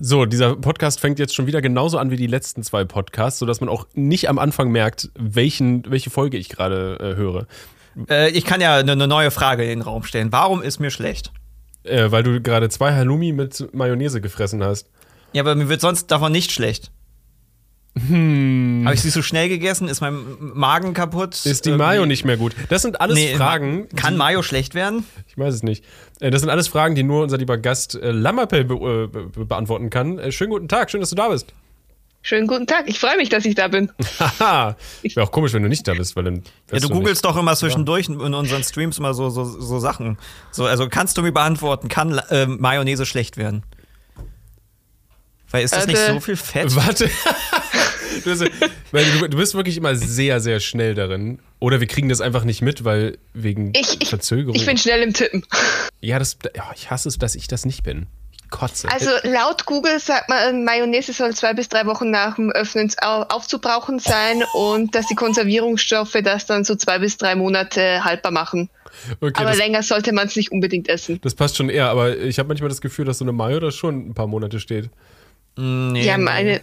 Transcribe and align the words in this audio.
So, 0.00 0.26
dieser 0.26 0.54
Podcast 0.54 1.00
fängt 1.00 1.18
jetzt 1.18 1.34
schon 1.34 1.46
wieder 1.46 1.60
genauso 1.60 1.98
an 1.98 2.10
wie 2.10 2.16
die 2.16 2.26
letzten 2.26 2.62
zwei 2.62 2.84
Podcasts, 2.84 3.40
sodass 3.40 3.60
man 3.60 3.68
auch 3.68 3.86
nicht 3.94 4.28
am 4.28 4.38
Anfang 4.38 4.70
merkt, 4.70 5.10
welchen, 5.18 5.90
welche 5.90 6.10
Folge 6.10 6.36
ich 6.36 6.48
gerade 6.48 6.98
äh, 7.00 7.16
höre. 7.16 7.46
Äh, 8.08 8.30
ich 8.30 8.44
kann 8.44 8.60
ja 8.60 8.76
eine 8.76 8.94
ne 8.94 9.08
neue 9.08 9.30
Frage 9.30 9.64
in 9.64 9.70
den 9.70 9.82
Raum 9.82 10.04
stellen. 10.04 10.30
Warum 10.30 10.62
ist 10.62 10.78
mir 10.78 10.90
schlecht? 10.90 11.32
Äh, 11.82 12.10
weil 12.10 12.22
du 12.22 12.40
gerade 12.40 12.68
zwei 12.68 12.94
Halloumi 12.94 13.32
mit 13.32 13.74
Mayonnaise 13.74 14.20
gefressen 14.20 14.62
hast. 14.62 14.88
Ja, 15.32 15.42
aber 15.42 15.54
mir 15.54 15.68
wird 15.68 15.80
sonst 15.80 16.06
davon 16.08 16.32
nicht 16.32 16.52
schlecht. 16.52 16.92
Hm. 18.08 18.82
Habe 18.84 18.94
ich 18.94 19.02
sie 19.02 19.10
so 19.10 19.22
schnell 19.22 19.48
gegessen? 19.48 19.88
Ist 19.88 20.00
mein 20.00 20.18
Magen 20.38 20.94
kaputt? 20.94 21.44
Ist 21.44 21.66
die 21.66 21.72
Mayo 21.72 22.06
nicht 22.06 22.24
mehr 22.24 22.36
gut? 22.36 22.54
Das 22.68 22.82
sind 22.82 23.00
alles 23.00 23.16
nee, 23.16 23.34
Fragen. 23.34 23.88
Kann 23.96 24.14
die, 24.14 24.18
Mayo 24.18 24.42
schlecht 24.42 24.74
werden? 24.74 25.04
Ich 25.26 25.36
weiß 25.36 25.54
es 25.54 25.62
nicht. 25.62 25.84
Äh, 26.20 26.30
das 26.30 26.40
sind 26.40 26.50
alles 26.50 26.68
Fragen, 26.68 26.94
die 26.94 27.02
nur 27.02 27.22
unser 27.22 27.38
lieber 27.38 27.58
Gast 27.58 27.94
äh, 27.94 28.10
Lammerpell 28.10 28.64
be 28.64 28.74
äh, 28.74 29.06
be 29.06 29.44
beantworten 29.44 29.90
kann. 29.90 30.18
Äh, 30.18 30.32
schönen 30.32 30.50
guten 30.50 30.68
Tag, 30.68 30.90
schön, 30.90 31.00
dass 31.00 31.10
du 31.10 31.16
da 31.16 31.28
bist. 31.28 31.52
Schönen 32.22 32.46
guten 32.46 32.66
Tag, 32.66 32.84
ich 32.88 32.98
freue 32.98 33.16
mich, 33.16 33.28
dass 33.28 33.44
ich 33.44 33.54
da 33.54 33.68
bin. 33.68 33.90
Haha, 34.18 34.76
wäre 35.02 35.26
auch 35.26 35.30
komisch, 35.30 35.52
wenn 35.52 35.62
du 35.62 35.68
nicht 35.68 35.86
da 35.86 35.94
bist, 35.94 36.16
weil 36.16 36.24
dann. 36.24 36.42
Ja, 36.70 36.78
du, 36.78 36.88
du 36.88 36.94
googelst 36.94 37.24
nicht. 37.24 37.24
doch 37.24 37.38
immer 37.38 37.54
zwischendurch 37.56 38.08
ja. 38.08 38.14
in 38.26 38.34
unseren 38.34 38.62
Streams 38.64 38.98
immer 38.98 39.14
so, 39.14 39.30
so, 39.30 39.44
so 39.44 39.78
Sachen. 39.78 40.18
So, 40.50 40.66
also 40.66 40.88
kannst 40.88 41.16
du 41.16 41.22
mir 41.22 41.32
beantworten, 41.32 41.88
kann 41.88 42.18
äh, 42.30 42.46
Mayonnaise 42.46 43.06
schlecht 43.06 43.36
werden? 43.36 43.62
Weil 45.50 45.64
ist 45.64 45.74
das 45.74 45.84
äh, 45.84 45.88
nicht 45.88 46.06
so 46.06 46.20
viel 46.20 46.36
Fett? 46.36 46.74
Warte. 46.76 47.08
Du, 48.24 48.30
bist, 48.30 48.50
weil 48.92 49.04
du, 49.04 49.28
du, 49.28 49.36
bist 49.36 49.54
wirklich 49.54 49.76
immer 49.76 49.94
sehr, 49.94 50.40
sehr 50.40 50.60
schnell 50.60 50.94
darin. 50.94 51.38
Oder 51.60 51.80
wir 51.80 51.86
kriegen 51.86 52.08
das 52.08 52.20
einfach 52.20 52.44
nicht 52.44 52.62
mit, 52.62 52.84
weil 52.84 53.18
wegen 53.34 53.72
ich, 53.74 54.00
ich, 54.00 54.08
Verzögerung. 54.08 54.54
Ich 54.54 54.66
bin 54.66 54.76
schnell 54.76 55.02
im 55.02 55.12
Tippen. 55.12 55.44
Ja, 56.00 56.18
das, 56.18 56.38
ja, 56.54 56.70
ich 56.74 56.90
hasse 56.90 57.08
es, 57.08 57.18
dass 57.18 57.34
ich 57.34 57.48
das 57.48 57.64
nicht 57.64 57.82
bin. 57.82 58.06
Ich 58.32 58.50
kotze. 58.50 58.88
Also 58.90 59.10
laut 59.24 59.66
Google 59.66 59.98
sagt 59.98 60.28
man, 60.28 60.64
Mayonnaise 60.64 61.12
soll 61.12 61.34
zwei 61.34 61.54
bis 61.54 61.68
drei 61.68 61.86
Wochen 61.86 62.10
nach 62.10 62.36
dem 62.36 62.50
Öffnen 62.50 62.90
aufzubrauchen 63.00 63.98
sein 63.98 64.42
oh. 64.54 64.74
und 64.74 64.94
dass 64.94 65.06
die 65.06 65.14
Konservierungsstoffe 65.14 66.16
das 66.22 66.46
dann 66.46 66.64
so 66.64 66.76
zwei 66.76 66.98
bis 66.98 67.16
drei 67.16 67.34
Monate 67.34 68.04
haltbar 68.04 68.32
machen. 68.32 68.70
Okay, 69.20 69.32
aber 69.34 69.50
das, 69.50 69.58
länger 69.58 69.82
sollte 69.82 70.12
man 70.12 70.26
es 70.26 70.36
nicht 70.36 70.50
unbedingt 70.50 70.88
essen. 70.88 71.20
Das 71.22 71.34
passt 71.34 71.56
schon 71.56 71.68
eher, 71.68 71.88
aber 71.88 72.16
ich 72.16 72.38
habe 72.38 72.48
manchmal 72.48 72.68
das 72.68 72.80
Gefühl, 72.80 73.04
dass 73.04 73.18
so 73.18 73.24
eine 73.24 73.32
Mayo 73.32 73.60
da 73.60 73.70
schon 73.70 74.10
ein 74.10 74.14
paar 74.14 74.26
Monate 74.26 74.60
steht. 74.60 74.90
Nee, 75.56 76.04
ja, 76.04 76.18
meine. 76.18 76.60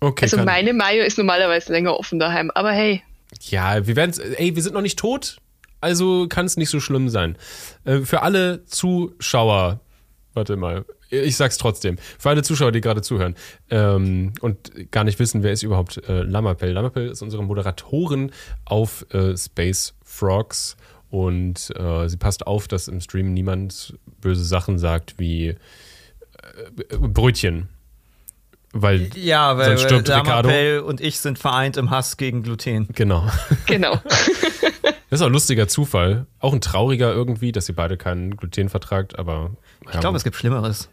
Okay, 0.00 0.24
also 0.24 0.38
meine 0.38 0.72
Mayo 0.72 1.02
ist 1.04 1.18
normalerweise 1.18 1.72
länger 1.72 1.98
offen 1.98 2.18
daheim, 2.18 2.50
aber 2.54 2.72
hey. 2.72 3.02
Ja, 3.42 3.86
wir 3.86 3.96
werden 3.96 4.14
ey, 4.36 4.54
wir 4.54 4.62
sind 4.62 4.74
noch 4.74 4.82
nicht 4.82 4.98
tot, 4.98 5.38
also 5.80 6.26
kann 6.28 6.46
es 6.46 6.56
nicht 6.56 6.70
so 6.70 6.80
schlimm 6.80 7.08
sein. 7.08 7.36
Äh, 7.84 8.00
für 8.00 8.22
alle 8.22 8.64
Zuschauer, 8.66 9.80
warte 10.34 10.56
mal, 10.56 10.84
ich 11.10 11.36
sag's 11.36 11.58
trotzdem, 11.58 11.98
für 12.18 12.30
alle 12.30 12.42
Zuschauer, 12.42 12.72
die 12.72 12.80
gerade 12.80 13.02
zuhören 13.02 13.36
ähm, 13.70 14.32
und 14.40 14.90
gar 14.90 15.04
nicht 15.04 15.18
wissen, 15.18 15.42
wer 15.42 15.52
ist 15.52 15.62
überhaupt 15.62 16.02
äh, 16.08 16.22
Lammerpell. 16.22 16.72
Lammerpell 16.72 17.08
ist 17.08 17.22
unsere 17.22 17.44
Moderatorin 17.44 18.32
auf 18.64 19.06
äh, 19.12 19.36
Space 19.36 19.94
Frogs 20.04 20.76
und 21.10 21.72
äh, 21.76 22.08
sie 22.08 22.16
passt 22.16 22.46
auf, 22.46 22.68
dass 22.68 22.88
im 22.88 23.00
Stream 23.00 23.32
niemand 23.32 23.96
böse 24.20 24.44
Sachen 24.44 24.78
sagt 24.78 25.18
wie 25.18 25.48
äh, 25.48 25.56
Brötchen 26.98 27.68
weil 28.82 29.10
ja, 29.14 29.56
weil, 29.56 29.76
sonst 29.76 29.82
stirbt 29.82 30.08
Ricardo. 30.08 30.86
und 30.86 31.00
ich 31.00 31.20
sind 31.20 31.38
vereint 31.38 31.76
im 31.76 31.90
Hass 31.90 32.16
gegen 32.16 32.42
Gluten. 32.42 32.88
Genau. 32.94 33.28
Genau. 33.66 34.00
das 34.82 34.94
ist 35.10 35.22
auch 35.22 35.26
ein 35.26 35.32
lustiger 35.32 35.68
Zufall. 35.68 36.26
Auch 36.38 36.52
ein 36.52 36.60
trauriger 36.60 37.12
irgendwie, 37.12 37.52
dass 37.52 37.68
ihr 37.68 37.76
beide 37.76 37.96
keinen 37.96 38.36
Gluten 38.36 38.68
vertragt, 38.68 39.18
aber. 39.18 39.50
Ich 39.92 40.00
glaube, 40.00 40.16
es 40.16 40.24
gibt 40.24 40.36
Schlimmeres. 40.36 40.88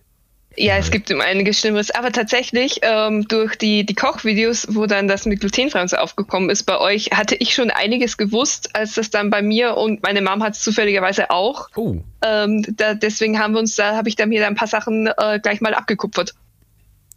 Ja, 0.55 0.77
es 0.77 0.91
gibt 0.91 1.11
einiges 1.11 1.59
Schlimmeres. 1.59 1.89
Aber 1.91 2.11
tatsächlich, 2.11 2.79
ähm, 2.83 3.27
durch 3.27 3.55
die, 3.55 3.85
die 3.85 3.95
Kochvideos, 3.95 4.67
wo 4.69 4.85
dann 4.85 5.07
das 5.07 5.25
mit 5.25 5.39
glutenfrei 5.39 5.85
so 5.87 5.97
aufgekommen 5.97 6.49
ist 6.49 6.63
bei 6.63 6.79
euch, 6.79 7.09
hatte 7.11 7.35
ich 7.35 7.55
schon 7.55 7.71
einiges 7.71 8.17
gewusst, 8.17 8.75
als 8.75 8.93
das 8.93 9.09
dann 9.09 9.31
bei 9.31 9.41
mir 9.41 9.77
und 9.77 10.03
meine 10.03 10.21
Mom 10.21 10.43
hat 10.43 10.53
es 10.53 10.61
zufälligerweise 10.61 11.31
auch. 11.31 11.69
Oh. 11.75 11.97
Ähm, 12.23 12.63
da, 12.77 12.93
deswegen 12.93 13.39
haben 13.39 13.53
wir 13.53 13.59
uns, 13.59 13.75
da 13.75 13.95
habe 13.95 14.09
ich 14.09 14.15
dann 14.15 14.29
mir 14.29 14.45
ein 14.45 14.55
paar 14.55 14.67
Sachen 14.67 15.07
äh, 15.17 15.39
gleich 15.41 15.59
mal 15.59 15.73
abgekupfert. 15.73 16.35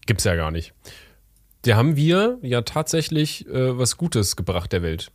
Gibt's 0.06 0.24
ja 0.24 0.34
gar 0.36 0.50
nicht. 0.50 0.72
Da 1.62 1.76
haben 1.76 1.96
wir 1.96 2.38
ja 2.42 2.62
tatsächlich 2.62 3.46
äh, 3.48 3.76
was 3.76 3.96
Gutes 3.96 4.36
gebracht 4.36 4.72
der 4.72 4.82
Welt. 4.82 5.10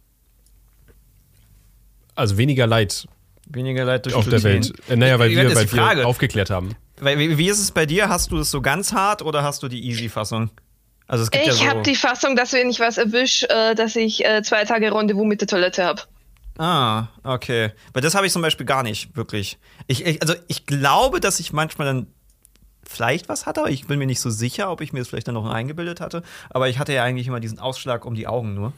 Also 2.15 2.37
weniger 2.37 2.67
Leid. 2.67 3.07
Weniger 3.47 3.85
Leid 3.85 4.05
durch 4.05 4.15
auf 4.15 4.27
der 4.27 4.43
Welt. 4.43 4.73
Äh, 4.89 4.97
naja, 4.97 5.17
weil, 5.17 5.31
wir, 5.31 5.55
weil 5.55 5.71
wir 5.71 6.05
aufgeklärt 6.07 6.49
haben. 6.49 6.75
Wie, 6.99 7.37
wie 7.37 7.49
ist 7.49 7.59
es 7.59 7.71
bei 7.71 7.85
dir? 7.85 8.09
Hast 8.09 8.31
du 8.31 8.37
es 8.39 8.51
so 8.51 8.61
ganz 8.61 8.93
hart 8.93 9.21
oder 9.21 9.43
hast 9.43 9.63
du 9.63 9.67
die 9.67 9.83
Easy-Fassung? 9.87 10.51
Also 11.07 11.23
es 11.23 11.31
gibt 11.31 11.43
ich 11.43 11.47
ja 11.49 11.53
so 11.55 11.65
habe 11.65 11.81
die 11.81 11.95
Fassung, 11.95 12.35
dass 12.35 12.53
wenn 12.53 12.69
ich 12.69 12.79
was 12.79 12.97
erwische, 12.97 13.49
äh, 13.49 13.75
dass 13.75 13.95
ich 13.95 14.23
äh, 14.23 14.43
zwei 14.43 14.63
Tage 14.65 14.93
Rendezvous 14.93 15.25
mit 15.25 15.41
der 15.41 15.47
Toilette 15.47 15.83
habe. 15.83 16.03
Ah, 16.57 17.07
okay. 17.23 17.71
Weil 17.93 18.01
das 18.01 18.13
habe 18.13 18.27
ich 18.27 18.33
zum 18.33 18.41
Beispiel 18.41 18.65
gar 18.65 18.83
nicht, 18.83 19.15
wirklich. 19.15 19.57
Ich, 19.87 20.05
ich, 20.05 20.21
also 20.21 20.35
ich 20.47 20.65
glaube, 20.65 21.19
dass 21.19 21.39
ich 21.39 21.53
manchmal 21.53 21.87
dann 21.87 22.07
vielleicht 22.83 23.29
was 23.29 23.45
hatte, 23.45 23.61
aber 23.61 23.69
ich 23.69 23.87
bin 23.87 23.99
mir 23.99 24.05
nicht 24.05 24.19
so 24.19 24.29
sicher, 24.29 24.71
ob 24.71 24.81
ich 24.81 24.93
mir 24.93 24.99
das 24.99 25.09
vielleicht 25.09 25.27
dann 25.27 25.35
noch 25.35 25.49
eingebildet 25.49 26.01
hatte. 26.01 26.23
Aber 26.49 26.69
ich 26.69 26.79
hatte 26.79 26.93
ja 26.93 27.03
eigentlich 27.03 27.27
immer 27.27 27.39
diesen 27.39 27.59
Ausschlag 27.59 28.05
um 28.05 28.15
die 28.15 28.27
Augen 28.27 28.53
nur. 28.53 28.73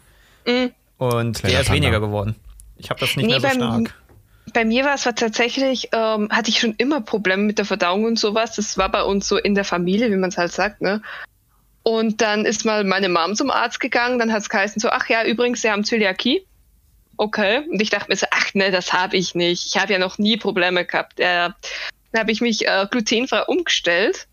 Mhm. 0.46 0.72
Und 0.97 1.40
Kleiner 1.40 1.53
der 1.53 1.62
ist 1.62 1.72
weniger 1.72 2.00
geworden. 2.00 2.36
Ich 2.78 2.90
habe 2.90 3.00
das 3.00 3.16
nicht 3.16 3.25
nee, 3.25 3.40
mehr 3.40 3.42
so 3.42 3.50
stark. 3.50 3.96
Bei 4.53 4.66
mir 4.66 4.84
war 4.84 4.96
es 4.96 5.03
tatsächlich, 5.03 5.90
ähm, 5.94 6.30
hatte 6.30 6.50
ich 6.50 6.59
schon 6.59 6.75
immer 6.78 7.02
Probleme 7.02 7.44
mit 7.44 7.58
der 7.58 7.66
Verdauung 7.66 8.03
und 8.03 8.19
sowas. 8.19 8.56
Das 8.56 8.78
war 8.78 8.90
bei 8.90 9.03
uns 9.03 9.28
so 9.28 9.38
in 9.38 9.56
der 9.56 9.63
Familie, 9.63 10.12
wie 10.12 10.18
man 10.18 10.30
es 10.30 10.38
halt 10.38 10.52
sagt, 10.52 10.81
ne? 10.81 11.02
Und 11.84 12.22
dann 12.22 12.46
ist 12.46 12.66
mal 12.66 12.84
meine 12.84 13.09
Mom 13.09 13.36
zum 13.36 13.52
Arzt 13.52 13.80
gegangen, 13.80 14.19
dann 14.19 14.31
hat 14.31 14.42
es 14.42 14.50
geheißen 14.50 14.80
so, 14.80 14.90
ach 14.90 15.09
ja, 15.09 15.25
übrigens, 15.25 15.62
Sie 15.62 15.69
haben 15.69 15.84
Zöliakie. 15.84 16.46
Okay. 17.18 17.66
Und 17.69 17.81
ich 17.81 17.90
dachte 17.90 18.09
mir 18.09 18.16
so, 18.16 18.25
ach 18.31 18.53
ne, 18.53 18.72
das 18.72 18.94
habe 18.94 19.18
ich 19.18 19.36
nicht. 19.36 19.68
Ich 19.68 19.80
habe 19.80 19.94
ja 19.94 20.00
noch 20.00 20.18
nie 20.18 20.38
Probleme 20.38 20.86
gehabt. 20.86 21.19
Der 21.19 21.56
dann 22.13 22.22
habe 22.22 22.31
ich 22.31 22.41
mich 22.41 22.66
äh, 22.66 22.88
glutenfrei 22.90 23.44
umgestellt. 23.44 24.28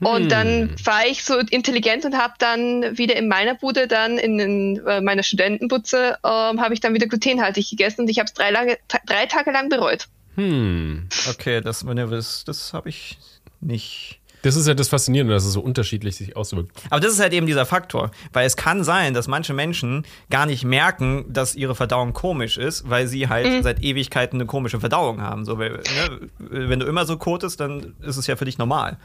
Hm. 0.00 0.06
Und 0.06 0.28
dann 0.32 0.74
war 0.84 1.06
ich 1.06 1.22
so 1.22 1.38
intelligent 1.38 2.04
und 2.04 2.16
habe 2.16 2.34
dann 2.38 2.98
wieder 2.98 3.14
in 3.16 3.28
meiner 3.28 3.54
Bude 3.54 3.86
dann 3.86 4.18
in, 4.18 4.40
in 4.40 4.86
äh, 4.86 5.00
meiner 5.00 5.22
Studentenbutze 5.22 6.18
äh, 6.22 6.28
habe 6.28 6.74
ich 6.74 6.80
dann 6.80 6.94
wieder 6.94 7.06
glutenhaltig 7.06 7.70
gegessen 7.70 8.02
und 8.02 8.08
ich 8.08 8.18
habe 8.18 8.26
es 8.26 8.34
drei, 8.34 8.78
drei 9.06 9.26
Tage 9.26 9.52
lang 9.52 9.68
bereut. 9.68 10.08
Hm. 10.34 11.08
Okay, 11.30 11.60
das, 11.60 11.84
das, 11.86 12.44
das 12.44 12.72
habe 12.72 12.88
ich 12.88 13.18
nicht 13.60 14.20
das 14.44 14.56
ist 14.56 14.68
ja 14.68 14.74
das 14.74 14.88
Faszinierende, 14.88 15.32
dass 15.32 15.46
es 15.46 15.54
so 15.54 15.60
unterschiedlich 15.60 16.16
sich 16.16 16.36
auswirkt. 16.36 16.70
Aber 16.90 17.00
das 17.00 17.14
ist 17.14 17.20
halt 17.20 17.32
eben 17.32 17.46
dieser 17.46 17.64
Faktor. 17.64 18.10
Weil 18.32 18.46
es 18.46 18.56
kann 18.56 18.84
sein, 18.84 19.14
dass 19.14 19.26
manche 19.26 19.54
Menschen 19.54 20.04
gar 20.28 20.44
nicht 20.44 20.64
merken, 20.64 21.24
dass 21.28 21.54
ihre 21.54 21.74
Verdauung 21.74 22.12
komisch 22.12 22.58
ist, 22.58 22.88
weil 22.88 23.06
sie 23.06 23.28
halt 23.28 23.46
mhm. 23.46 23.62
seit 23.62 23.82
Ewigkeiten 23.82 24.38
eine 24.38 24.46
komische 24.46 24.80
Verdauung 24.80 25.22
haben. 25.22 25.46
So, 25.46 25.58
weil, 25.58 25.70
ne, 25.70 26.28
wenn 26.38 26.78
du 26.78 26.84
immer 26.84 27.06
so 27.06 27.16
kotest, 27.16 27.58
dann 27.58 27.94
ist 28.02 28.18
es 28.18 28.26
ja 28.26 28.36
für 28.36 28.44
dich 28.44 28.58
normal. 28.58 28.98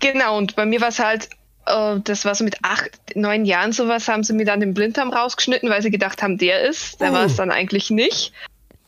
Genau, 0.00 0.38
und 0.38 0.56
bei 0.56 0.64
mir 0.64 0.80
war 0.80 0.88
es 0.88 0.98
halt, 0.98 1.28
äh, 1.66 2.00
das 2.02 2.24
war 2.24 2.34
so 2.34 2.42
mit 2.42 2.56
acht, 2.62 2.90
neun 3.14 3.44
Jahren 3.44 3.72
sowas, 3.72 4.08
haben 4.08 4.24
sie 4.24 4.32
mir 4.32 4.46
dann 4.46 4.60
den 4.60 4.72
Blinddarm 4.72 5.12
rausgeschnitten, 5.12 5.68
weil 5.68 5.82
sie 5.82 5.90
gedacht 5.90 6.22
haben, 6.22 6.38
der 6.38 6.62
ist. 6.62 7.02
Der 7.02 7.10
uh. 7.10 7.14
war 7.14 7.24
es 7.26 7.36
dann 7.36 7.50
eigentlich 7.50 7.90
nicht. 7.90 8.32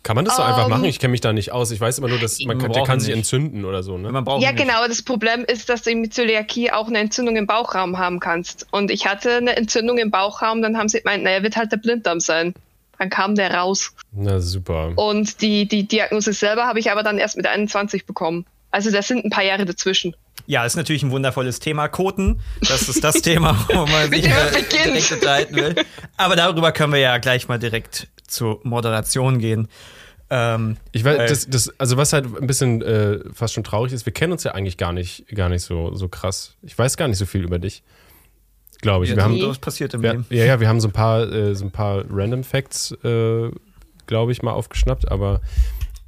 Kann 0.03 0.16
man 0.16 0.25
das 0.25 0.36
so 0.36 0.42
um, 0.42 0.48
einfach 0.48 0.69
machen? 0.69 0.84
Ähm, 0.84 0.91
ich 0.91 0.98
kenne 1.00 1.10
mich 1.10 1.20
da 1.20 1.32
nicht 1.32 1.53
aus. 1.53 1.70
Ich 1.70 1.81
weiß 1.81 1.98
immer 1.98 2.09
nur, 2.09 2.19
dass 2.19 2.41
man 2.41 2.59
kann, 2.59 2.72
der 2.72 2.84
kann 2.84 3.00
sich 3.00 3.12
entzünden 3.12 3.64
oder 3.64 3.82
so. 3.82 3.98
Ne? 3.98 4.10
ja, 4.41 4.53
genau. 4.53 4.86
Das 4.86 5.03
Problem 5.03 5.44
ist, 5.44 5.69
dass 5.69 5.82
du 5.82 5.94
mit 5.94 6.14
Zöliakie 6.14 6.70
auch 6.70 6.88
eine 6.88 6.98
Entzündung 6.98 7.36
im 7.36 7.47
Bauchraum 7.47 7.98
haben 7.98 8.20
kannst. 8.20 8.66
Und 8.70 8.91
ich 8.91 9.06
hatte 9.06 9.36
eine 9.36 9.56
Entzündung 9.56 9.98
im 9.98 10.10
Bauchraum, 10.10 10.62
dann 10.62 10.78
haben 10.78 10.88
sie 10.88 11.00
gemeint, 11.00 11.25
naja, 11.25 11.42
wird 11.42 11.56
halt 11.56 11.72
der 11.72 11.78
Blinddarm 11.78 12.20
sein. 12.20 12.54
Dann 12.98 13.10
kam 13.10 13.34
der 13.34 13.54
raus. 13.54 13.92
Na 14.12 14.41
super. 14.41 14.92
Und 14.97 15.41
die, 15.41 15.69
die 15.69 15.86
Diagnose 15.86 16.32
selber 16.32 16.65
habe 16.65 16.80
ich 16.80 16.91
aber 16.91 17.03
dann 17.03 17.19
erst 17.19 17.36
mit 17.36 17.47
21 17.47 18.06
bekommen. 18.06 18.44
Also 18.70 18.91
das 18.91 19.09
sind 19.09 19.25
ein 19.25 19.30
paar 19.30 19.44
Jahre 19.44 19.65
dazwischen. 19.65 20.15
Ja, 20.48 20.65
ist 20.65 20.77
natürlich 20.77 21.03
ein 21.03 21.10
wundervolles 21.10 21.60
Thema. 21.60 21.89
Koten, 21.89 22.41
das 22.62 22.89
ist 22.89 23.04
das 23.04 23.21
Thema, 23.21 23.54
wo 23.68 23.84
man 23.84 24.10
sich 24.10 24.24
äh, 24.24 24.62
direkt 24.72 25.12
unterhalten 25.12 25.54
will. 25.54 25.74
Aber 26.16 26.36
darüber 26.36 26.72
können 26.72 26.95
wir 26.95 27.00
ja 27.00 27.18
gleich 27.18 27.48
mal 27.48 27.59
direkt 27.59 28.09
zur 28.27 28.59
Moderation 28.62 29.41
gehen. 29.41 29.68
Ähm, 30.30 30.78
ich 30.92 31.04
weiß, 31.04 31.28
das, 31.28 31.50
das, 31.50 31.78
also 31.78 31.98
was 31.98 32.15
halt 32.15 32.24
ein 32.24 32.47
bisschen 32.47 32.80
äh, 32.80 33.18
fast 33.34 33.53
schon 33.53 33.62
traurig 33.62 33.92
ist, 33.92 34.06
wir 34.06 34.15
kennen 34.15 34.33
uns 34.33 34.42
ja 34.42 34.53
eigentlich 34.53 34.78
gar 34.78 34.95
nicht, 34.95 35.28
gar 35.28 35.50
nicht 35.50 35.62
so, 35.65 35.95
so 35.95 36.09
krass. 36.09 36.56
Ich 36.62 36.78
weiß 36.78 36.97
gar 36.97 37.09
nicht 37.09 37.18
so 37.18 37.27
viel 37.27 37.44
über 37.44 37.59
dich. 37.59 37.83
Glaube 38.80 39.04
ich. 39.04 39.10
Ja, 39.10 39.16
wir 39.16 39.24
haben, 39.24 39.42
was 39.42 39.59
passiert 39.59 39.92
im 39.92 40.03
wir, 40.03 40.12
Leben. 40.12 40.27
Ja, 40.30 40.47
ja, 40.47 40.60
wir 40.60 40.68
haben 40.68 40.80
so 40.80 40.89
ein 40.89 40.92
paar, 40.92 41.30
äh, 41.30 41.54
so 41.54 41.66
ein 41.66 41.72
paar 41.72 42.04
Random 42.09 42.42
Facts, 42.42 42.92
äh, 43.04 43.51
glaube 44.06 44.33
ich, 44.33 44.41
mal 44.42 44.53
aufgeschnappt, 44.53 45.10
aber 45.10 45.42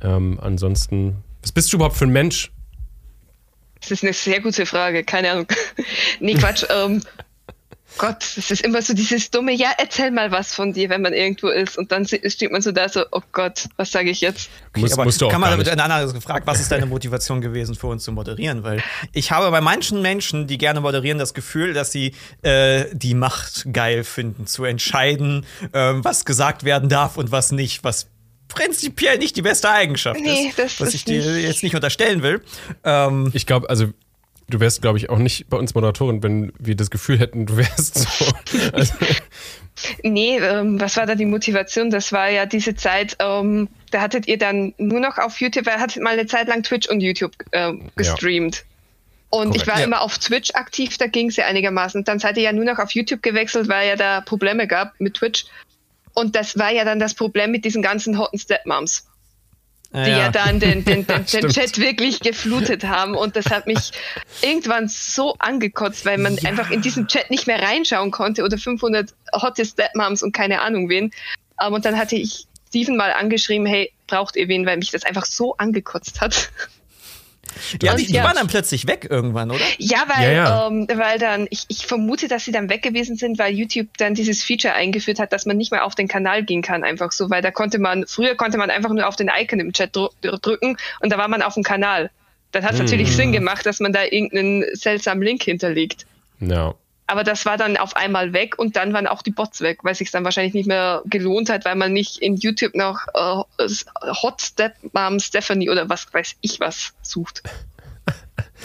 ähm, 0.00 0.38
ansonsten, 0.40 1.18
was 1.42 1.52
bist 1.52 1.70
du 1.74 1.76
überhaupt 1.76 1.96
für 1.98 2.06
ein 2.06 2.12
Mensch? 2.12 2.52
Das 3.80 3.90
ist 3.90 4.02
eine 4.02 4.12
sehr 4.12 4.40
gute 4.40 4.66
Frage, 4.66 5.04
keine 5.04 5.30
Ahnung. 5.30 5.46
nee, 6.20 6.34
Quatsch. 6.34 6.64
ähm, 6.68 7.02
Gott, 7.98 8.24
das 8.36 8.50
ist 8.50 8.62
immer 8.62 8.80
so 8.82 8.94
dieses 8.94 9.30
dumme, 9.30 9.52
ja, 9.52 9.72
erzähl 9.76 10.10
mal 10.10 10.30
was 10.30 10.54
von 10.54 10.72
dir, 10.72 10.88
wenn 10.88 11.02
man 11.02 11.12
irgendwo 11.12 11.48
ist. 11.48 11.76
Und 11.76 11.92
dann 11.92 12.06
steht 12.06 12.52
man 12.52 12.62
so 12.62 12.72
da 12.72 12.88
so, 12.88 13.04
oh 13.10 13.20
Gott, 13.32 13.68
was 13.76 13.90
sage 13.90 14.10
ich 14.10 14.20
jetzt? 14.20 14.48
Muss, 14.76 14.92
aber 14.92 15.04
musst 15.04 15.20
du 15.20 15.26
auch 15.26 15.30
kann 15.30 15.40
man 15.40 15.50
damit 15.50 15.68
einander 15.68 16.10
gefragt, 16.12 16.46
was 16.46 16.60
ist 16.60 16.70
deine 16.70 16.86
Motivation 16.86 17.40
gewesen 17.40 17.74
für 17.74 17.88
uns 17.88 18.04
zu 18.04 18.12
moderieren? 18.12 18.62
Weil 18.62 18.82
ich 19.12 19.32
habe 19.32 19.50
bei 19.50 19.60
manchen 19.60 20.02
Menschen, 20.02 20.46
die 20.46 20.56
gerne 20.56 20.80
moderieren, 20.80 21.18
das 21.18 21.34
Gefühl, 21.34 21.74
dass 21.74 21.92
sie 21.92 22.14
äh, 22.42 22.86
die 22.92 23.14
Macht 23.14 23.66
geil 23.72 24.04
finden, 24.04 24.46
zu 24.46 24.64
entscheiden, 24.64 25.44
ähm, 25.74 26.04
was 26.04 26.24
gesagt 26.24 26.64
werden 26.64 26.88
darf 26.88 27.16
und 27.16 27.32
was 27.32 27.52
nicht, 27.52 27.84
was 27.84 28.06
prinzipiell 28.50 29.18
nicht 29.18 29.36
die 29.36 29.42
beste 29.42 29.70
Eigenschaft 29.70 30.20
Nee, 30.20 30.48
ist, 30.48 30.58
das 30.58 30.80
was 30.80 30.88
ist 30.88 30.94
ich 30.94 31.04
dir 31.04 31.24
nicht- 31.24 31.44
jetzt 31.46 31.62
nicht 31.62 31.74
unterstellen 31.74 32.22
will. 32.22 32.42
Ähm, 32.84 33.30
Ich 33.34 33.46
glaube, 33.46 33.70
also 33.70 33.86
du 34.48 34.60
wärst, 34.60 34.82
glaube 34.82 34.98
ich, 34.98 35.08
auch 35.10 35.18
nicht 35.18 35.48
bei 35.48 35.56
uns 35.56 35.74
Moderatorin, 35.74 36.22
wenn 36.22 36.52
wir 36.58 36.74
das 36.76 36.90
Gefühl 36.90 37.18
hätten, 37.18 37.46
du 37.46 37.56
wärst 37.56 37.98
so. 37.98 38.26
Also, 38.72 38.94
Nee, 40.02 40.36
ähm, 40.38 40.78
was 40.78 40.96
war 40.98 41.06
da 41.06 41.14
die 41.14 41.24
Motivation? 41.24 41.88
Das 41.90 42.12
war 42.12 42.28
ja 42.28 42.44
diese 42.44 42.74
Zeit, 42.74 43.16
ähm, 43.18 43.68
da 43.92 44.02
hattet 44.02 44.28
ihr 44.28 44.36
dann 44.36 44.74
nur 44.76 45.00
noch 45.00 45.16
auf 45.16 45.40
YouTube, 45.40 45.64
weil 45.66 45.76
ihr 45.76 45.80
hattet 45.80 46.02
mal 46.02 46.12
eine 46.12 46.26
Zeit 46.26 46.48
lang 46.48 46.62
Twitch 46.62 46.88
und 46.88 47.00
YouTube 47.00 47.32
ähm, 47.52 47.90
gestreamt. 47.96 48.64
Und 49.30 49.54
ich 49.54 49.62
Korrekt. 49.62 49.66
war 49.68 49.78
Ja. 49.78 49.84
immer 49.86 50.02
auf 50.02 50.18
Twitch 50.18 50.50
aktiv, 50.54 50.98
da 50.98 51.06
ging 51.06 51.28
es 51.28 51.36
ja 51.36 51.46
einigermaßen. 51.46 52.04
Dann 52.04 52.18
seid 52.18 52.36
ihr 52.36 52.42
ja 52.42 52.52
nur 52.52 52.64
noch 52.64 52.78
auf 52.78 52.90
YouTube 52.90 53.22
gewechselt, 53.22 53.68
weil 53.68 53.88
ja 53.88 53.96
da 53.96 54.20
Probleme 54.20 54.66
gab 54.66 54.92
mit 55.00 55.14
Twitch. 55.14 55.44
Und 56.14 56.36
das 56.36 56.58
war 56.58 56.72
ja 56.72 56.84
dann 56.84 56.98
das 56.98 57.14
Problem 57.14 57.50
mit 57.50 57.64
diesen 57.64 57.82
ganzen 57.82 58.18
Hotten 58.18 58.38
Stepmoms. 58.38 59.06
die 59.92 59.98
ja, 59.98 60.30
dann 60.30 60.60
den, 60.60 60.84
den, 60.84 61.06
den, 61.06 61.26
den. 61.32 61.48
Chat 61.48 61.78
wirklich 61.78 62.20
geflutet 62.20 62.84
haben. 62.84 63.14
Und 63.14 63.36
das 63.36 63.46
hat 63.46 63.66
mich 63.66 63.92
irgendwann 64.42 64.88
so 64.88 65.34
angekotzt, 65.38 66.04
weil 66.04 66.18
man 66.18 66.38
einfach 66.44 66.70
in 66.70 66.82
diesen 66.82 67.08
Chat 67.08 67.30
nicht 67.30 67.46
mehr 67.46 67.62
reinschauen 67.62 68.10
konnte 68.10 68.44
oder 68.44 68.58
500 68.58 69.14
hotte 69.32 69.64
Stepmoms 69.64 70.22
und 70.22 70.32
keine 70.32 70.60
Ahnung 70.60 70.88
wen. 70.88 71.10
Ähm, 71.60 71.72
Und 71.72 71.84
dann 71.84 71.96
hatte 71.96 72.16
ich 72.16 72.46
Steven 72.68 72.96
mal 72.96 73.12
angeschrieben, 73.12 73.66
hey, 73.66 73.92
braucht 74.06 74.36
ihr 74.36 74.48
wen, 74.48 74.64
weil 74.64 74.76
mich 74.76 74.90
das 74.90 75.04
einfach 75.04 75.26
so 75.26 75.56
angekotzt 75.56 76.20
hat. 76.20 76.50
Ja, 77.82 77.94
die, 77.94 78.06
die 78.06 78.14
ja. 78.14 78.24
waren 78.24 78.36
dann 78.36 78.46
plötzlich 78.46 78.86
weg 78.86 79.06
irgendwann, 79.08 79.50
oder? 79.50 79.64
Ja, 79.78 80.04
weil, 80.06 80.24
Ja, 80.24 80.32
ja. 80.32 80.66
Ähm, 80.66 80.86
weil 80.94 81.18
dann, 81.18 81.46
ich, 81.50 81.64
ich 81.68 81.86
vermute, 81.86 82.28
dass 82.28 82.44
sie 82.44 82.52
dann 82.52 82.68
weg 82.68 82.82
gewesen 82.82 83.16
sind, 83.16 83.38
weil 83.38 83.54
YouTube 83.54 83.88
dann 83.98 84.14
dieses 84.14 84.42
Feature 84.42 84.74
eingeführt 84.74 85.18
hat, 85.18 85.32
dass 85.32 85.46
man 85.46 85.56
nicht 85.56 85.72
mehr 85.72 85.84
auf 85.84 85.94
den 85.94 86.08
Kanal 86.08 86.44
gehen 86.44 86.62
kann, 86.62 86.84
einfach 86.84 87.12
so, 87.12 87.30
weil 87.30 87.42
da 87.42 87.50
konnte 87.50 87.78
man, 87.78 88.04
früher 88.06 88.34
konnte 88.34 88.58
man 88.58 88.70
einfach 88.70 88.90
nur 88.90 89.06
auf 89.06 89.16
den 89.16 89.30
Icon 89.34 89.60
im 89.60 89.72
Chat 89.72 89.94
drü 89.94 90.08
drücken 90.20 90.76
und 91.00 91.12
da 91.12 91.18
war 91.18 91.28
man 91.28 91.42
auf 91.42 91.54
dem 91.54 91.62
Kanal. 91.62 92.10
Dann 92.52 92.64
hat 92.64 92.72
es 92.74 92.80
natürlich 92.80 93.14
Sinn 93.14 93.32
gemacht, 93.32 93.64
dass 93.64 93.78
man 93.78 93.92
da 93.92 94.02
irgendeinen 94.02 94.64
seltsamen 94.74 95.22
Link 95.22 95.42
hinterlegt. 95.44 96.06
ja. 96.40 96.74
Aber 97.10 97.24
das 97.24 97.44
war 97.44 97.56
dann 97.56 97.76
auf 97.76 97.96
einmal 97.96 98.32
weg 98.32 98.56
und 98.56 98.76
dann 98.76 98.92
waren 98.92 99.08
auch 99.08 99.22
die 99.22 99.32
Bots 99.32 99.62
weg, 99.62 99.80
weil 99.82 99.96
sich 99.96 100.12
dann 100.12 100.22
wahrscheinlich 100.22 100.54
nicht 100.54 100.68
mehr 100.68 101.02
gelohnt 101.06 101.50
hat, 101.50 101.64
weil 101.64 101.74
man 101.74 101.92
nicht 101.92 102.18
in 102.18 102.36
YouTube 102.36 102.76
noch 102.76 103.00
äh, 103.14 103.66
Hot 104.22 104.40
Step 104.40 104.74
Mom 104.92 105.18
Stephanie 105.18 105.70
oder 105.70 105.88
was 105.88 106.06
weiß 106.14 106.36
ich 106.40 106.60
was 106.60 106.94
sucht. 107.02 107.42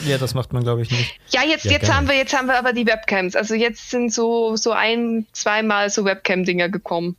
Ja, 0.05 0.17
das 0.17 0.33
macht 0.33 0.51
man, 0.51 0.63
glaube 0.63 0.81
ich, 0.81 0.91
nicht. 0.91 1.19
Ja, 1.29 1.43
jetzt, 1.43 1.65
Ja, 1.65 1.71
jetzt 1.71 1.91
haben 1.91 2.07
wir, 2.07 2.15
jetzt 2.15 2.37
haben 2.37 2.47
wir 2.47 2.57
aber 2.57 2.73
die 2.73 2.85
Webcams. 2.85 3.35
Also 3.35 3.55
jetzt 3.55 3.89
sind 3.89 4.13
so, 4.13 4.55
so 4.55 4.71
ein, 4.71 5.25
zweimal 5.31 5.89
so 5.89 6.03
Webcam-Dinger 6.03 6.69
gekommen. 6.69 7.15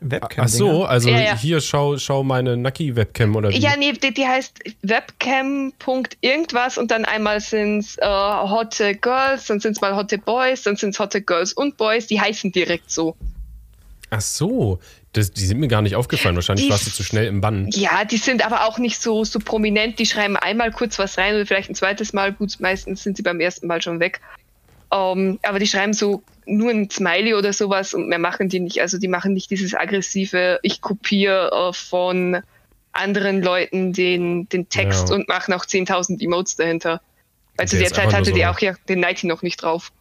Webcam. 0.00 0.44
Ach 0.44 0.48
so, 0.48 0.84
also 0.84 1.08
Ja, 1.10 1.20
ja. 1.20 1.36
hier 1.36 1.60
schau, 1.60 1.98
schau 1.98 2.22
meine 2.22 2.56
Nucky-Webcam 2.56 3.36
oder 3.36 3.50
wie? 3.50 3.58
Ja, 3.58 3.76
nee, 3.76 3.92
die, 3.92 4.12
die 4.14 4.26
heißt 4.26 4.58
Webcam. 4.82 5.72
irgendwas 6.20 6.78
und 6.78 6.90
dann 6.90 7.04
einmal 7.04 7.40
sind's 7.40 7.96
äh, 7.98 8.04
Hotte 8.06 8.94
Girls, 8.94 9.46
dann 9.46 9.60
sind's 9.60 9.80
mal 9.80 9.94
Hotte 9.94 10.18
Boys, 10.18 10.62
dann 10.62 10.76
sind's 10.76 10.98
Hotte 10.98 11.20
Girls 11.20 11.52
und 11.52 11.76
Boys. 11.76 12.06
Die 12.06 12.20
heißen 12.20 12.52
direkt 12.52 12.90
so. 12.90 13.16
Ach 14.10 14.20
so, 14.20 14.80
das, 15.12 15.30
die 15.32 15.44
sind 15.46 15.60
mir 15.60 15.68
gar 15.68 15.82
nicht 15.82 15.94
aufgefallen. 15.96 16.34
Wahrscheinlich 16.34 16.66
Die- 16.66 16.72
warst 16.72 16.86
du 16.86 16.90
zu 16.90 17.04
schnell 17.04 17.26
im 17.26 17.40
Bann. 17.40 17.68
Ja, 17.70 18.04
die 18.04 18.16
sind 18.16 18.44
aber 18.44 18.64
auch 18.66 18.78
nicht 18.78 19.00
so, 19.00 19.24
so 19.24 19.38
prominent. 19.38 19.98
Die 19.98 20.06
schreiben 20.06 20.36
einmal 20.36 20.70
kurz 20.72 20.98
was 20.98 21.18
rein 21.18 21.34
oder 21.34 21.46
vielleicht 21.46 21.70
ein 21.70 21.74
zweites 21.74 22.12
Mal. 22.12 22.32
Gut, 22.32 22.56
meistens 22.60 23.02
sind 23.02 23.16
sie 23.16 23.22
beim 23.22 23.38
ersten 23.40 23.66
Mal 23.66 23.80
schon 23.82 24.00
weg. 24.00 24.20
Ähm, 24.92 25.38
aber 25.42 25.58
die 25.60 25.66
schreiben 25.68 25.92
so 25.92 26.22
nur 26.56 26.70
ein 26.70 26.90
Smiley 26.90 27.34
oder 27.34 27.52
sowas 27.52 27.94
und 27.94 28.08
mehr 28.08 28.18
machen 28.18 28.48
die 28.48 28.60
nicht. 28.60 28.80
Also 28.80 28.98
die 28.98 29.08
machen 29.08 29.32
nicht 29.34 29.50
dieses 29.50 29.74
aggressive, 29.74 30.58
ich 30.62 30.80
kopiere 30.80 31.50
äh, 31.70 31.72
von 31.72 32.42
anderen 32.92 33.42
Leuten 33.42 33.92
den, 33.92 34.48
den 34.48 34.68
Text 34.68 35.08
Ja. 35.10 35.14
und 35.14 35.28
mache 35.28 35.50
noch 35.50 35.64
10.000 35.64 36.20
Emotes 36.22 36.56
dahinter. 36.56 37.00
Weil 37.56 37.68
zu 37.68 37.78
Der 37.78 37.92
Zeit 37.92 38.12
hatte 38.12 38.32
die 38.32 38.40
so- 38.40 38.46
auch 38.46 38.58
ja 38.60 38.74
den 38.88 39.00
Nighty 39.00 39.26
noch 39.26 39.42
nicht 39.42 39.62
drauf. 39.62 39.92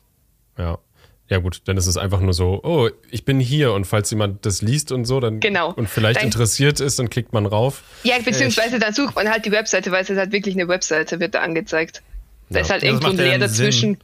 Ja. 0.58 0.80
Ja 1.28 1.38
gut, 1.38 1.62
dann 1.66 1.78
ist 1.78 1.86
es 1.86 1.96
einfach 1.96 2.22
nur 2.22 2.34
so, 2.34 2.60
oh, 2.64 2.90
ich 3.12 3.24
bin 3.24 3.40
hier 3.40 3.74
und 3.74 3.86
falls 3.86 4.10
jemand 4.10 4.48
das 4.48 4.64
liest 4.64 4.92
und 4.92 5.06
so, 5.06 5.20
dann 5.20 5.40
Genau. 5.40 5.72
und 5.74 5.88
vielleicht 5.88 6.18
Dann- 6.22 6.26
interessiert 6.26 6.80
ist, 6.80 6.98
dann 6.98 7.12
klickt 7.12 7.34
man 7.34 7.46
rauf. 7.46 7.84
Ja, 8.04 8.16
beziehungsweise 8.18 8.80
dann 8.80 8.94
sucht 8.96 9.16
man 9.16 9.30
halt 9.30 9.46
die 9.46 9.52
Webseite, 9.52 9.92
weil 9.92 10.02
es 10.02 10.10
ist 10.10 10.18
halt 10.18 10.32
wirklich 10.32 10.56
eine 10.56 10.68
Webseite, 10.68 11.20
wird 11.20 11.36
da 11.36 11.42
angezeigt. 11.42 12.02
Da 12.50 12.56
Ja. 12.58 12.62
ist 12.66 12.72
halt 12.72 12.82
irgendwo 12.82 13.10
ein 13.10 13.18
Leer 13.18 13.38
dazwischen. 13.38 13.94
Sinn. 13.94 14.04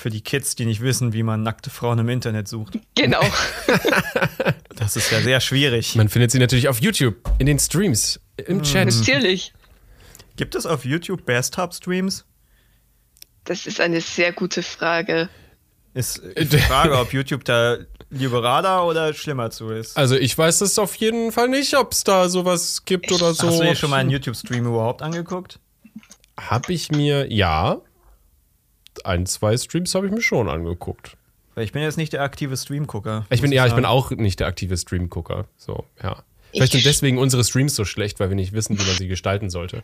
Für 0.00 0.08
die 0.08 0.22
Kids, 0.22 0.56
die 0.56 0.64
nicht 0.64 0.80
wissen, 0.80 1.12
wie 1.12 1.22
man 1.22 1.42
nackte 1.42 1.68
Frauen 1.68 1.98
im 1.98 2.08
Internet 2.08 2.48
sucht. 2.48 2.78
Genau. 2.94 3.20
Das 4.76 4.96
ist 4.96 5.12
ja 5.12 5.20
sehr 5.20 5.40
schwierig. 5.40 5.94
Man 5.94 6.08
findet 6.08 6.30
sie 6.30 6.38
natürlich 6.38 6.66
auf 6.66 6.80
YouTube, 6.80 7.16
in 7.38 7.44
den 7.44 7.58
Streams, 7.58 8.18
im 8.38 8.62
Chat. 8.62 8.88
Natürlich. 8.88 9.52
Gibt 10.36 10.54
es 10.54 10.64
auf 10.64 10.86
YouTube 10.86 11.26
Best-Top-Streams? 11.26 12.24
Das 13.44 13.66
ist 13.66 13.78
eine 13.78 14.00
sehr 14.00 14.32
gute 14.32 14.62
Frage. 14.62 15.28
Ist 15.92 16.22
die 16.34 16.58
Frage, 16.58 16.98
ob 16.98 17.12
YouTube 17.12 17.44
da 17.44 17.76
liberaler 18.08 18.86
oder 18.86 19.12
schlimmer 19.12 19.50
zu 19.50 19.68
ist. 19.68 19.98
Also 19.98 20.16
ich 20.16 20.36
weiß 20.36 20.62
es 20.62 20.78
auf 20.78 20.94
jeden 20.94 21.30
Fall 21.30 21.48
nicht, 21.48 21.76
ob 21.76 21.92
es 21.92 22.04
da 22.04 22.30
sowas 22.30 22.86
gibt 22.86 23.12
oder 23.12 23.34
so. 23.34 23.48
Hast 23.48 23.60
du 23.60 23.64
dir 23.64 23.76
schon 23.76 23.90
mal 23.90 23.98
einen 23.98 24.10
YouTube-Stream 24.10 24.64
überhaupt 24.64 25.02
angeguckt? 25.02 25.58
Hab 26.38 26.70
ich 26.70 26.90
mir, 26.90 27.30
ja, 27.30 27.82
ein, 29.04 29.26
zwei 29.26 29.56
Streams 29.56 29.94
habe 29.94 30.06
ich 30.06 30.12
mir 30.12 30.22
schon 30.22 30.48
angeguckt. 30.48 31.16
Ich 31.56 31.72
bin 31.72 31.82
jetzt 31.82 31.96
nicht 31.98 32.12
der 32.12 32.22
aktive 32.22 32.56
Stream-Gucker. 32.56 33.26
Ich 33.30 33.40
bin, 33.40 33.50
muss 33.50 33.56
ja, 33.56 33.66
ich 33.66 33.72
bin 33.74 33.82
sagen. 33.84 33.92
auch 33.92 34.10
nicht 34.12 34.40
der 34.40 34.46
aktive 34.46 34.76
Stream-Gucker. 34.76 35.46
So, 35.56 35.84
ja. 36.02 36.22
Vielleicht 36.52 36.74
Ich- 36.74 36.82
sind 36.82 36.86
deswegen 36.90 37.18
unsere 37.18 37.44
Streams 37.44 37.74
so 37.74 37.84
schlecht, 37.84 38.18
weil 38.20 38.28
wir 38.30 38.36
nicht 38.36 38.52
wissen, 38.52 38.78
wie 38.78 38.84
man 38.84 38.96
sie 38.96 39.08
gestalten 39.08 39.50
sollte. 39.50 39.82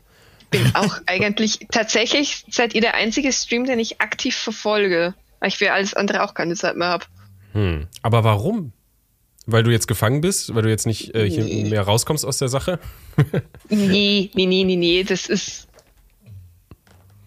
Bin 0.51 0.71
auch 0.75 0.99
eigentlich 1.07 1.67
tatsächlich 1.73 2.45
seid 2.51 2.75
ihr 2.75 2.81
der 2.81 2.95
einzige 2.95 3.33
Stream, 3.33 3.65
den 3.67 3.79
ich 3.81 4.01
aktiv 4.01 4.37
verfolge. 4.37 5.15
Weil 5.41 5.49
ich 5.49 5.59
für 5.59 5.73
alles 5.73 5.93
andere 5.95 6.23
auch 6.23 6.35
keine 6.35 6.55
Zeit 6.55 6.77
mehr 6.77 6.89
habe. 6.89 7.05
Hm. 7.53 7.87
Aber 8.03 8.25
warum? 8.25 8.73
Weil 9.47 9.63
du 9.65 9.71
jetzt 9.71 9.87
gefangen 9.89 10.21
bist? 10.23 10.55
Weil 10.55 10.63
du 10.63 10.71
jetzt 10.71 10.87
nicht 10.87 11.15
äh, 11.15 11.29
hier 11.29 11.45
Nee. 11.45 11.65
mehr 11.69 11.83
rauskommst 11.83 12.25
aus 12.25 12.39
der 12.39 12.49
Sache? 12.49 12.79
Nee, 13.69 14.31
nee, 14.35 14.47
nee, 14.47 14.65
nee, 14.65 14.77
nee. 14.77 15.03
Das 15.05 15.27
ist. 15.27 15.66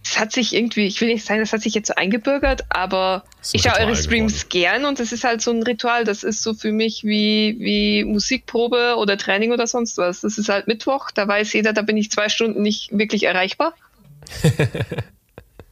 Es 0.10 0.18
hat 0.18 0.32
sich 0.32 0.56
irgendwie, 0.56 0.88
ich 0.88 1.00
will 1.02 1.10
nicht 1.10 1.24
sagen, 1.24 1.40
das 1.40 1.54
hat 1.54 1.62
sich 1.62 1.76
jetzt 1.76 1.90
so 1.90 1.96
eingebürgert, 1.96 2.66
aber 2.70 3.24
ein 3.26 3.50
ich 3.54 3.62
schaue 3.62 3.80
eure 3.80 3.96
Streams 3.96 4.50
gern 4.50 4.86
und 4.86 5.00
das 5.00 5.12
ist 5.12 5.24
halt 5.24 5.42
so 5.42 5.52
ein 5.52 5.62
Ritual. 5.62 6.04
Das 6.04 6.24
ist 6.24 6.42
so 6.42 6.56
für 6.56 6.72
mich 6.72 7.04
wie, 7.04 7.58
wie 7.60 8.04
Musikprobe 8.06 8.96
oder 8.98 9.18
Training 9.18 9.52
oder 9.52 9.68
sonst 9.68 9.98
was. 9.98 10.22
Das 10.22 10.40
ist 10.40 10.50
halt 10.50 10.68
Mittwoch, 10.68 11.12
da 11.12 11.28
weiß 11.28 11.54
jeder, 11.54 11.74
da 11.74 11.84
bin 11.84 11.96
ich 11.96 12.10
zwei 12.10 12.30
Stunden 12.30 12.62
nicht 12.62 12.98
wirklich 12.98 13.24
erreichbar. 13.24 13.74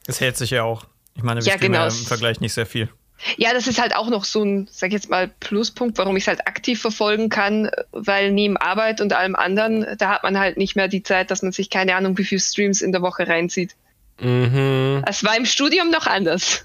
Es 0.07 0.21
hält 0.21 0.37
sich 0.37 0.51
ja 0.51 0.63
auch. 0.63 0.85
Ich 1.15 1.23
meine, 1.23 1.41
wir 1.41 1.47
Ja, 1.47 1.57
streamen 1.57 1.73
genau. 1.73 1.87
ja 1.87 1.93
im 1.93 2.05
Vergleich 2.05 2.39
nicht 2.39 2.53
sehr 2.53 2.65
viel. 2.65 2.89
Ja, 3.35 3.53
das 3.53 3.67
ist 3.67 3.81
halt 3.81 3.95
auch 3.95 4.09
noch 4.09 4.23
so 4.23 4.43
ein, 4.43 4.67
sag 4.71 4.87
ich 4.87 4.93
jetzt 4.93 5.09
mal, 5.09 5.27
Pluspunkt, 5.27 5.97
warum 5.97 6.15
ich 6.15 6.23
es 6.23 6.27
halt 6.27 6.47
aktiv 6.47 6.79
verfolgen 6.79 7.29
kann, 7.29 7.69
weil 7.91 8.31
neben 8.31 8.57
Arbeit 8.57 9.01
und 9.01 9.11
allem 9.11 9.35
anderen, 9.35 9.85
da 9.97 10.09
hat 10.09 10.23
man 10.23 10.39
halt 10.39 10.57
nicht 10.57 10.75
mehr 10.75 10.87
die 10.87 11.03
Zeit, 11.03 11.29
dass 11.29 11.41
man 11.41 11.51
sich 11.51 11.69
keine 11.69 11.95
Ahnung, 11.95 12.17
wie 12.17 12.23
viele 12.23 12.39
Streams 12.39 12.81
in 12.81 12.91
der 12.91 13.01
Woche 13.01 13.27
reinzieht. 13.27 13.75
Mhm. 14.19 15.03
Es 15.07 15.23
war 15.23 15.35
im 15.37 15.45
Studium 15.45 15.89
noch 15.91 16.07
anders. 16.07 16.63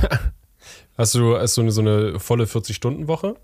Hast 0.98 1.14
du, 1.14 1.36
hast 1.38 1.56
du 1.56 1.62
eine, 1.62 1.70
so 1.72 1.80
eine 1.80 2.20
volle 2.20 2.44
40-Stunden-Woche? 2.44 3.34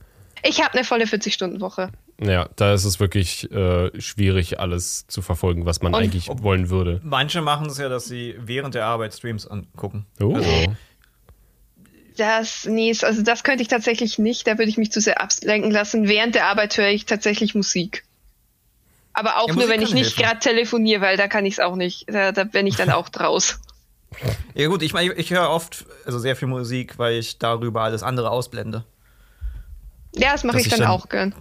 Ich 0.44 0.62
habe 0.62 0.74
eine 0.74 0.84
volle 0.84 1.06
40-Stunden-Woche. 1.06 1.90
Ja, 2.20 2.48
da 2.56 2.74
ist 2.74 2.84
es 2.84 3.00
wirklich 3.00 3.50
äh, 3.50 3.90
schwierig, 4.00 4.60
alles 4.60 5.06
zu 5.06 5.22
verfolgen, 5.22 5.64
was 5.64 5.80
man 5.80 5.94
Und- 5.94 6.00
eigentlich 6.02 6.28
wollen 6.28 6.68
würde. 6.68 7.00
Manche 7.02 7.40
machen 7.40 7.66
es 7.68 7.78
ja, 7.78 7.88
dass 7.88 8.04
sie 8.04 8.34
während 8.38 8.74
der 8.74 8.84
Arbeit 8.84 9.14
Streams 9.14 9.46
angucken. 9.46 10.04
Oh. 10.20 10.34
Also, 10.34 10.74
Das, 12.18 12.66
nee, 12.66 12.94
also 13.00 13.22
das 13.22 13.44
könnte 13.44 13.62
ich 13.62 13.68
tatsächlich 13.68 14.18
nicht, 14.18 14.46
da 14.46 14.58
würde 14.58 14.68
ich 14.68 14.76
mich 14.76 14.92
zu 14.92 15.00
sehr 15.00 15.20
ablenken 15.20 15.70
lassen. 15.70 16.06
Während 16.06 16.34
der 16.34 16.46
Arbeit 16.46 16.76
höre 16.76 16.88
ich 16.90 17.06
tatsächlich 17.06 17.54
Musik. 17.54 18.04
Aber 19.18 19.38
auch 19.38 19.48
Ja, 19.48 19.54
nur, 19.54 19.68
wenn 19.68 19.82
ich 19.82 19.92
nicht 19.94 20.16
gerade 20.16 20.38
telefoniere, 20.38 21.00
weil 21.00 21.16
da 21.16 21.26
kann 21.28 21.44
ich 21.44 21.54
es 21.54 21.60
auch 21.60 21.74
nicht. 21.76 22.04
Da, 22.12 22.32
da 22.32 22.44
bin 22.44 22.66
ich 22.66 22.76
dann 22.76 22.90
auch 22.90 23.08
draus. 23.08 23.58
ja 24.54 24.68
gut, 24.68 24.82
ich 24.82 24.92
meine, 24.92 25.12
ich 25.14 25.30
höre 25.30 25.50
oft 25.50 25.86
also 26.06 26.18
sehr 26.18 26.36
viel 26.36 26.48
Musik, 26.48 26.98
weil 26.98 27.14
ich 27.18 27.38
darüber 27.38 27.82
alles 27.82 28.02
andere 28.02 28.30
ausblende. 28.30 28.84
Ja, 30.14 30.32
das 30.32 30.44
mache 30.44 30.58
ich 30.60 30.66
ich 30.66 30.70
dann 30.70 30.80
dann- 30.80 30.88
auch 30.90 31.08
gern. 31.08 31.34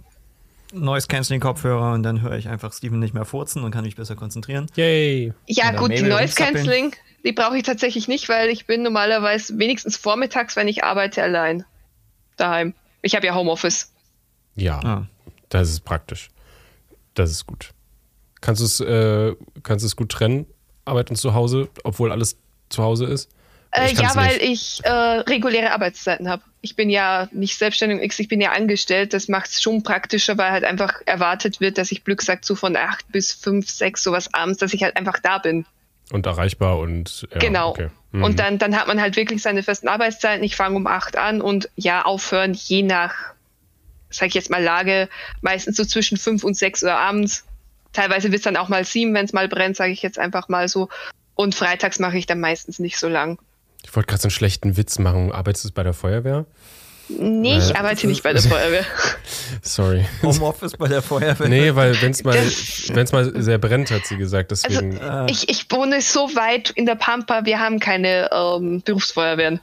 Noise 0.72 1.06
Canceling 1.06 1.40
Kopfhörer 1.40 1.92
und 1.94 2.02
dann 2.02 2.20
höre 2.20 2.36
ich 2.36 2.48
einfach 2.48 2.74
Steven 2.74 2.98
nicht 2.98 3.14
mehr 3.14 3.24
furzen 3.24 3.64
und 3.64 3.70
kann 3.70 3.84
mich 3.84 3.96
besser 3.96 4.16
konzentrieren. 4.16 4.66
Yay. 4.76 5.32
Ja, 5.46 5.70
gut, 5.70 5.90
die 5.92 6.02
Mabel 6.02 6.08
Noise 6.10 6.22
rumzappeln. 6.24 6.54
Cancelling, 6.56 6.96
die 7.24 7.32
brauche 7.32 7.56
ich 7.56 7.62
tatsächlich 7.62 8.06
nicht, 8.06 8.28
weil 8.28 8.50
ich 8.50 8.66
bin 8.66 8.82
normalerweise 8.82 9.58
wenigstens 9.58 9.96
vormittags, 9.96 10.56
wenn 10.56 10.68
ich 10.68 10.84
arbeite, 10.84 11.22
allein 11.22 11.64
daheim. 12.36 12.74
Ich 13.00 13.14
habe 13.16 13.24
ja 13.26 13.34
Homeoffice. 13.34 13.92
Ja, 14.56 14.78
Ah. 14.80 15.06
das 15.48 15.70
ist 15.70 15.80
praktisch. 15.86 16.28
Das 17.18 17.30
ist 17.30 17.46
gut. 17.46 17.70
Kannst 18.40 18.60
du 18.60 18.64
es 18.64 18.80
äh, 18.80 19.34
kannst 19.64 19.82
du 19.82 19.86
es 19.86 19.96
gut 19.96 20.10
trennen, 20.10 20.46
Arbeit 20.84 21.10
und 21.10 21.16
zu 21.16 21.34
Hause, 21.34 21.68
obwohl 21.82 22.12
alles 22.12 22.36
zu 22.68 22.82
Hause 22.82 23.06
ist? 23.06 23.28
Äh, 23.72 23.92
ja, 23.92 24.14
weil 24.14 24.38
nicht. 24.38 24.80
ich 24.80 24.84
äh, 24.84 24.90
reguläre 24.90 25.72
Arbeitszeiten 25.72 26.28
habe. 26.28 26.42
Ich 26.60 26.76
bin 26.76 26.88
ja 26.90 27.28
nicht 27.32 27.58
selbstständig, 27.58 28.18
ich 28.18 28.28
bin 28.28 28.40
ja 28.40 28.52
angestellt. 28.52 29.12
Das 29.12 29.28
macht 29.28 29.50
es 29.50 29.60
schon 29.60 29.82
praktischer, 29.82 30.38
weil 30.38 30.50
halt 30.52 30.64
einfach 30.64 31.02
erwartet 31.06 31.60
wird, 31.60 31.76
dass 31.76 31.92
ich 31.92 32.04
Glück 32.04 32.22
sagt, 32.22 32.44
so 32.44 32.54
von 32.54 32.76
8 32.76 33.10
bis 33.12 33.32
5, 33.32 33.68
6, 33.68 34.02
sowas 34.02 34.32
abends, 34.32 34.58
dass 34.58 34.72
ich 34.72 34.82
halt 34.82 34.96
einfach 34.96 35.18
da 35.18 35.38
bin. 35.38 35.66
Und 36.10 36.24
erreichbar 36.24 36.78
und 36.78 37.26
ja, 37.32 37.38
genau. 37.38 37.70
Okay. 37.70 37.88
Mhm. 38.12 38.24
Und 38.24 38.38
dann, 38.38 38.58
dann 38.58 38.74
hat 38.74 38.86
man 38.86 39.00
halt 39.00 39.16
wirklich 39.16 39.42
seine 39.42 39.62
festen 39.62 39.88
Arbeitszeiten. 39.88 40.42
Ich 40.44 40.56
fange 40.56 40.76
um 40.76 40.86
8 40.86 41.16
an 41.16 41.42
und 41.42 41.68
ja, 41.76 42.04
aufhören, 42.04 42.54
je 42.54 42.82
nach, 42.82 43.34
sag 44.10 44.28
ich 44.28 44.34
jetzt 44.34 44.50
mal, 44.50 44.62
Lage, 44.62 45.08
meistens 45.40 45.76
so 45.76 45.84
zwischen 45.84 46.16
5 46.16 46.44
und 46.44 46.56
6 46.56 46.82
Uhr 46.84 46.92
abends. 46.94 47.44
Teilweise 47.92 48.30
wird 48.30 48.40
es 48.40 48.44
dann 48.44 48.56
auch 48.56 48.68
mal 48.68 48.84
7, 48.84 49.14
wenn 49.14 49.24
es 49.24 49.32
mal 49.32 49.48
brennt, 49.48 49.76
sage 49.76 49.92
ich 49.92 50.02
jetzt 50.02 50.18
einfach 50.18 50.48
mal 50.48 50.68
so. 50.68 50.88
Und 51.34 51.54
freitags 51.54 51.98
mache 51.98 52.18
ich 52.18 52.26
dann 52.26 52.40
meistens 52.40 52.78
nicht 52.78 52.98
so 52.98 53.08
lang. 53.08 53.38
Ich 53.84 53.94
wollte 53.94 54.08
gerade 54.08 54.22
so 54.22 54.26
einen 54.26 54.32
schlechten 54.32 54.76
Witz 54.76 54.98
machen. 54.98 55.32
Arbeitest 55.32 55.64
du 55.66 55.70
bei 55.72 55.82
der 55.84 55.94
Feuerwehr? 55.94 56.46
Nee, 57.08 57.56
ich 57.56 57.70
Äh, 57.70 57.74
arbeite 57.74 58.06
nicht 58.06 58.22
bei 58.22 58.32
der 58.34 58.42
Feuerwehr. 58.50 58.84
Sorry. 59.62 60.04
Homeoffice 60.22 60.72
bei 60.76 60.88
der 60.88 61.00
Feuerwehr. 61.00 61.48
Nee, 61.48 61.74
weil 61.74 62.00
wenn 62.02 62.10
es 62.10 62.22
mal, 62.22 62.34
wenn's 62.34 63.12
mal 63.12 63.40
sehr 63.42 63.56
brennt, 63.58 63.90
hat 63.90 64.04
sie 64.06 64.16
gesagt. 64.18 64.52
Also 64.52 64.68
Deswegen. 64.68 65.00
ich, 65.28 65.48
ich 65.48 65.66
wohne 65.70 66.02
so 66.02 66.34
weit 66.34 66.70
in 66.70 66.84
der 66.86 66.96
Pampa, 66.96 67.44
wir 67.46 67.60
haben 67.60 67.78
keine 67.80 68.28
ähm, 68.32 68.82
Berufsfeuerwehren. 68.84 69.60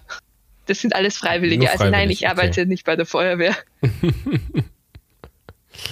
Das 0.65 0.79
sind 0.79 0.95
alles 0.95 1.17
Freiwillige. 1.17 1.63
Nur 1.63 1.71
Also 1.71 1.83
nein, 1.83 1.93
freiwillig, 1.93 2.21
ich 2.21 2.27
arbeite 2.27 2.61
okay. 2.61 2.65
nicht 2.65 2.85
bei 2.85 2.95
der 2.95 3.05
Feuerwehr. 3.05 3.55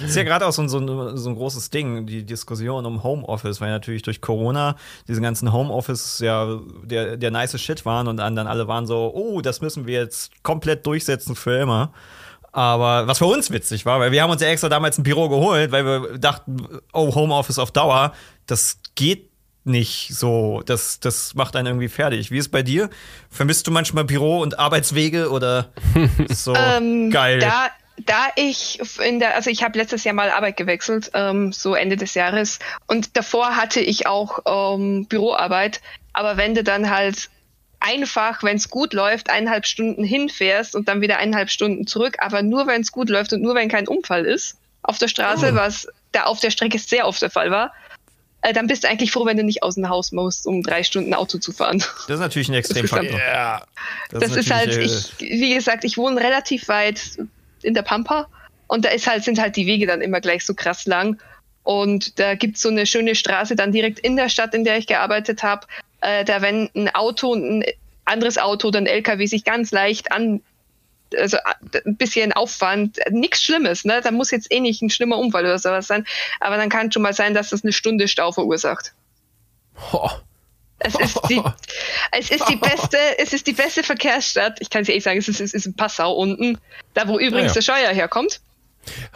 ist 0.10 0.16
ja 0.16 0.24
gerade 0.24 0.46
auch 0.46 0.52
so 0.52 0.62
ein, 0.62 0.68
so, 0.68 0.78
ein, 0.78 1.16
so 1.16 1.28
ein 1.28 1.36
großes 1.36 1.70
Ding, 1.70 2.06
die 2.06 2.24
Diskussion 2.24 2.86
um 2.86 3.02
Homeoffice, 3.02 3.60
weil 3.60 3.70
natürlich 3.70 4.02
durch 4.02 4.20
Corona 4.20 4.76
diese 5.08 5.20
ganzen 5.20 5.52
Homeoffice 5.52 6.20
ja 6.20 6.60
der, 6.82 7.16
der 7.16 7.30
nice 7.30 7.60
Shit 7.60 7.84
waren 7.84 8.08
und 8.08 8.16
dann, 8.16 8.34
dann 8.34 8.46
alle 8.46 8.66
waren 8.68 8.86
so, 8.86 9.12
oh, 9.14 9.40
das 9.40 9.60
müssen 9.60 9.86
wir 9.86 10.00
jetzt 10.00 10.32
komplett 10.42 10.86
durchsetzen 10.86 11.36
für 11.36 11.58
immer. 11.58 11.92
Aber 12.52 13.08
was 13.08 13.18
für 13.18 13.26
uns 13.26 13.50
witzig 13.50 13.84
war, 13.84 13.98
weil 13.98 14.12
wir 14.12 14.22
haben 14.22 14.30
uns 14.30 14.40
ja 14.40 14.46
extra 14.46 14.68
damals 14.68 14.96
ein 14.96 15.02
Büro 15.02 15.28
geholt, 15.28 15.72
weil 15.72 15.84
wir 15.84 16.18
dachten, 16.18 16.56
oh, 16.92 17.12
Homeoffice 17.12 17.58
auf 17.58 17.72
Dauer, 17.72 18.12
das 18.46 18.78
geht 18.94 19.28
nicht 19.64 20.10
so. 20.14 20.62
Das, 20.66 21.00
das 21.00 21.34
macht 21.34 21.56
einen 21.56 21.66
irgendwie 21.66 21.88
fertig. 21.88 22.30
Wie 22.30 22.38
ist 22.38 22.46
es 22.46 22.50
bei 22.50 22.62
dir? 22.62 22.90
Vermisst 23.30 23.66
du 23.66 23.70
manchmal 23.70 24.04
Büro 24.04 24.40
und 24.40 24.58
Arbeitswege 24.58 25.30
oder 25.30 25.70
so 26.28 26.54
Ähm, 26.54 27.10
geil? 27.10 27.38
Da, 27.38 27.68
da 28.04 28.26
ich 28.36 28.80
in 29.00 29.18
der, 29.20 29.34
also 29.36 29.50
ich 29.50 29.62
habe 29.62 29.78
letztes 29.78 30.04
Jahr 30.04 30.14
mal 30.14 30.30
Arbeit 30.30 30.56
gewechselt, 30.56 31.10
ähm, 31.14 31.52
so 31.52 31.74
Ende 31.74 31.96
des 31.96 32.14
Jahres. 32.14 32.58
Und 32.86 33.16
davor 33.16 33.56
hatte 33.56 33.80
ich 33.80 34.06
auch 34.06 34.40
ähm, 34.76 35.06
Büroarbeit. 35.06 35.80
Aber 36.12 36.36
wenn 36.36 36.54
du 36.54 36.62
dann 36.62 36.90
halt 36.90 37.30
einfach, 37.80 38.42
wenn 38.42 38.56
es 38.56 38.70
gut 38.70 38.92
läuft, 38.94 39.30
eineinhalb 39.30 39.66
Stunden 39.66 40.04
hinfährst 40.04 40.74
und 40.74 40.88
dann 40.88 41.00
wieder 41.00 41.18
eineinhalb 41.18 41.50
Stunden 41.50 41.86
zurück, 41.86 42.16
aber 42.18 42.42
nur 42.42 42.66
wenn 42.66 42.80
es 42.80 42.92
gut 42.92 43.10
läuft 43.10 43.32
und 43.32 43.42
nur 43.42 43.54
wenn 43.54 43.68
kein 43.68 43.88
Unfall 43.88 44.24
ist 44.24 44.56
auf 44.82 44.98
der 44.98 45.08
Straße, 45.08 45.50
Oh. 45.52 45.56
was 45.56 45.88
da 46.12 46.24
auf 46.24 46.40
der 46.40 46.50
Strecke 46.50 46.78
sehr 46.78 47.06
oft 47.06 47.20
der 47.20 47.30
Fall 47.30 47.50
war, 47.50 47.72
dann 48.52 48.66
bist 48.66 48.84
du 48.84 48.88
eigentlich 48.88 49.10
froh, 49.10 49.24
wenn 49.24 49.36
du 49.36 49.44
nicht 49.44 49.62
aus 49.62 49.76
dem 49.76 49.88
Haus 49.88 50.12
musst, 50.12 50.46
um 50.46 50.62
drei 50.62 50.82
Stunden 50.82 51.14
Auto 51.14 51.38
zu 51.38 51.52
fahren. 51.52 51.78
Das 51.78 52.16
ist 52.16 52.20
natürlich 52.20 52.48
ein 52.48 52.54
Extremfaktor. 52.54 53.18
ja. 53.18 53.62
Das, 54.10 54.36
ist 54.36 54.50
halt, 54.50 54.68
natürlich, 54.68 54.92
äh, 55.20 55.24
ich, 55.24 55.40
wie 55.40 55.54
gesagt, 55.54 55.84
ich 55.84 55.96
wohne 55.96 56.20
relativ 56.20 56.68
weit 56.68 57.18
in 57.62 57.74
der 57.74 57.82
Pampa 57.82 58.28
und 58.66 58.84
da 58.84 58.90
ist 58.90 59.06
halt, 59.06 59.24
sind 59.24 59.40
halt 59.40 59.56
die 59.56 59.66
Wege 59.66 59.86
dann 59.86 60.00
immer 60.00 60.20
gleich 60.20 60.44
so 60.44 60.54
krass 60.54 60.86
lang. 60.86 61.18
Und 61.62 62.18
da 62.18 62.34
gibt's 62.34 62.60
so 62.60 62.68
eine 62.68 62.84
schöne 62.86 63.14
Straße 63.14 63.56
dann 63.56 63.72
direkt 63.72 63.98
in 64.00 64.16
der 64.16 64.28
Stadt, 64.28 64.54
in 64.54 64.64
der 64.64 64.76
ich 64.76 64.86
gearbeitet 64.86 65.42
habe. 65.42 65.66
Äh, 66.02 66.24
da 66.24 66.42
wenn 66.42 66.68
ein 66.74 66.94
Auto, 66.94 67.34
ein 67.34 67.64
anderes 68.04 68.36
Auto 68.36 68.68
oder 68.68 68.78
ein 68.78 68.86
LKW 68.86 69.24
sich 69.26 69.44
ganz 69.44 69.70
leicht 69.70 70.12
an, 70.12 70.42
also 71.16 71.38
ein 71.84 71.96
bisschen 71.96 72.32
Aufwand, 72.32 72.98
nichts 73.10 73.42
Schlimmes, 73.42 73.84
ne? 73.84 74.00
Da 74.02 74.10
muss 74.10 74.30
jetzt 74.30 74.50
eh 74.50 74.60
nicht 74.60 74.82
ein 74.82 74.90
schlimmer 74.90 75.18
Unfall 75.18 75.44
oder 75.44 75.58
sowas 75.58 75.86
sein. 75.86 76.06
Aber 76.40 76.56
dann 76.56 76.68
kann 76.68 76.90
schon 76.90 77.02
mal 77.02 77.14
sein, 77.14 77.34
dass 77.34 77.50
das 77.50 77.62
eine 77.62 77.72
Stunde 77.72 78.08
Stau 78.08 78.32
verursacht. 78.32 78.92
Oh. 79.92 80.10
Es 80.78 80.94
ist 80.96 81.20
die, 81.30 81.42
es 82.12 82.30
ist 82.30 82.48
die 82.48 82.56
beste, 82.56 82.98
es 83.18 83.32
ist 83.32 83.46
die 83.46 83.52
beste 83.52 83.82
Verkehrsstadt. 83.82 84.58
Ich 84.60 84.70
kann 84.70 84.82
es 84.82 84.88
ehrlich 84.88 85.04
sagen, 85.04 85.18
es 85.18 85.28
ist, 85.28 85.40
es 85.40 85.54
ist 85.54 85.66
in 85.66 85.74
Passau 85.74 86.12
unten, 86.12 86.58
da 86.92 87.08
wo 87.08 87.18
übrigens 87.18 87.52
Ah, 87.52 87.54
ja. 87.54 87.54
der 87.54 87.62
Scheuer 87.62 87.94
herkommt. 87.94 88.40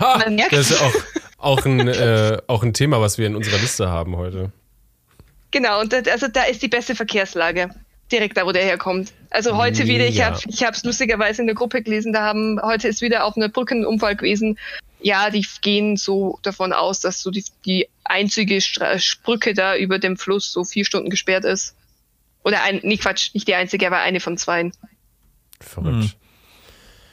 Ha, 0.00 0.24
das 0.50 0.70
ist 0.70 0.80
ja 0.80 0.86
auch, 0.86 0.94
auch, 1.38 1.66
ein, 1.66 1.88
äh, 1.88 2.38
auch 2.46 2.62
ein 2.62 2.72
Thema, 2.72 3.00
was 3.00 3.18
wir 3.18 3.26
in 3.26 3.36
unserer 3.36 3.58
Liste 3.58 3.88
haben 3.88 4.16
heute. 4.16 4.50
Genau, 5.50 5.80
und 5.80 5.92
das, 5.92 6.06
also 6.08 6.28
da 6.28 6.44
ist 6.44 6.62
die 6.62 6.68
beste 6.68 6.94
Verkehrslage. 6.94 7.70
Direkt 8.10 8.36
da, 8.36 8.46
wo 8.46 8.52
der 8.52 8.64
herkommt. 8.64 9.12
Also 9.30 9.56
heute 9.56 9.86
wieder, 9.86 10.06
ich 10.06 10.14
Mega. 10.16 10.26
habe 10.26 10.40
ich 10.46 10.62
es 10.62 10.84
lustigerweise 10.84 11.42
in 11.42 11.46
der 11.46 11.54
Gruppe 11.54 11.82
gelesen, 11.82 12.12
da 12.12 12.22
haben, 12.22 12.58
heute 12.62 12.88
ist 12.88 13.02
wieder 13.02 13.24
auf 13.24 13.36
einer 13.36 13.48
Brücke 13.48 13.74
ein 13.74 13.84
Unfall 13.84 14.16
gewesen. 14.16 14.58
Ja, 15.00 15.30
die 15.30 15.46
gehen 15.60 15.96
so 15.96 16.38
davon 16.42 16.72
aus, 16.72 17.00
dass 17.00 17.20
so 17.20 17.30
die, 17.30 17.44
die 17.64 17.88
einzige 18.04 18.58
Brücke 19.22 19.54
da 19.54 19.76
über 19.76 19.98
dem 19.98 20.16
Fluss 20.16 20.52
so 20.52 20.64
vier 20.64 20.84
Stunden 20.84 21.10
gesperrt 21.10 21.44
ist. 21.44 21.76
Oder 22.42 22.62
ein, 22.62 22.80
nicht 22.82 23.02
Quatsch, 23.02 23.34
nicht 23.34 23.46
die 23.46 23.54
einzige, 23.54 23.86
aber 23.86 23.98
eine 23.98 24.20
von 24.20 24.38
zwei. 24.38 24.70
Verrückt. 25.60 26.02
Hm. 26.02 26.10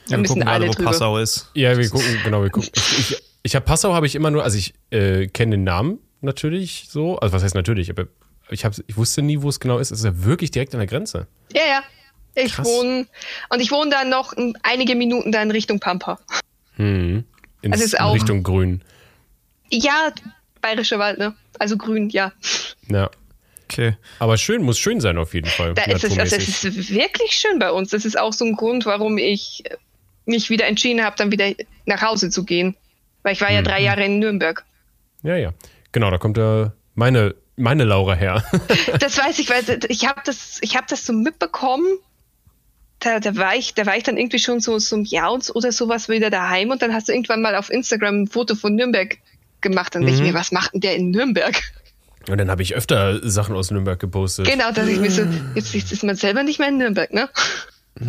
Da 0.06 0.10
ja, 0.10 0.10
wir 0.10 0.18
müssen 0.18 0.34
gucken 0.34 0.48
alle 0.48 0.68
wo 0.68 0.72
drüber. 0.72 0.90
Passau 0.90 1.18
ist. 1.18 1.50
Ja, 1.54 1.76
wir 1.76 1.88
gucken, 1.88 2.20
genau, 2.24 2.42
wir 2.42 2.50
gucken. 2.50 2.70
Ich, 2.76 3.12
ich, 3.12 3.22
ich 3.42 3.54
habe 3.54 3.64
Passau 3.64 3.92
habe 3.92 4.06
ich 4.06 4.14
immer 4.14 4.30
nur, 4.30 4.44
also 4.44 4.56
ich 4.56 4.74
äh, 4.90 5.26
kenne 5.28 5.52
den 5.52 5.64
Namen 5.64 5.98
natürlich 6.20 6.86
so, 6.90 7.18
also 7.18 7.32
was 7.34 7.42
heißt 7.42 7.54
natürlich, 7.54 7.90
aber 7.90 8.06
ich, 8.50 8.64
hab, 8.64 8.74
ich 8.86 8.96
wusste 8.96 9.22
nie, 9.22 9.42
wo 9.42 9.48
es 9.48 9.60
genau 9.60 9.78
ist. 9.78 9.90
Es 9.90 10.00
ist 10.00 10.04
ja 10.04 10.24
wirklich 10.24 10.50
direkt 10.50 10.74
an 10.74 10.80
der 10.80 10.86
Grenze. 10.86 11.26
Ja, 11.52 11.62
ja. 11.66 11.82
Ich 12.34 12.52
Krass. 12.52 12.66
wohne, 12.66 13.06
und 13.48 13.60
ich 13.60 13.70
wohne 13.70 13.90
dann 13.90 14.10
noch 14.10 14.32
ein- 14.34 14.54
einige 14.62 14.94
Minuten 14.94 15.32
da 15.32 15.42
in 15.42 15.50
Richtung 15.50 15.80
Pampa. 15.80 16.18
Hm. 16.76 17.24
In, 17.62 17.72
Also 17.72 17.84
ist 17.84 17.94
in 17.94 18.00
auch- 18.00 18.14
Richtung 18.14 18.42
Grün. 18.42 18.82
Ja, 19.70 20.12
Bayerischer 20.60 20.98
Wald, 20.98 21.18
ne? 21.18 21.34
Also 21.58 21.76
grün, 21.76 22.10
ja. 22.10 22.32
Ja. 22.88 23.10
Okay. 23.64 23.96
Aber 24.20 24.36
schön, 24.36 24.62
muss 24.62 24.78
schön 24.78 25.00
sein 25.00 25.18
auf 25.18 25.34
jeden 25.34 25.48
Fall. 25.48 25.74
Da 25.74 25.82
ist 25.84 26.04
es, 26.04 26.16
also 26.18 26.36
es 26.36 26.62
ist 26.64 26.90
wirklich 26.94 27.32
schön 27.32 27.58
bei 27.58 27.72
uns. 27.72 27.90
Das 27.90 28.04
ist 28.04 28.18
auch 28.18 28.32
so 28.32 28.44
ein 28.44 28.54
Grund, 28.54 28.84
warum 28.86 29.18
ich 29.18 29.64
mich 30.24 30.50
wieder 30.50 30.66
entschieden 30.66 31.02
habe, 31.04 31.16
dann 31.16 31.32
wieder 31.32 31.52
nach 31.86 32.02
Hause 32.02 32.30
zu 32.30 32.44
gehen. 32.44 32.76
Weil 33.22 33.32
ich 33.32 33.40
war 33.40 33.50
ja 33.50 33.60
Mhm. 33.60 33.64
drei 33.64 33.82
Jahre 33.82 34.04
in 34.04 34.18
Nürnberg. 34.18 34.64
ja, 35.22 35.36
ja. 35.36 35.52
Genau, 35.92 36.10
da 36.10 36.18
kommt 36.18 36.36
äh, 36.38 36.68
meine, 36.94 37.34
meine 37.56 37.84
Laura 37.84 38.14
her. 38.14 38.44
Das 39.00 39.18
weiß 39.18 39.38
ich, 39.38 39.48
weil 39.50 39.64
ich 39.88 40.06
habe 40.06 40.20
das, 40.24 40.58
ich 40.62 40.76
habe 40.76 40.86
das 40.88 41.04
so 41.06 41.12
mitbekommen. 41.12 41.86
Da, 43.00 43.20
da, 43.20 43.36
war 43.36 43.54
ich, 43.54 43.74
da 43.74 43.84
war 43.86 43.96
ich 43.96 44.04
dann 44.04 44.16
irgendwie 44.16 44.38
schon 44.38 44.60
so, 44.60 44.78
so 44.78 44.96
ein 44.96 45.04
Jahr 45.04 45.32
und- 45.32 45.54
oder 45.54 45.70
sowas 45.70 46.08
wieder 46.08 46.30
daheim 46.30 46.70
und 46.70 46.80
dann 46.82 46.94
hast 46.94 47.08
du 47.08 47.12
irgendwann 47.12 47.42
mal 47.42 47.54
auf 47.54 47.70
Instagram 47.70 48.22
ein 48.22 48.26
Foto 48.26 48.54
von 48.54 48.74
Nürnberg 48.74 49.18
gemacht. 49.60 49.94
Dann 49.94 50.02
Mhm. 50.02 50.06
dachte 50.06 50.18
ich 50.22 50.26
mir, 50.28 50.34
was 50.34 50.50
macht 50.52 50.72
denn 50.72 50.80
der 50.80 50.96
in 50.96 51.10
Nürnberg? 51.10 51.60
Und 52.28 52.38
dann 52.38 52.50
habe 52.50 52.62
ich 52.62 52.74
öfter 52.74 53.20
Sachen 53.28 53.54
aus 53.54 53.70
Nürnberg 53.70 54.00
gepostet. 54.00 54.46
Genau, 54.46 54.72
dass 54.72 54.88
ich 54.88 54.98
mir 54.98 55.10
so, 55.10 55.22
jetzt 55.54 55.74
ist 55.74 56.02
man 56.04 56.16
selber 56.16 56.42
nicht 56.42 56.58
mehr 56.58 56.68
in 56.68 56.78
Nürnberg, 56.78 57.12
ne? 57.12 57.28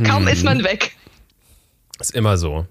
Kaum 0.06 0.24
Mhm. 0.24 0.28
ist 0.30 0.44
man 0.44 0.64
weg. 0.64 0.96
Ist 2.00 2.16
immer 2.16 2.38
so. 2.38 2.66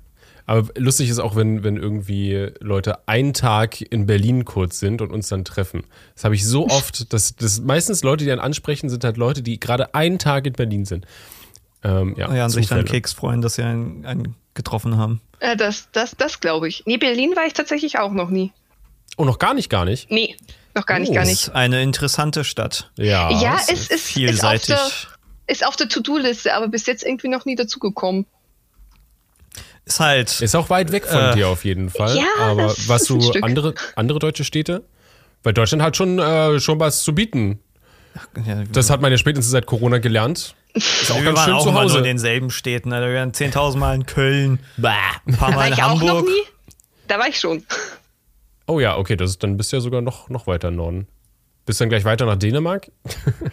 Aber 0.46 0.68
lustig 0.76 1.08
ist 1.10 1.18
auch, 1.18 1.34
wenn, 1.34 1.64
wenn 1.64 1.76
irgendwie 1.76 2.50
Leute 2.60 3.06
einen 3.08 3.32
Tag 3.34 3.80
in 3.80 4.06
Berlin 4.06 4.44
kurz 4.44 4.78
sind 4.78 5.02
und 5.02 5.10
uns 5.10 5.28
dann 5.28 5.44
treffen. 5.44 5.84
Das 6.14 6.24
habe 6.24 6.34
ich 6.36 6.46
so 6.46 6.66
oft, 6.68 7.12
dass 7.12 7.34
das 7.36 7.60
meistens 7.60 8.02
Leute, 8.04 8.24
die 8.24 8.30
dann 8.30 8.38
ansprechen, 8.40 8.88
sind 8.88 9.02
halt 9.04 9.16
Leute, 9.16 9.42
die 9.42 9.58
gerade 9.58 9.94
einen 9.94 10.18
Tag 10.18 10.46
in 10.46 10.52
Berlin 10.52 10.84
sind. 10.84 11.04
Ähm, 11.82 12.14
ja, 12.16 12.32
Ja, 12.34 12.44
an 12.44 12.50
sich 12.50 12.68
dann. 12.68 12.84
Keks 12.84 13.12
freuen, 13.12 13.42
dass 13.42 13.54
sie 13.54 13.62
einen, 13.64 14.06
einen 14.06 14.34
getroffen 14.54 14.96
haben. 14.96 15.20
Äh, 15.40 15.56
das 15.56 15.88
das, 15.92 16.16
das 16.16 16.40
glaube 16.40 16.68
ich. 16.68 16.84
Nee, 16.86 16.96
Berlin 16.96 17.34
war 17.36 17.46
ich 17.46 17.52
tatsächlich 17.52 17.98
auch 17.98 18.12
noch 18.12 18.30
nie. 18.30 18.52
Oh, 19.16 19.24
noch 19.24 19.38
gar 19.38 19.52
nicht, 19.54 19.68
gar 19.68 19.84
nicht. 19.84 20.10
Nee, 20.10 20.36
noch 20.74 20.86
gar 20.86 20.98
nicht, 20.98 21.10
Oh. 21.10 21.14
gar 21.14 21.22
Das 21.22 21.30
nicht. 21.30 21.42
ist 21.48 21.54
eine 21.54 21.82
interessante 21.82 22.44
Stadt. 22.44 22.90
Ja. 22.96 23.30
Ja, 23.40 23.56
es- 23.60 23.68
ist, 23.68 23.90
ist, 23.90 23.92
auf 23.94 24.00
Vielseitig. 24.00 24.66
der, 24.66 24.80
ist 25.48 25.66
auf 25.66 25.76
der 25.76 25.88
To-Do-Liste, 25.88 26.54
aber 26.54 26.68
bis 26.68 26.86
jetzt 26.86 27.04
irgendwie 27.04 27.28
noch 27.28 27.44
nie 27.44 27.56
dazugekommen. 27.56 28.26
Ist 29.86 30.00
halt. 30.00 30.40
Ist 30.40 30.54
auch 30.56 30.68
weit 30.68 30.92
weg 30.92 31.06
von 31.06 31.16
Äh, 31.20 31.34
dir 31.34 31.48
auf 31.48 31.64
jeden 31.64 31.90
Fall. 31.90 32.16
ja, 32.16 32.24
Aber 32.40 32.64
das 32.64 32.88
was 32.88 33.02
ist 33.02 33.10
ein 33.10 33.20
du 33.20 33.26
Stück. 33.26 33.44
andere, 33.44 33.74
andere 33.94 34.18
deutsche 34.18 34.44
Städte? 34.44 34.82
Weil 35.42 35.52
Deutschland 35.54 35.82
hat 35.82 35.96
schon, 35.96 36.18
äh, 36.18 36.58
schon 36.60 36.80
was 36.80 37.02
zu 37.02 37.14
bieten. 37.14 37.60
ja, 38.44 38.64
Das 38.72 38.90
hat 38.90 39.00
man 39.00 39.12
ja 39.12 39.18
spätestens 39.18 39.52
seit 39.52 39.66
Corona 39.66 39.98
gelernt. 39.98 40.56
Ist 40.74 41.10
auch 41.12 41.16
wir 41.18 41.24
ganz 41.24 41.38
waren 41.38 41.44
schön 41.46 41.54
auch 41.54 41.62
zu 41.62 41.68
immer 41.68 41.80
nur 41.82 41.90
Hause. 41.90 41.98
in 41.98 42.04
denselben 42.04 42.50
Städten. 42.50 42.92
Alter. 42.92 43.08
Wir 43.10 43.20
waren 43.20 43.32
10.000 43.32 43.76
Mal 43.78 43.94
in 43.94 44.06
Köln, 44.06 44.58
ein 44.76 44.82
paar 44.82 45.20
Da 45.24 45.40
war 45.40 45.50
Mal 45.52 45.66
in 45.68 45.72
ich 45.74 45.82
auch 45.82 46.00
noch 46.00 46.08
Hamburg. 46.08 46.24
nie. 46.26 46.42
Da 47.06 47.18
war 47.20 47.28
ich 47.28 47.38
schon. 47.38 47.64
Oh 48.66 48.80
ja, 48.80 48.96
okay, 48.98 49.14
das 49.16 49.30
ist, 49.30 49.42
dann 49.44 49.56
bist 49.56 49.70
du 49.72 49.76
ja 49.76 49.80
sogar 49.80 50.00
noch, 50.02 50.28
noch 50.28 50.48
weiter 50.48 50.68
im 50.68 50.76
Norden. 50.76 51.06
Bist 51.64 51.78
du 51.80 51.84
dann 51.84 51.88
gleich 51.90 52.04
weiter 52.04 52.26
nach 52.26 52.36
Dänemark? 52.36 52.90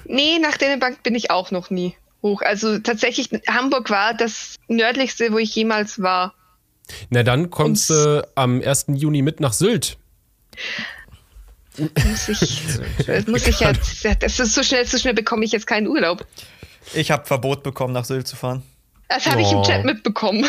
Nee, 0.05 0.39
nach 0.39 0.57
Dänemark 0.57 1.03
bin 1.03 1.13
ich 1.13 1.29
auch 1.29 1.51
noch 1.51 1.69
nie 1.69 1.95
hoch. 2.23 2.41
Also 2.41 2.79
tatsächlich, 2.79 3.29
Hamburg 3.47 3.89
war 3.91 4.13
das 4.15 4.55
nördlichste, 4.67 5.31
wo 5.31 5.37
ich 5.37 5.53
jemals 5.55 6.01
war. 6.01 6.33
Na, 7.09 7.21
dann 7.23 7.49
kommst 7.49 7.89
du 7.91 8.27
am 8.35 8.61
1. 8.61 8.85
Juni 8.95 9.21
mit 9.21 9.39
nach 9.39 9.53
Sylt. 9.53 9.97
Muss 11.77 12.29
ich, 12.29 12.61
das 13.07 13.25
muss 13.27 13.47
ich 13.47 13.59
jetzt, 13.59 14.05
das 14.21 14.39
ist 14.39 14.53
so 14.53 14.61
schnell, 14.63 14.85
so 14.85 14.97
schnell 14.97 15.13
bekomme 15.15 15.43
ich 15.43 15.51
jetzt 15.51 15.65
keinen 15.65 15.87
Urlaub. 15.87 16.25
Ich 16.93 17.09
habe 17.09 17.25
Verbot 17.25 17.63
bekommen, 17.63 17.93
nach 17.93 18.05
Sylt 18.05 18.27
zu 18.27 18.35
fahren. 18.35 18.61
Das 19.09 19.25
habe 19.25 19.41
ich 19.41 19.51
im 19.51 19.59
Oh. 19.59 19.63
Chat 19.63 19.83
mitbekommen. 19.85 20.45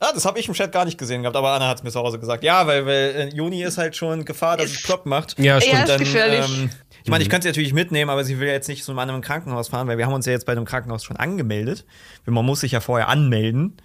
Ah, 0.00 0.12
das 0.12 0.24
habe 0.24 0.38
ich 0.38 0.48
im 0.48 0.54
Chat 0.54 0.72
gar 0.72 0.84
nicht 0.84 0.98
gesehen 0.98 1.22
gehabt, 1.22 1.36
aber 1.36 1.50
Anna 1.52 1.68
hat 1.68 1.78
es 1.78 1.82
mir 1.82 1.90
zu 1.90 2.00
Hause 2.00 2.18
gesagt. 2.18 2.42
Ja, 2.44 2.66
weil, 2.66 2.86
weil 2.86 3.14
äh, 3.16 3.28
Juni 3.34 3.62
ist 3.62 3.76
halt 3.78 3.96
schon 3.96 4.24
Gefahr, 4.24 4.56
dass 4.56 4.70
es 4.70 4.82
plopp 4.82 5.04
macht. 5.06 5.38
Ja, 5.38 5.58
Ja, 5.58 5.60
stimmt. 5.60 5.88
ist 5.88 5.98
gefährlich. 5.98 6.46
ähm, 6.58 6.70
ich 7.04 7.10
meine, 7.10 7.22
ich 7.22 7.28
könnte 7.28 7.42
sie 7.44 7.50
natürlich 7.50 7.74
mitnehmen, 7.74 8.10
aber 8.10 8.24
sie 8.24 8.40
will 8.40 8.48
ja 8.48 8.54
jetzt 8.54 8.66
nicht 8.66 8.82
zu 8.82 8.90
einem 8.90 8.98
anderen 8.98 9.20
Krankenhaus 9.20 9.68
fahren, 9.68 9.86
weil 9.88 9.98
wir 9.98 10.06
haben 10.06 10.14
uns 10.14 10.24
ja 10.24 10.32
jetzt 10.32 10.46
bei 10.46 10.52
einem 10.52 10.64
Krankenhaus 10.64 11.04
schon 11.04 11.18
angemeldet. 11.18 11.84
Man 12.24 12.46
muss 12.46 12.60
sich 12.60 12.72
ja 12.72 12.80
vorher 12.80 13.08
anmelden, 13.08 13.76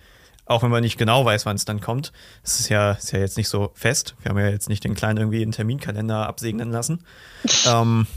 auch 0.46 0.64
wenn 0.64 0.72
man 0.72 0.82
nicht 0.82 0.98
genau 0.98 1.26
weiß, 1.26 1.46
wann 1.46 1.58
es 1.58 1.66
dann 1.66 1.82
kommt. 1.82 2.14
Das 2.44 2.62
ist 2.62 2.70
ja, 2.70 2.94
ist 2.94 3.12
ja 3.12 3.20
jetzt 3.20 3.36
nicht 3.36 3.50
so 3.50 3.72
fest. 3.76 4.16
Wir 4.22 4.30
haben 4.30 4.40
ja 4.40 4.48
jetzt 4.48 4.70
nicht 4.70 4.86
den 4.86 4.96
Kleinen 4.96 5.18
irgendwie 5.18 5.42
einen 5.42 5.52
Terminkalender 5.52 6.28
absegnen 6.28 6.72
lassen. 6.72 7.04
ähm, 7.68 8.08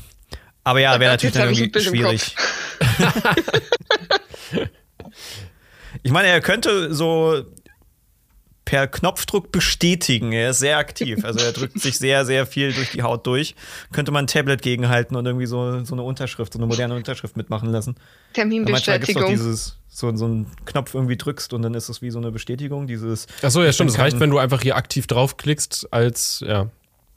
aber 0.62 0.78
ja, 0.78 1.00
wäre 1.00 1.10
natürlich 1.10 1.34
dann 1.34 1.52
irgendwie 1.52 1.80
schwierig. 1.80 2.36
ich 6.04 6.12
meine, 6.12 6.28
er 6.28 6.40
könnte 6.40 6.94
so 6.94 7.42
per 8.72 8.86
Knopfdruck 8.86 9.52
bestätigen. 9.52 10.32
Er 10.32 10.48
ist 10.48 10.60
sehr 10.60 10.78
aktiv. 10.78 11.26
Also 11.26 11.40
er 11.40 11.52
drückt 11.52 11.78
sich 11.78 11.98
sehr, 11.98 12.24
sehr 12.24 12.46
viel 12.46 12.72
durch 12.72 12.90
die 12.92 13.02
Haut 13.02 13.26
durch. 13.26 13.54
Könnte 13.92 14.12
man 14.12 14.24
ein 14.24 14.28
Tablet 14.28 14.62
gegenhalten 14.62 15.14
und 15.14 15.26
irgendwie 15.26 15.44
so, 15.44 15.84
so 15.84 15.94
eine 15.94 16.02
Unterschrift, 16.02 16.54
so 16.54 16.58
eine 16.58 16.64
moderne 16.64 16.94
Unterschrift 16.94 17.36
mitmachen 17.36 17.70
lassen. 17.70 17.96
Manchmal 18.34 18.48
Terminbestätigung. 18.48 19.28
dieses, 19.28 19.76
so, 19.90 20.16
so 20.16 20.24
einen 20.24 20.46
Knopf 20.64 20.94
irgendwie 20.94 21.18
drückst 21.18 21.52
und 21.52 21.60
dann 21.60 21.74
ist 21.74 21.90
es 21.90 22.00
wie 22.00 22.10
so 22.10 22.18
eine 22.18 22.30
Bestätigung. 22.30 22.86
Dieses, 22.86 23.26
Achso, 23.42 23.62
ja, 23.62 23.74
stimmt. 23.74 23.90
Es 23.90 23.98
reicht, 23.98 24.18
wenn 24.20 24.30
du 24.30 24.38
einfach 24.38 24.62
hier 24.62 24.74
aktiv 24.76 25.06
draufklickst, 25.06 25.92
als, 25.92 26.42
ja. 26.46 26.70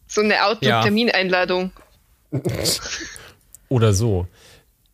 So 0.07 0.19
eine 0.19 0.33
Ja. 0.33 0.47
Outlook-Termineinladung. 0.49 1.71
Oder 3.69 3.93
so. 3.93 4.27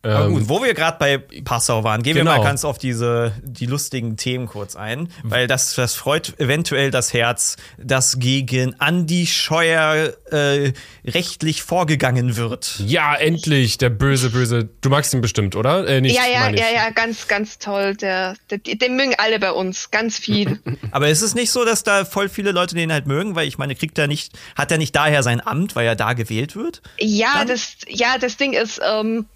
Aber 0.04 0.24
Ähm, 0.26 0.32
gut, 0.32 0.48
wo 0.48 0.62
wir 0.64 0.74
gerade 0.74 0.96
bei 0.98 1.18
Passau 1.44 1.84
waren, 1.84 2.02
gehen 2.02 2.16
wir 2.16 2.22
Genau. 2.24 2.36
mal 2.38 2.42
ganz 2.44 2.64
auf 2.64 2.76
diese 2.78 3.32
die 3.42 3.66
lustigen 3.66 4.16
Themen 4.16 4.46
kurz 4.46 4.74
ein, 4.74 5.08
weil 5.22 5.46
das, 5.46 5.74
das 5.76 5.94
freut 5.94 6.38
eventuell 6.40 6.90
das 6.90 7.12
Herz, 7.12 7.56
dass 7.78 8.18
gegen 8.18 8.74
Andi 8.80 9.26
Scheuer 9.28 10.12
äh, 10.32 10.72
rechtlich 11.04 11.62
vorgegangen 11.62 12.36
wird. 12.36 12.80
ja, 12.84 13.14
endlich, 13.14 13.78
der 13.78 13.90
böse, 13.90 14.30
böse. 14.30 14.68
Du 14.80 14.88
magst 14.90 15.14
ihn 15.14 15.20
bestimmt, 15.20 15.54
oder? 15.54 15.86
Äh, 15.86 16.00
nicht, 16.00 16.16
Ja, 16.16 16.26
ja, 16.26 16.50
ja, 16.50 16.66
ja, 16.74 16.90
ganz, 16.90 17.28
ganz 17.28 17.58
toll. 17.58 17.94
Der, 17.96 18.34
der, 18.50 18.58
den 18.58 18.96
mögen 18.96 19.14
alle 19.18 19.38
bei 19.38 19.52
uns, 19.52 19.90
ganz 19.92 20.18
viel. 20.18 20.58
Aber 20.90 21.08
ist 21.08 21.22
es 21.22 21.34
nicht 21.36 21.50
so, 21.52 21.64
dass 21.64 21.84
da 21.84 22.04
voll 22.04 22.28
viele 22.28 22.50
Leute 22.52 22.74
den 22.74 22.92
halt 22.92 23.06
mögen, 23.06 23.36
weil 23.36 23.46
ich 23.46 23.56
meine, 23.58 23.76
kriegt 23.76 23.98
er 23.98 24.08
nicht, 24.08 24.32
hat 24.56 24.72
er 24.72 24.78
nicht 24.78 24.96
daher 24.96 25.22
sein 25.22 25.40
Amt, 25.46 25.76
weil 25.76 25.86
er 25.86 25.94
da 25.96 26.12
gewählt 26.14 26.56
wird? 26.56 26.82
Ja, 26.98 27.34
Dann- 27.38 27.46
das, 27.48 27.76
ja, 27.88 28.18
das 28.18 28.36
Ding 28.36 28.52
ist, 28.52 28.80
ähm, 28.84 29.26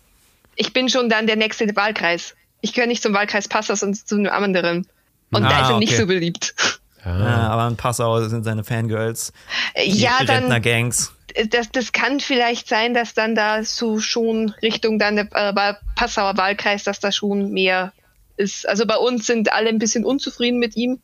ich 0.56 0.72
bin 0.72 0.88
schon 0.88 1.08
dann 1.08 1.26
der 1.26 1.36
nächste 1.36 1.74
Wahlkreis. 1.76 2.34
Ich 2.60 2.72
gehöre 2.72 2.88
nicht 2.88 3.02
zum 3.02 3.14
Wahlkreis 3.14 3.48
Passau, 3.48 3.74
sondern 3.74 3.94
zu 4.04 4.14
einem 4.16 4.32
anderen. 4.32 4.86
Und 5.30 5.44
Ah, 5.44 5.48
da 5.48 5.62
ist 5.62 5.70
er 5.70 5.78
nicht 5.78 5.92
okay. 5.92 6.00
so 6.00 6.06
beliebt. 6.06 6.54
Ja. 6.58 6.64
Ja, 7.06 7.48
aber 7.50 7.68
in 7.68 7.76
Passau 7.76 8.20
sind 8.26 8.42
seine 8.42 8.64
Fangirls, 8.64 9.32
die 9.76 9.92
ja, 10.00 10.24
dann, 10.24 10.38
Rentner-Gangs. 10.50 11.12
das, 11.50 11.70
das 11.70 11.92
kann 11.92 12.18
vielleicht 12.18 12.66
sein, 12.66 12.94
dass 12.94 13.14
dann 13.14 13.36
da 13.36 13.62
so 13.62 14.00
schon 14.00 14.52
Richtung 14.60 14.98
dann 14.98 15.14
der 15.14 15.28
äh, 15.32 15.74
Passauer 15.94 16.36
Wahlkreis, 16.36 16.82
dass 16.82 16.98
da 16.98 17.12
schon 17.12 17.52
mehr 17.52 17.92
ist. 18.36 18.68
Also 18.68 18.86
bei 18.86 18.96
uns 18.96 19.24
sind 19.24 19.52
alle 19.52 19.68
ein 19.68 19.78
bisschen 19.78 20.04
unzufrieden 20.04 20.58
mit 20.58 20.74
ihm. 20.74 20.98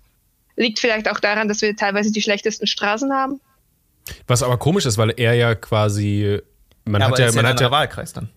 Liegt 0.56 0.80
vielleicht 0.80 1.08
auch 1.08 1.20
daran, 1.20 1.46
dass 1.46 1.62
wir 1.62 1.76
teilweise 1.76 2.10
die 2.10 2.20
schlechtesten 2.20 2.66
Straßen 2.66 3.12
haben. 3.12 3.40
Was 4.26 4.42
aber 4.42 4.58
komisch 4.58 4.86
ist, 4.86 4.98
weil 4.98 5.10
er 5.16 5.34
ja 5.34 5.54
quasi. 5.54 6.40
Man 6.84 7.00
Ja, 7.00 7.06
hat 7.06 7.12
aber 7.12 7.20
ja, 7.22 7.28
ist 7.28 7.36
man 7.36 7.44
ja 7.44 7.50
hat 7.52 7.60
ja. 7.60 7.70
Wahlkreis 7.70 8.12
dann. 8.12 8.28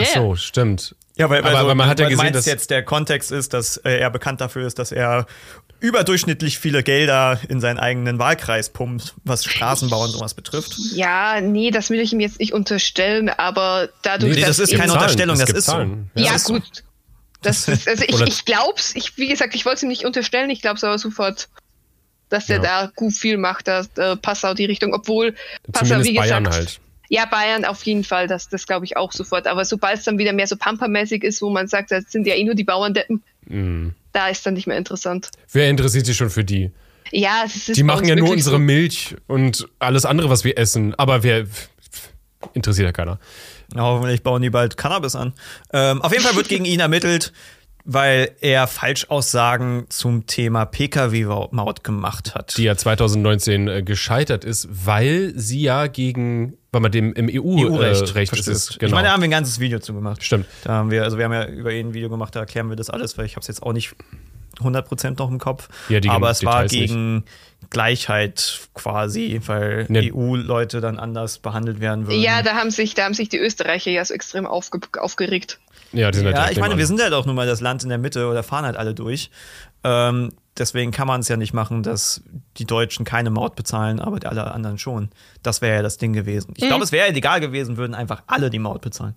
Ach 0.00 0.06
so, 0.14 0.36
stimmt. 0.36 0.94
Ja, 1.16 1.30
weil, 1.30 1.44
aber, 1.44 1.58
aber 1.58 1.74
man 1.76 1.88
hat 1.88 2.00
ja 2.00 2.08
gesehen, 2.08 2.32
dass. 2.32 2.44
jetzt 2.46 2.70
der 2.70 2.82
Kontext 2.84 3.30
ist, 3.30 3.52
dass 3.54 3.76
äh, 3.78 3.98
er 3.98 4.10
bekannt 4.10 4.40
dafür 4.40 4.66
ist, 4.66 4.78
dass 4.80 4.90
er 4.90 5.26
überdurchschnittlich 5.80 6.58
viele 6.58 6.82
Gelder 6.82 7.38
in 7.48 7.60
seinen 7.60 7.78
eigenen 7.78 8.18
Wahlkreis 8.18 8.70
pumpt, 8.70 9.14
was 9.24 9.44
Straßenbau 9.44 10.04
und 10.04 10.10
sowas 10.10 10.34
betrifft. 10.34 10.74
Ja, 10.92 11.40
nee, 11.40 11.70
das 11.70 11.90
will 11.90 12.00
ich 12.00 12.12
ihm 12.12 12.20
jetzt 12.20 12.40
nicht 12.40 12.52
unterstellen, 12.52 13.28
aber 13.28 13.90
dadurch, 14.02 14.34
Nee, 14.34 14.40
das 14.40 14.56
dass 14.56 14.70
ist 14.70 14.70
keine 14.72 14.86
Zahlen, 14.88 15.00
Unterstellung, 15.02 15.38
das 15.38 15.50
ist 15.50 15.66
so. 15.66 15.72
Zahlen. 15.72 16.10
Ja, 16.14 16.24
Das 16.32 16.36
ist 16.36 16.46
so. 16.46 16.52
gut. 16.54 16.84
Das 17.42 17.68
ist, 17.68 17.86
also 17.88 18.04
ich, 18.08 18.20
ich 18.22 18.44
glaub's, 18.44 18.94
ich, 18.96 19.16
wie 19.18 19.28
gesagt, 19.28 19.54
ich 19.54 19.64
wollte 19.66 19.76
es 19.76 19.82
ihm 19.82 19.88
nicht 19.90 20.04
unterstellen, 20.06 20.48
ich 20.50 20.62
glaube 20.62 20.76
es 20.78 20.84
aber 20.84 20.98
sofort, 20.98 21.48
dass 22.30 22.46
der 22.46 22.56
Ja. 22.56 22.62
da 22.86 22.92
gut 22.96 23.12
viel 23.12 23.36
macht, 23.36 23.68
dass 23.68 23.88
äh, 23.98 24.16
Passau 24.16 24.54
die 24.54 24.64
Richtung, 24.64 24.94
obwohl 24.94 25.34
Passau, 25.70 25.86
Zumindest 25.86 26.10
wie 26.10 26.14
gesagt, 26.14 26.30
Bayern 26.30 26.50
halt. 26.50 26.80
Ja, 27.14 27.26
Bayern 27.26 27.64
auf 27.64 27.82
jeden 27.84 28.04
Fall, 28.04 28.26
das, 28.26 28.48
das 28.48 28.66
glaube 28.66 28.84
ich 28.84 28.96
auch 28.96 29.12
sofort. 29.12 29.46
Aber 29.46 29.64
sobald 29.64 29.98
es 29.98 30.04
dann 30.04 30.18
wieder 30.18 30.32
mehr 30.32 30.46
so 30.46 30.56
pampermäßig 30.56 31.22
ist, 31.24 31.40
wo 31.42 31.50
man 31.50 31.68
sagt, 31.68 31.90
das 31.90 32.10
sind 32.10 32.26
ja 32.26 32.34
eh 32.34 32.44
nur 32.44 32.54
die 32.54 32.64
Bauerndeppen, 32.64 33.22
Mhm. 33.46 33.94
da 34.12 34.28
ist 34.28 34.44
dann 34.46 34.54
nicht 34.54 34.66
mehr 34.66 34.78
interessant. 34.78 35.28
Wer 35.52 35.68
interessiert 35.68 36.06
sich 36.06 36.16
schon 36.16 36.30
für 36.30 36.44
die? 36.44 36.70
Ja, 37.12 37.42
es 37.44 37.68
ist 37.68 37.76
Die 37.76 37.82
machen 37.82 38.06
ja 38.08 38.16
nur 38.16 38.30
unsere 38.30 38.56
so. 38.56 38.58
Milch 38.60 39.14
und 39.26 39.68
alles 39.78 40.04
andere, 40.06 40.30
was 40.30 40.44
wir 40.44 40.56
essen. 40.58 40.94
Aber 40.96 41.22
wer. 41.22 41.46
Interessiert 42.52 42.86
ja 42.86 42.92
keiner. 42.92 43.18
Ja, 43.74 43.82
hoffentlich 43.82 44.22
bauen 44.22 44.42
die 44.42 44.50
bald 44.50 44.76
Cannabis 44.76 45.14
an. 45.14 45.32
Ähm, 45.72 46.02
auf 46.02 46.12
jeden 46.12 46.24
Fall 46.24 46.36
wird 46.36 46.48
gegen 46.48 46.64
ihn 46.64 46.80
ermittelt, 46.88 47.32
weil 47.84 48.32
er 48.40 48.66
Falschaussagen 48.66 49.86
zum 49.90 50.26
Thema 50.26 50.64
Pkw-Maut 50.64 51.84
gemacht 51.84 52.34
hat. 52.34 52.56
Die 52.56 52.64
ja 52.64 52.76
2019 52.76 53.68
äh, 53.68 53.82
gescheitert 53.82 54.44
ist, 54.44 54.68
weil 54.70 55.32
sie 55.36 55.62
ja 55.62 55.86
gegen. 55.86 56.56
Weil 56.74 56.80
man 56.80 56.92
dem 56.92 57.12
im 57.14 57.28
EU-Recht 57.32 58.10
äh, 58.10 58.12
Recht 58.12 58.32
ist. 58.32 58.46
es, 58.48 58.70
Ich 58.70 58.78
Genau. 58.78 58.96
meine, 58.96 59.06
da 59.08 59.12
haben 59.14 59.22
wir 59.22 59.28
ein 59.28 59.30
ganzes 59.30 59.60
Video 59.60 59.78
zu 59.78 59.94
gemacht. 59.94 60.22
Stimmt. 60.22 60.46
Da 60.64 60.72
haben 60.72 60.90
wir, 60.90 61.04
also 61.04 61.16
wir 61.18 61.24
haben 61.24 61.32
ja 61.32 61.46
über 61.46 61.72
ihn 61.72 61.88
ein 61.88 61.94
Video 61.94 62.10
gemacht, 62.10 62.34
da 62.36 62.40
erklären 62.40 62.68
wir 62.68 62.76
das 62.76 62.90
alles, 62.90 63.16
weil 63.16 63.26
ich 63.26 63.32
habe 63.36 63.40
es 63.42 63.46
jetzt 63.48 63.62
auch 63.62 63.72
nicht 63.72 63.94
100% 64.60 65.18
noch 65.18 65.30
im 65.30 65.38
Kopf. 65.38 65.68
Ja, 65.88 66.00
die 66.00 66.08
Aber 66.10 66.30
es 66.30 66.44
war 66.44 66.62
Details 66.62 66.72
nicht. 66.72 66.88
gegen 66.88 67.24
Gleichheit 67.70 68.60
quasi, 68.74 69.40
weil 69.46 69.86
Ne. 69.88 70.10
EU-Leute 70.14 70.80
dann 70.80 70.98
anders 70.98 71.38
behandelt 71.38 71.80
werden 71.80 72.06
würden. 72.06 72.20
Ja, 72.20 72.42
da 72.42 72.54
haben 72.54 72.70
sich, 72.70 72.94
da 72.94 73.04
haben 73.04 73.14
sich 73.14 73.28
die 73.28 73.38
Österreicher 73.38 73.90
ja 73.90 74.04
so 74.04 74.14
extrem 74.14 74.46
aufge 74.46 74.80
aufgeregt. 75.00 75.60
Ja, 75.92 76.10
die 76.10 76.18
sind 76.18 76.26
halt 76.26 76.36
Ja, 76.36 76.42
ich 76.44 76.56
meine, 76.56 76.74
nebenan. 76.74 76.78
wir 76.78 76.86
sind 76.86 77.00
halt 77.02 77.12
auch 77.12 77.26
nun 77.26 77.36
mal 77.36 77.46
das 77.46 77.60
Land 77.60 77.82
in 77.84 77.88
der 77.88 77.98
Mitte 77.98 78.26
oder 78.28 78.42
fahren 78.42 78.64
halt 78.64 78.76
alle 78.76 78.94
durch. 78.94 79.30
Ähm, 79.84 80.30
deswegen 80.58 80.90
kann 80.90 81.06
man 81.06 81.20
es 81.20 81.28
ja 81.28 81.36
nicht 81.36 81.52
machen, 81.52 81.82
dass 81.82 82.22
die 82.56 82.64
Deutschen 82.64 83.04
keine 83.04 83.30
Maut 83.30 83.54
bezahlen, 83.54 84.00
aber 84.00 84.18
alle 84.28 84.50
anderen 84.52 84.78
schon. 84.78 85.10
Das 85.42 85.60
wäre 85.60 85.76
ja 85.76 85.82
das 85.82 85.98
Ding 85.98 86.12
gewesen. 86.12 86.50
Mhm. 86.50 86.54
Ich 86.56 86.66
glaube, 86.66 86.84
es 86.84 86.92
wäre 86.92 87.08
egal 87.08 87.40
gewesen, 87.40 87.76
würden 87.76 87.94
einfach 87.94 88.22
alle 88.26 88.50
die 88.50 88.58
Maut 88.58 88.80
bezahlen. 88.80 89.14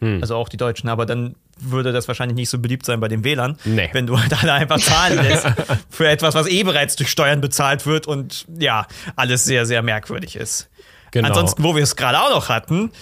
Hm. 0.00 0.18
Also 0.22 0.34
auch 0.36 0.48
die 0.48 0.56
Deutschen, 0.56 0.88
aber 0.88 1.04
dann 1.04 1.36
würde 1.58 1.92
das 1.92 2.08
wahrscheinlich 2.08 2.34
nicht 2.34 2.48
so 2.48 2.58
beliebt 2.58 2.86
sein 2.86 3.00
bei 3.00 3.08
den 3.08 3.22
Wählern, 3.22 3.58
Nee. 3.64 3.90
wenn 3.92 4.06
du 4.06 4.18
halt 4.18 4.32
alle 4.42 4.54
einfach 4.54 4.78
zahlen 4.78 5.18
lässt 5.22 5.46
für 5.90 6.08
etwas, 6.08 6.34
was 6.34 6.46
eh 6.48 6.62
bereits 6.62 6.96
durch 6.96 7.10
Steuern 7.10 7.42
bezahlt 7.42 7.84
wird 7.84 8.06
und 8.06 8.46
ja, 8.58 8.86
alles 9.16 9.44
sehr, 9.44 9.66
sehr 9.66 9.82
merkwürdig 9.82 10.36
ist. 10.36 10.70
Genau. 11.10 11.28
Ansonsten, 11.28 11.62
wo 11.64 11.74
wir 11.76 11.82
es 11.82 11.96
gerade 11.96 12.18
auch 12.18 12.30
noch 12.30 12.48
hatten, 12.48 12.92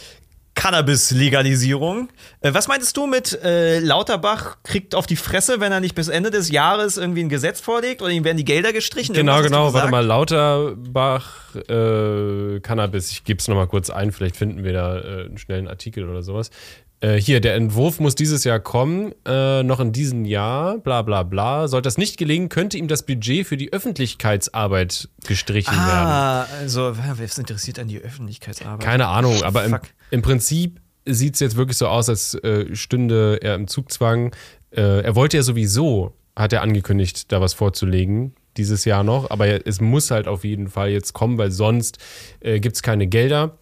Cannabis-Legalisierung. 0.58 2.08
Äh, 2.40 2.52
was 2.52 2.66
meintest 2.66 2.96
du 2.96 3.06
mit 3.06 3.40
äh, 3.44 3.78
Lauterbach 3.78 4.56
kriegt 4.64 4.96
auf 4.96 5.06
die 5.06 5.14
Fresse, 5.14 5.60
wenn 5.60 5.70
er 5.70 5.78
nicht 5.78 5.94
bis 5.94 6.08
Ende 6.08 6.32
des 6.32 6.50
Jahres 6.50 6.96
irgendwie 6.96 7.22
ein 7.22 7.28
Gesetz 7.28 7.60
vorlegt 7.60 8.02
oder 8.02 8.10
ihm 8.10 8.24
werden 8.24 8.38
die 8.38 8.44
Gelder 8.44 8.72
gestrichen? 8.72 9.14
Genau, 9.14 9.40
genau. 9.40 9.72
Warte 9.72 9.88
mal, 9.88 10.04
Lauterbach, 10.04 11.54
äh, 11.54 12.58
Cannabis. 12.58 13.12
Ich 13.12 13.22
gebe 13.22 13.38
es 13.38 13.46
nochmal 13.46 13.68
kurz 13.68 13.88
ein. 13.88 14.10
Vielleicht 14.10 14.36
finden 14.36 14.64
wir 14.64 14.72
da 14.72 14.98
äh, 14.98 15.24
einen 15.26 15.38
schnellen 15.38 15.68
Artikel 15.68 16.08
oder 16.08 16.22
sowas. 16.22 16.50
Äh, 17.00 17.14
hier, 17.20 17.40
der 17.40 17.54
Entwurf 17.54 18.00
muss 18.00 18.14
dieses 18.16 18.42
Jahr 18.42 18.58
kommen, 18.58 19.12
äh, 19.24 19.62
noch 19.62 19.78
in 19.78 19.92
diesem 19.92 20.24
Jahr, 20.24 20.78
bla 20.78 21.02
bla 21.02 21.22
bla. 21.22 21.68
Sollte 21.68 21.86
das 21.86 21.96
nicht 21.96 22.16
gelingen, 22.16 22.48
könnte 22.48 22.76
ihm 22.76 22.88
das 22.88 23.04
Budget 23.04 23.46
für 23.46 23.56
die 23.56 23.72
Öffentlichkeitsarbeit 23.72 25.08
gestrichen 25.26 25.72
werden. 25.74 25.86
Ah, 26.08 26.42
also, 26.60 26.96
was 26.96 27.38
interessiert 27.38 27.78
an 27.78 27.88
die 27.88 27.98
Öffentlichkeitsarbeit? 27.98 28.80
Keine 28.84 29.06
Ahnung, 29.06 29.42
aber 29.42 29.64
im, 29.64 29.76
im 30.10 30.22
Prinzip 30.22 30.80
sieht 31.06 31.34
es 31.34 31.40
jetzt 31.40 31.56
wirklich 31.56 31.78
so 31.78 31.86
aus, 31.88 32.08
als 32.08 32.34
äh, 32.34 32.74
stünde 32.74 33.38
er 33.42 33.54
im 33.54 33.66
Zugzwang. 33.68 34.34
Äh, 34.70 35.02
er 35.02 35.14
wollte 35.14 35.36
ja 35.38 35.42
sowieso, 35.42 36.14
hat 36.36 36.52
er 36.52 36.62
angekündigt, 36.62 37.32
da 37.32 37.40
was 37.40 37.54
vorzulegen, 37.54 38.34
dieses 38.56 38.84
Jahr 38.84 39.04
noch, 39.04 39.30
aber 39.30 39.46
er- 39.46 39.66
es 39.66 39.80
muss 39.80 40.10
halt 40.10 40.26
auf 40.28 40.44
jeden 40.44 40.68
Fall 40.68 40.90
jetzt 40.90 41.12
kommen, 41.12 41.38
weil 41.38 41.50
sonst 41.52 41.98
äh, 42.40 42.60
gibt 42.60 42.76
es 42.76 42.82
keine 42.82 43.06
Gelder. 43.06 43.56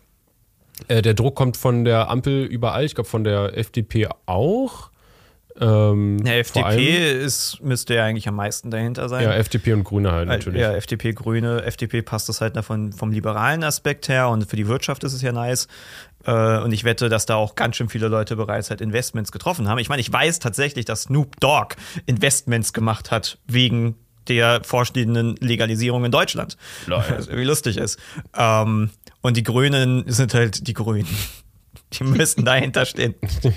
Äh, 0.89 1.03
der 1.03 1.15
Druck 1.15 1.35
kommt 1.35 1.57
von 1.57 1.85
der 1.85 2.11
Ampel 2.11 2.45
überall, 2.45 2.85
ich 2.85 2.95
glaube 2.95 3.09
von 3.09 3.25
der 3.25 3.57
FDP 3.57 4.09
auch. 4.27 4.91
Ähm, 5.59 6.19
allem- 6.27 6.27
FDP 6.27 7.23
ist, 7.25 7.63
müsste 7.63 7.95
ja 7.95 8.05
eigentlich 8.05 8.29
am 8.29 8.37
meisten 8.37 8.71
dahinter 8.71 9.09
sein. 9.09 9.25
Ja, 9.25 9.33
FDP 9.33 9.73
und 9.73 9.85
Grüne 9.85 10.13
halt 10.13 10.29
natürlich. 10.29 10.61
Ja, 10.61 10.73
FDP, 10.75 11.13
Grüne. 11.15 11.63
FDP 11.65 12.03
passt 12.03 12.29
das 12.29 12.43
halt 12.43 12.57
davon, 12.57 12.93
vom 12.93 13.11
liberalen 13.11 13.65
Aspekt 13.65 14.09
her 14.09 14.29
und 14.29 14.45
für 14.51 14.57
die 14.57 14.69
Wirtschaft 14.69 15.03
ist 15.05 15.15
es 15.15 15.23
ja 15.23 15.33
nice. 15.33 15.67
Äh, 16.27 16.59
Und 16.61 16.73
ich 16.73 16.85
wette, 16.85 17.09
dass 17.09 17.25
da 17.25 17.37
auch 17.37 17.55
ganz 17.55 17.77
schön 17.77 17.89
viele 17.89 18.09
Leute 18.09 18.37
bereits 18.37 18.69
halt 18.69 18.83
Investments 18.83 19.33
getroffen 19.33 19.67
haben. 19.67 19.79
Ich 19.79 19.89
meine, 19.89 20.01
ich 20.01 20.13
weiß 20.13 20.41
tatsächlich, 20.41 20.85
dass 20.85 21.05
Snoop 21.05 21.41
Dogg 21.41 21.77
Investments 22.05 22.75
gemacht 22.75 23.11
hat 23.11 23.39
wegen 23.47 23.95
der 24.29 24.63
vorstehenden 24.65 25.37
Legalisierung 25.37 26.05
in 26.05 26.11
Deutschland. 26.13 26.57
Was 26.87 27.09
irgendwie 27.27 27.45
lustig 27.45 27.77
ist. 27.77 27.99
Ähm, 28.37 28.91
Und 29.23 29.37
die 29.37 29.43
Grünen 29.43 30.05
sind 30.07 30.35
halt 30.35 30.67
die 30.67 30.75
Grünen. 30.75 31.09
Die 31.93 32.03
müssen 32.03 32.45
dahinter 32.45 32.85
stehen. 32.85 33.15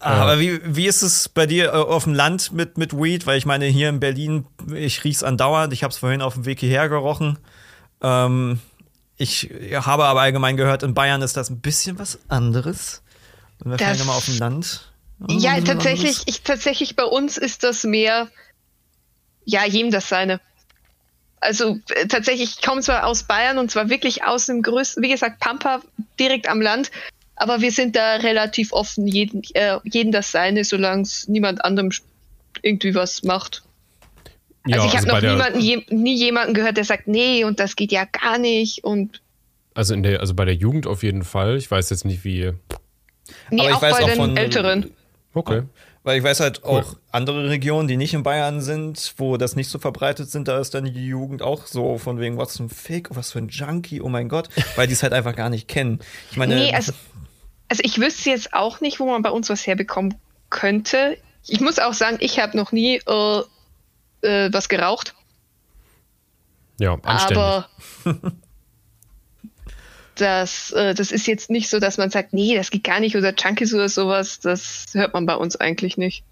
Aber 0.00 0.38
wie, 0.38 0.60
wie 0.64 0.86
ist 0.86 1.02
es 1.02 1.28
bei 1.28 1.46
dir 1.46 1.66
äh, 1.66 1.76
auf 1.76 2.04
dem 2.04 2.14
Land 2.14 2.52
mit, 2.52 2.76
mit 2.76 2.92
Weed? 2.92 3.26
Weil 3.26 3.38
ich 3.38 3.46
meine, 3.46 3.66
hier 3.66 3.88
in 3.88 4.00
Berlin, 4.00 4.44
ich 4.74 5.02
riech's 5.04 5.22
andauernd. 5.22 5.72
Ich 5.72 5.82
habe 5.82 5.92
es 5.92 5.98
vorhin 5.98 6.20
auf 6.20 6.34
dem 6.34 6.44
Weg 6.46 6.60
hierher 6.60 6.88
gerochen. 6.88 7.38
Ähm, 8.02 8.58
ich 9.16 9.50
habe 9.72 10.04
aber 10.04 10.20
allgemein 10.20 10.56
gehört, 10.56 10.82
in 10.82 10.92
Bayern 10.94 11.22
ist 11.22 11.36
das 11.36 11.48
ein 11.48 11.60
bisschen 11.60 11.98
was 11.98 12.18
anderes. 12.28 13.02
Und 13.64 13.70
wahrscheinlich 13.70 13.98
Das- 13.98 14.06
nochmal 14.06 14.16
auf 14.18 14.26
dem 14.26 14.38
Land. 14.38 14.90
Ja, 15.28 15.58
tatsächlich, 15.60 16.22
ich, 16.26 16.42
tatsächlich 16.42 16.96
bei 16.96 17.04
uns 17.04 17.38
ist 17.38 17.62
das 17.62 17.84
mehr, 17.84 18.28
ja, 19.44 19.64
jedem 19.66 19.90
das 19.90 20.08
seine. 20.08 20.40
Also 21.40 21.78
äh, 21.94 22.06
tatsächlich, 22.06 22.56
ich 22.58 22.62
komme 22.64 22.80
zwar 22.80 23.06
aus 23.06 23.24
Bayern 23.24 23.58
und 23.58 23.70
zwar 23.70 23.90
wirklich 23.90 24.24
aus 24.24 24.46
dem 24.46 24.62
größten, 24.62 25.02
wie 25.02 25.10
gesagt, 25.10 25.40
Pampa, 25.40 25.80
direkt 26.18 26.48
am 26.48 26.60
Land, 26.60 26.90
aber 27.36 27.60
wir 27.60 27.70
sind 27.70 27.96
da 27.96 28.16
relativ 28.16 28.72
offen, 28.72 29.06
jeden, 29.06 29.42
äh, 29.54 29.78
jeden 29.84 30.12
das 30.12 30.30
seine, 30.32 30.64
solange 30.64 31.02
es 31.02 31.28
niemand 31.28 31.64
anderem 31.64 31.90
irgendwie 32.62 32.94
was 32.94 33.22
macht. 33.24 33.62
Ja, 34.66 34.76
also 34.76 34.88
ich 34.88 34.96
habe 34.96 35.06
noch 35.06 35.14
bei 35.14 35.20
der, 35.20 35.32
niemanden, 35.32 35.60
je, 35.60 35.84
nie 35.90 36.16
jemanden 36.16 36.54
gehört, 36.54 36.78
der 36.78 36.84
sagt, 36.84 37.06
nee, 37.08 37.44
und 37.44 37.60
das 37.60 37.76
geht 37.76 37.92
ja 37.92 38.04
gar 38.06 38.38
nicht 38.38 38.82
und 38.84 39.20
also 39.74 39.92
in 39.92 40.04
der, 40.04 40.20
also 40.20 40.34
bei 40.34 40.44
der 40.44 40.54
Jugend 40.54 40.86
auf 40.86 41.02
jeden 41.02 41.24
Fall. 41.24 41.56
Ich 41.56 41.68
weiß 41.68 41.90
jetzt 41.90 42.04
nicht 42.04 42.24
wie. 42.24 42.52
nee, 43.50 43.60
Aber 43.60 43.68
ich 43.70 43.74
auch 43.74 43.82
weiß 43.82 43.96
bei 43.96 44.02
auch 44.04 44.08
den 44.08 44.16
von- 44.16 44.36
Älteren. 44.36 44.90
Okay. 45.34 45.62
Weil 46.04 46.18
ich 46.18 46.22
weiß 46.24 46.40
halt 46.40 46.64
auch 46.64 46.96
andere 47.10 47.48
Regionen, 47.48 47.88
die 47.88 47.96
nicht 47.96 48.12
in 48.14 48.22
Bayern 48.22 48.60
sind, 48.60 49.14
wo 49.16 49.38
das 49.38 49.56
nicht 49.56 49.68
so 49.70 49.78
verbreitet 49.78 50.30
sind, 50.30 50.46
da 50.48 50.58
ist 50.60 50.74
dann 50.74 50.84
die 50.84 51.06
Jugend 51.06 51.40
auch 51.40 51.66
so 51.66 51.96
von 51.96 52.20
wegen, 52.20 52.36
was 52.36 52.58
für 52.58 52.64
ein 52.64 52.68
Fick, 52.68 53.08
was 53.16 53.32
für 53.32 53.38
ein 53.38 53.48
Junkie, 53.48 54.02
oh 54.02 54.08
mein 54.10 54.28
Gott, 54.28 54.50
weil 54.76 54.86
die 54.86 54.92
es 54.92 55.02
halt 55.02 55.14
einfach 55.14 55.34
gar 55.34 55.48
nicht 55.48 55.66
kennen. 55.66 56.00
Ich 56.30 56.36
meine, 56.36 56.54
Nee, 56.56 56.74
also, 56.74 56.92
also 57.68 57.80
ich 57.84 57.98
wüsste 57.98 58.28
jetzt 58.30 58.52
auch 58.52 58.80
nicht, 58.82 59.00
wo 59.00 59.06
man 59.10 59.22
bei 59.22 59.30
uns 59.30 59.48
was 59.48 59.66
herbekommen 59.66 60.14
könnte. 60.50 61.16
Ich 61.46 61.60
muss 61.60 61.78
auch 61.78 61.94
sagen, 61.94 62.18
ich 62.20 62.38
habe 62.38 62.54
noch 62.56 62.70
nie 62.70 62.96
äh, 63.06 63.42
äh, 64.20 64.52
was 64.52 64.68
geraucht, 64.68 65.14
Ja, 66.78 66.98
anständig. 67.02 67.38
aber 67.38 67.68
das, 70.16 70.70
äh, 70.72 70.94
das 70.94 71.12
ist 71.12 71.26
jetzt 71.26 71.50
nicht 71.50 71.68
so, 71.68 71.80
dass 71.80 71.98
man 71.98 72.10
sagt, 72.10 72.32
nee, 72.32 72.54
das 72.54 72.70
geht 72.70 72.84
gar 72.84 73.00
nicht 73.00 73.16
oder 73.16 73.34
Junkies 73.34 73.74
oder 73.74 73.88
sowas, 73.88 74.40
das 74.40 74.86
hört 74.92 75.14
man 75.14 75.26
bei 75.26 75.34
uns 75.34 75.56
eigentlich 75.56 75.96
nicht. 75.96 76.24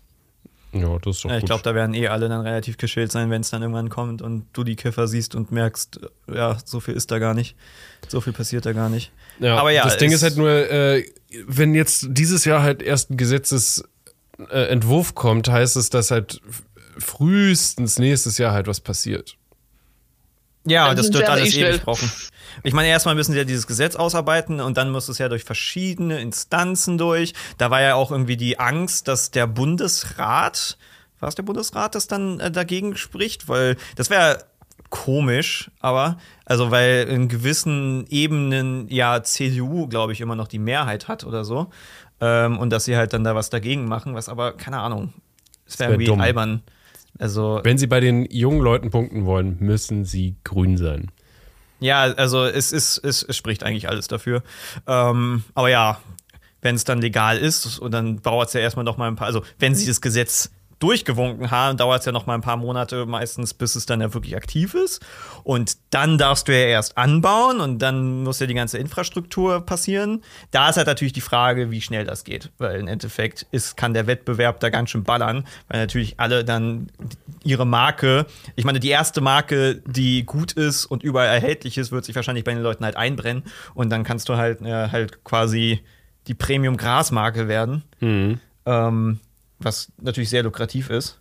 ja, 0.72 0.98
das 0.98 1.16
ist 1.16 1.24
doch 1.24 1.30
Ja, 1.30 1.38
ich 1.38 1.44
glaube, 1.44 1.62
da 1.62 1.74
werden 1.74 1.94
eh 1.94 2.08
alle 2.08 2.28
dann 2.28 2.40
relativ 2.42 2.76
geschillt 2.76 3.12
sein, 3.12 3.30
wenn 3.30 3.42
es 3.42 3.50
dann 3.50 3.62
irgendwann 3.62 3.88
kommt 3.88 4.22
und 4.22 4.46
du 4.52 4.64
die 4.64 4.76
Kiffer 4.76 5.08
siehst 5.08 5.34
und 5.34 5.52
merkst, 5.52 6.00
ja, 6.32 6.58
so 6.64 6.80
viel 6.80 6.94
ist 6.94 7.10
da 7.10 7.18
gar 7.18 7.34
nicht. 7.34 7.56
So 8.08 8.20
viel 8.20 8.32
passiert 8.32 8.66
da 8.66 8.72
gar 8.72 8.88
nicht. 8.88 9.12
Ja, 9.38 9.56
Aber 9.56 9.70
ja, 9.70 9.84
das 9.84 9.96
Ding 9.96 10.12
ist 10.12 10.22
halt 10.22 10.36
nur, 10.36 10.50
äh, 10.50 11.04
wenn 11.46 11.74
jetzt 11.74 12.06
dieses 12.10 12.44
Jahr 12.44 12.62
halt 12.62 12.82
erst 12.82 13.10
ein 13.10 13.16
Gesetzesentwurf 13.16 15.10
äh, 15.10 15.14
kommt, 15.14 15.48
heißt 15.48 15.76
es, 15.76 15.90
dass 15.90 16.10
halt 16.10 16.40
frühestens 16.98 17.98
nächstes 17.98 18.38
Jahr 18.38 18.52
halt 18.52 18.66
was 18.66 18.80
passiert. 18.80 19.36
Ja, 20.64 20.88
Dann 20.88 20.96
das 20.96 21.12
wird 21.12 21.28
alles 21.28 21.54
eh 21.56 21.78
brauchen. 21.78 22.10
Ich 22.62 22.74
meine, 22.74 22.88
erstmal 22.88 23.14
müssen 23.14 23.32
sie 23.32 23.38
ja 23.38 23.44
dieses 23.44 23.66
Gesetz 23.66 23.96
ausarbeiten 23.96 24.60
und 24.60 24.76
dann 24.76 24.90
muss 24.90 25.08
es 25.08 25.18
ja 25.18 25.28
durch 25.28 25.44
verschiedene 25.44 26.20
Instanzen 26.20 26.98
durch. 26.98 27.32
Da 27.58 27.70
war 27.70 27.80
ja 27.80 27.94
auch 27.94 28.10
irgendwie 28.10 28.36
die 28.36 28.58
Angst, 28.58 29.08
dass 29.08 29.30
der 29.30 29.46
Bundesrat, 29.46 30.76
war 31.18 31.28
es 31.28 31.34
der 31.34 31.42
Bundesrat, 31.42 31.94
das 31.94 32.06
dann 32.06 32.40
äh, 32.40 32.50
dagegen 32.50 32.96
spricht? 32.96 33.48
Weil 33.48 33.76
das 33.96 34.10
wäre 34.10 34.44
komisch, 34.90 35.70
aber, 35.80 36.18
also 36.44 36.70
weil 36.70 37.08
in 37.08 37.28
gewissen 37.28 38.06
Ebenen 38.10 38.86
ja 38.88 39.22
CDU, 39.22 39.88
glaube 39.88 40.12
ich, 40.12 40.20
immer 40.20 40.36
noch 40.36 40.48
die 40.48 40.58
Mehrheit 40.58 41.08
hat 41.08 41.24
oder 41.24 41.44
so. 41.44 41.70
Ähm, 42.20 42.58
und 42.58 42.70
dass 42.70 42.84
sie 42.84 42.96
halt 42.96 43.12
dann 43.14 43.24
da 43.24 43.34
was 43.34 43.50
dagegen 43.50 43.86
machen, 43.86 44.14
was 44.14 44.28
aber, 44.28 44.52
keine 44.52 44.78
Ahnung, 44.78 45.12
es 45.66 45.78
wäre 45.78 45.90
wär 45.90 45.94
irgendwie 45.94 46.06
dumm. 46.06 46.20
albern. 46.20 46.62
Also, 47.22 47.60
Wenn 47.62 47.78
sie 47.78 47.86
bei 47.86 48.00
den 48.00 48.26
jungen 48.32 48.60
Leuten 48.60 48.90
punkten 48.90 49.26
wollen, 49.26 49.56
müssen 49.60 50.04
sie 50.04 50.34
grün 50.42 50.76
sein. 50.76 51.12
Ja, 51.78 52.02
also 52.02 52.44
es 52.46 52.72
ist, 52.72 52.98
es, 52.98 53.22
es 53.22 53.36
spricht 53.36 53.62
eigentlich 53.62 53.88
alles 53.88 54.08
dafür. 54.08 54.42
Ähm, 54.88 55.44
aber 55.54 55.70
ja, 55.70 56.00
wenn 56.62 56.74
es 56.74 56.82
dann 56.82 57.00
legal 57.00 57.38
ist, 57.38 57.78
und 57.78 57.92
dann 57.92 58.20
dauert 58.22 58.48
es 58.48 58.54
ja 58.54 58.60
erstmal 58.60 58.84
noch 58.84 58.96
mal 58.96 59.06
ein 59.06 59.14
paar, 59.14 59.28
also 59.28 59.44
wenn 59.60 59.76
sie 59.76 59.86
das 59.86 60.00
Gesetz 60.00 60.50
durchgewunken 60.82 61.50
haben, 61.50 61.76
dauert 61.76 62.00
es 62.00 62.06
ja 62.06 62.12
noch 62.12 62.26
mal 62.26 62.34
ein 62.34 62.40
paar 62.40 62.56
Monate 62.56 63.06
meistens, 63.06 63.54
bis 63.54 63.76
es 63.76 63.86
dann 63.86 64.00
ja 64.00 64.12
wirklich 64.12 64.36
aktiv 64.36 64.74
ist. 64.74 65.00
Und 65.44 65.76
dann 65.90 66.18
darfst 66.18 66.48
du 66.48 66.52
ja 66.52 66.66
erst 66.66 66.98
anbauen 66.98 67.60
und 67.60 67.78
dann 67.78 68.22
muss 68.24 68.40
ja 68.40 68.46
die 68.46 68.54
ganze 68.54 68.78
Infrastruktur 68.78 69.60
passieren. 69.60 70.22
Da 70.50 70.68
ist 70.68 70.76
halt 70.76 70.86
natürlich 70.86 71.12
die 71.12 71.20
Frage, 71.20 71.70
wie 71.70 71.80
schnell 71.80 72.04
das 72.04 72.24
geht, 72.24 72.50
weil 72.58 72.80
im 72.80 72.88
Endeffekt 72.88 73.46
ist, 73.52 73.76
kann 73.76 73.94
der 73.94 74.06
Wettbewerb 74.06 74.60
da 74.60 74.70
ganz 74.70 74.90
schön 74.90 75.04
ballern, 75.04 75.46
weil 75.68 75.80
natürlich 75.80 76.18
alle 76.18 76.44
dann 76.44 76.88
ihre 77.44 77.66
Marke, 77.66 78.26
ich 78.56 78.64
meine, 78.64 78.80
die 78.80 78.90
erste 78.90 79.20
Marke, 79.20 79.82
die 79.86 80.24
gut 80.24 80.52
ist 80.52 80.86
und 80.86 81.02
überall 81.02 81.28
erhältlich 81.28 81.78
ist, 81.78 81.92
wird 81.92 82.04
sich 82.04 82.16
wahrscheinlich 82.16 82.44
bei 82.44 82.52
den 82.54 82.62
Leuten 82.62 82.84
halt 82.84 82.96
einbrennen 82.96 83.44
und 83.74 83.90
dann 83.90 84.04
kannst 84.04 84.28
du 84.28 84.36
halt, 84.36 84.62
äh, 84.62 84.88
halt 84.90 85.24
quasi 85.24 85.80
die 86.26 86.34
Premium-Gras-Marke 86.34 87.48
werden, 87.48 87.82
ähm, 88.66 89.20
was 89.64 89.92
natürlich 90.00 90.30
sehr 90.30 90.42
lukrativ 90.42 90.90
ist. 90.90 91.20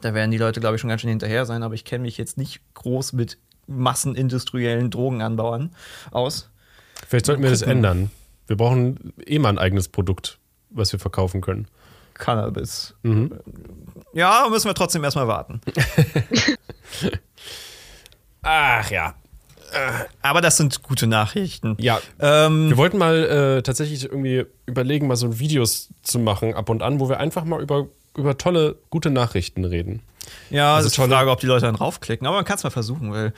Da 0.00 0.14
werden 0.14 0.30
die 0.30 0.38
Leute, 0.38 0.60
glaube 0.60 0.76
ich, 0.76 0.80
schon 0.80 0.88
ganz 0.88 1.02
schön 1.02 1.10
hinterher 1.10 1.44
sein, 1.46 1.62
aber 1.62 1.74
ich 1.74 1.84
kenne 1.84 2.02
mich 2.02 2.16
jetzt 2.16 2.38
nicht 2.38 2.60
groß 2.74 3.12
mit 3.12 3.38
massenindustriellen 3.66 4.90
Drogenanbauern 4.90 5.74
aus. 6.10 6.50
Vielleicht 7.06 7.26
sollten 7.26 7.42
wir 7.42 7.50
das 7.50 7.62
ändern. 7.62 8.10
Wir 8.46 8.56
brauchen 8.56 9.12
eh 9.26 9.38
mal 9.38 9.50
ein 9.50 9.58
eigenes 9.58 9.88
Produkt, 9.88 10.38
was 10.70 10.92
wir 10.92 10.98
verkaufen 10.98 11.40
können. 11.40 11.68
Cannabis. 12.14 12.94
Ja, 14.12 14.46
müssen 14.50 14.68
wir 14.68 14.74
trotzdem 14.74 15.04
erstmal 15.04 15.28
warten. 15.28 15.60
Ach 18.42 18.90
ja. 18.90 19.14
Aber 20.22 20.40
das 20.40 20.56
sind 20.56 20.82
gute 20.82 21.06
Nachrichten. 21.06 21.76
Ja, 21.80 22.00
Ähm, 22.18 22.68
wir 22.70 22.76
wollten 22.76 22.98
mal 22.98 23.58
äh, 23.58 23.62
tatsächlich 23.62 24.04
irgendwie 24.04 24.44
überlegen, 24.66 25.06
mal 25.06 25.16
so 25.16 25.38
Videos 25.38 25.88
zu 26.02 26.18
machen 26.18 26.54
ab 26.54 26.68
und 26.70 26.82
an, 26.82 27.00
wo 27.00 27.08
wir 27.08 27.18
einfach 27.20 27.44
mal 27.44 27.60
über, 27.62 27.86
über 28.16 28.36
tolle, 28.38 28.76
gute 28.90 29.10
Nachrichten 29.10 29.64
reden. 29.64 30.02
ja, 30.50 30.74
Also 30.74 30.86
das 30.86 30.92
ist 30.92 30.96
die 30.96 31.00
tolle- 31.02 31.14
Frage, 31.14 31.30
ob 31.30 31.40
die 31.40 31.46
Leute 31.46 31.66
dann 31.66 31.74
raufklicken, 31.76 32.26
aber 32.26 32.36
man 32.36 32.44
kann 32.44 32.56
es 32.56 32.64
mal 32.64 32.70
versuchen, 32.70 33.12
weil 33.12 33.32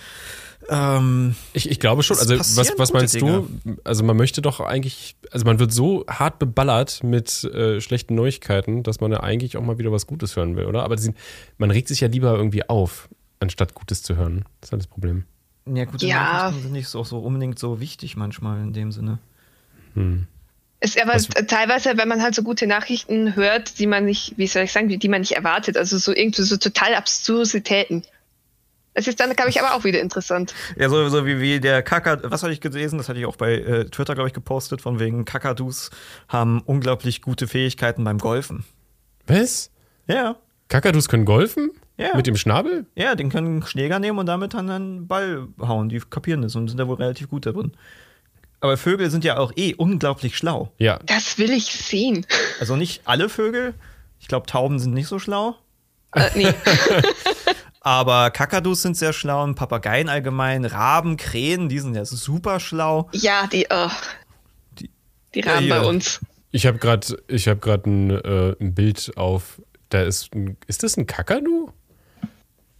ähm, 0.68 1.34
Ich, 1.54 1.68
ich 1.70 1.80
glaube 1.80 2.02
schon. 2.04 2.16
Also, 2.18 2.38
was, 2.38 2.56
was 2.78 2.92
meinst 2.92 3.20
du? 3.20 3.48
Also, 3.82 4.04
man 4.04 4.16
möchte 4.16 4.42
doch 4.42 4.60
eigentlich, 4.60 5.16
also, 5.32 5.44
man 5.44 5.58
wird 5.58 5.72
so 5.72 6.04
hart 6.08 6.38
beballert 6.38 7.02
mit 7.02 7.42
äh, 7.44 7.80
schlechten 7.80 8.14
Neuigkeiten, 8.14 8.82
dass 8.84 9.00
man 9.00 9.10
ja 9.10 9.20
eigentlich 9.20 9.56
auch 9.56 9.62
mal 9.62 9.78
wieder 9.78 9.90
was 9.90 10.06
Gutes 10.06 10.36
hören 10.36 10.54
will, 10.56 10.66
oder? 10.66 10.84
Aber 10.84 10.94
die 10.96 11.02
sind, 11.02 11.16
man 11.58 11.72
regt 11.72 11.88
sich 11.88 12.00
ja 12.00 12.06
lieber 12.08 12.36
irgendwie 12.36 12.68
auf, 12.68 13.08
anstatt 13.40 13.74
Gutes 13.74 14.02
zu 14.04 14.14
hören. 14.16 14.44
Das 14.60 14.68
ist 14.68 14.72
halt 14.72 14.82
das 14.82 14.86
Problem. 14.86 15.24
Ja, 15.66 15.85
gute 15.85 16.07
Ja. 16.07 16.16
Nachrichten 16.16 16.62
sind 16.62 16.72
nicht 16.72 16.88
so, 16.88 17.03
so 17.05 17.18
unbedingt 17.18 17.59
so 17.59 17.81
wichtig 17.81 18.16
manchmal 18.16 18.61
in 18.61 18.72
dem 18.72 18.92
Sinne. 18.92 19.18
Es, 20.81 20.96
aber 20.96 21.14
Was- 21.14 21.29
teilweise, 21.46 21.96
wenn 21.96 22.09
man 22.09 22.22
halt 22.22 22.35
so 22.35 22.42
gute 22.42 22.66
Nachrichten 22.66 23.37
hört, 23.37 23.79
die 23.79 23.87
man 23.87 24.05
nicht, 24.05 24.35
wie 24.38 24.46
soll 24.46 24.62
ich 24.64 24.72
sagen, 24.72 24.88
die, 24.88 24.98
die 24.98 25.09
man 25.09 25.20
nicht 25.20 25.33
erwartet, 25.33 25.77
also 25.77 25.98
so 25.98 26.12
irgendwie 26.12 26.42
so 26.42 26.57
total 26.57 26.94
Absurditäten. 26.94 28.03
Das 28.94 29.07
ist 29.07 29.20
dann, 29.20 29.33
glaube 29.35 29.48
ich, 29.51 29.61
aber 29.61 29.75
auch 29.75 29.85
wieder 29.85 30.01
interessant. 30.01 30.53
Ja, 30.77 30.88
so, 30.90 31.09
so 31.09 31.25
wie, 31.25 31.40
wie 31.40 31.61
der 31.61 31.83
Kakad, 31.83 32.20
was 32.31 32.42
hatte 32.42 32.53
ich 32.53 32.61
gelesen? 32.61 32.98
Das 32.98 33.09
hatte 33.09 33.18
ich 33.18 33.27
auch 33.27 33.37
bei 33.37 33.55
äh, 33.55 33.85
Twitter, 33.87 34.14
glaube 34.14 34.29
ich, 34.29 34.35
gepostet, 34.35 34.83
von 34.83 34.98
wegen 34.98 35.25
Kakadus 35.25 35.90
haben 36.29 36.61
unglaublich 36.61 37.22
gute 37.22 37.48
Fähigkeiten 37.48 38.05
beim 38.05 38.18
Golfen. 38.18 38.64
Was? 39.27 39.70
Ja. 40.07 40.37
Kakadus 40.68 41.09
können 41.09 41.25
golfen? 41.25 41.70
Ja. 41.98 42.16
Mit 42.16 42.26
dem 42.26 42.37
Schnabel? 42.37 42.87
Ja, 42.96 43.14
den 43.14 43.28
können 43.31 43.62
Schläger 43.64 43.98
nehmen 43.98 44.18
und 44.18 44.26
damit 44.26 44.55
dann 44.55 44.70
einen 44.70 45.07
Ball 45.07 45.46
hauen. 45.61 45.88
Die 45.88 46.00
kapieren 46.00 46.42
das 46.42 46.57
und 46.57 46.68
sind 46.68 46.78
da 46.78 46.88
wohl 46.88 46.96
relativ 46.96 47.28
gut 47.28 47.46
darin. 47.46 47.72
Aber 48.61 48.76
Vögel 48.76 49.11
sind 49.11 49.24
ja 49.24 49.37
auch 49.38 49.52
eh 49.57 49.74
unglaublich 49.74 50.37
schlau. 50.37 50.72
Ja. 50.78 50.98
Das 51.07 51.38
will 51.38 51.50
ich 51.50 51.66
sehen. 51.66 52.26
Also 52.61 52.76
nicht 52.76 53.02
alle 53.05 53.28
Vögel. 53.28 53.74
Ich 54.20 54.28
glaube, 54.28 54.46
Tauben 54.46 54.78
sind 54.78 54.94
nicht 54.94 55.09
so 55.09 55.18
schlau. 55.18 55.57
Äh, 56.14 56.31
nee. 56.35 56.55
Aber 57.81 58.31
Kakadus 58.31 58.83
sind 58.83 58.96
sehr 58.96 59.12
schlau 59.12 59.42
und 59.42 59.57
Papageien 59.57 60.09
allgemein. 60.09 60.64
Raben, 60.64 61.16
Krähen, 61.16 61.68
die 61.68 61.81
sind 61.81 61.96
ja 61.96 62.05
super 62.05 62.61
schlau. 62.61 63.09
Ja, 63.12 63.46
die, 63.48 63.66
oh, 63.70 63.88
Die- 64.78 64.90
die 65.35 65.40
Rahmen 65.40 65.66
Ja, 65.66 65.81
bei 65.81 65.87
uns. 65.88 66.20
Ich 66.52 66.66
habe 66.66 66.78
gerade 66.78 67.18
ich 67.28 67.48
hab 67.48 67.61
grad 67.61 67.87
ein, 67.87 68.11
äh, 68.11 68.55
ein 68.61 68.74
Bild 68.74 69.12
auf. 69.16 69.61
Da 69.88 70.02
ist 70.02 70.33
ein, 70.35 70.57
Ist 70.68 70.83
das 70.85 70.96
ein 70.96 71.07
Kakadu? 71.07 71.70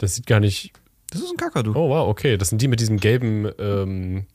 Das 0.03 0.15
sieht 0.15 0.27
gar 0.27 0.41
nicht. 0.41 0.73
Das 1.11 1.21
ist 1.21 1.31
ein 1.31 1.37
Kakadu. 1.37 1.71
Oh, 1.71 1.89
wow, 1.89 2.09
okay. 2.09 2.35
Das 2.37 2.49
sind 2.49 2.61
die 2.61 2.67
mit 2.67 2.81
diesem 2.81 2.99
gelben. 2.99 3.49
Ähm, 3.57 4.25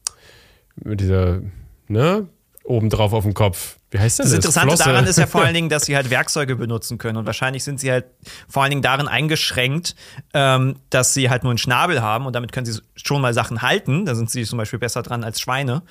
mit 0.77 1.01
dieser. 1.01 1.41
Ne? 1.89 2.27
Obendrauf 2.65 3.13
auf 3.13 3.25
dem 3.25 3.35
Kopf. 3.35 3.77
Wie 3.91 3.99
heißt 3.99 4.19
Das 4.19 4.27
das? 4.29 4.35
Interessante 4.37 4.69
Flosse. 4.77 4.85
daran 4.85 5.05
ist 5.05 5.19
ja 5.19 5.27
vor 5.27 5.43
allen 5.43 5.53
Dingen, 5.55 5.69
dass 5.69 5.85
sie 5.85 5.95
halt 5.95 6.09
Werkzeuge 6.09 6.57
benutzen 6.57 6.97
können. 6.97 7.19
Und 7.19 7.27
wahrscheinlich 7.27 7.65
sind 7.65 7.81
sie 7.81 7.91
halt 7.91 8.07
vor 8.49 8.63
allen 8.63 8.71
Dingen 8.71 8.83
darin 8.83 9.09
eingeschränkt, 9.09 9.95
ähm, 10.33 10.77
dass 10.89 11.13
sie 11.13 11.29
halt 11.29 11.43
nur 11.43 11.51
einen 11.51 11.59
Schnabel 11.59 12.01
haben 12.01 12.25
und 12.25 12.35
damit 12.35 12.53
können 12.53 12.65
sie 12.65 12.81
schon 12.97 13.21
mal 13.21 13.35
Sachen 13.35 13.61
halten. 13.61 14.07
Da 14.07 14.15
sind 14.15 14.31
sie 14.31 14.45
zum 14.45 14.57
Beispiel 14.57 14.79
besser 14.79 15.03
dran 15.03 15.23
als 15.25 15.39
Schweine. 15.41 15.83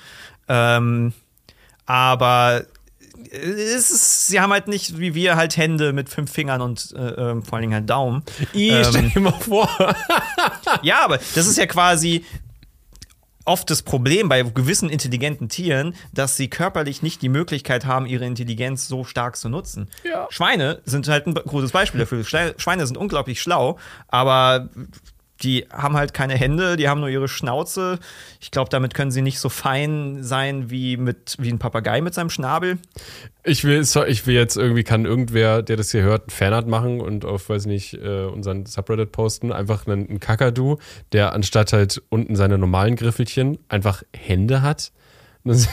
Ähm, 0.48 1.12
aber 1.86 2.64
ist, 3.30 4.26
sie 4.28 4.40
haben 4.40 4.52
halt 4.52 4.68
nicht 4.68 4.98
wie 4.98 5.14
wir 5.14 5.36
halt 5.36 5.56
Hände 5.56 5.92
mit 5.92 6.08
fünf 6.08 6.32
Fingern 6.32 6.60
und 6.60 6.94
äh, 6.96 7.00
ähm, 7.00 7.42
vor 7.42 7.54
allen 7.54 7.62
Dingen 7.62 7.74
halt 7.74 7.90
Daumen. 7.90 8.22
I, 8.54 8.70
Ähm, 8.70 8.84
stell 8.84 9.10
dir 9.10 9.20
mal 9.20 9.32
vor. 9.32 9.68
Ja, 10.82 11.04
aber 11.04 11.18
das 11.34 11.46
ist 11.46 11.56
ja 11.56 11.66
quasi 11.66 12.24
oft 13.44 13.70
das 13.70 13.82
Problem 13.82 14.28
bei 14.28 14.42
gewissen 14.42 14.90
intelligenten 14.90 15.48
Tieren, 15.48 15.94
dass 16.12 16.36
sie 16.36 16.48
körperlich 16.48 17.02
nicht 17.02 17.22
die 17.22 17.30
Möglichkeit 17.30 17.86
haben, 17.86 18.04
ihre 18.06 18.26
Intelligenz 18.26 18.86
so 18.86 19.04
stark 19.04 19.36
zu 19.36 19.48
nutzen. 19.48 19.88
Ja. 20.04 20.26
Schweine 20.30 20.82
sind 20.84 21.08
halt 21.08 21.26
ein 21.26 21.34
gutes 21.34 21.72
Beispiel 21.72 22.00
dafür. 22.00 22.24
Schweine 22.24 22.86
sind 22.86 22.96
unglaublich 22.96 23.40
schlau, 23.40 23.78
aber 24.08 24.68
die 25.42 25.66
haben 25.72 25.96
halt 25.96 26.14
keine 26.14 26.34
Hände, 26.34 26.76
die 26.76 26.88
haben 26.88 27.00
nur 27.00 27.08
ihre 27.08 27.28
Schnauze. 27.28 27.98
Ich 28.40 28.50
glaube, 28.50 28.70
damit 28.70 28.94
können 28.94 29.10
sie 29.10 29.22
nicht 29.22 29.38
so 29.38 29.48
fein 29.48 30.22
sein 30.22 30.70
wie, 30.70 30.96
mit, 30.96 31.36
wie 31.38 31.50
ein 31.50 31.58
Papagei 31.58 32.00
mit 32.00 32.14
seinem 32.14 32.30
Schnabel. 32.30 32.78
Ich 33.44 33.64
will, 33.64 33.80
ich 33.80 34.26
will 34.26 34.34
jetzt 34.34 34.56
irgendwie, 34.56 34.84
kann 34.84 35.04
irgendwer, 35.04 35.62
der 35.62 35.76
das 35.76 35.92
hier 35.92 36.02
hört, 36.02 36.28
ein 36.28 36.30
Fanart 36.30 36.66
machen 36.66 37.00
und 37.00 37.24
auf, 37.24 37.48
weiß 37.48 37.66
nicht, 37.66 37.94
äh, 37.94 38.24
unseren 38.24 38.66
Subreddit 38.66 39.12
posten. 39.12 39.52
Einfach 39.52 39.86
einen, 39.86 40.08
einen 40.08 40.20
Kakadu, 40.20 40.78
der 41.12 41.32
anstatt 41.32 41.72
halt 41.72 42.02
unten 42.08 42.36
seine 42.36 42.58
normalen 42.58 42.96
Griffelchen 42.96 43.58
einfach 43.68 44.02
Hände 44.14 44.62
hat. 44.62 44.92
Das, 45.44 45.68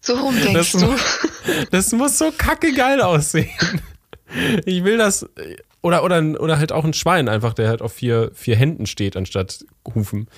So 0.00 0.14
rum 0.14 0.34
Das 0.52 0.72
denkst 0.72 0.72
du. 0.72 0.96
das 1.70 1.92
muss 1.92 2.18
so 2.18 2.32
kacke 2.36 2.72
geil 2.72 3.00
aussehen. 3.02 3.50
Ich 4.64 4.84
will 4.84 4.98
das. 4.98 5.26
Oder, 5.80 6.02
oder, 6.02 6.40
oder 6.40 6.58
halt 6.58 6.72
auch 6.72 6.84
ein 6.84 6.92
Schwein 6.92 7.28
einfach, 7.28 7.54
der 7.54 7.68
halt 7.68 7.82
auf 7.82 7.92
vier, 7.92 8.30
vier 8.34 8.56
Händen 8.56 8.86
steht, 8.86 9.16
anstatt 9.16 9.64
Hufen. 9.94 10.28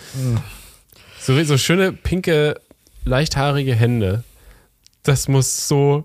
So, 1.18 1.42
so 1.44 1.56
schöne, 1.56 1.92
pinke, 1.92 2.60
leichthaarige 3.04 3.74
Hände. 3.74 4.24
Das 5.02 5.28
muss 5.28 5.66
so 5.66 6.04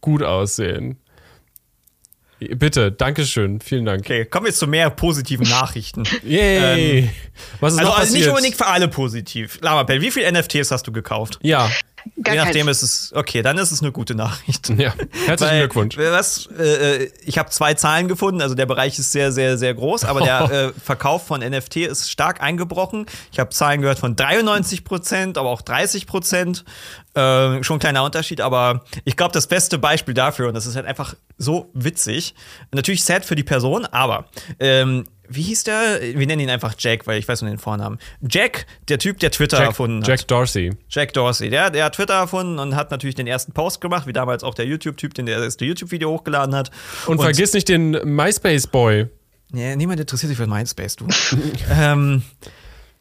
gut 0.00 0.22
aussehen. 0.22 0.96
Bitte, 2.56 2.92
Dankeschön, 2.92 3.60
vielen 3.60 3.84
Dank. 3.84 4.00
Okay, 4.00 4.24
kommen 4.24 4.46
wir 4.46 4.50
jetzt 4.50 4.58
zu 4.58 4.66
mehr 4.66 4.90
positiven 4.90 5.48
Nachrichten. 5.48 6.04
Yay! 6.24 7.10
Was 7.60 7.74
ist 7.74 7.78
Also, 7.80 7.90
noch 7.90 7.98
also 7.98 8.14
nicht 8.14 8.28
unbedingt 8.28 8.56
für 8.56 8.66
alle 8.66 8.88
positiv. 8.88 9.58
Lamapel, 9.60 10.00
wie 10.00 10.10
viele 10.10 10.30
NFTs 10.32 10.70
hast 10.70 10.86
du 10.86 10.92
gekauft? 10.92 11.38
Ja, 11.42 11.70
Gar 12.22 12.34
Je 12.34 12.40
nachdem 12.40 12.66
keins. 12.66 12.82
ist 12.82 13.10
es, 13.10 13.12
okay, 13.14 13.42
dann 13.42 13.58
ist 13.58 13.70
es 13.70 13.80
eine 13.80 13.92
gute 13.92 14.14
Nachricht. 14.14 14.68
ja. 14.70 14.92
Herzlichen 15.26 15.52
Weil, 15.52 15.60
Glückwunsch. 15.60 15.96
Was, 15.96 16.48
äh, 16.58 17.08
ich 17.24 17.38
habe 17.38 17.50
zwei 17.50 17.74
Zahlen 17.74 18.08
gefunden, 18.08 18.42
also 18.42 18.54
der 18.56 18.66
Bereich 18.66 18.98
ist 18.98 19.12
sehr, 19.12 19.30
sehr, 19.30 19.56
sehr 19.56 19.74
groß, 19.74 20.04
aber 20.04 20.20
der 20.22 20.50
äh, 20.50 20.80
Verkauf 20.80 21.26
von 21.26 21.40
NFT 21.40 21.76
ist 21.76 22.10
stark 22.10 22.40
eingebrochen. 22.42 23.06
Ich 23.30 23.38
habe 23.38 23.50
Zahlen 23.50 23.80
gehört 23.82 23.98
von 24.00 24.16
93 24.16 24.84
Prozent, 24.84 25.38
aber 25.38 25.50
auch 25.50 25.62
30 25.62 26.06
Prozent. 26.06 26.64
Äh, 27.14 27.62
schon 27.62 27.76
ein 27.76 27.80
kleiner 27.80 28.04
Unterschied, 28.04 28.40
aber 28.40 28.84
ich 29.04 29.16
glaube, 29.16 29.32
das 29.32 29.46
beste 29.46 29.78
Beispiel 29.78 30.14
dafür, 30.14 30.48
und 30.48 30.54
das 30.54 30.64
ist 30.64 30.76
halt 30.76 30.86
einfach 30.86 31.14
so 31.36 31.70
witzig, 31.74 32.34
natürlich 32.72 33.04
sad 33.04 33.26
für 33.26 33.36
die 33.36 33.42
Person, 33.42 33.84
aber 33.84 34.24
ähm, 34.58 35.04
wie 35.28 35.42
hieß 35.42 35.64
der? 35.64 36.00
Wir 36.00 36.26
nennen 36.26 36.40
ihn 36.40 36.50
einfach 36.50 36.74
Jack, 36.78 37.06
weil 37.06 37.18
ich 37.18 37.28
weiß 37.28 37.42
nur 37.42 37.50
den 37.50 37.58
Vornamen. 37.58 37.98
Jack, 38.28 38.66
der 38.88 38.98
Typ, 38.98 39.18
der 39.20 39.30
Twitter 39.30 39.58
Jack, 39.58 39.68
erfunden 39.68 40.02
hat. 40.02 40.08
Jack 40.08 40.28
Dorsey. 40.28 40.72
Jack 40.88 41.12
Dorsey, 41.12 41.50
der, 41.50 41.70
der 41.70 41.84
hat 41.84 41.96
Twitter 41.96 42.14
erfunden 42.14 42.58
und 42.58 42.76
hat 42.76 42.90
natürlich 42.90 43.14
den 43.14 43.26
ersten 43.26 43.52
Post 43.52 43.80
gemacht, 43.80 44.06
wie 44.06 44.12
damals 44.12 44.44
auch 44.44 44.54
der 44.54 44.66
YouTube-Typ, 44.66 45.14
den 45.14 45.26
der 45.26 45.38
erste 45.38 45.64
YouTube-Video 45.64 46.10
hochgeladen 46.10 46.54
hat. 46.54 46.70
Und, 47.06 47.20
vergiss 47.20 47.52
nicht 47.52 47.68
den 47.68 47.90
MySpace 47.90 48.66
Boy. 48.66 49.06
Ja, 49.52 49.76
niemand 49.76 50.00
interessiert 50.00 50.28
sich 50.28 50.38
für 50.38 50.46
MySpace, 50.46 50.96
du. 50.96 51.06
ähm, 51.70 52.22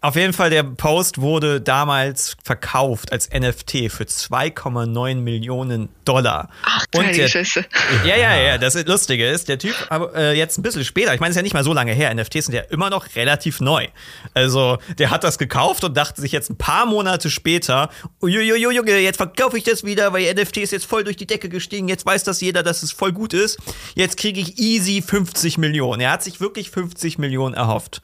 auf 0.04 0.16
jeden 0.16 0.34
Fall, 0.34 0.50
der 0.50 0.64
Post 0.64 1.22
wurde 1.22 1.62
damals 1.62 2.36
verkauft 2.44 3.12
als 3.12 3.30
NFT 3.30 3.92
für 3.92 4.06
2,9 4.06 5.16
Millionen 5.18 5.90
Dollar. 6.06 6.50
Ach, 6.64 6.86
und 6.96 7.16
der, 7.16 7.28
Scheiße. 7.28 7.64
ja, 8.06 8.16
ja, 8.16 8.36
ja, 8.36 8.58
das 8.58 8.84
Lustige 8.88 9.28
ist, 9.28 9.48
der 9.48 9.60
Typ, 9.60 9.76
aber 9.90 10.16
äh, 10.16 10.36
jetzt 10.36 10.58
ein 10.58 10.64
bisschen 10.64 10.84
später, 10.86 11.14
ich 11.14 11.20
meine, 11.20 11.30
es 11.30 11.36
ist 11.36 11.38
ja 11.38 11.44
nicht 11.44 11.54
mal 11.54 11.64
so 11.64 11.72
lange 11.72 11.94
her, 11.94 12.12
NFTs 12.16 12.46
sind 12.48 12.56
ja 12.56 12.62
immer 12.72 12.90
noch 12.90 13.16
relativ 13.16 13.62
neu. 13.62 13.88
Also, 14.34 14.80
der 14.98 15.12
hat 15.12 15.24
das 15.24 15.38
gekauft 15.38 15.84
und 15.84 15.96
dachte 15.96 16.20
sich 16.20 16.32
jetzt 16.32 16.50
ein 16.50 16.58
paar 16.58 16.88
Monate 16.88 17.30
später, 17.30 17.92
uiuiui, 18.24 18.74
Junge, 18.74 18.98
jetzt 18.98 19.18
verkaufe 19.18 19.56
ich 19.60 19.64
das 19.64 19.84
wieder, 19.84 20.14
weil 20.14 20.34
NFT 20.34 20.58
ist 20.58 20.72
jetzt 20.72 20.88
voll 20.88 21.04
durch 21.04 21.18
die 21.18 21.28
Decke 21.28 21.48
gestiegen, 21.48 21.88
jetzt 21.88 22.08
weiß 22.08 22.24
das 22.24 22.42
jeder, 22.42 22.64
dass 22.64 22.82
es 22.82 22.92
voll 22.92 23.12
gut 23.12 23.34
ist. 23.34 23.60
Jetzt 23.94 24.18
kriege 24.18 24.42
ich 24.42 24.58
easy 24.58 25.04
50 25.04 25.60
Millionen. 25.60 26.02
Er 26.02 26.12
hat 26.12 26.24
sich 26.24 26.42
wirklich 26.42 26.72
50 26.72 27.20
Millionen 27.20 27.54
erhofft. 27.54 28.02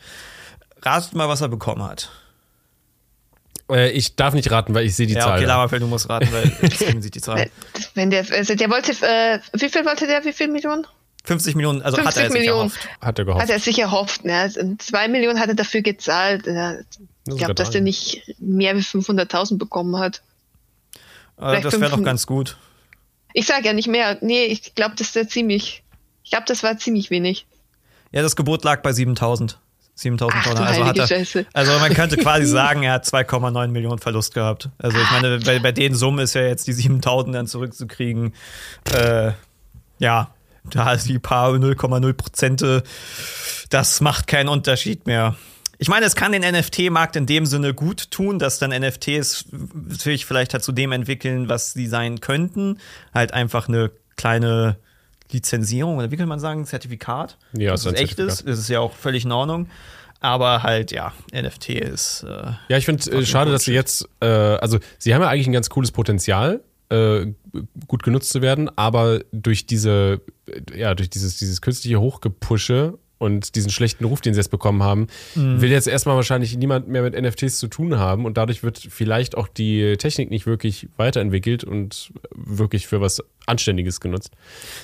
Ratet 0.82 1.13
mal, 1.16 1.28
was 1.28 1.42
er 1.42 1.48
bekommen 1.50 1.84
hat. 1.84 2.10
Äh, 3.70 3.90
ich 3.92 4.16
darf 4.16 4.34
nicht 4.34 4.50
raten, 4.52 4.74
weil 4.74 4.86
ich 4.86 4.96
sehe 4.96 5.08
die 5.08 5.13
Ja, 5.16 5.22
Zahl. 5.22 5.38
okay, 5.38 5.46
Lamafeld, 5.46 5.82
du 5.82 5.88
musst 5.88 6.10
raten, 6.10 6.32
weil 6.32 6.50
deswegen 6.62 7.02
sieht 7.02 7.16
die 7.16 7.22
Zahl. 7.22 7.50
Wenn 7.96 8.10
der, 8.10 8.26
also 8.32 8.56
der 8.56 8.70
wollte, 8.70 8.92
äh, 9.06 9.40
wie 9.54 9.70
viel 9.70 9.86
wollte 9.86 10.08
der, 10.08 10.24
wie 10.24 10.34
viel 10.34 10.48
Millionen? 10.48 10.86
50 11.26 11.56
Millionen, 11.56 11.82
also 11.82 11.98
hat 11.98 12.06
50 12.06 12.24
er 12.24 12.30
sich 12.30 12.40
Millionen. 12.40 12.60
erhofft. 12.70 12.88
Hat 13.02 13.20
er 13.20 13.26
gehofft. 13.26 13.44
Hat 13.44 13.50
er 13.50 13.60
sich 13.60 13.80
erhofft, 13.80 14.24
ne? 14.24 14.50
Und 14.62 14.82
Zwei 14.82 15.10
Millionen 15.10 15.40
hat 15.42 15.50
er 15.50 15.56
dafür 15.56 15.82
gezahlt. 15.82 16.48
Ich 16.48 17.36
glaube, 17.38 17.54
dass 17.56 17.72
der 17.72 17.82
nicht 17.82 18.22
mehr 18.40 18.78
wie 18.78 18.82
500.000 18.82 19.58
bekommen 19.58 19.98
hat. 19.98 20.22
Äh, 21.38 21.60
das 21.62 21.74
wäre 21.74 21.90
doch 21.92 21.98
500. 21.98 22.06
ganz 22.06 22.26
gut. 22.28 22.56
Ich 23.34 23.46
sage 23.46 23.66
ja 23.66 23.74
nicht 23.74 23.90
mehr. 23.90 24.18
Nee, 24.22 24.46
ich 24.46 24.74
glaube, 24.74 24.96
das 24.98 25.13
ist 25.13 25.32
ziemlich. 25.32 25.84
Ich 26.24 26.30
glaube, 26.32 26.46
das 26.48 26.63
war 26.63 26.78
ziemlich 26.78 27.10
wenig. 27.10 27.46
Ja, 28.13 28.22
das 28.22 28.38
Gebot 28.38 28.63
lag 28.63 28.82
bei 28.82 28.94
7000. 28.94 29.60
7000 29.97 30.36
Ach, 30.38 30.43
du 30.43 30.49
Dollar. 30.49 30.67
Also, 30.67 30.86
hat 30.86 30.97
er, 30.97 31.07
Scheiße. 31.07 31.45
also 31.53 31.71
man 31.79 31.93
könnte 31.93 32.17
quasi 32.17 32.45
sagen, 32.47 32.83
er 32.83 32.93
hat 32.93 33.05
2,9 33.05 33.67
Millionen 33.69 33.99
Verlust 33.99 34.33
gehabt. 34.33 34.69
Also 34.77 34.97
ich 34.97 35.12
meine, 35.12 35.39
bei, 35.39 35.60
bei 35.60 35.71
den 35.71 35.95
Summen 35.95 36.19
ist 36.19 36.36
ja 36.36 36.41
jetzt 36.41 36.67
die 36.67 36.73
7000 36.73 37.36
dann 37.36 37.47
zurückzukriegen. 37.47 38.33
Äh, 38.93 39.31
ja, 39.99 40.29
da 40.69 40.93
ist 40.93 41.07
die 41.10 41.19
paar 41.19 41.51
0,0 41.51 42.13
Prozente. 42.13 42.83
Das 43.69 43.99
macht 44.01 44.27
keinen 44.27 44.49
Unterschied 44.49 45.07
mehr. 45.07 45.36
Ich 45.79 45.89
meine, 45.89 46.05
es 46.05 46.15
kann 46.15 46.31
den 46.31 46.41
NFT-Markt 46.41 47.15
in 47.15 47.25
dem 47.25 47.45
Sinne 47.45 47.73
gut 47.73 48.10
tun, 48.10 48.39
dass 48.39 48.60
dann 48.60 48.71
NFTs 48.71 49.45
natürlich 49.51 50.25
vielleicht 50.25 50.53
halt 50.53 50.63
zu 50.63 50.71
dem 50.71 50.91
entwickeln, 50.91 51.49
was 51.49 51.73
sie 51.73 51.88
sein 51.88 52.19
könnten. 52.19 52.79
Halt 53.13 53.33
einfach 53.33 53.67
eine 53.67 53.91
kleine 54.15 54.77
Lizenzierung 55.32 55.98
oder 55.98 56.12
wie 56.12 56.18
kann 56.18 56.28
man 56.30 56.40
sagen, 56.40 56.66
Zertifikat. 56.66 57.38
Ja, 57.58 57.72
dass 57.72 57.82
es 57.82 57.88
ein 57.88 57.96
echt 57.96 58.20
ist. 58.20 58.48
Das 58.48 58.60
ist 58.60 58.70
ja 58.70 58.80
auch 58.80 58.94
völlig 58.94 59.26
in 59.26 59.32
Ordnung. 59.32 59.68
Aber 60.20 60.63
halt, 60.63 60.92
ja, 60.92 61.13
NFT 61.32 61.70
ist. 61.70 62.24
Äh, 62.24 62.52
Ja, 62.70 62.78
ich 62.78 62.86
finde 62.86 63.10
äh, 63.12 63.24
schade, 63.26 63.52
dass 63.52 63.66
sie 63.66 63.74
jetzt, 63.74 64.10
äh, 64.20 64.26
also 64.26 64.80
sie 64.98 65.13
haben 65.13 65.22
ja 65.22 65.30
eigentlich 65.30 65.46
ein 65.48 65.54
ganz 65.54 65.70
cooles 65.70 65.92
Potenzial, 65.92 66.62
äh, 66.90 67.28
gut 67.88 68.02
genutzt 68.02 68.30
zu 68.32 68.42
werden, 68.42 68.70
aber 68.78 69.20
durch 69.32 69.68
diese, 69.68 70.22
äh, 70.48 70.80
ja, 70.80 70.96
durch 70.96 71.10
dieses, 71.12 71.38
dieses 71.38 71.62
künstliche 71.62 72.00
Hochgepusche 72.00 72.98
und 73.20 73.56
diesen 73.56 73.70
schlechten 73.72 74.06
Ruf, 74.06 74.22
den 74.22 74.34
sie 74.34 74.40
jetzt 74.40 74.50
bekommen 74.50 74.82
haben, 74.84 75.08
Mhm. 75.36 75.62
will 75.62 75.70
jetzt 75.72 75.88
erstmal 75.88 76.16
wahrscheinlich 76.16 76.56
niemand 76.58 76.88
mehr 76.88 77.02
mit 77.04 77.13
NFTs 77.16 77.60
zu 77.60 77.68
tun 77.68 78.00
haben 78.00 78.26
und 78.26 78.38
dadurch 78.38 78.63
wird 78.63 78.80
vielleicht 78.90 79.36
auch 79.38 79.48
die 79.48 79.98
Technik 79.98 80.30
nicht 80.32 80.46
wirklich 80.48 80.88
weiterentwickelt 80.98 81.63
und 81.63 82.12
wirklich 82.36 82.88
für 82.88 83.02
was 83.02 83.22
Anständiges 83.47 83.99
genutzt. 83.99 84.31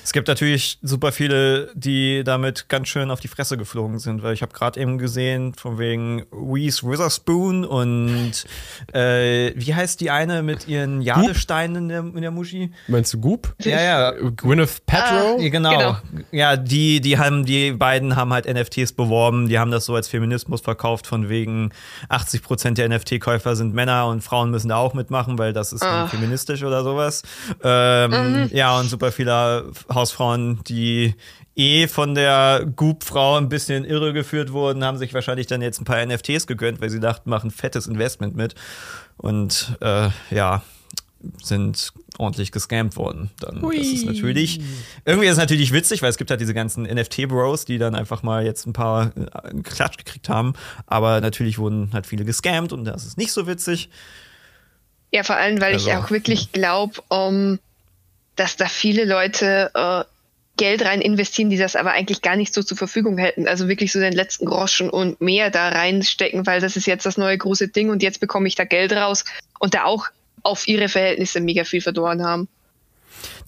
Es 0.02 0.12
gibt 0.12 0.26
natürlich 0.26 0.78
super 0.82 1.12
viele, 1.12 1.70
die 1.74 2.24
damit 2.24 2.68
ganz 2.68 2.88
schön 2.88 3.10
auf 3.10 3.20
die 3.20 3.28
Fresse 3.28 3.56
geflogen 3.56 3.98
sind, 3.98 4.22
weil 4.22 4.34
ich 4.34 4.42
habe 4.42 4.52
gerade 4.52 4.80
eben 4.80 4.98
gesehen, 4.98 5.54
von 5.54 5.78
wegen 5.78 6.24
Reese 6.32 6.82
Witherspoon 6.88 7.64
und 7.64 8.32
äh, 8.92 9.52
wie 9.54 9.74
heißt 9.74 10.00
die 10.00 10.10
eine 10.10 10.42
mit 10.42 10.66
ihren 10.66 11.00
Jadesteinen 11.02 11.76
in 11.76 11.88
der, 11.88 11.98
in 12.00 12.22
der 12.22 12.30
Muschi? 12.30 12.72
Meinst 12.88 13.12
du 13.14 13.20
Goop? 13.20 13.54
Ja, 13.60 13.80
ja. 13.80 14.10
Gwyneth 14.12 14.84
Paltrow? 14.86 15.40
Ja, 15.40 15.48
genau. 15.50 15.70
Genau. 15.70 15.96
Ja, 16.32 16.56
die, 16.56 17.00
die 17.00 17.18
haben, 17.18 17.44
die 17.44 17.72
beiden 17.72 18.16
haben 18.16 18.32
halt 18.32 18.46
NFTs 18.52 18.92
beworben, 18.92 19.48
die 19.48 19.58
haben 19.58 19.70
das 19.70 19.84
so 19.84 19.94
als 19.94 20.08
Feminismus 20.08 20.62
verkauft, 20.62 21.06
von 21.06 21.28
wegen 21.28 21.70
80% 22.08 22.74
der 22.74 22.88
NFT-Käufer 22.88 23.56
sind 23.56 23.74
Männer 23.74 24.06
und 24.06 24.22
Frauen 24.22 24.50
müssen 24.50 24.68
da 24.70 24.76
auch 24.76 24.94
mitmachen, 24.94 25.38
weil 25.38 25.52
das 25.52 25.72
ist 25.72 25.82
Ah. 25.82 26.06
feministisch 26.08 26.62
oder 26.62 26.82
sowas. 26.82 27.22
Ähm, 27.62 28.48
Ja, 28.54 28.78
und 28.78 28.88
super 28.88 29.10
viele 29.10 29.72
Hausfrauen, 29.92 30.62
die 30.62 31.16
eh 31.56 31.88
von 31.88 32.14
der 32.14 32.64
Goop-Frau 32.76 33.36
ein 33.36 33.48
bisschen 33.48 33.84
irre 33.84 34.12
geführt 34.12 34.52
wurden, 34.52 34.84
haben 34.84 34.96
sich 34.96 35.12
wahrscheinlich 35.12 35.48
dann 35.48 35.60
jetzt 35.60 35.80
ein 35.80 35.84
paar 35.84 36.06
NFTs 36.06 36.46
gegönnt, 36.46 36.80
weil 36.80 36.88
sie 36.88 37.00
dachten, 37.00 37.30
machen 37.30 37.50
fettes 37.50 37.88
Investment 37.88 38.36
mit. 38.36 38.54
Und 39.16 39.76
äh, 39.80 40.10
ja, 40.30 40.62
sind 41.42 41.92
ordentlich 42.16 42.52
gescampt 42.52 42.96
worden. 42.96 43.32
Dann 43.40 43.60
das 43.60 43.74
ist 43.74 44.06
natürlich 44.06 44.60
irgendwie 45.04 45.26
ist 45.26 45.32
es 45.32 45.38
natürlich 45.38 45.72
witzig, 45.72 46.00
weil 46.02 46.10
es 46.10 46.16
gibt 46.16 46.30
halt 46.30 46.40
diese 46.40 46.54
ganzen 46.54 46.84
NFT-Bros, 46.84 47.64
die 47.64 47.78
dann 47.78 47.96
einfach 47.96 48.22
mal 48.22 48.44
jetzt 48.44 48.68
ein 48.68 48.72
paar 48.72 49.10
äh, 49.16 49.62
Klatsch 49.64 49.96
gekriegt 49.96 50.28
haben, 50.28 50.52
aber 50.86 51.20
natürlich 51.20 51.58
wurden 51.58 51.90
halt 51.92 52.06
viele 52.06 52.24
gescampt 52.24 52.72
und 52.72 52.84
das 52.84 53.04
ist 53.04 53.18
nicht 53.18 53.32
so 53.32 53.48
witzig. 53.48 53.88
Ja, 55.12 55.24
vor 55.24 55.34
allem, 55.34 55.60
weil 55.60 55.74
ich 55.74 55.92
Also, 55.92 56.04
auch 56.06 56.10
wirklich 56.12 56.52
glaube, 56.52 57.00
um, 57.08 57.58
dass 58.36 58.56
da 58.56 58.66
viele 58.66 59.04
Leute 59.04 59.70
äh, 59.74 60.04
Geld 60.56 60.84
rein 60.84 61.00
investieren, 61.00 61.50
die 61.50 61.56
das 61.56 61.74
aber 61.74 61.92
eigentlich 61.92 62.22
gar 62.22 62.36
nicht 62.36 62.54
so 62.54 62.62
zur 62.62 62.76
Verfügung 62.76 63.18
hätten. 63.18 63.48
Also 63.48 63.68
wirklich 63.68 63.90
so 63.92 63.98
den 63.98 64.12
letzten 64.12 64.46
Groschen 64.46 64.88
und 64.88 65.20
mehr 65.20 65.50
da 65.50 65.68
reinstecken, 65.68 66.46
weil 66.46 66.60
das 66.60 66.76
ist 66.76 66.86
jetzt 66.86 67.06
das 67.06 67.16
neue 67.16 67.36
große 67.36 67.68
Ding 67.68 67.90
und 67.90 68.02
jetzt 68.02 68.20
bekomme 68.20 68.46
ich 68.46 68.54
da 68.54 68.64
Geld 68.64 68.92
raus 68.92 69.24
und 69.58 69.74
da 69.74 69.84
auch 69.84 70.06
auf 70.42 70.68
ihre 70.68 70.88
Verhältnisse 70.88 71.40
mega 71.40 71.64
viel 71.64 71.80
verloren 71.80 72.24
haben. 72.24 72.48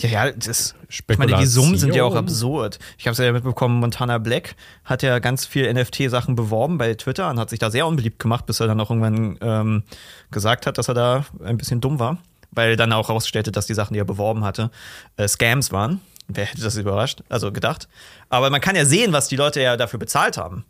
Ja, 0.00 0.08
ja, 0.08 0.32
das, 0.32 0.74
ich 0.88 1.02
meine, 1.18 1.36
die 1.36 1.46
Summen 1.46 1.76
sind 1.76 1.94
ja 1.94 2.04
auch 2.04 2.14
absurd. 2.14 2.78
Ich 2.98 3.06
habe 3.06 3.12
es 3.12 3.18
ja 3.18 3.32
mitbekommen, 3.32 3.78
Montana 3.78 4.18
Black 4.18 4.54
hat 4.84 5.02
ja 5.02 5.18
ganz 5.18 5.46
viel 5.46 5.72
NFT-Sachen 5.72 6.34
beworben 6.34 6.78
bei 6.78 6.94
Twitter 6.94 7.30
und 7.30 7.38
hat 7.38 7.50
sich 7.50 7.58
da 7.58 7.70
sehr 7.70 7.86
unbeliebt 7.86 8.18
gemacht, 8.18 8.46
bis 8.46 8.60
er 8.60 8.66
dann 8.66 8.80
auch 8.80 8.90
irgendwann 8.90 9.38
ähm, 9.40 9.82
gesagt 10.30 10.66
hat, 10.66 10.78
dass 10.78 10.88
er 10.88 10.94
da 10.94 11.26
ein 11.44 11.58
bisschen 11.58 11.80
dumm 11.80 11.98
war, 11.98 12.18
weil 12.56 12.74
dann 12.76 12.92
auch 12.92 13.06
herausstellte, 13.08 13.52
dass 13.52 13.66
die 13.66 13.74
Sachen, 13.74 13.94
die 13.94 14.00
er 14.00 14.04
beworben 14.04 14.42
hatte, 14.44 14.70
äh, 15.16 15.28
Scams 15.28 15.70
waren. 15.70 16.00
Wer 16.26 16.46
hätte 16.46 16.62
das 16.62 16.74
überrascht? 16.76 17.20
Also 17.28 17.52
gedacht. 17.52 17.86
Aber 18.28 18.50
man 18.50 18.60
kann 18.60 18.74
ja 18.74 18.84
sehen, 18.84 19.12
was 19.12 19.28
die 19.28 19.36
Leute 19.36 19.60
ja 19.62 19.76
dafür 19.76 20.00
bezahlt 20.00 20.36
haben. 20.36 20.64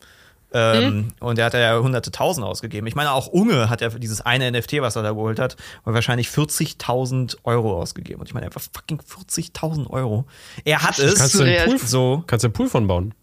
Ähm, 0.52 1.12
Und 1.18 1.38
er 1.38 1.46
hat 1.46 1.54
ja 1.54 1.76
hunderte 1.78 2.10
Tausend 2.12 2.46
ausgegeben. 2.46 2.86
Ich 2.86 2.94
meine, 2.94 3.10
auch 3.10 3.26
Unge 3.26 3.68
hat 3.68 3.80
ja 3.80 3.90
für 3.90 3.98
dieses 3.98 4.20
eine 4.20 4.50
NFT, 4.52 4.80
was 4.80 4.94
er 4.96 5.02
da 5.02 5.10
geholt 5.10 5.38
hat, 5.38 5.56
wahrscheinlich 5.84 6.28
40.000 6.28 7.38
Euro 7.44 7.80
ausgegeben. 7.80 8.20
Und 8.20 8.28
ich 8.28 8.34
meine, 8.34 8.46
einfach 8.46 8.60
fucking 8.60 9.00
40.000 9.00 9.90
Euro. 9.90 10.24
Er 10.64 10.82
hat 10.82 10.98
es. 10.98 11.16
Kannst 11.16 11.34
du 11.34 11.42
einen 11.42 11.64
Pool, 11.66 11.78
so, 11.78 12.22
kannst 12.26 12.44
du 12.44 12.48
einen 12.48 12.52
Pool 12.52 12.68
von 12.68 12.86
bauen? 12.86 13.14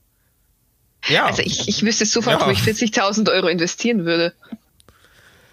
ja. 1.08 1.26
Also 1.26 1.42
ich, 1.44 1.68
ich 1.68 1.84
wüsste 1.84 2.06
sofort, 2.06 2.42
Ja. 2.42 2.48
wo 2.48 2.52
ich 2.52 2.60
40.000 2.60 3.32
Euro 3.32 3.48
investieren 3.48 4.06
würde, 4.06 4.34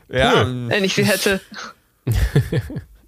ja, 0.09 0.44
wenn 0.46 0.83
ich 0.85 0.94
sie 0.94 1.05
hätte. 1.05 1.40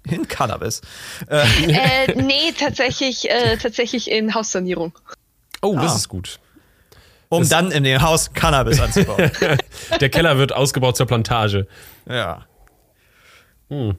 in 0.09 0.27
Cannabis. 0.27 0.81
äh, 1.27 2.13
nee, 2.21 2.51
tatsächlich, 2.57 3.29
äh, 3.29 3.57
tatsächlich 3.57 4.09
in 4.11 4.33
Haussanierung. 4.35 4.93
Oh, 5.61 5.75
das 5.75 5.93
Ah. 5.93 5.95
ist 5.95 6.09
gut. 6.09 6.39
Um 7.29 7.47
dann 7.49 7.71
in 7.71 7.83
dem 7.83 8.01
Haus 8.01 8.31
Cannabis 8.33 8.79
anzubauen. 8.79 9.31
Der 9.99 10.09
Keller 10.09 10.37
wird 10.37 10.53
ausgebaut 10.53 10.95
zur 10.97 11.07
Plantage. 11.07 11.67
ja. 12.07 12.45
Hm. 13.69 13.95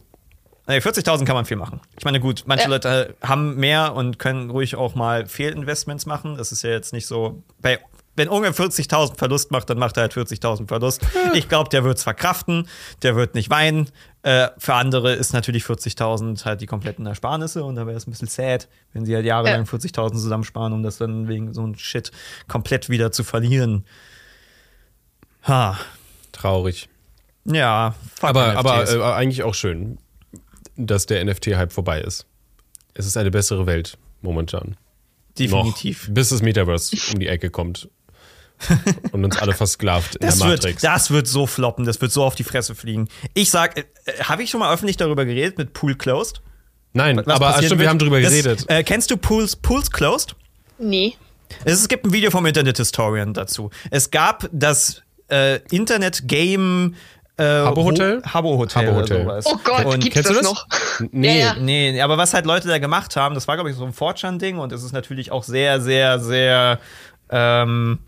Nee, 0.67 0.79
40.000 0.79 1.27
kann 1.27 1.35
man 1.35 1.45
viel 1.45 1.59
machen. 1.59 1.81
Ich 1.99 2.05
meine, 2.07 2.21
gut, 2.21 2.45
manche 2.47 2.65
Ja. 2.65 2.71
Leute 2.71 3.17
haben 3.23 3.57
mehr 3.57 3.95
und 3.95 4.19
können 4.19 4.49
ruhig 4.51 4.77
auch 4.77 4.95
mal 4.95 5.27
Fehlinvestments 5.27 6.07
machen. 6.07 6.37
Das 6.39 6.53
ist 6.53 6.63
ja 6.63 6.71
jetzt 6.71 6.93
nicht 6.95 7.07
so. 7.07 7.43
Bei, 7.61 7.81
wenn 8.17 8.29
Unge 8.29 8.51
40.000 8.51 9.17
Verlust 9.19 9.51
macht, 9.51 9.69
dann 9.71 9.79
macht 9.79 9.97
er 9.97 10.03
halt 10.03 10.13
40.000 10.15 10.69
Verlust. 10.69 11.03
Ich 11.35 11.49
glaube, 11.49 11.69
der 11.71 11.85
wird 11.85 11.99
es 11.99 12.05
verkraften, 12.05 12.69
der 13.03 13.17
wird 13.17 13.35
nicht 13.35 13.51
weinen. 13.51 13.91
Äh, 14.23 14.49
für 14.59 14.75
andere 14.75 15.13
ist 15.15 15.33
natürlich 15.33 15.65
40.000 15.65 16.45
halt 16.45 16.61
die 16.61 16.67
kompletten 16.67 17.07
Ersparnisse 17.07 17.65
und 17.65 17.75
da 17.75 17.87
wäre 17.87 17.97
es 17.97 18.07
ein 18.07 18.11
bisschen 18.13 18.29
sad, 18.29 18.69
wenn 18.93 19.05
sie 19.05 19.15
halt 19.15 19.27
jahrelang 19.27 19.65
Ja. 19.67 19.71
40.000 19.71 20.13
zusammensparen, 20.13 20.73
um 20.73 20.83
das 20.83 20.99
dann 20.99 21.29
wegen 21.29 21.53
so 21.53 21.67
ein 21.67 21.77
Shit 21.77 22.11
komplett 22.49 22.89
wieder 22.89 23.11
zu 23.13 23.25
verlieren. 23.25 23.85
Ha. 25.47 25.79
Traurig. 26.33 26.89
Ja, 27.45 27.95
Aber, 28.23 28.57
aber 28.57 28.89
äh, 28.91 29.03
eigentlich 29.03 29.43
auch 29.43 29.55
schön, 29.55 29.99
dass 30.77 31.07
der 31.07 31.23
NFT-Hype 31.25 31.73
vorbei 31.73 32.01
ist. 32.01 32.27
Es 32.95 33.07
ist 33.07 33.17
eine 33.17 33.31
bessere 33.31 33.67
Welt 33.67 33.99
momentan. 34.23 34.77
definitiv. 35.39 36.09
Noch, 36.09 36.15
bis 36.15 36.31
das 36.31 36.41
Metaverse 36.43 36.97
um 37.13 37.19
die 37.21 37.27
Ecke 37.29 37.51
kommt. 37.51 37.89
und 39.13 39.25
uns 39.25 39.37
alle 39.39 39.53
versklavt 39.53 40.17
in 40.17 40.27
Das 40.27 40.39
der 40.39 40.49
wird, 40.49 40.63
Matrix. 40.63 40.83
das 40.83 41.11
wird 41.11 41.27
so 41.27 41.47
floppen, 41.47 41.85
das 41.85 42.01
wird 42.01 42.13
so 42.13 42.25
auf 42.25 42.35
die 42.35 42.45
Fresse 42.45 42.75
fliegen. 42.75 43.09
Ich 43.35 43.51
sag, 43.51 43.77
äh, 43.79 43.85
habe 44.23 44.43
ich 44.43 44.51
schon 44.51 44.61
mal 44.61 44.73
öffentlich 44.73 44.97
darüber 44.97 45.25
geredet 45.25 45.59
mit 45.59 45.73
Pool 45.73 45.95
Closed? 45.97 46.41
Nein, 46.93 47.17
Was 47.19 47.27
aber 47.27 47.47
passieren 47.47 47.67
stimmt, 47.67 47.81
wir 47.81 47.89
haben 47.89 47.99
drüber 47.99 48.21
das, 48.21 48.31
geredet. 48.31 48.65
Äh, 48.69 48.83
kennst 48.85 49.11
du 49.11 49.17
Pools, 49.17 49.57
Pools 49.57 49.91
Closed? 49.91 50.37
Nee. 50.79 51.15
Es, 51.65 51.81
es 51.81 51.89
gibt 51.89 52.05
ein 52.07 52.13
Video 52.13 52.31
vom 52.31 52.47
Internet 52.47 52.77
Historian 52.79 53.35
dazu. 53.35 53.71
Es 53.91 54.11
gab 54.11 54.49
das 54.53 55.03
äh, 55.29 55.59
Internet 55.71 56.27
Game 56.29 56.95
äh, 57.37 57.43
Habbo 57.45 57.83
Hotel? 57.85 58.23
Ho- 58.25 58.29
Habbo 58.35 58.59
Hotel. 58.59 58.89
Oder 58.91 58.97
Hotel. 58.97 59.23
sowas. 59.25 59.45
Oh 59.49 59.57
Gott, 59.65 59.85
Und 59.87 60.01
gibt's 60.01 60.15
kennst 60.15 60.31
du 60.31 60.35
das, 60.35 60.43
das? 60.43 60.53
noch? 60.53 60.67
nee, 61.11 61.41
ja, 61.41 61.47
ja. 61.47 61.55
Nee, 61.61 62.01
aber 62.01 62.17
was 62.17 62.33
halt 62.33 62.47
Leute 62.47 62.69
da 62.69 62.79
gemacht 62.79 63.17
haben, 63.17 63.35
das 63.35 63.49
war, 63.49 63.57
glaube 63.57 63.71
ich, 63.71 63.77
so 63.77 63.85
ein 63.85 63.93
Fortran-Ding 63.93 64.59
und 64.59 64.71
es 64.73 64.85
ist 64.85 64.93
natürlich 64.93 65.33
auch 65.33 65.43
sehr, 65.43 65.81
sehr, 65.81 66.21
sehr. 66.21 66.79
Ähm, 67.31 67.99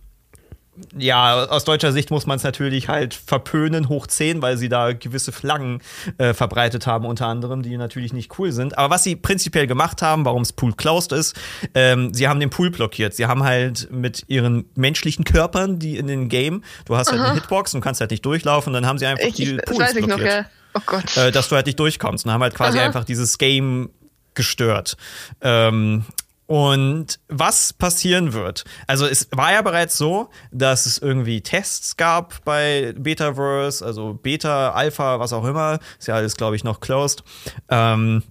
ja, 0.97 1.45
aus 1.47 1.65
deutscher 1.65 1.93
Sicht 1.93 2.11
muss 2.11 2.27
man 2.27 2.37
es 2.37 2.43
natürlich 2.43 2.89
halt 2.89 3.15
verpönen, 3.15 3.89
hoch 3.89 4.07
10, 4.07 4.43
weil 4.43 4.57
sie 4.57 4.69
da 4.69 4.93
gewisse 4.93 5.33
Flaggen 5.33 5.81
äh, 6.19 6.35
verbreitet 6.35 6.87
haben, 6.87 7.07
unter 7.07 7.27
anderem, 7.27 7.63
die 7.63 7.77
natürlich 7.77 8.13
nicht 8.13 8.39
cool 8.39 8.53
sind. 8.53 8.77
Aber 8.79 8.95
was 8.95 9.05
sie 9.05 9.17
prinzipiell 9.17 9.67
gemacht 9.67 10.03
haben, 10.03 10.25
warum 10.25 10.43
es 10.43 10.53
Pool 10.53 10.75
closed 10.75 11.13
ist, 11.13 11.37
ähm, 11.75 12.13
sie 12.13 12.29
haben 12.29 12.41
den 12.41 12.51
Pool 12.51 12.71
blockiert. 12.71 13.15
Sie 13.15 13.27
haben 13.27 13.45
halt 13.45 13.91
mit 13.91 14.25
ihren 14.29 14.67
menschlichen 14.75 15.25
Körpern, 15.25 15.79
die 15.79 15.97
in 15.97 16.07
den 16.07 16.29
Game, 16.29 16.63
du 16.85 16.97
hast 16.97 17.11
halt 17.11 17.21
eine 17.21 17.35
Hitbox 17.35 17.75
und 17.75 17.81
kannst 17.81 18.01
halt 18.01 18.11
nicht 18.11 18.25
durchlaufen, 18.25 18.73
dann 18.73 18.87
haben 18.87 18.99
sie 18.99 19.07
einfach 19.07 19.27
Ich, 19.27 19.35
die 19.35 19.55
ich, 19.55 19.63
Pools 19.63 19.95
ich 19.95 20.07
noch, 20.07 20.17
blockiert 20.17 20.47
ja. 20.47 20.47
Oh 20.75 20.81
Gott. 20.85 21.17
äh, 21.17 21.31
dass 21.33 21.49
du 21.49 21.57
halt 21.57 21.67
nicht 21.67 21.79
durchkommst 21.81 22.27
und 22.27 22.33
haben 22.33 22.43
halt 22.43 22.55
quasi 22.55 22.79
Aha. 22.79 22.87
einfach 22.87 23.05
dieses 23.05 23.39
Game 23.39 23.91
gestört. 24.35 24.97
Ähm, 25.41 26.05
und 26.47 27.19
was 27.29 27.73
passieren 27.73 28.33
wird? 28.33 28.65
Also 28.87 29.07
es 29.07 29.29
war 29.33 29.53
ja 29.53 29.63
bereits 29.63 29.99
so, 29.99 30.31
dass 30.53 30.87
es 30.87 30.99
irgendwie 30.99 31.41
Tests 31.41 31.97
gab 31.97 32.45
bei 32.45 32.95
Betaverse, 32.97 33.85
also 33.85 34.15
Beta, 34.15 34.71
Alpha, 34.71 35.19
was 35.19 35.33
auch 35.33 35.45
immer. 35.45 35.81
Ist 35.99 36.07
ja 36.07 36.15
alles, 36.15 36.37
glaube 36.37 36.57
ich, 36.57 36.63
noch 36.63 36.81
closed. 36.81 37.25
Ähm, 37.69 38.23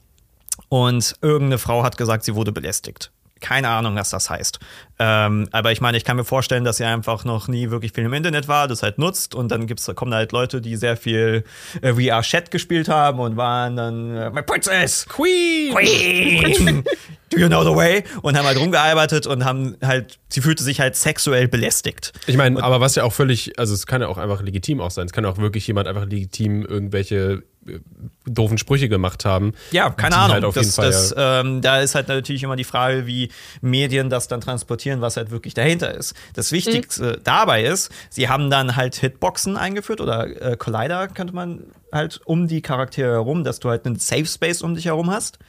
und 0.70 1.16
irgendeine 1.22 1.58
Frau 1.58 1.84
hat 1.84 1.98
gesagt, 1.98 2.24
sie 2.24 2.36
wurde 2.36 2.52
belästigt. 2.52 3.12
Keine 3.42 3.68
Ahnung, 3.68 3.96
was 3.96 4.10
das 4.12 4.30
heißt. 4.30 4.60
Ähm, 4.98 5.48
aber 5.52 5.72
ich 5.72 5.82
meine, 5.82 5.98
ich 5.98 6.06
kann 6.06 6.16
mir 6.16 6.24
vorstellen, 6.24 6.64
dass 6.64 6.78
sie 6.78 6.86
einfach 6.86 7.26
noch 7.26 7.48
nie 7.48 7.70
wirklich 7.70 7.92
viel 7.92 8.06
im 8.06 8.14
Internet 8.14 8.48
war, 8.48 8.68
das 8.68 8.82
halt 8.82 8.98
nutzt 8.98 9.36
und 9.36 9.50
dann 9.50 9.68
gibt's, 9.68 9.90
kommen 9.94 10.14
halt 10.14 10.32
Leute, 10.32 10.62
die 10.62 10.76
sehr 10.78 10.96
viel 10.96 11.44
äh, 11.82 11.94
VR-Chat 11.94 12.50
gespielt 12.50 12.88
haben 12.88 13.20
und 13.20 13.36
waren 13.36 13.76
dann 13.76 14.16
äh, 14.16 14.30
My 14.30 14.42
Princess! 14.42 15.06
Queen! 15.08 15.74
Queen! 15.74 16.84
Do 17.30 17.38
you 17.40 17.48
know 17.48 17.64
the 17.64 17.76
way? 17.76 18.04
Und 18.22 18.38
haben 18.38 18.46
halt 18.46 18.60
rumgearbeitet 18.60 19.26
und 19.28 19.44
haben 19.44 19.76
halt, 19.82 20.20
sie 20.30 20.42
fühlte 20.42 20.64
sich 20.64 20.80
halt 20.80 20.96
sexuell 20.96 21.48
belästigt. 21.48 22.14
Ich 22.28 22.38
meine, 22.38 22.62
aber 22.64 22.80
was 22.82 22.96
ja 22.96 23.04
auch 23.04 23.14
völlig, 23.14 23.58
also 23.58 23.74
es 23.74 23.88
kann 23.88 24.02
ja 24.02 24.08
auch 24.08 24.18
einfach 24.18 24.42
legitim 24.42 24.80
auch 24.80 24.92
sein. 24.92 25.08
Es 25.08 25.12
kann 25.12 25.26
auch 25.26 25.38
wirklich 25.38 25.66
jemand 25.68 25.88
einfach 25.88 26.06
legitim 26.06 26.64
irgendwelche 26.64 27.44
äh, 27.68 27.80
doofen 28.26 28.58
Sprüche 28.58 28.90
gemacht 28.90 29.26
haben. 29.26 29.54
Ja, 29.72 29.90
keine 29.90 30.16
Ahnung. 30.18 30.34
Halt 30.34 30.46
auf 30.46 30.56
jeden 30.56 30.68
das, 30.68 30.76
Fall 30.76 30.86
das, 30.86 31.16
ähm, 31.18 31.62
da 31.62 31.82
ist 31.82 31.96
halt 31.96 32.08
natürlich 32.08 32.44
immer 32.44 32.56
die 32.56 32.64
Frage, 32.64 33.08
wie 33.08 33.30
Medien 33.62 34.10
das 34.10 34.28
dann 34.28 34.42
transportieren, 34.42 34.85
was 35.02 35.18
halt 35.18 35.32
wirklich 35.32 35.54
dahinter 35.54 35.94
ist. 35.94 36.14
Das 36.34 36.52
Wichtigste 36.52 37.20
dabei 37.24 37.64
ist, 37.64 37.92
sie 38.10 38.30
haben 38.30 38.50
dann 38.50 38.76
halt 38.76 38.96
Hitboxen 38.96 39.58
eingeführt 39.58 40.02
oder 40.02 40.26
äh, 40.42 40.58
Collider 40.58 41.08
könnte 41.08 41.34
man 41.34 41.64
halt 41.92 42.22
um 42.26 42.48
die 42.48 42.62
Charaktere 42.62 43.14
herum, 43.14 43.44
dass 43.44 43.60
du 43.60 43.70
halt 43.70 43.86
einen 43.86 43.98
Safe 43.98 44.26
Space 44.26 44.62
um 44.62 44.76
dich 44.76 44.86
herum 44.86 45.10
hast. 45.12 45.40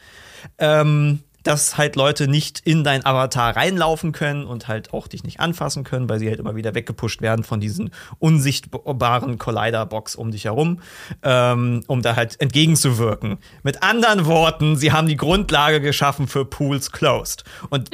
Ähm, 0.57 1.19
dass 1.47 1.77
halt 1.77 1.95
Leute 1.95 2.27
nicht 2.27 2.61
in 2.65 2.83
dein 2.83 3.05
Avatar 3.05 3.55
reinlaufen 3.55 4.11
können 4.11 4.45
und 4.45 4.67
halt 4.67 4.93
auch 4.93 5.07
dich 5.07 5.23
nicht 5.23 5.39
anfassen 5.39 5.83
können, 5.83 6.09
weil 6.09 6.19
sie 6.19 6.27
halt 6.29 6.39
immer 6.39 6.55
wieder 6.55 6.75
weggepusht 6.75 7.21
werden 7.21 7.43
von 7.43 7.59
diesen 7.59 7.91
unsichtbaren 8.19 9.37
Collider-Box 9.37 10.15
um 10.15 10.31
dich 10.31 10.45
herum, 10.45 10.81
ähm, 11.23 11.83
um 11.87 12.01
da 12.01 12.15
halt 12.15 12.39
entgegenzuwirken. 12.41 13.37
Mit 13.63 13.81
anderen 13.81 14.25
Worten, 14.25 14.75
sie 14.75 14.91
haben 14.91 15.07
die 15.07 15.17
Grundlage 15.17 15.79
geschaffen 15.79 16.27
für 16.27 16.45
Pools 16.45 16.91
Closed. 16.91 17.43
Und 17.69 17.91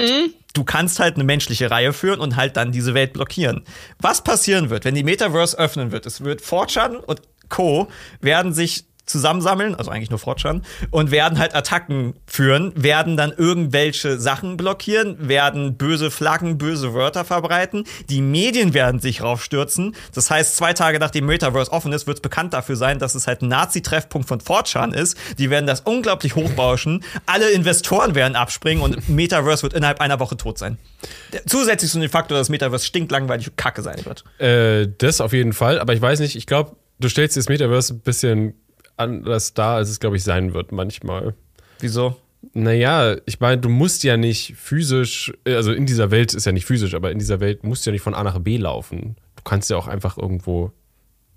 du 0.54 0.64
kannst 0.64 1.00
halt 1.00 1.16
eine 1.16 1.24
menschliche 1.24 1.70
Reihe 1.70 1.94
führen 1.94 2.20
und 2.20 2.36
halt 2.36 2.58
dann 2.58 2.72
diese 2.72 2.94
Welt 2.94 3.14
blockieren. 3.14 3.64
Was 4.00 4.24
passieren 4.24 4.70
wird, 4.70 4.86
wenn 4.86 4.96
die 4.96 5.04
Metaverse 5.04 5.58
öffnen 5.58 5.92
wird? 5.92 6.06
Es 6.06 6.24
wird 6.24 6.42
Fortran 6.42 6.96
und 6.96 7.22
Co. 7.50 7.88
werden 8.20 8.54
sich 8.54 8.86
zusammensammeln, 9.06 9.76
also 9.76 9.92
eigentlich 9.92 10.10
nur 10.10 10.20
Fortran, 10.20 10.64
und 10.92 11.12
werden 11.12 11.38
halt 11.40 11.56
Attacken 11.56 12.14
führen, 12.26 12.72
werden 12.76 13.18
dann 13.18 13.32
irgendwelche 13.32 14.20
Sachen 14.20 14.58
blockieren, 14.58 15.28
werden 15.28 15.78
böse 15.78 16.10
Flaggen, 16.10 16.58
böse 16.58 16.94
Wörter 16.94 17.26
verbreiten, 17.26 17.84
die 18.10 18.22
Medien 18.22 18.74
werden 18.74 19.00
sich 19.00 19.22
raufstürzen. 19.22 19.96
Das 20.14 20.32
heißt, 20.32 20.56
zwei 20.56 20.74
Tage 20.74 21.00
nachdem 21.00 21.26
Metaverse 21.26 21.72
offen 21.72 21.92
ist, 21.92 22.08
wird 22.08 22.18
es 22.18 22.22
bekannt 22.22 22.54
dafür 22.54 22.76
sein, 22.76 23.00
dass 23.00 23.16
es 23.16 23.28
halt 23.28 23.42
ein 23.42 23.50
Nazi-Treffpunkt 23.50 24.28
von 24.28 24.40
Fortran 24.40 24.94
ist. 24.94 25.18
Die 25.38 25.50
werden 25.50 25.68
das 25.68 25.82
unglaublich 25.82 26.36
hochbauschen, 26.36 27.04
alle 27.26 27.52
Investoren 27.52 28.16
werden 28.16 28.36
abspringen 28.36 28.84
und 28.84 29.10
Metaverse 29.10 29.64
wird 29.64 29.74
innerhalb 29.74 30.00
einer 30.00 30.20
Woche 30.20 30.38
tot 30.38 30.58
sein. 30.58 30.78
Zusätzlich 31.46 31.92
zu 31.92 32.00
dem 32.00 32.10
Faktor, 32.10 32.38
dass 32.38 32.50
Metaverse 32.50 32.86
stinklangweilig 32.86 33.50
und 33.50 33.58
kacke 33.58 33.82
sein 33.82 34.06
wird. 34.06 34.24
Äh, 34.40 34.88
das 34.98 35.20
auf 35.20 35.34
jeden 35.34 35.54
Fall, 35.54 35.80
aber 35.80 35.94
ich 35.94 36.02
weiß 36.02 36.20
nicht, 36.20 36.36
ich 36.36 36.46
glaube, 36.46 36.76
du 37.00 37.10
stellst 37.10 37.36
dir 37.36 37.42
das 37.42 37.50
Metaverse 37.50 37.96
ein 37.96 38.00
bisschen 38.00 38.54
anders 38.98 39.54
da, 39.54 39.76
als 39.76 39.90
es, 39.90 40.00
glaube 40.00 40.18
ich, 40.18 40.24
sein 40.24 40.54
wird 40.54 40.72
manchmal. 40.72 41.34
Wieso? 41.80 42.16
Naja, 42.54 43.16
ich 43.26 43.40
meine, 43.40 43.62
du 43.62 43.70
musst 43.70 44.04
ja 44.04 44.18
nicht 44.18 44.56
physisch, 44.58 45.34
also 45.46 45.72
in 45.72 45.86
dieser 45.86 46.12
Welt 46.12 46.34
ist 46.34 46.46
ja 46.46 46.52
nicht 46.52 46.66
physisch, 46.66 46.94
aber 46.94 47.12
in 47.12 47.20
dieser 47.20 47.40
Welt 47.40 47.64
musst 47.64 47.86
du 47.86 47.90
ja 47.90 47.94
nicht 47.94 48.02
von 48.02 48.14
A 48.14 48.24
nach 48.24 48.40
B 48.40 48.58
laufen. 48.58 49.16
Du 49.38 49.44
kannst 49.44 49.70
ja 49.70 49.78
auch 49.78 49.88
einfach 49.88 50.18
irgendwo 50.18 50.72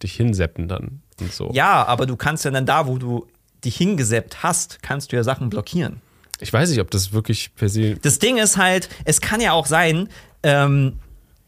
dich 0.03 0.15
hinseppen 0.15 0.69
dann 0.69 1.03
und 1.21 1.33
so. 1.33 1.51
Ja, 1.53 1.85
aber 1.87 2.07
du 2.07 2.17
kannst 2.17 2.45
ja 2.45 2.51
dann 2.51 2.67
da, 2.67 2.87
wo 2.87 2.99
du 2.99 3.27
dich 3.65 3.77
hingeseppt 3.77 4.43
hast, 4.43 4.83
kannst 4.83 5.13
du 5.13 5.17
ja 5.17 5.23
Sachen 5.23 5.49
blockieren. 5.49 6.01
Ich 6.41 6.53
weiß 6.53 6.71
nicht, 6.71 6.81
ob 6.81 6.91
das 6.91 7.13
wirklich 7.13 7.55
per 7.55 7.69
se. 7.69 7.95
Das 8.03 8.19
Ding 8.19 8.37
ist 8.37 8.57
halt, 8.57 8.89
es 9.05 9.21
kann 9.21 9.41
ja 9.41 9.53
auch 9.53 9.67
sein, 9.67 10.09
ähm, 10.43 10.99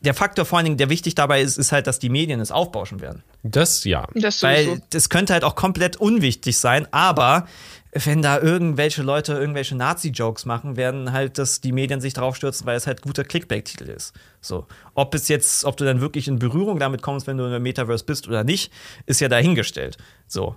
der 0.01 0.15
Faktor 0.15 0.45
vor 0.45 0.59
allen 0.59 0.65
Dingen, 0.65 0.77
der 0.77 0.91
wichtig 0.91 1.15
dabei 1.15 1.43
ist, 1.43 1.59
ist 1.59 1.73
halt, 1.73 1.87
dass 1.87 1.99
die 1.99 2.09
Medien 2.09 2.41
es 2.41 2.53
aufbauschen 2.53 3.01
werden. 3.01 3.23
Das 3.43 3.85
ja. 3.85 4.07
Das 4.15 4.41
sowieso. 4.41 4.71
Weil 4.73 4.83
das 4.91 5.09
könnte 5.09 5.33
halt 5.33 5.45
auch 5.45 5.55
komplett 5.55 5.97
unwichtig 5.97 6.59
sein, 6.59 6.87
aber 6.93 7.47
wenn 7.93 8.23
da 8.23 8.39
irgendwelche 8.39 9.03
Leute 9.03 9.33
irgendwelche 9.33 9.75
Nazi-Jokes 9.75 10.45
machen, 10.45 10.77
werden 10.77 11.13
halt 11.13 11.39
das 11.39 11.61
die 11.61 11.73
Medien 11.73 12.01
sich 12.01 12.13
drauf 12.13 12.37
stürzen, 12.37 12.67
weil 12.67 12.77
es 12.77 12.87
halt 12.87 13.03
guter 13.03 13.25
Clickbait-Titel 13.25 13.85
ist. 13.85 14.15
So. 14.41 14.67
Ob 14.95 15.15
es 15.15 15.29
jetzt, 15.29 15.65
ob 15.65 15.77
du 15.77 15.85
dann 15.85 16.01
wirklich 16.01 16.29
in 16.29 16.39
Berührung 16.39 16.79
damit 16.79 17.03
kommst, 17.03 17.27
wenn 17.27 17.39
du 17.39 17.45
in 17.45 17.51
der 17.51 17.61
Metaverse 17.61 18.05
bist 18.05 18.29
oder 18.29 18.45
nicht, 18.45 18.73
ist 19.07 19.21
ja 19.21 19.29
dahingestellt. 19.29 19.97
So. 20.27 20.57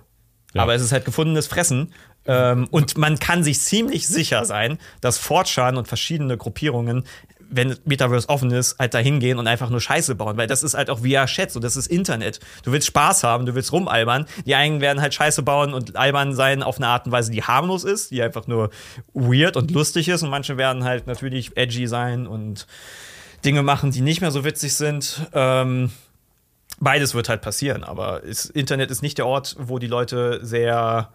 Ja. 0.54 0.62
Aber 0.62 0.74
es 0.74 0.82
ist 0.82 0.92
halt 0.92 1.04
gefundenes 1.04 1.46
Fressen. 1.46 1.94
Ähm, 2.24 2.68
und 2.70 2.98
man 2.98 3.18
kann 3.18 3.42
sich 3.42 3.60
ziemlich 3.60 4.06
sicher 4.06 4.44
sein, 4.44 4.78
dass 5.00 5.18
Fortran 5.18 5.76
und 5.76 5.88
verschiedene 5.88 6.36
Gruppierungen, 6.36 7.04
wenn 7.52 7.76
Metaverse 7.84 8.28
offen 8.28 8.50
ist, 8.50 8.78
halt 8.78 8.94
da 8.94 8.98
hingehen 8.98 9.38
und 9.38 9.46
einfach 9.46 9.70
nur 9.70 9.80
Scheiße 9.80 10.14
bauen. 10.14 10.36
Weil 10.36 10.46
das 10.46 10.62
ist 10.62 10.74
halt 10.74 10.90
auch 10.90 11.02
via 11.02 11.26
Chat, 11.26 11.52
so 11.52 11.60
das 11.60 11.76
ist 11.76 11.86
Internet. 11.86 12.40
Du 12.64 12.72
willst 12.72 12.88
Spaß 12.88 13.22
haben, 13.24 13.46
du 13.46 13.54
willst 13.54 13.72
rumalbern. 13.72 14.26
Die 14.46 14.54
einen 14.54 14.80
werden 14.80 15.00
halt 15.00 15.14
Scheiße 15.14 15.42
bauen 15.42 15.74
und 15.74 15.96
albern 15.96 16.34
sein 16.34 16.62
auf 16.62 16.78
eine 16.78 16.88
Art 16.88 17.06
und 17.06 17.12
Weise, 17.12 17.30
die 17.30 17.42
harmlos 17.42 17.84
ist, 17.84 18.10
die 18.10 18.22
einfach 18.22 18.46
nur 18.46 18.70
weird 19.12 19.56
und 19.56 19.70
lustig 19.70 20.08
ist. 20.08 20.22
Und 20.22 20.30
manche 20.30 20.56
werden 20.56 20.84
halt 20.84 21.06
natürlich 21.06 21.56
edgy 21.56 21.86
sein 21.86 22.26
und 22.26 22.66
Dinge 23.44 23.62
machen, 23.62 23.90
die 23.90 24.00
nicht 24.00 24.20
mehr 24.20 24.30
so 24.30 24.44
witzig 24.44 24.74
sind. 24.74 25.26
Ähm, 25.32 25.90
beides 26.80 27.14
wird 27.14 27.28
halt 27.28 27.42
passieren, 27.42 27.84
aber 27.84 28.22
das 28.26 28.46
Internet 28.46 28.90
ist 28.90 29.02
nicht 29.02 29.18
der 29.18 29.26
Ort, 29.26 29.56
wo 29.58 29.78
die 29.78 29.86
Leute 29.86 30.40
sehr 30.42 31.10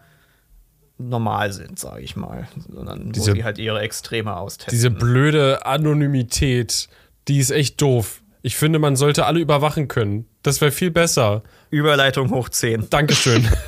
normal 0.98 1.52
sind, 1.52 1.78
sage 1.78 2.02
ich 2.02 2.16
mal, 2.16 2.48
sondern 2.68 3.12
Diese- 3.12 3.30
wo 3.30 3.34
sie 3.34 3.44
halt 3.44 3.58
ihre 3.58 3.80
Extreme 3.80 4.36
austesten. 4.36 4.72
Diese 4.72 4.90
blöde 4.90 5.64
Anonymität, 5.64 6.88
die 7.28 7.38
ist 7.38 7.50
echt 7.50 7.80
doof. 7.80 8.22
Ich 8.42 8.56
finde, 8.56 8.78
man 8.78 8.96
sollte 8.96 9.26
alle 9.26 9.40
überwachen 9.40 9.88
können. 9.88 10.26
Das 10.42 10.60
wäre 10.60 10.70
viel 10.70 10.90
besser. 10.90 11.42
Überleitung 11.70 12.30
hoch 12.30 12.48
10. 12.48 12.88
Dankeschön. 12.90 13.48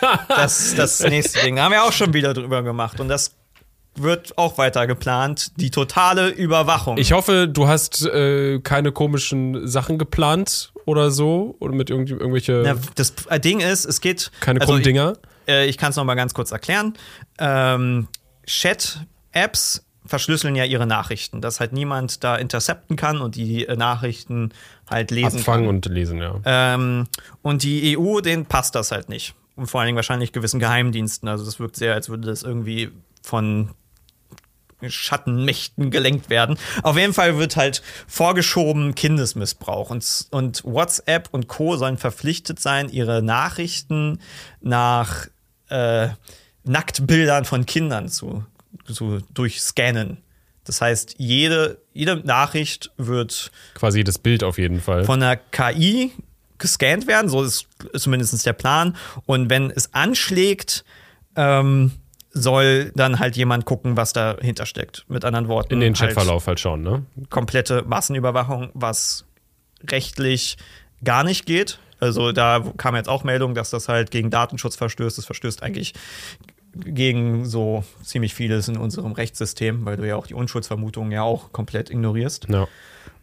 Das 0.28 0.74
das 0.74 1.00
nächste 1.00 1.40
Ding. 1.40 1.56
Da 1.56 1.64
haben 1.64 1.72
wir 1.72 1.84
auch 1.84 1.92
schon 1.92 2.12
wieder 2.12 2.34
drüber 2.34 2.62
gemacht 2.62 3.00
und 3.00 3.08
das 3.08 3.36
wird 3.96 4.36
auch 4.36 4.58
weiter 4.58 4.86
geplant. 4.86 5.52
Die 5.56 5.70
totale 5.70 6.28
Überwachung. 6.28 6.98
Ich 6.98 7.12
hoffe, 7.12 7.48
du 7.48 7.68
hast 7.68 8.04
äh, 8.04 8.58
keine 8.60 8.92
komischen 8.92 9.66
Sachen 9.68 9.98
geplant 9.98 10.72
oder 10.84 11.10
so. 11.10 11.56
Oder 11.60 11.74
mit 11.74 11.90
irgend, 11.90 12.10
irgendwelche. 12.10 12.62
Na, 12.64 12.74
das 12.96 13.14
Ding 13.42 13.60
ist, 13.60 13.84
es 13.84 14.00
geht. 14.00 14.30
keine 14.40 14.60
also 14.60 14.72
krummen 14.72 14.84
Dinger. 14.84 15.14
Äh, 15.46 15.66
ich 15.66 15.78
kann 15.78 15.90
es 15.90 15.96
noch 15.96 16.04
mal 16.04 16.14
ganz 16.14 16.34
kurz 16.34 16.52
erklären. 16.52 16.94
Ähm, 17.38 18.08
Chat-Apps 18.46 19.84
verschlüsseln 20.06 20.54
ja 20.54 20.64
ihre 20.64 20.86
Nachrichten, 20.86 21.40
dass 21.40 21.60
halt 21.60 21.72
niemand 21.72 22.22
da 22.24 22.36
intercepten 22.36 22.96
kann 22.96 23.20
und 23.20 23.36
die 23.36 23.66
äh, 23.66 23.76
Nachrichten 23.76 24.52
halt 24.88 25.10
lesen 25.10 25.38
Abfangen 25.38 25.66
kann. 25.66 25.74
und 25.76 25.86
lesen, 25.86 26.18
ja. 26.18 26.40
Ähm, 26.44 27.06
und 27.42 27.62
die 27.62 27.96
EU, 27.96 28.20
denen 28.20 28.46
passt 28.46 28.74
das 28.74 28.90
halt 28.90 29.08
nicht. 29.08 29.34
Und 29.56 29.66
vor 29.66 29.80
allen 29.80 29.86
Dingen 29.86 29.96
wahrscheinlich 29.96 30.32
gewissen 30.32 30.60
Geheimdiensten. 30.60 31.28
Also 31.28 31.44
das 31.44 31.58
wirkt 31.58 31.76
sehr, 31.76 31.94
als 31.94 32.08
würde 32.08 32.26
das 32.26 32.42
irgendwie 32.42 32.90
von 33.22 33.70
Schattenmächten 34.86 35.90
gelenkt 35.90 36.28
werden. 36.28 36.58
Auf 36.82 36.98
jeden 36.98 37.14
Fall 37.14 37.38
wird 37.38 37.56
halt 37.56 37.82
vorgeschoben 38.06 38.94
Kindesmissbrauch. 38.94 39.90
Und, 39.90 40.26
und 40.30 40.62
WhatsApp 40.64 41.28
und 41.32 41.48
Co. 41.48 41.76
sollen 41.76 41.96
verpflichtet 41.96 42.60
sein, 42.60 42.88
ihre 42.90 43.22
Nachrichten 43.22 44.18
nach 44.60 45.28
äh, 45.68 46.08
Nacktbildern 46.64 47.44
von 47.44 47.66
Kindern 47.66 48.08
zu, 48.08 48.44
zu 48.86 49.20
durchscannen. 49.32 50.18
Das 50.64 50.80
heißt, 50.80 51.16
jede, 51.18 51.78
jede 51.92 52.16
Nachricht 52.16 52.90
wird 52.96 53.50
Quasi 53.74 53.98
jedes 53.98 54.18
Bild 54.18 54.42
auf 54.42 54.58
jeden 54.58 54.80
Fall. 54.80 55.04
von 55.04 55.20
der 55.20 55.36
KI 55.36 56.12
gescannt 56.58 57.06
werden, 57.06 57.28
so 57.28 57.42
ist 57.42 57.66
zumindest 57.94 58.46
der 58.46 58.54
Plan. 58.54 58.96
Und 59.26 59.50
wenn 59.50 59.70
es 59.70 59.92
anschlägt, 59.92 60.84
ähm, 61.36 61.92
soll 62.30 62.90
dann 62.94 63.18
halt 63.18 63.36
jemand 63.36 63.64
gucken, 63.64 63.96
was 63.96 64.12
dahinter 64.12 64.66
steckt. 64.66 65.04
Mit 65.08 65.24
anderen 65.24 65.48
Worten. 65.48 65.74
In 65.74 65.80
den 65.80 65.94
halt 65.94 66.14
Chatverlauf 66.14 66.46
halt 66.46 66.58
schauen, 66.60 66.82
ne? 66.82 67.04
komplette 67.30 67.82
Massenüberwachung, 67.82 68.70
was 68.74 69.24
rechtlich 69.88 70.56
gar 71.04 71.22
nicht 71.22 71.46
geht. 71.46 71.78
Also 72.04 72.32
da 72.32 72.62
kam 72.76 72.96
jetzt 72.96 73.08
auch 73.08 73.24
Meldung, 73.24 73.54
dass 73.54 73.70
das 73.70 73.88
halt 73.88 74.10
gegen 74.10 74.28
Datenschutz 74.28 74.76
verstößt. 74.76 75.16
Das 75.16 75.24
verstößt 75.24 75.62
eigentlich 75.62 75.94
gegen 76.74 77.46
so 77.46 77.82
ziemlich 78.02 78.34
vieles 78.34 78.68
in 78.68 78.76
unserem 78.76 79.12
Rechtssystem, 79.12 79.86
weil 79.86 79.96
du 79.96 80.06
ja 80.06 80.16
auch 80.16 80.26
die 80.26 80.34
Unschuldsvermutung 80.34 81.12
ja 81.12 81.22
auch 81.22 81.50
komplett 81.52 81.88
ignorierst. 81.88 82.46
Ja. 82.50 82.68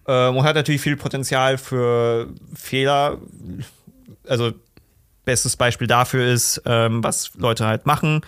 Ähm, 0.08 0.36
und 0.36 0.44
hat 0.46 0.56
natürlich 0.56 0.82
viel 0.82 0.98
Potenzial 0.98 1.60
für 1.60 2.30
Fehler. 2.56 3.20
Also, 4.28 4.52
bestes 5.26 5.56
Beispiel 5.56 5.86
dafür 5.86 6.26
ist, 6.26 6.64
ähm, 6.66 7.04
was 7.04 7.36
Leute 7.36 7.68
halt 7.68 7.86
machen 7.86 8.22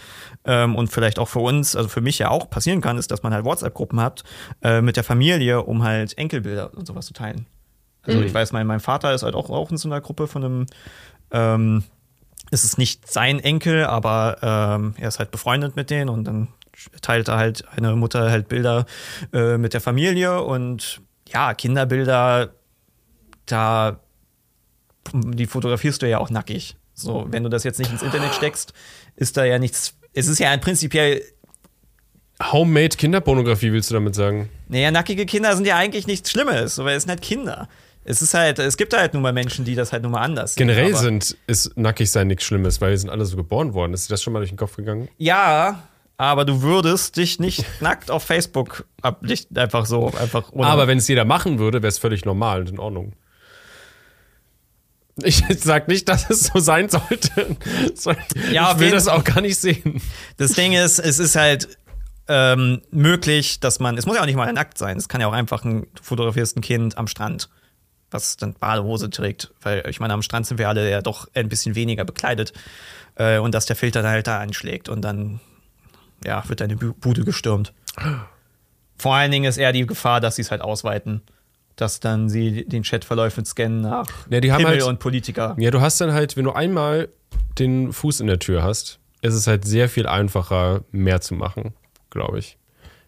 ähm, 0.45 0.76
und 0.76 0.89
vielleicht 0.89 1.18
auch 1.18 1.28
für 1.28 1.39
uns, 1.39 1.76
also 1.76 1.89
für 1.89 2.01
mich 2.01 2.20
ja 2.20 2.30
auch 2.30 2.47
passieren 2.47 2.82
kann, 2.82 2.99
ist, 2.99 3.10
dass 3.10 3.24
man 3.24 3.34
halt 3.34 3.43
WhatsApp-Gruppen 3.43 3.99
hat 3.99 4.24
äh, 4.62 4.82
mit 4.82 4.97
der 4.97 5.04
Familie, 5.04 5.64
um 5.64 5.82
halt 5.82 6.16
Enkelbilder 6.16 6.72
und 6.76 6.86
sowas 6.86 7.08
zu 7.08 7.14
teilen. 7.14 7.47
Also, 8.06 8.22
ich 8.22 8.34
weiß, 8.34 8.51
mein, 8.51 8.68
mein 8.68 8.80
Vater 8.80 9.14
ist 9.14 9.24
halt 9.24 9.36
auch, 9.36 9.49
auch 9.49 9.72
in 9.72 9.78
so 9.78 9.88
einer 9.88 10.01
Gruppe 10.01 10.28
von 10.28 10.43
einem. 10.43 10.66
Ähm, 11.32 11.84
es 12.51 12.64
ist 12.64 12.78
nicht 12.78 13.10
sein 13.12 13.39
Enkel, 13.39 13.86
aber 13.86 14.38
ähm, 14.41 14.93
er 14.99 15.08
ist 15.08 15.18
halt 15.18 15.32
befreundet 15.32 15.76
mit 15.76 15.89
denen 15.89 16.10
und 16.10 16.26
dann 16.26 16.49
teilt 17.01 17.28
er 17.28 17.38
halt 17.38 17.68
eine 17.70 17.95
Mutter 17.95 18.30
halt 18.30 18.47
Bilder 18.47 18.86
äh, 19.32 19.58
mit 19.58 19.74
der 19.74 19.82
Familie 19.82 20.41
und 20.41 21.01
ja, 21.30 21.54
Kinderbilder, 21.54 22.54
da 23.45 23.99
die 25.14 25.47
fotografierst 25.47 26.01
du 26.01 26.10
ja 26.10 26.20
auch 26.20 26.30
nackig. 26.30 26.76
So, 26.93 27.26
wenn 27.30 27.43
du 27.43 27.49
das 27.49 27.64
jetzt 27.64 27.80
nicht 27.80 27.91
ins 27.91 28.04
Internet 28.04 28.36
steckst, 28.36 28.74
ist 29.16 29.36
da 29.36 29.43
ja 29.43 29.58
nichts. 29.58 29.95
Es 30.14 30.28
ist 30.28 30.39
ja 30.39 30.51
ein 30.51 30.62
prinzipiell, 30.62 31.24
Homemade 32.51 32.97
Kinderpornografie 32.97 33.72
willst 33.72 33.89
du 33.89 33.95
damit 33.95 34.16
sagen? 34.16 34.49
naja, 34.68 34.91
nackige 34.91 35.26
Kinder 35.26 35.56
sind 35.56 35.66
ja 35.66 35.78
eigentlich 35.78 36.08
nichts 36.08 36.32
Schlimmes, 36.32 36.80
aber 36.80 36.93
es 36.93 37.04
sind 37.04 37.10
halt 37.10 37.22
Kinder. 37.22 37.70
Es 38.06 38.22
ist 38.22 38.34
halt, 38.34 38.60
es 38.60 38.78
gibt 38.78 38.95
halt 38.95 39.14
nun 39.14 39.24
mal 39.24 39.34
Menschen, 39.34 39.66
die 39.66 39.76
das 39.76 39.93
halt 39.93 40.04
nun 40.04 40.12
mal 40.12 40.22
anders 40.22 40.56
sehen, 40.56 40.68
Generell 40.68 40.95
sind, 40.95 41.38
ist 41.47 41.78
nackig 41.78 42.12
sein 42.12 42.28
nichts 42.28 42.43
Schlimmes, 42.43 42.82
weil 42.82 42.91
wir 42.91 42.97
sind 42.97 43.10
alle 43.10 43.26
so 43.26 43.38
geboren 43.38 43.74
worden. 43.74 43.93
Ist 43.93 44.10
dir 44.10 44.14
das 44.14 44.24
schon 44.24 44.34
mal 44.34 44.39
durch 44.39 44.51
den 44.51 44.58
Kopf 44.58 44.76
gegangen? 44.76 45.08
Ja, 45.18 45.84
aber 46.18 46.45
du 46.45 46.62
würdest 46.62 47.18
dich 47.18 47.39
nicht 47.39 47.66
nackt 47.82 48.12
auf 48.12 48.24
Facebook 48.24 48.86
ablichten, 49.01 49.58
einfach 49.58 49.86
so, 49.86 50.08
einfach 50.20 50.51
ohne. 50.51 50.68
Aber 50.68 50.88
wenn 50.88 50.97
es 50.97 51.08
jeder 51.08 51.26
machen 51.26 51.60
würde, 51.60 51.82
wäre 51.82 51.89
es 51.89 51.97
völlig 51.97 52.26
normal 52.26 52.62
und 52.62 52.70
in 52.70 52.80
Ordnung. 52.80 53.14
Ich 55.22 55.43
sag 55.60 55.88
nicht, 55.88 56.10
dass 56.10 56.30
es 56.30 56.45
so 56.45 56.60
sein 56.60 56.89
sollte. 56.89 57.56
Ja, 58.51 58.74
ich 58.74 58.80
will 58.80 58.91
das 58.91 59.08
auch 59.08 59.24
gar 59.24 59.41
nicht 59.41 59.58
sehen. 59.58 60.01
Das 60.38 60.54
Ding 60.54 60.74
ist, 60.74 60.99
es 60.99 61.20
ist 61.20 61.36
halt 61.36 61.78
ähm, 62.28 62.82
möglich, 62.91 63.60
dass 63.60 63.80
man, 63.80 63.97
es 63.97 64.06
muss 64.06 64.16
ja 64.16 64.22
auch 64.22 64.26
nicht 64.26 64.36
mal 64.36 64.51
nackt 64.51 64.78
sein, 64.78 64.97
es 64.97 65.08
kann 65.08 65.22
ja 65.22 65.28
auch 65.28 65.34
einfach 65.34 65.64
ein, 65.64 65.82
du 65.82 66.04
fotografierst 66.04 66.58
ein 66.58 66.62
Kind 66.62 66.97
am 66.97 67.08
Strand, 67.08 67.49
was 68.14 68.38
dann 68.38 68.53
Badehose 68.53 69.09
trägt, 69.09 69.51
weil 69.61 69.84
ich 69.89 69.99
meine, 69.99 70.14
am 70.14 70.22
Strand 70.22 70.45
sind 70.47 70.57
wir 70.57 70.70
alle 70.70 70.89
ja 70.89 71.01
doch 71.01 71.28
ein 71.34 71.49
bisschen 71.49 71.76
weniger 71.76 72.05
bekleidet 72.05 72.53
äh, 73.16 73.38
und 73.39 73.53
dass 73.53 73.66
der 73.66 73.76
Filter 73.76 74.01
dann 74.01 74.11
halt 74.11 74.28
da 74.28 74.39
einschlägt 74.39 74.89
und 74.89 75.01
dann, 75.01 75.39
ja, 76.26 76.47
wird 76.47 76.61
deine 76.61 76.76
Bu- 76.76 76.93
Bude 76.93 77.24
gestürmt. 77.24 77.74
Vor 78.97 79.16
allen 79.16 79.32
Dingen 79.32 79.45
ist 79.45 79.57
eher 79.57 79.74
die 79.74 79.86
Gefahr, 79.86 80.22
dass 80.22 80.36
sie 80.38 80.43
es 80.43 80.51
halt 80.51 80.61
ausweiten, 80.61 81.22
dass 81.76 81.99
dann 81.99 82.30
sie 82.30 82.66
den 82.66 82.84
Chatverläufe 82.84 83.43
scannen 83.43 83.82
nach 83.82 84.07
Ja, 84.30 84.39
die 84.39 84.51
haben 84.51 84.59
Himmel 84.61 84.76
halt- 84.80 84.84
und 84.84 84.99
Politiker. 84.99 85.55
Ja, 85.57 85.72
du 85.72 85.82
hast 85.82 85.99
dann 85.99 86.14
halt, 86.14 86.38
wenn 86.38 86.45
du 86.45 86.51
einmal 86.51 87.09
den 87.57 87.91
Fuß 87.91 88.20
in 88.20 88.28
der 88.28 88.39
Tür 88.39 88.64
hast, 88.64 88.99
ist 89.22 89.34
es 89.34 89.47
halt 89.47 89.66
sehr 89.66 89.89
viel 89.89 90.05
einfacher, 90.07 90.84
mehr 90.91 91.22
zu 91.22 91.34
machen, 91.34 91.74
glaube 92.09 92.39
ich. 92.39 92.57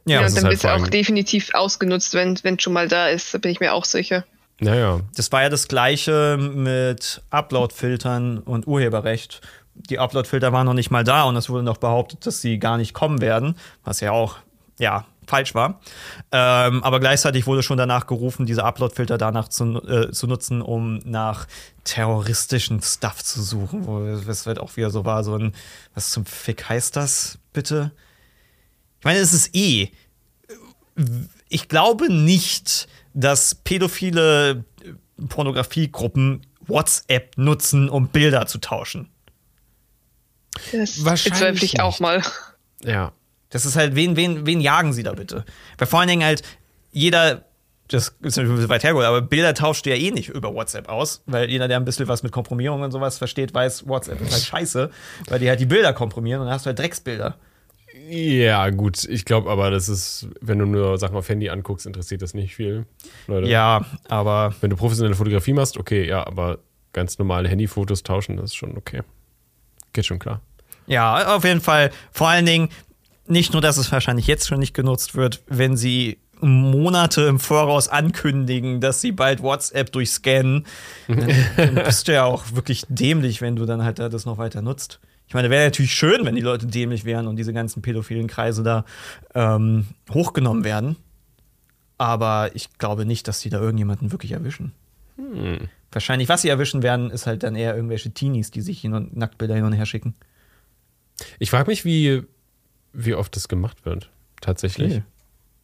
Ja, 0.07 0.21
das 0.21 0.31
und 0.33 0.37
ist 0.37 0.37
dann 0.37 0.43
halt 0.51 0.63
wird 0.63 0.75
es 0.75 0.81
auch 0.83 0.87
definitiv 0.89 1.53
ausgenutzt, 1.53 2.13
wenn 2.13 2.33
es 2.33 2.61
schon 2.63 2.73
mal 2.73 2.87
da 2.87 3.07
ist. 3.07 3.33
Da 3.33 3.37
bin 3.37 3.51
ich 3.51 3.59
mir 3.59 3.73
auch 3.73 3.85
sicher. 3.85 4.23
Naja. 4.59 5.01
Das 5.15 5.31
war 5.31 5.43
ja 5.43 5.49
das 5.49 5.67
gleiche 5.67 6.37
mit 6.37 7.21
Upload-Filtern 7.29 8.39
und 8.39 8.67
Urheberrecht. 8.67 9.41
Die 9.73 9.99
Upload-Filter 9.99 10.53
waren 10.53 10.65
noch 10.65 10.73
nicht 10.73 10.91
mal 10.91 11.03
da 11.03 11.23
und 11.23 11.35
es 11.35 11.49
wurde 11.49 11.63
noch 11.63 11.77
behauptet, 11.77 12.25
dass 12.25 12.41
sie 12.41 12.59
gar 12.59 12.77
nicht 12.77 12.93
kommen 12.93 13.19
werden, 13.19 13.57
was 13.83 13.99
ja 13.99 14.11
auch, 14.11 14.37
ja, 14.79 15.05
falsch 15.27 15.55
war. 15.55 15.81
Ähm, 16.31 16.83
aber 16.83 16.99
gleichzeitig 16.99 17.47
wurde 17.47 17.63
schon 17.63 17.77
danach 17.77 18.07
gerufen, 18.07 18.45
diese 18.45 18.63
Upload-Filter 18.63 19.17
danach 19.17 19.47
zu, 19.49 19.81
äh, 19.87 20.11
zu 20.11 20.27
nutzen, 20.27 20.61
um 20.61 20.99
nach 20.99 21.47
terroristischen 21.83 22.81
Stuff 22.81 23.23
zu 23.23 23.41
suchen. 23.41 23.85
Wo 23.87 24.05
es 24.05 24.45
wird 24.45 24.59
auch 24.59 24.75
wieder 24.77 24.91
so 24.91 25.05
war, 25.05 25.23
so 25.23 25.35
ein, 25.35 25.53
was 25.93 26.11
zum 26.11 26.25
Fick 26.25 26.69
heißt 26.69 26.95
das, 26.95 27.39
bitte? 27.53 27.91
Ich 28.99 29.05
meine, 29.05 29.19
es 29.19 29.33
ist 29.33 29.55
eh. 29.55 29.91
Ich 31.49 31.67
glaube 31.67 32.11
nicht, 32.11 32.87
dass 33.15 33.55
pädophile 33.55 34.65
Pornografiegruppen 35.29 36.45
WhatsApp 36.67 37.37
nutzen, 37.37 37.89
um 37.89 38.09
Bilder 38.09 38.45
zu 38.45 38.59
tauschen. 38.59 39.09
Das 40.71 41.03
Wahrscheinlich 41.03 41.23
bezweifle 41.39 41.65
ich 41.65 41.79
auch 41.79 41.99
mal. 41.99 42.21
Ja. 42.83 43.13
Das 43.49 43.65
ist 43.65 43.75
halt, 43.75 43.95
wen, 43.95 44.15
wen, 44.15 44.45
wen 44.45 44.59
jagen 44.59 44.93
sie 44.93 45.03
da 45.03 45.13
bitte? 45.13 45.45
Weil 45.77 45.87
vor 45.87 45.99
allen 45.99 46.09
Dingen 46.09 46.23
halt 46.23 46.43
jeder, 46.91 47.45
das 47.87 48.09
ist 48.21 48.35
natürlich 48.35 48.49
ein 48.49 48.55
bisschen 48.55 48.69
weit 48.69 48.83
hergeholt, 48.83 49.05
aber 49.05 49.21
Bilder 49.21 49.53
tauscht 49.53 49.85
du 49.85 49.91
ja 49.91 49.95
eh 49.95 50.11
nicht 50.11 50.29
über 50.29 50.53
WhatsApp 50.53 50.89
aus, 50.89 51.21
weil 51.25 51.49
jeder, 51.49 51.67
der 51.67 51.77
ein 51.77 51.85
bisschen 51.85 52.07
was 52.07 52.23
mit 52.23 52.31
Komprimierung 52.31 52.81
und 52.81 52.91
sowas 52.91 53.17
versteht, 53.17 53.53
weiß, 53.53 53.87
WhatsApp 53.87 54.19
ist 54.21 54.33
halt 54.33 54.43
scheiße, 54.43 54.91
weil 55.27 55.39
die 55.39 55.47
halt 55.47 55.59
die 55.59 55.65
Bilder 55.65 55.93
komprimieren 55.93 56.41
und 56.41 56.47
dann 56.47 56.55
hast 56.55 56.65
du 56.65 56.67
halt 56.67 56.79
Drecksbilder. 56.79 57.37
Ja, 58.07 58.69
gut. 58.69 59.03
Ich 59.05 59.25
glaube 59.25 59.49
aber, 59.49 59.71
das 59.71 59.89
ist, 59.89 60.27
wenn 60.41 60.59
du 60.59 60.65
nur 60.65 60.97
Sachen 60.97 61.15
auf 61.15 61.27
Handy 61.27 61.49
anguckst, 61.49 61.85
interessiert 61.85 62.21
das 62.21 62.33
nicht 62.33 62.55
viel. 62.55 62.85
Leute. 63.27 63.47
Ja, 63.47 63.85
aber 64.07 64.53
Wenn 64.61 64.69
du 64.69 64.75
professionelle 64.75 65.15
Fotografie 65.15 65.53
machst, 65.53 65.77
okay, 65.77 66.07
ja, 66.07 66.25
aber 66.25 66.59
ganz 66.93 67.17
normale 67.17 67.49
Handyfotos 67.49 68.03
tauschen, 68.03 68.37
das 68.37 68.45
ist 68.45 68.55
schon 68.55 68.77
okay. 68.77 69.01
Geht 69.93 70.05
schon 70.05 70.19
klar. 70.19 70.41
ja, 70.87 71.35
auf 71.35 71.43
jeden 71.43 71.61
Fall. 71.61 71.91
Vor 72.11 72.27
allen 72.27 72.45
Dingen, 72.45 72.69
nicht 73.27 73.53
nur, 73.53 73.61
dass 73.61 73.77
es 73.77 73.91
wahrscheinlich 73.91 74.27
jetzt 74.27 74.47
schon 74.47 74.59
nicht 74.59 74.73
genutzt 74.73 75.15
wird, 75.15 75.41
wenn 75.47 75.75
sie 75.75 76.19
Monate 76.41 77.23
im 77.23 77.39
Voraus 77.39 77.87
ankündigen, 77.87 78.81
dass 78.81 79.01
sie 79.01 79.11
bald 79.11 79.41
WhatsApp 79.41 79.91
durchscannen, 79.91 80.65
dann 81.07 81.75
bist 81.75 82.07
du 82.07 82.13
ja 82.13 82.25
auch 82.25 82.43
wirklich 82.53 82.83
dämlich, 82.87 83.41
wenn 83.41 83.55
du 83.55 83.65
dann 83.65 83.83
halt 83.83 83.99
da 83.99 84.09
das 84.09 84.25
noch 84.25 84.37
weiter 84.37 84.61
nutzt. 84.61 84.99
Ich 85.27 85.33
meine, 85.33 85.49
wäre 85.49 85.65
natürlich 85.65 85.93
schön, 85.93 86.25
wenn 86.25 86.35
die 86.35 86.41
Leute 86.41 86.67
dämlich 86.67 87.05
wären 87.05 87.27
und 87.27 87.35
diese 87.35 87.53
ganzen 87.53 87.81
pädophilen 87.81 88.27
Kreise 88.27 88.63
da 88.63 88.85
ähm, 89.33 89.87
hochgenommen 90.11 90.63
werden. 90.63 90.97
Aber 91.97 92.51
ich 92.53 92.77
glaube 92.77 93.05
nicht, 93.05 93.27
dass 93.27 93.39
sie 93.39 93.49
da 93.49 93.59
irgendjemanden 93.59 94.11
wirklich 94.11 94.33
erwischen. 94.33 94.73
Wahrscheinlich, 95.91 96.27
was 96.27 96.41
sie 96.41 96.49
erwischen 96.49 96.83
werden, 96.83 97.09
ist 97.09 97.25
halt 97.25 97.43
dann 97.43 97.55
eher 97.55 97.75
irgendwelche 97.75 98.11
Teenies, 98.11 98.51
die 98.51 98.61
sich 98.61 98.81
hin 98.81 98.93
und 98.93 99.15
Nacktbilder 99.15 99.55
hin 99.55 99.63
und 99.63 99.73
her 99.73 99.85
schicken. 99.85 100.13
Ich 101.39 101.49
frage 101.49 101.69
mich, 101.69 101.85
wie, 101.85 102.23
wie 102.91 103.15
oft 103.15 103.35
das 103.35 103.47
gemacht 103.47 103.85
wird. 103.85 104.11
Tatsächlich. 104.41 104.93
Viel. 104.93 105.05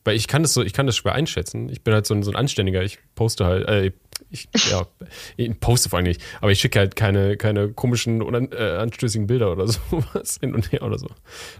Weil 0.05 0.15
ich 0.15 0.27
kann 0.27 0.41
das 0.41 0.53
so, 0.53 0.63
ich 0.63 0.73
kann 0.73 0.87
das 0.87 0.95
schwer 0.95 1.13
einschätzen. 1.13 1.69
Ich 1.69 1.83
bin 1.83 1.93
halt 1.93 2.07
so 2.07 2.13
ein, 2.13 2.23
so 2.23 2.31
ein 2.31 2.37
Anständiger. 2.37 2.81
Ich 2.81 2.99
poste 3.13 3.45
halt, 3.45 3.67
äh, 3.67 3.91
ich, 4.31 4.47
ja, 4.69 4.87
ich 5.35 5.59
poste 5.59 5.89
vor 5.89 5.97
allem 5.97 6.07
nicht, 6.07 6.21
aber 6.39 6.51
ich 6.51 6.59
schicke 6.59 6.79
halt 6.79 6.95
keine, 6.95 7.35
keine 7.35 7.69
komischen 7.69 8.21
oder 8.21 8.41
äh, 8.53 8.77
anstößigen 8.77 9.27
Bilder 9.27 9.51
oder 9.51 9.67
sowas 9.67 10.37
hin 10.39 10.55
und 10.55 10.71
her 10.71 10.83
oder 10.83 10.97
so. 10.97 11.07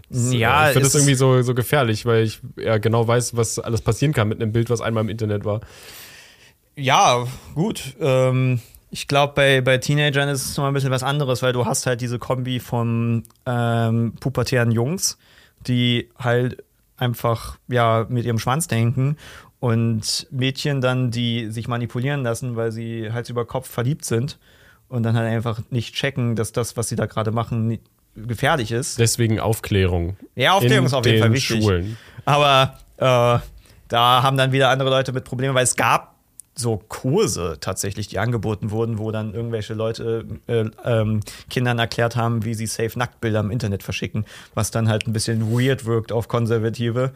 Das, 0.08 0.32
Ja, 0.32 0.66
ich 0.66 0.72
finde 0.72 0.86
das 0.86 0.94
irgendwie 0.94 1.14
so, 1.14 1.42
so 1.42 1.54
gefährlich, 1.54 2.06
weil 2.06 2.24
ich 2.24 2.40
ja 2.56 2.78
genau 2.78 3.06
weiß, 3.06 3.36
was 3.36 3.58
alles 3.58 3.82
passieren 3.82 4.14
kann 4.14 4.28
mit 4.28 4.40
einem 4.40 4.52
Bild, 4.52 4.70
was 4.70 4.80
einmal 4.80 5.04
im 5.04 5.10
Internet 5.10 5.44
war. 5.44 5.60
Ja, 6.74 7.26
gut. 7.54 7.94
Ähm, 8.00 8.60
ich 8.90 9.06
glaube, 9.06 9.34
bei, 9.34 9.60
bei 9.60 9.76
Teenagern 9.76 10.30
ist 10.30 10.46
es 10.46 10.56
noch 10.56 10.64
ein 10.64 10.72
bisschen 10.72 10.90
was 10.90 11.02
anderes, 11.02 11.42
weil 11.42 11.52
du 11.52 11.66
hast 11.66 11.86
halt 11.86 12.00
diese 12.00 12.18
Kombi 12.18 12.58
von 12.58 13.24
ähm, 13.44 14.14
pubertären 14.18 14.70
Jungs, 14.70 15.18
die 15.66 16.08
halt 16.18 16.64
einfach 16.96 17.58
ja 17.68 18.06
mit 18.08 18.24
ihrem 18.24 18.38
Schwanz 18.38 18.68
denken 18.68 19.16
und 19.62 20.26
Mädchen 20.32 20.80
dann, 20.80 21.12
die 21.12 21.48
sich 21.48 21.68
manipulieren 21.68 22.24
lassen, 22.24 22.56
weil 22.56 22.72
sie 22.72 23.12
Hals 23.12 23.30
über 23.30 23.44
Kopf 23.44 23.70
verliebt 23.70 24.04
sind 24.04 24.40
und 24.88 25.04
dann 25.04 25.14
halt 25.14 25.28
einfach 25.28 25.60
nicht 25.70 25.94
checken, 25.94 26.34
dass 26.34 26.50
das, 26.50 26.76
was 26.76 26.88
sie 26.88 26.96
da 26.96 27.06
gerade 27.06 27.30
machen, 27.30 27.78
gefährlich 28.16 28.72
ist. 28.72 28.98
Deswegen 28.98 29.38
Aufklärung. 29.38 30.16
Ja, 30.34 30.54
Aufklärung 30.54 30.86
ist 30.86 30.94
auf 30.94 31.06
jeden 31.06 31.18
den 31.18 31.22
Fall 31.22 31.32
wichtig. 31.32 31.62
Schulen. 31.62 31.96
Aber 32.24 32.76
äh, 32.96 33.38
da 33.86 34.22
haben 34.24 34.36
dann 34.36 34.50
wieder 34.50 34.68
andere 34.68 34.90
Leute 34.90 35.12
mit 35.12 35.22
Problemen, 35.22 35.54
weil 35.54 35.62
es 35.62 35.76
gab 35.76 36.16
so 36.56 36.82
Kurse 36.88 37.58
tatsächlich, 37.60 38.08
die 38.08 38.18
angeboten 38.18 38.72
wurden, 38.72 38.98
wo 38.98 39.12
dann 39.12 39.32
irgendwelche 39.32 39.74
Leute 39.74 40.26
äh, 40.48 40.64
ähm, 40.84 41.20
Kindern 41.50 41.78
erklärt 41.78 42.16
haben, 42.16 42.44
wie 42.44 42.54
sie 42.54 42.66
safe 42.66 42.98
Nacktbilder 42.98 43.38
im 43.38 43.52
Internet 43.52 43.84
verschicken, 43.84 44.24
was 44.54 44.72
dann 44.72 44.88
halt 44.88 45.06
ein 45.06 45.12
bisschen 45.12 45.56
weird 45.56 45.84
wirkt 45.84 46.10
auf 46.10 46.26
Konservative. 46.26 47.12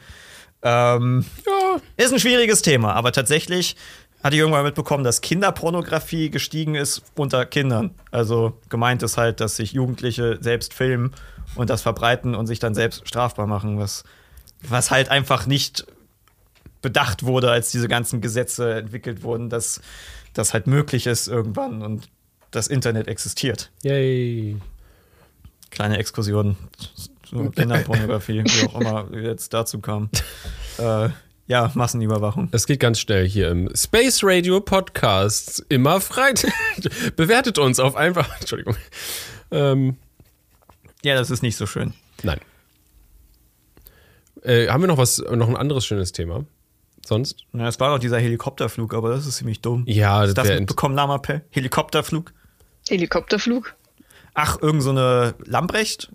Ähm, 0.66 1.24
Ja, 1.46 1.80
ist 1.96 2.12
ein 2.12 2.18
schwieriges 2.18 2.60
Thema, 2.60 2.94
aber 2.94 3.12
tatsächlich 3.12 3.76
hatte 4.22 4.34
ich 4.34 4.40
irgendwann 4.40 4.64
mitbekommen, 4.64 5.04
dass 5.04 5.20
Kinderpornografie 5.20 6.30
gestiegen 6.30 6.74
ist 6.74 7.02
unter 7.14 7.46
Kindern. 7.46 7.94
Also 8.10 8.58
gemeint 8.68 9.04
ist 9.04 9.16
halt, 9.16 9.40
dass 9.40 9.54
sich 9.54 9.72
Jugendliche 9.72 10.38
selbst 10.40 10.74
filmen 10.74 11.12
und 11.54 11.70
das 11.70 11.82
verbreiten 11.82 12.34
und 12.34 12.48
sich 12.48 12.58
dann 12.58 12.74
selbst 12.74 13.06
strafbar 13.06 13.46
machen, 13.46 13.78
was, 13.78 14.02
was 14.62 14.90
halt 14.90 15.10
einfach 15.10 15.46
nicht 15.46 15.86
bedacht 16.82 17.22
wurde, 17.22 17.52
als 17.52 17.70
diese 17.70 17.86
ganzen 17.86 18.20
Gesetze 18.20 18.74
entwickelt 18.74 19.22
wurden, 19.22 19.48
dass 19.48 19.80
das 20.34 20.52
halt 20.52 20.66
möglich 20.66 21.06
ist 21.06 21.28
irgendwann 21.28 21.82
und 21.82 22.08
das 22.50 22.66
Internet 22.66 23.06
existiert. 23.06 23.70
yay. 23.84 24.56
Kleine 25.70 25.98
Exkursion 25.98 26.56
zur 27.28 27.50
Kinderpornografie, 27.52 28.44
wie 28.44 28.66
auch 28.68 28.80
immer 28.80 29.08
jetzt 29.16 29.52
dazu 29.54 29.80
kam. 29.80 30.10
Äh, 30.78 31.08
ja, 31.46 31.70
Massenüberwachung. 31.74 32.48
Es 32.52 32.66
geht 32.66 32.80
ganz 32.80 33.00
schnell 33.00 33.26
hier 33.26 33.48
im 33.50 33.74
Space 33.74 34.20
Radio 34.22 34.60
Podcast. 34.60 35.64
Immer 35.70 36.02
frei. 36.02 36.34
Bewertet 37.16 37.56
uns 37.56 37.80
auf 37.80 37.96
einfach. 37.96 38.28
Entschuldigung. 38.40 38.76
Ähm, 39.50 39.96
Ja, 41.02 41.14
das 41.14 41.30
ist 41.30 41.42
nicht 41.42 41.56
so 41.56 41.64
schön. 41.64 41.94
nein. 42.22 42.40
Äh, 44.42 44.68
haben 44.68 44.82
wir 44.82 44.88
noch 44.88 44.98
was, 44.98 45.16
noch 45.18 45.48
ein 45.48 45.56
anderes 45.56 45.86
schönes 45.86 46.12
Thema? 46.12 46.44
Sonst? 47.06 47.44
Na, 47.52 47.68
es 47.68 47.80
war 47.80 47.90
doch 47.90 47.98
dieser 48.00 48.18
Helikopterflug, 48.18 48.92
aber 48.92 49.08
das 49.10 49.26
ist 49.26 49.36
ziemlich 49.36 49.60
dumm. 49.62 49.84
Ja, 49.86 50.18
Hast 50.20 50.30
du 50.30 50.34
das 50.34 50.48
mitbekommen, 50.48 50.94
Namape? 50.94 51.40
Helikopterflug? 51.50 52.34
Helikopterflug. 52.88 53.74
Ach, 54.34 54.60
irgend 54.60 54.82
so 54.82 54.90
eine 54.90 55.34
Lambrecht, 55.44 56.12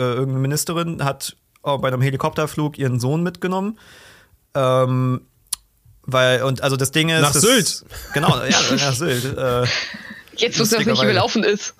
irgendeine 0.00 0.40
Ministerin, 0.40 1.04
hat 1.04 1.36
auch 1.62 1.80
bei 1.80 1.88
einem 1.88 2.00
Helikopterflug 2.02 2.78
ihren 2.78 3.00
Sohn 3.00 3.22
mitgenommen. 3.22 3.78
Ähm, 4.54 5.22
weil, 6.02 6.42
und 6.42 6.62
also 6.62 6.76
das 6.76 6.90
Ding 6.90 7.10
ist. 7.10 7.20
Nach 7.20 7.32
das, 7.32 7.42
Sylt. 7.42 7.84
Genau, 8.14 8.36
ja, 8.44 8.60
nach 8.76 8.94
Sylt. 8.94 9.36
Äh, 9.36 9.66
Jetzt, 10.36 10.58
wo 10.58 10.62
es 10.62 10.70
noch 10.70 10.78
nicht 10.78 11.02
überlaufen 11.02 11.44
ist. 11.44 11.74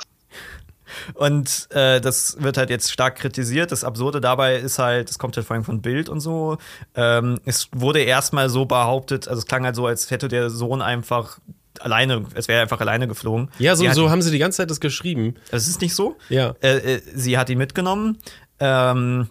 Und 1.15 1.69
äh, 1.71 2.01
das 2.01 2.41
wird 2.41 2.57
halt 2.57 2.71
jetzt 2.71 2.91
stark 2.93 3.17
kritisiert. 3.17 3.73
Das 3.73 3.85
Absurde 3.85 4.21
dabei 4.21 4.57
ist 4.57 4.79
halt, 4.79 5.11
es 5.11 5.19
kommt 5.19 5.37
halt 5.37 5.47
vor 5.47 5.55
allem 5.55 5.65
von 5.65 5.81
Bild 5.81 6.09
und 6.09 6.21
so. 6.21 6.59
Ähm, 6.95 7.39
es 7.45 7.69
wurde 7.73 8.01
erstmal 8.01 8.51
so 8.51 8.65
behauptet, 8.65 9.29
also 9.29 9.39
es 9.39 9.47
klang 9.47 9.65
halt 9.65 9.77
so, 9.77 9.87
als 9.87 10.11
hätte 10.11 10.29
der 10.29 10.51
Sohn 10.51 10.83
einfach 10.83 11.39
alleine, 11.81 12.25
es 12.35 12.49
wäre 12.49 12.63
einfach 12.63 12.81
alleine 12.81 13.09
geflogen. 13.09 13.51
Ja, 13.59 13.77
so, 13.77 13.89
so 13.93 14.05
ihn- 14.07 14.11
haben 14.11 14.23
sie 14.23 14.31
die 14.31 14.39
ganze 14.39 14.57
Zeit 14.59 14.71
das 14.71 14.81
geschrieben. 14.81 15.35
Das 15.51 15.69
ist 15.69 15.81
nicht 15.81 15.95
so. 15.95 16.17
Ja. 16.29 16.55
Äh, 16.61 16.97
äh, 16.97 17.03
sie 17.15 17.39
hat 17.39 17.49
ihn 17.51 17.59
mitgenommen. 17.59 18.19
Ähm, 18.61 19.29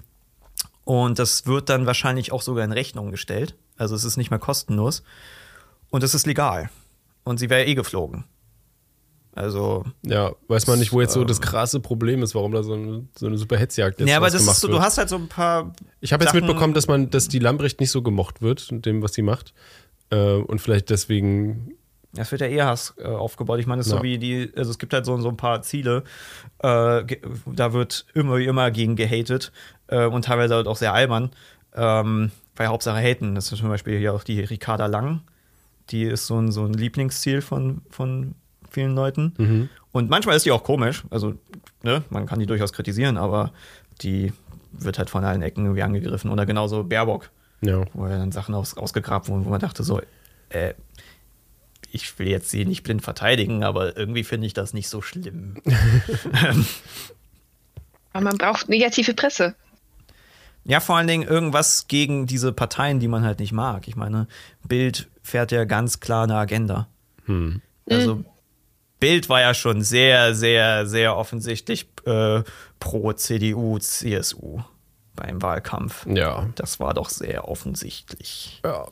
und 0.83 1.19
das 1.19 1.45
wird 1.47 1.69
dann 1.69 1.85
wahrscheinlich 1.85 2.31
auch 2.31 2.41
sogar 2.41 2.63
in 2.63 2.71
Rechnung 2.71 3.11
gestellt. 3.11 3.55
Also 3.77 3.95
es 3.95 4.03
ist 4.03 4.17
nicht 4.17 4.29
mehr 4.31 4.39
kostenlos. 4.39 5.03
Und 5.89 6.03
es 6.03 6.13
ist 6.15 6.25
legal. 6.25 6.69
Und 7.23 7.39
sie 7.39 7.49
wäre 7.49 7.65
eh 7.65 7.75
geflogen. 7.75 8.23
Also. 9.33 9.83
Ja, 10.01 10.31
weiß 10.47 10.65
man 10.65 10.79
nicht, 10.79 10.91
wo 10.93 11.01
jetzt 11.01 11.13
so 11.13 11.23
das 11.23 11.41
krasse 11.41 11.79
Problem 11.79 12.23
ist, 12.23 12.33
warum 12.33 12.53
da 12.53 12.63
so 12.63 12.73
eine, 12.73 13.07
so 13.15 13.27
eine 13.27 13.37
super 13.37 13.55
Hetzjagd 13.57 13.99
jetzt 13.99 14.09
Ja, 14.09 14.17
aber 14.17 14.31
das 14.31 14.41
ist 14.41 14.59
so, 14.61 14.67
wird. 14.67 14.79
du 14.79 14.81
hast 14.81 14.97
halt 14.97 15.09
so 15.09 15.15
ein 15.15 15.27
paar. 15.27 15.73
Ich 16.01 16.11
habe 16.11 16.23
jetzt 16.23 16.33
mitbekommen, 16.33 16.73
dass 16.73 16.87
man, 16.87 17.11
dass 17.11 17.27
die 17.27 17.37
Lambrecht 17.37 17.79
nicht 17.79 17.91
so 17.91 18.01
gemocht 18.01 18.41
wird 18.41 18.71
in 18.71 18.81
dem, 18.81 19.03
was 19.03 19.13
sie 19.13 19.21
macht. 19.21 19.53
Äh, 20.09 20.37
und 20.37 20.59
vielleicht 20.59 20.89
deswegen. 20.89 21.73
Es 22.15 22.31
wird 22.31 22.41
ja 22.41 22.47
eher 22.47 22.65
Hass 22.67 22.93
äh, 22.97 23.03
aufgebaut. 23.05 23.59
Ich 23.59 23.67
meine, 23.67 23.81
es 23.81 23.87
ist 23.87 23.93
Ja. 23.93 23.97
so 23.99 24.03
wie 24.03 24.17
die, 24.17 24.51
also 24.55 24.71
es 24.71 24.79
gibt 24.79 24.93
halt 24.93 25.05
so, 25.05 25.17
so 25.19 25.29
ein 25.29 25.37
paar 25.37 25.61
Ziele, 25.61 26.03
äh, 26.59 27.03
da 27.45 27.73
wird 27.73 28.05
immer, 28.13 28.37
immer 28.39 28.71
gegen 28.71 28.95
gehatet 28.95 29.51
äh, 29.87 30.05
und 30.05 30.25
teilweise 30.25 30.55
halt 30.55 30.67
auch 30.67 30.77
sehr 30.77 30.93
albern. 30.93 31.31
Ähm, 31.75 32.31
weil 32.55 32.67
Hauptsache 32.67 32.97
haten. 32.99 33.35
Das 33.35 33.51
ist 33.51 33.59
zum 33.59 33.69
Beispiel 33.69 33.99
hier 33.99 34.13
auch 34.13 34.23
die 34.23 34.39
Ricarda 34.39 34.87
Lang. 34.87 35.21
Die 35.91 36.03
ist 36.03 36.25
so 36.25 36.39
ein, 36.39 36.51
so 36.51 36.65
ein 36.65 36.73
Lieblingsziel 36.73 37.41
von, 37.41 37.81
von 37.91 38.33
vielen 38.71 38.95
Leuten. 38.95 39.69
Und 39.91 40.09
manchmal 40.09 40.35
ist 40.35 40.45
die 40.45 40.51
auch 40.51 40.63
komisch. 40.63 41.03
Also, 41.11 41.35
ne, 41.83 42.03
man 42.09 42.25
kann 42.25 42.39
die 42.39 42.47
durchaus 42.47 42.73
kritisieren, 42.73 43.15
aber 43.17 43.51
die 44.01 44.33
wird 44.71 44.97
halt 44.97 45.09
von 45.11 45.23
allen 45.23 45.43
Ecken 45.43 45.65
irgendwie 45.65 45.83
angegriffen. 45.83 46.31
Oder 46.31 46.45
genauso 46.47 46.83
Baerbock 46.83 47.29
Ja. 47.61 47.83
wo 47.93 48.07
ja 48.07 48.17
dann 48.17 48.31
Sachen 48.31 48.55
aus, 48.55 48.75
ausgegraben 48.75 49.27
wurden, 49.27 49.45
wo 49.45 49.49
man 49.49 49.59
dachte 49.61 49.83
so, 49.83 50.01
äh, 50.49 50.73
ich 51.91 52.17
will 52.19 52.27
jetzt 52.27 52.49
sie 52.49 52.65
nicht 52.65 52.83
blind 52.83 53.01
verteidigen, 53.01 53.63
aber 53.63 53.97
irgendwie 53.97 54.23
finde 54.23 54.47
ich 54.47 54.53
das 54.53 54.73
nicht 54.73 54.89
so 54.89 55.01
schlimm. 55.01 55.55
Aber 58.13 58.23
man 58.23 58.37
braucht 58.37 58.67
negative 58.67 59.13
Presse. 59.13 59.55
Ja, 60.63 60.79
vor 60.79 60.97
allen 60.97 61.07
Dingen 61.07 61.27
irgendwas 61.27 61.87
gegen 61.87 62.25
diese 62.25 62.51
Parteien, 62.51 62.99
die 62.99 63.07
man 63.07 63.23
halt 63.23 63.39
nicht 63.39 63.51
mag. 63.51 63.87
Ich 63.87 63.95
meine, 63.95 64.27
Bild 64.67 65.07
fährt 65.21 65.51
ja 65.51 65.65
ganz 65.65 65.99
klar 65.99 66.23
eine 66.23 66.35
Agenda. 66.35 66.87
Hm. 67.25 67.61
Also 67.89 68.23
Bild 68.99 69.29
war 69.29 69.39
ja 69.39 69.53
schon 69.53 69.81
sehr, 69.81 70.33
sehr, 70.33 70.87
sehr 70.87 71.15
offensichtlich 71.15 71.87
äh, 72.05 72.43
pro 72.79 73.13
CDU, 73.13 73.77
CSU 73.77 74.61
beim 75.15 75.41
Wahlkampf. 75.41 76.05
Ja. 76.07 76.49
Das 76.55 76.79
war 76.79 76.93
doch 76.93 77.09
sehr 77.09 77.47
offensichtlich. 77.47 78.61
ja. 78.63 78.87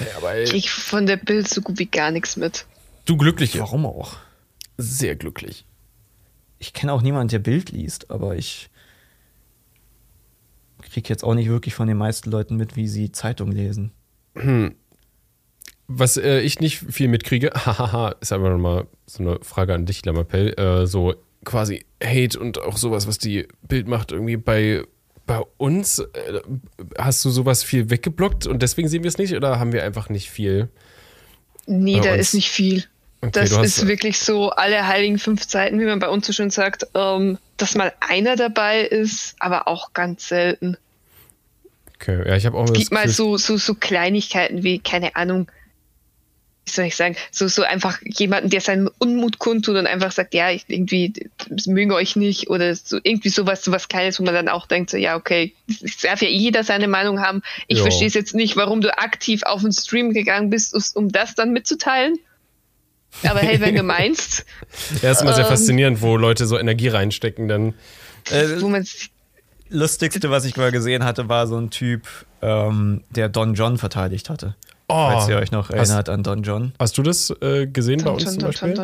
Ja 0.00 0.34
Ich 0.36 0.70
von 0.70 1.06
der 1.06 1.16
Bild 1.16 1.48
so 1.48 1.60
gut 1.60 1.78
wie 1.78 1.86
gar 1.86 2.10
nichts 2.10 2.36
mit. 2.36 2.66
du 3.04 3.16
glücklich. 3.16 3.58
Warum 3.58 3.86
auch? 3.86 4.16
Sehr 4.78 5.16
glücklich. 5.16 5.64
Ich 6.58 6.72
kenne 6.72 6.92
auch 6.92 7.02
niemanden, 7.02 7.28
der 7.28 7.38
Bild 7.40 7.70
liest, 7.70 8.10
aber 8.10 8.36
ich 8.36 8.70
kriege 10.92 11.08
jetzt 11.08 11.24
auch 11.24 11.34
nicht 11.34 11.48
wirklich 11.48 11.74
von 11.74 11.88
den 11.88 11.96
meisten 11.96 12.30
Leuten 12.30 12.56
mit, 12.56 12.76
wie 12.76 12.86
sie 12.86 13.12
Zeitung 13.12 13.50
lesen. 13.50 13.92
Was 15.88 16.16
äh, 16.16 16.40
ich 16.40 16.60
nicht 16.60 16.78
viel 16.78 17.08
mitkriege, 17.08 17.50
hahaha, 17.54 18.14
ist 18.20 18.32
aber 18.32 18.50
nochmal 18.50 18.86
so 19.06 19.22
eine 19.22 19.38
Frage 19.42 19.74
an 19.74 19.86
dich, 19.86 20.04
Lamapel, 20.04 20.58
äh, 20.58 20.86
so 20.86 21.14
quasi 21.44 21.84
Hate 22.02 22.38
und 22.38 22.60
auch 22.60 22.76
sowas, 22.76 23.06
was 23.06 23.18
die 23.18 23.48
Bild 23.66 23.88
macht, 23.88 24.12
irgendwie 24.12 24.36
bei, 24.36 24.84
bei 25.26 25.40
uns. 25.56 25.98
Äh, 25.98 26.40
hast 26.98 27.24
du 27.24 27.30
sowas 27.30 27.62
viel 27.62 27.90
weggeblockt 27.90 28.46
und 28.46 28.62
deswegen 28.62 28.88
sehen 28.88 29.02
wir 29.02 29.08
es 29.08 29.18
nicht 29.18 29.34
oder 29.34 29.58
haben 29.58 29.72
wir 29.72 29.84
einfach 29.84 30.08
nicht 30.08 30.30
viel? 30.30 30.68
Nee, 31.66 32.00
da 32.00 32.12
uns. 32.12 32.20
ist 32.20 32.34
nicht 32.34 32.50
viel. 32.50 32.84
Okay, 33.20 33.30
das 33.34 33.52
ist 33.52 33.86
wirklich 33.86 34.18
so 34.18 34.50
alle 34.50 34.88
heiligen 34.88 35.16
fünf 35.16 35.46
Zeiten, 35.46 35.78
wie 35.78 35.84
man 35.84 36.00
bei 36.00 36.08
uns 36.08 36.26
so 36.26 36.32
schön 36.32 36.50
sagt, 36.50 36.88
ähm, 36.94 37.38
dass 37.56 37.76
mal 37.76 37.92
einer 38.00 38.34
dabei 38.34 38.80
ist, 38.80 39.36
aber 39.38 39.68
auch 39.68 39.92
ganz 39.92 40.26
selten. 40.26 40.76
Okay, 41.94 42.28
ja, 42.28 42.34
ich 42.34 42.46
habe 42.46 42.56
auch 42.58 42.64
Es 42.64 42.72
gibt 42.72 42.90
mal 42.90 43.08
so, 43.08 43.36
so, 43.36 43.56
so 43.58 43.76
Kleinigkeiten 43.76 44.64
wie, 44.64 44.80
keine 44.80 45.14
Ahnung, 45.14 45.46
wie 46.64 46.70
soll 46.70 46.84
ich 46.84 46.96
sagen, 46.96 47.16
so, 47.30 47.48
so 47.48 47.62
einfach 47.62 47.98
jemanden, 48.04 48.48
der 48.48 48.60
seinen 48.60 48.88
Unmut 48.98 49.38
kundtut 49.38 49.76
und 49.76 49.86
einfach 49.86 50.12
sagt, 50.12 50.32
ja, 50.32 50.50
ich 50.50 50.64
irgendwie 50.68 51.12
mögen 51.66 51.92
euch 51.92 52.14
nicht 52.14 52.48
oder 52.50 52.74
so 52.74 52.98
irgendwie 53.02 53.30
sowas, 53.30 53.64
sowas 53.64 53.88
Kleines, 53.88 54.20
wo 54.20 54.24
man 54.24 54.34
dann 54.34 54.48
auch 54.48 54.66
denkt, 54.66 54.90
so, 54.90 54.96
ja, 54.96 55.16
okay, 55.16 55.54
es 55.68 55.98
darf 55.98 56.22
ja 56.22 56.28
jeder 56.28 56.62
seine 56.62 56.86
Meinung 56.86 57.20
haben. 57.20 57.42
Ich 57.66 57.80
verstehe 57.80 58.06
es 58.06 58.14
jetzt 58.14 58.34
nicht, 58.34 58.56
warum 58.56 58.80
du 58.80 58.96
aktiv 58.96 59.42
auf 59.42 59.62
den 59.62 59.72
Stream 59.72 60.12
gegangen 60.12 60.50
bist, 60.50 60.96
um 60.96 61.10
das 61.10 61.34
dann 61.34 61.52
mitzuteilen. 61.52 62.18
Aber 63.24 63.40
hey, 63.40 63.60
wenn 63.60 63.74
du 63.74 63.82
meinst, 63.82 64.44
Ja, 65.02 65.10
ist 65.10 65.20
immer 65.20 65.34
sehr 65.34 65.44
ähm, 65.44 65.50
faszinierend, 65.50 66.00
wo 66.00 66.16
Leute 66.16 66.46
so 66.46 66.58
Energie 66.58 66.88
reinstecken, 66.88 67.48
dann. 67.48 67.74
wo 68.60 68.68
man 68.68 68.86
Lustigste, 69.68 70.30
was 70.30 70.44
ich 70.44 70.56
mal 70.56 70.70
gesehen 70.70 71.04
hatte, 71.04 71.28
war 71.28 71.46
so 71.46 71.58
ein 71.58 71.70
Typ, 71.70 72.06
ähm, 72.40 73.02
der 73.10 73.28
Don 73.28 73.54
John 73.54 73.78
verteidigt 73.78 74.30
hatte. 74.30 74.54
Oh, 74.88 74.94
Falls 75.10 75.28
ihr 75.28 75.36
euch 75.36 75.52
noch 75.52 75.70
hast, 75.70 75.88
erinnert 75.88 76.08
an 76.08 76.22
Don 76.22 76.42
John. 76.42 76.72
hast 76.78 76.98
du 76.98 77.02
das 77.02 77.30
äh, 77.40 77.66
gesehen 77.66 78.02
bei 78.04 78.10
uns 78.10 78.24
zum 78.24 78.38
Beispiel? 78.42 78.74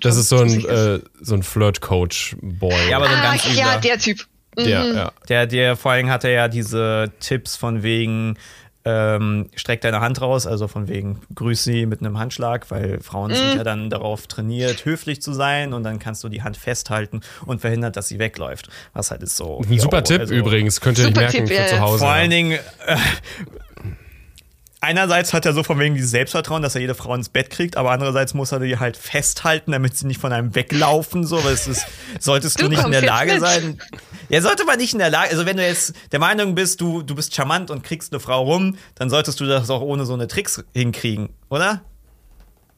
das 0.00 0.16
ist 0.16 0.28
so 0.28 0.38
ein, 0.38 0.64
äh, 0.64 0.98
so 1.20 1.34
ein 1.34 1.42
Flirt-Coach-Boy. 1.42 2.90
Ja, 2.90 2.96
aber 2.96 3.06
so 3.06 3.12
ein 3.14 3.20
ah, 3.20 3.22
ganz 3.30 3.44
ja, 3.44 3.50
übler. 3.76 3.80
der 3.80 3.98
Typ. 3.98 4.26
der, 4.58 4.84
Mhm. 4.84 4.96
ja. 4.96 5.12
Der, 5.28 5.46
der, 5.46 5.76
vor 5.76 5.92
allem 5.92 6.10
hat 6.10 6.24
er 6.24 6.30
ja 6.30 6.48
diese 6.48 7.12
Tipps 7.20 7.54
von 7.56 7.82
wegen, 7.82 8.36
ähm, 8.84 9.48
streck 9.54 9.80
deine 9.82 10.00
Hand 10.00 10.20
raus, 10.20 10.44
also 10.48 10.66
von 10.66 10.88
wegen, 10.88 11.20
grüß 11.36 11.62
sie 11.62 11.86
mit 11.86 12.00
einem 12.00 12.18
Handschlag, 12.18 12.68
weil 12.72 12.98
Frauen 13.00 13.30
Mhm. 13.30 13.36
sind 13.36 13.56
ja 13.58 13.62
dann 13.64 13.88
darauf 13.90 14.26
trainiert, 14.26 14.84
höflich 14.84 15.22
zu 15.22 15.32
sein 15.32 15.72
und 15.72 15.84
dann 15.84 16.00
kannst 16.00 16.24
du 16.24 16.28
die 16.28 16.42
Hand 16.42 16.56
festhalten 16.56 17.20
und 17.46 17.60
verhindert, 17.60 17.96
dass 17.96 18.08
sie 18.08 18.18
wegläuft. 18.18 18.68
Was 18.94 19.12
halt 19.12 19.22
ist 19.22 19.36
so. 19.36 19.60
Ein 19.60 19.78
super 19.78 19.98
yo, 19.98 20.02
Tipp 20.02 20.20
also- 20.22 20.34
übrigens, 20.34 20.80
könnt 20.80 20.98
ihr 20.98 21.04
nicht 21.06 21.16
merken 21.16 21.32
Tipp, 21.46 21.48
für 21.48 21.54
ja, 21.54 21.66
zu 21.68 21.74
ja. 21.76 21.80
Hause. 21.80 21.98
Vor 22.00 22.08
allen 22.10 22.30
Dingen, 22.30 22.58
äh, 22.86 22.96
einerseits 24.82 25.32
hat 25.32 25.46
er 25.46 25.54
so 25.54 25.62
von 25.62 25.78
wegen 25.78 25.94
dieses 25.94 26.10
Selbstvertrauen, 26.10 26.62
dass 26.62 26.74
er 26.74 26.80
jede 26.80 26.94
Frau 26.94 27.14
ins 27.14 27.28
Bett 27.28 27.48
kriegt, 27.50 27.76
aber 27.76 27.92
andererseits 27.92 28.34
muss 28.34 28.52
er 28.52 28.58
die 28.58 28.78
halt 28.78 28.96
festhalten, 28.96 29.72
damit 29.72 29.96
sie 29.96 30.06
nicht 30.06 30.20
von 30.20 30.32
einem 30.32 30.54
weglaufen. 30.54 31.24
So, 31.24 31.42
weil 31.44 31.54
es 31.54 31.66
ist, 31.66 31.86
solltest 32.18 32.60
du, 32.60 32.64
Du 32.64 32.70
nicht 32.70 32.84
in 32.84 32.90
der 32.90 33.02
Lage 33.02 33.40
sein. 33.40 33.80
Ja, 34.28 34.42
sollte 34.42 34.64
man 34.64 34.78
nicht 34.78 34.92
in 34.92 34.98
der 34.98 35.10
Lage, 35.10 35.30
also 35.30 35.46
wenn 35.46 35.56
du 35.56 35.66
jetzt 35.66 35.94
der 36.10 36.18
Meinung 36.18 36.54
bist, 36.54 36.80
du, 36.80 37.02
du 37.02 37.14
bist 37.14 37.34
charmant 37.34 37.70
und 37.70 37.82
kriegst 37.82 38.12
eine 38.12 38.20
Frau 38.20 38.42
rum, 38.42 38.76
dann 38.96 39.08
solltest 39.08 39.40
du 39.40 39.46
das 39.46 39.70
auch 39.70 39.80
ohne 39.80 40.04
so 40.04 40.14
eine 40.14 40.26
Tricks 40.26 40.62
hinkriegen, 40.74 41.30
oder? 41.48 41.82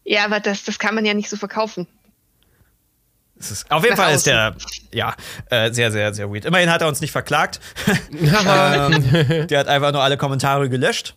Ja, 0.04 0.26
aber 0.26 0.40
das, 0.40 0.64
das 0.64 0.78
kann 0.78 0.94
man 0.94 1.04
ja 1.06 1.14
nicht 1.14 1.30
so 1.30 1.36
verkaufen. 1.36 1.86
Ist, 3.36 3.70
auf 3.70 3.82
jeden 3.82 3.96
Nach 3.96 4.04
Fall 4.04 4.14
ist 4.14 4.26
der, 4.26 4.54
ja, 4.92 5.14
äh, 5.50 5.72
sehr, 5.72 5.90
sehr, 5.90 6.14
sehr 6.14 6.30
weird. 6.30 6.44
Immerhin 6.44 6.70
hat 6.70 6.82
er 6.82 6.88
uns 6.88 7.00
nicht 7.00 7.10
verklagt. 7.10 7.60
ähm, 8.12 9.46
der 9.48 9.58
hat 9.58 9.66
einfach 9.66 9.92
nur 9.92 10.02
alle 10.02 10.16
Kommentare 10.16 10.68
gelöscht. 10.68 11.16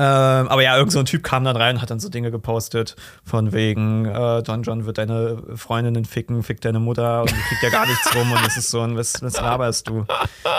Ähm, 0.00 0.48
aber 0.48 0.62
ja, 0.62 0.76
irgend 0.76 0.92
so 0.92 1.00
ein 1.00 1.06
Typ 1.06 1.24
kam 1.24 1.42
dann 1.42 1.56
rein 1.56 1.76
und 1.76 1.82
hat 1.82 1.90
dann 1.90 1.98
so 1.98 2.08
Dinge 2.08 2.30
gepostet, 2.30 2.94
von 3.24 3.52
wegen, 3.52 4.04
äh, 4.04 4.44
Don 4.44 4.62
John 4.62 4.86
wird 4.86 4.98
deine 4.98 5.42
Freundinnen 5.56 6.04
ficken, 6.04 6.44
fickt 6.44 6.64
deine 6.64 6.78
Mutter 6.78 7.22
und 7.22 7.32
die 7.32 7.34
kriegt 7.48 7.62
ja 7.64 7.70
gar 7.70 7.84
nichts 7.84 8.14
rum 8.14 8.30
und 8.30 8.46
es 8.46 8.56
ist 8.56 8.70
so 8.70 8.80
ein, 8.80 8.96
was, 8.96 9.20
was 9.22 9.40
laberst 9.40 9.88
du? 9.88 10.06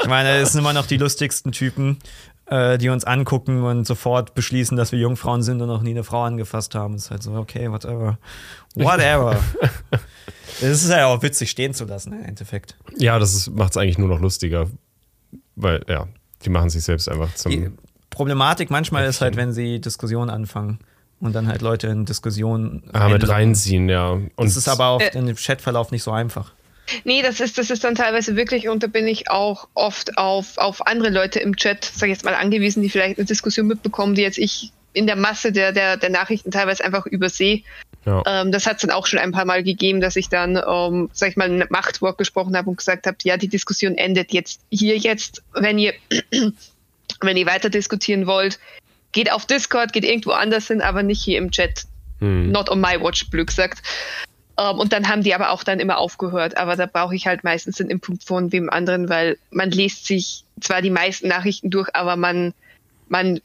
Ich 0.01 0.09
meine, 0.09 0.37
es 0.39 0.51
sind 0.51 0.59
immer 0.59 0.73
noch 0.73 0.87
die 0.87 0.97
lustigsten 0.97 1.53
Typen, 1.53 1.99
äh, 2.47 2.77
die 2.77 2.89
uns 2.89 3.05
angucken 3.05 3.63
und 3.63 3.87
sofort 3.87 4.35
beschließen, 4.35 4.75
dass 4.75 4.91
wir 4.91 4.99
Jungfrauen 4.99 5.41
sind 5.41 5.61
und 5.61 5.69
noch 5.69 5.83
nie 5.83 5.91
eine 5.91 6.03
Frau 6.03 6.23
angefasst 6.23 6.75
haben. 6.75 6.95
Es 6.95 7.05
ist 7.05 7.11
halt 7.11 7.23
so, 7.23 7.33
okay, 7.35 7.71
whatever. 7.71 8.17
Whatever. 8.75 9.37
Es 10.61 10.83
ist 10.83 10.89
ja 10.89 11.05
auch 11.07 11.21
witzig 11.21 11.51
stehen 11.51 11.73
zu 11.73 11.85
lassen, 11.85 12.11
im 12.11 12.25
Endeffekt. 12.25 12.75
Ja, 12.97 13.17
das 13.17 13.49
macht 13.49 13.71
es 13.71 13.77
eigentlich 13.77 13.97
nur 13.97 14.09
noch 14.09 14.19
lustiger. 14.19 14.67
Weil, 15.55 15.85
ja, 15.87 16.07
die 16.43 16.49
machen 16.49 16.69
sich 16.69 16.83
selbst 16.83 17.07
einfach 17.07 17.33
zum. 17.35 17.77
Die 18.19 18.23
Problematik 18.23 18.69
manchmal 18.69 19.05
ist 19.05 19.21
halt, 19.21 19.37
wenn 19.37 19.53
sie 19.53 19.79
Diskussionen 19.79 20.29
anfangen 20.29 20.79
und 21.21 21.33
dann 21.33 21.47
halt 21.47 21.61
Leute 21.61 21.87
in 21.87 22.03
Diskussionen 22.03 22.83
ah, 22.91 23.07
mit 23.07 23.25
reinziehen, 23.25 23.87
ja. 23.87 24.09
Und 24.11 24.33
Das 24.37 24.57
ist 24.57 24.67
aber 24.67 24.95
oft 24.95 25.15
Äh. 25.15 25.17
in 25.17 25.25
dem 25.25 25.37
Chatverlauf 25.37 25.91
nicht 25.91 26.03
so 26.03 26.11
einfach. 26.11 26.51
Nee, 27.05 27.21
das 27.21 27.39
ist, 27.39 27.57
das 27.57 27.69
ist 27.69 27.85
dann 27.85 27.95
teilweise 27.95 28.35
wirklich, 28.35 28.67
und 28.67 28.83
da 28.83 28.87
bin 28.87 29.07
ich 29.07 29.31
auch 29.31 29.69
oft 29.73 30.17
auf, 30.17 30.57
auf 30.57 30.85
andere 30.85 31.11
Leute 31.11 31.39
im 31.39 31.55
Chat, 31.55 31.85
sag 31.85 32.07
ich 32.09 32.15
jetzt 32.15 32.25
mal, 32.25 32.33
angewiesen, 32.33 32.83
die 32.83 32.89
vielleicht 32.89 33.19
eine 33.19 33.25
Diskussion 33.25 33.67
mitbekommen, 33.67 34.15
die 34.15 34.21
jetzt 34.21 34.37
ich 34.37 34.73
in 34.91 35.07
der 35.07 35.15
Masse 35.15 35.53
der, 35.53 35.71
der, 35.71 35.95
der 35.95 36.09
Nachrichten 36.09 36.51
teilweise 36.51 36.83
einfach 36.83 37.05
übersehe. 37.05 37.61
ja. 38.05 38.21
Ähm, 38.27 38.51
das 38.51 38.65
hat 38.65 38.75
es 38.75 38.81
dann 38.81 38.91
auch 38.91 39.07
schon 39.07 39.19
ein 39.19 39.31
paar 39.31 39.45
Mal 39.45 39.63
gegeben, 39.63 40.01
dass 40.01 40.17
ich 40.17 40.27
dann, 40.27 40.57
ähm, 40.67 41.09
sag 41.13 41.29
ich 41.29 41.37
mal, 41.37 41.49
ein 41.49 41.63
Machtwort 41.69 42.17
gesprochen 42.17 42.57
habe 42.57 42.69
und 42.69 42.75
gesagt 42.75 43.07
habe, 43.07 43.15
ja, 43.23 43.37
die 43.37 43.47
Diskussion 43.47 43.95
endet 43.95 44.33
jetzt 44.33 44.59
hier 44.69 44.97
jetzt. 44.97 45.41
Wenn 45.53 45.77
ihr, 45.77 45.93
wenn 47.21 47.37
ihr 47.37 47.45
weiter 47.45 47.69
diskutieren 47.69 48.27
wollt, 48.27 48.59
geht 49.11 49.31
auf 49.31 49.45
Discord, 49.45 49.93
geht 49.93 50.03
irgendwo 50.05 50.31
anders 50.31 50.67
hin, 50.67 50.81
aber 50.81 51.03
nicht 51.03 51.21
hier 51.21 51.37
im 51.37 51.51
Chat. 51.51 51.83
Hm. 52.19 52.51
Not 52.51 52.69
on 52.69 52.81
my 52.81 52.99
watch, 52.99 53.29
Blöd 53.29 53.47
gesagt. 53.47 53.81
Ähm, 54.57 54.77
und 54.77 54.91
dann 54.93 55.07
haben 55.07 55.23
die 55.23 55.33
aber 55.33 55.51
auch 55.51 55.63
dann 55.63 55.79
immer 55.79 55.97
aufgehört. 55.97 56.57
Aber 56.57 56.75
da 56.75 56.85
brauche 56.85 57.15
ich 57.15 57.25
halt 57.27 57.43
meistens 57.43 57.77
den 57.77 57.89
Input 57.89 58.23
von 58.23 58.51
wem 58.51 58.69
anderen, 58.69 59.07
weil 59.09 59.37
man 59.51 59.71
liest 59.71 60.05
sich 60.05 60.43
zwar 60.59 60.81
die 60.81 60.89
meisten 60.89 61.27
Nachrichten 61.29 61.69
durch, 61.69 61.89
aber 61.95 62.17
man, 62.17 62.53
man 63.07 63.39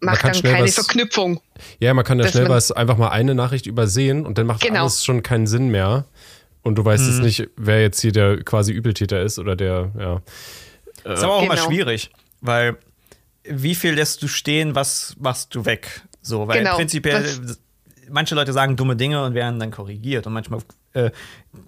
macht 0.00 0.20
kann 0.20 0.32
dann 0.32 0.42
keine 0.42 0.64
was- 0.66 0.74
Verknüpfung. 0.74 1.40
ja, 1.78 1.94
man 1.94 2.04
kann 2.04 2.18
ja 2.18 2.26
schnell 2.26 2.44
man- 2.44 2.52
was 2.52 2.72
einfach 2.72 2.96
mal 2.98 3.10
eine 3.10 3.34
Nachricht 3.34 3.66
übersehen 3.66 4.26
und 4.26 4.38
dann 4.38 4.46
macht 4.46 4.60
Genau. 4.60 4.80
alles 4.82 5.04
schon 5.04 5.22
keinen 5.22 5.46
Sinn 5.46 5.68
mehr. 5.68 6.04
Und 6.62 6.74
du 6.76 6.84
weißt 6.84 7.04
Mhm. 7.04 7.10
jetzt 7.12 7.22
nicht, 7.22 7.48
wer 7.56 7.80
jetzt 7.80 8.00
hier 8.00 8.10
der 8.10 8.42
quasi 8.42 8.72
Übeltäter 8.72 9.22
ist 9.22 9.38
oder 9.38 9.54
der, 9.54 9.92
ja. 9.98 10.20
ist 11.12 11.22
aber 11.22 11.34
auch 11.36 11.42
immer 11.44 11.54
Genau. 11.54 11.66
schwierig, 11.68 12.10
weil 12.40 12.76
wie 13.50 13.74
viel 13.74 13.94
lässt 13.94 14.22
du 14.22 14.28
stehen, 14.28 14.74
was 14.74 15.16
machst 15.18 15.54
du 15.54 15.64
weg? 15.64 16.02
So, 16.22 16.48
weil 16.48 16.58
Genau. 16.60 16.76
prinzipiell 16.76 17.24
manche 18.08 18.34
Leute 18.34 18.52
sagen 18.52 18.76
dumme 18.76 18.96
Dinge 18.96 19.24
und 19.24 19.34
werden 19.34 19.58
dann 19.58 19.70
korrigiert 19.70 20.26
und 20.26 20.32
manchmal 20.32 20.60
äh, 20.92 21.10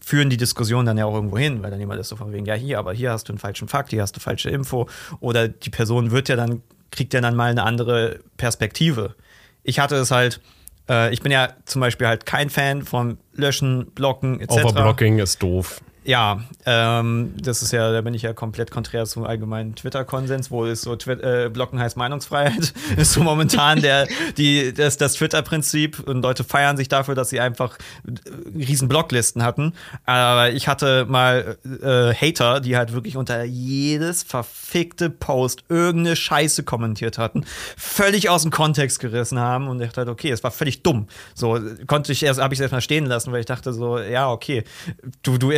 führen 0.01 0.31
die 0.31 0.37
Diskussionen 0.37 0.87
dann 0.87 0.99
ja 0.99 1.05
auch 1.05 1.14
irgendwo 1.14 1.39
hin, 1.39 1.62
weil 1.62 1.70
dann 1.70 1.81
jemand 1.81 2.01
ist 2.01 2.09
so 2.09 2.16
von 2.16 2.33
wegen, 2.33 2.47
ja 2.47 2.55
hier, 2.55 2.79
aber 2.79 2.93
hier 2.93 3.12
hast 3.12 3.29
du 3.29 3.33
einen 3.33 3.39
falschen 3.39 3.68
Fakt, 3.68 3.91
hier 3.91 4.03
hast 4.03 4.16
du 4.16 4.20
falsche 4.20 4.51
Info 4.51 4.89
oder 5.20 5.49
die 5.49 5.70
Person 5.70 6.11
wird 6.11 6.29
ja 6.29 6.37
dann, 6.37 6.62
kriegt 6.91 7.14
ja 7.14 7.20
dann 7.20 7.37
mal 7.37 7.51
eine 7.51 7.64
andere 7.64 8.20
Perspektive. 8.37 9.14
Ich 9.62 9.81
hatte 9.81 9.97
es 9.97 10.11
halt, 10.11 10.41
äh, 10.89 11.12
ich 11.12 11.22
bin 11.22 11.33
ja 11.33 11.55
zum 11.64 11.81
Beispiel 11.81 12.07
halt 12.07 12.24
kein 12.24 12.51
Fan 12.51 12.83
vom 12.83 13.18
Löschen, 13.35 13.91
Blocken 13.93 14.41
etc. 14.41 14.64
Overblocking 14.64 15.18
ist 15.18 15.43
doof. 15.43 15.81
Ja, 16.09 16.41
ähm, 16.65 17.35
das 17.39 17.61
ist 17.61 17.71
ja, 17.71 17.93
da 17.93 18.01
bin 18.01 18.15
ich 18.15 18.23
ja 18.23 18.33
komplett 18.33 18.71
konträr 18.71 19.05
zum 19.05 19.25
allgemeinen 19.25 19.75
Twitter-Konsens, 19.75 20.51
wo 20.51 20.65
es 20.65 20.81
so 20.81 20.97
Twi 20.97 21.13
äh, 21.13 21.51
Blocken 21.53 21.79
heißt 21.79 21.99
Meinungsfreiheit, 21.99 22.73
ist 22.97 23.13
so 23.13 23.23
momentan 23.23 23.83
der, 23.83 24.09
die, 24.39 24.73
das, 24.73 24.97
das 24.97 25.13
Twitter-Prinzip 25.13 26.01
und 26.01 26.23
Leute 26.23 26.45
feiern 26.45 26.79
sich 26.79 26.89
dafür, 26.89 27.15
dass 27.15 27.29
sie 27.29 27.41
einfach 27.41 27.77
äh, 28.07 28.57
riesen 28.57 28.89
Blocklisten 28.89 29.43
hatten. 29.43 29.75
Aber 30.07 30.51
ich 30.51 30.67
hatte 30.67 31.05
mal 31.05 31.59
äh, 31.83 32.15
Hater, 32.15 32.61
die 32.61 32.79
halt 32.79 32.95
wirklich 32.95 33.19
unter 33.19 33.45
jedes 33.45 34.23
verfickte 34.23 35.11
Post 35.11 35.65
irgendeine 35.69 36.17
Scheiße 36.17 36.63
kommentiert 36.63 37.19
hatten, 37.19 37.45
völlig 37.77 38.31
aus 38.31 38.45
dem 38.45 38.51
Kontext 38.51 39.01
gerissen 39.01 39.39
haben 39.39 39.69
und 39.69 39.79
ich 39.83 39.93
dachte, 39.93 40.11
okay, 40.11 40.31
es 40.31 40.43
war 40.43 40.53
völlig 40.53 40.83
dumm. 40.83 41.07
So 41.35 41.61
konnte 41.87 42.13
ich 42.13 42.23
erst, 42.23 42.41
habe 42.41 42.55
ich 42.55 42.61
es 42.61 42.63
erst 42.63 42.73
mal 42.73 42.81
stehen 42.81 43.05
lassen, 43.05 43.31
weil 43.31 43.41
ich 43.41 43.47
dachte 43.47 43.75
so, 43.75 43.99
ja, 43.99 44.31
okay, 44.31 44.65
du, 45.23 45.37
du 45.37 45.51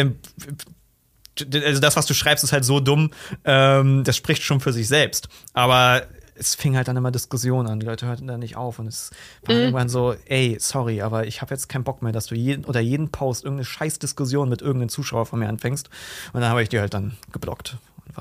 also 1.54 1.80
das, 1.80 1.96
was 1.96 2.06
du 2.06 2.14
schreibst, 2.14 2.44
ist 2.44 2.52
halt 2.52 2.64
so 2.64 2.80
dumm, 2.80 3.10
ähm, 3.44 4.04
das 4.04 4.16
spricht 4.16 4.42
schon 4.42 4.60
für 4.60 4.72
sich 4.72 4.88
selbst. 4.88 5.28
Aber 5.52 6.02
es 6.40 6.54
fing 6.54 6.74
halt 6.74 6.88
dann 6.88 6.96
immer 6.96 7.10
Diskussionen 7.10 7.68
an. 7.68 7.80
Die 7.80 7.86
Leute 7.86 8.06
hörten 8.06 8.26
da 8.26 8.38
nicht 8.38 8.56
auf 8.56 8.78
und 8.78 8.86
es 8.86 9.10
war 9.44 9.54
mhm. 9.54 9.60
irgendwann 9.60 9.88
so, 9.90 10.14
ey, 10.24 10.56
sorry, 10.58 11.02
aber 11.02 11.26
ich 11.26 11.42
habe 11.42 11.54
jetzt 11.54 11.68
keinen 11.68 11.84
Bock 11.84 12.02
mehr, 12.02 12.12
dass 12.12 12.26
du 12.26 12.34
jeden 12.34 12.64
oder 12.64 12.80
jeden 12.80 13.10
Post 13.10 13.44
irgendeine 13.44 13.66
scheiß 13.66 13.98
Diskussion 13.98 14.48
mit 14.48 14.62
irgendeinem 14.62 14.88
Zuschauer 14.88 15.26
von 15.26 15.38
mir 15.38 15.48
anfängst. 15.48 15.90
Und 16.32 16.40
dann 16.40 16.50
habe 16.50 16.62
ich 16.62 16.70
die 16.70 16.80
halt 16.80 16.94
dann 16.94 17.16
geblockt. 17.32 17.76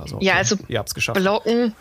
So, 0.06 0.18
okay, 0.18 0.26
ja, 0.26 0.36
also 0.36 0.58
ihr 0.68 0.80
habt's 0.80 0.94
geschafft. 0.94 1.20
Blocken, 1.20 1.74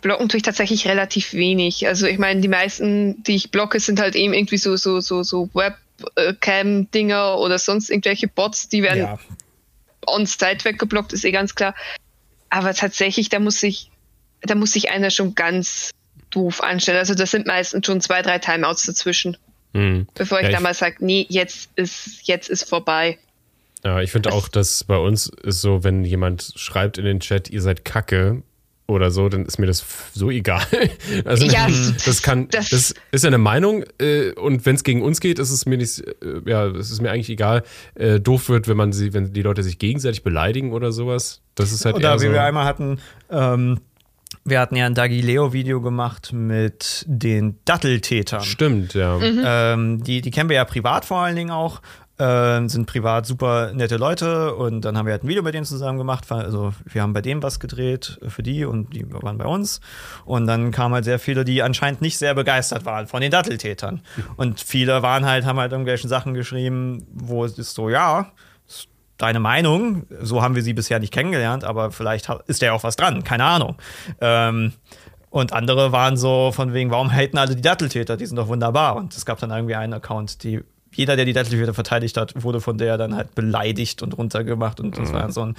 blocken 0.00 0.28
tue 0.28 0.38
ich 0.38 0.42
tatsächlich 0.42 0.86
relativ 0.88 1.32
wenig. 1.34 1.86
Also 1.86 2.06
ich 2.06 2.18
meine, 2.18 2.40
die 2.40 2.48
meisten, 2.48 3.22
die 3.22 3.36
ich 3.36 3.50
blocke, 3.50 3.78
sind 3.80 4.00
halt 4.00 4.16
eben 4.16 4.34
irgendwie 4.34 4.58
so, 4.58 4.76
so, 4.76 5.00
so, 5.00 5.22
so 5.22 5.48
Webcam-Dinger 5.54 7.38
oder 7.38 7.58
sonst 7.58 7.90
irgendwelche 7.90 8.28
Bots, 8.28 8.68
die 8.68 8.82
werden 8.82 8.98
ja. 8.98 9.18
On-site 10.06 10.64
weggeblockt, 10.64 11.12
ist 11.12 11.24
eh 11.24 11.32
ganz 11.32 11.54
klar. 11.54 11.74
Aber 12.50 12.74
tatsächlich, 12.74 13.28
da 13.28 13.38
muss 13.38 13.62
ich 13.62 13.90
da 14.42 14.54
muss 14.54 14.72
sich 14.72 14.90
einer 14.90 15.10
schon 15.10 15.34
ganz 15.34 15.90
doof 16.30 16.62
anstellen. 16.62 16.98
Also 16.98 17.14
das 17.14 17.30
sind 17.30 17.46
meistens 17.46 17.86
schon 17.86 18.00
zwei, 18.00 18.22
drei 18.22 18.38
Timeouts 18.38 18.86
dazwischen. 18.86 19.36
Hm. 19.74 20.06
Bevor 20.14 20.40
ich 20.40 20.46
ja, 20.46 20.52
da 20.52 20.60
mal 20.60 20.74
sage, 20.74 20.96
nee, 21.00 21.26
jetzt 21.28 21.70
ist, 21.76 22.26
jetzt 22.26 22.48
ist 22.48 22.68
vorbei. 22.68 23.18
Ja, 23.84 24.00
ich 24.00 24.10
finde 24.10 24.32
auch, 24.32 24.48
dass 24.48 24.84
bei 24.84 24.96
uns 24.96 25.30
ist 25.42 25.60
so, 25.60 25.84
wenn 25.84 26.04
jemand 26.04 26.52
schreibt 26.56 26.98
in 26.98 27.04
den 27.04 27.20
Chat, 27.20 27.50
ihr 27.50 27.62
seid 27.62 27.84
Kacke 27.84 28.42
oder 28.86 29.10
so, 29.10 29.28
dann 29.28 29.44
ist 29.44 29.58
mir 29.58 29.66
das 29.66 29.84
so 30.14 30.30
egal. 30.30 30.62
Also 31.24 31.46
ja, 31.46 31.66
das 32.04 32.22
kann, 32.22 32.48
das, 32.48 32.70
das 32.70 32.94
ist 33.10 33.24
ja 33.24 33.28
eine 33.28 33.38
Meinung 33.38 33.84
äh, 33.98 34.32
und 34.32 34.66
wenn 34.66 34.76
es 34.76 34.84
gegen 34.84 35.02
uns 35.02 35.20
geht, 35.20 35.38
ist 35.38 35.50
es 35.50 35.66
mir 35.66 35.76
nicht, 35.76 36.00
äh, 36.00 36.40
ja, 36.44 36.66
es 36.66 36.90
ist 36.90 37.00
mir 37.00 37.10
eigentlich 37.10 37.30
egal. 37.30 37.62
Äh, 37.94 38.20
doof 38.20 38.48
wird, 38.48 38.68
wenn 38.68 38.76
man 38.76 38.92
sie, 38.92 39.12
wenn 39.12 39.32
die 39.32 39.42
Leute 39.42 39.62
sich 39.62 39.78
gegenseitig 39.78 40.22
beleidigen 40.22 40.72
oder 40.72 40.92
sowas. 40.92 41.40
Das 41.54 41.72
ist 41.72 41.84
halt 41.84 41.96
oder 41.96 42.10
eher 42.10 42.20
wie 42.20 42.26
so, 42.26 42.32
wir 42.32 42.42
einmal 42.42 42.64
hatten. 42.64 43.00
Ähm 43.30 43.80
wir 44.44 44.60
hatten 44.60 44.76
ja 44.76 44.86
ein 44.86 44.94
Dagileo-Video 44.94 45.80
gemacht 45.80 46.32
mit 46.32 47.04
den 47.08 47.58
Datteltätern. 47.64 48.42
Stimmt, 48.42 48.94
ja. 48.94 49.18
Mhm. 49.18 49.42
Ähm, 49.44 50.04
die, 50.04 50.20
die 50.20 50.30
kennen 50.30 50.48
wir 50.48 50.56
ja 50.56 50.64
privat 50.64 51.04
vor 51.04 51.18
allen 51.18 51.36
Dingen 51.36 51.50
auch. 51.50 51.80
Äh, 52.18 52.66
sind 52.68 52.86
privat 52.86 53.26
super 53.26 53.74
nette 53.74 53.98
Leute 53.98 54.54
und 54.54 54.86
dann 54.86 54.96
haben 54.96 55.04
wir 55.04 55.12
halt 55.12 55.24
ein 55.24 55.28
Video 55.28 55.42
mit 55.42 55.52
denen 55.52 55.66
zusammen 55.66 55.98
gemacht. 55.98 56.24
Also 56.32 56.72
wir 56.86 57.02
haben 57.02 57.12
bei 57.12 57.20
dem 57.20 57.42
was 57.42 57.60
gedreht 57.60 58.18
für 58.26 58.42
die 58.42 58.64
und 58.64 58.94
die 58.94 59.04
waren 59.12 59.36
bei 59.36 59.44
uns. 59.44 59.82
Und 60.24 60.46
dann 60.46 60.70
kamen 60.70 60.94
halt 60.94 61.04
sehr 61.04 61.18
viele, 61.18 61.44
die 61.44 61.62
anscheinend 61.62 62.00
nicht 62.00 62.16
sehr 62.16 62.34
begeistert 62.34 62.86
waren 62.86 63.06
von 63.06 63.20
den 63.20 63.30
Datteltätern. 63.30 64.00
Und 64.36 64.60
viele 64.60 65.02
waren 65.02 65.26
halt, 65.26 65.44
haben 65.44 65.58
halt 65.58 65.72
irgendwelche 65.72 66.08
Sachen 66.08 66.32
geschrieben, 66.32 67.06
wo 67.12 67.44
es 67.44 67.58
ist 67.58 67.74
so, 67.74 67.90
ja, 67.90 68.32
deine 69.18 69.40
Meinung. 69.40 70.06
So 70.22 70.42
haben 70.42 70.54
wir 70.54 70.62
sie 70.62 70.72
bisher 70.72 70.98
nicht 70.98 71.12
kennengelernt, 71.12 71.64
aber 71.64 71.90
vielleicht 71.90 72.30
ist 72.46 72.62
da 72.62 72.66
ja 72.66 72.72
auch 72.72 72.82
was 72.82 72.96
dran, 72.96 73.24
keine 73.24 73.44
Ahnung. 73.44 73.76
Ähm, 74.22 74.72
und 75.28 75.52
andere 75.52 75.92
waren 75.92 76.16
so 76.16 76.50
von 76.50 76.72
wegen, 76.72 76.90
warum 76.90 77.12
haten 77.12 77.36
alle 77.36 77.54
die 77.56 77.60
Datteltäter? 77.60 78.16
Die 78.16 78.24
sind 78.24 78.36
doch 78.36 78.48
wunderbar. 78.48 78.96
Und 78.96 79.14
es 79.14 79.26
gab 79.26 79.38
dann 79.38 79.50
irgendwie 79.50 79.74
einen 79.74 79.92
Account, 79.92 80.42
die 80.42 80.62
jeder, 80.92 81.16
der 81.16 81.24
die 81.24 81.32
Datteltäter 81.32 81.74
verteidigt 81.74 82.16
hat, 82.16 82.42
wurde 82.42 82.60
von 82.60 82.78
der 82.78 82.96
dann 82.96 83.14
halt 83.14 83.34
beleidigt 83.34 84.02
und 84.02 84.16
runtergemacht. 84.16 84.80
Und 84.80 84.98
das 84.98 85.10
mhm. 85.10 85.14
war 85.14 85.32
so 85.32 85.42
ein, 85.42 85.56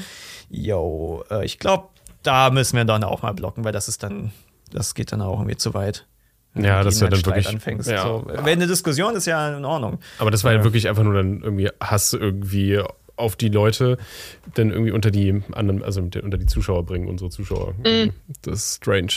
yo, 0.49 1.23
äh, 1.29 1.45
ich 1.45 1.59
glaube, 1.59 1.89
da 2.23 2.49
müssen 2.49 2.77
wir 2.77 2.85
dann 2.85 3.03
auch 3.03 3.21
mal 3.21 3.33
blocken, 3.33 3.63
weil 3.63 3.71
das 3.71 3.87
ist 3.87 4.03
dann, 4.03 4.31
das 4.71 4.95
geht 4.95 5.11
dann 5.11 5.21
auch 5.21 5.39
irgendwie 5.39 5.57
zu 5.57 5.73
weit. 5.73 6.05
Ja, 6.55 6.83
das 6.83 6.95
ist 6.95 7.01
ja 7.01 7.07
dann 7.07 7.23
wirklich. 7.25 7.47
Anfängst. 7.47 7.89
Ja. 7.89 8.03
So, 8.03 8.25
wenn 8.27 8.45
eine 8.45 8.67
Diskussion 8.67 9.15
ist 9.15 9.27
ja 9.27 9.57
in 9.57 9.65
Ordnung. 9.65 9.99
Aber 10.17 10.31
das 10.31 10.43
war 10.43 10.53
ja 10.53 10.63
wirklich 10.63 10.89
einfach 10.89 11.03
nur 11.03 11.13
dann 11.13 11.41
irgendwie 11.41 11.69
Hass 11.79 12.13
irgendwie 12.13 12.81
auf 13.15 13.35
die 13.35 13.49
Leute 13.49 13.97
dann 14.53 14.71
irgendwie 14.71 14.91
unter 14.91 15.11
die 15.11 15.41
anderen, 15.51 15.83
also 15.83 16.01
unter 16.01 16.37
die 16.37 16.45
Zuschauer 16.45 16.85
bringen, 16.85 17.07
unsere 17.07 17.29
Zuschauer. 17.29 17.73
Mhm. 17.83 18.13
Das 18.41 18.63
ist 18.63 18.75
strange. 18.77 19.13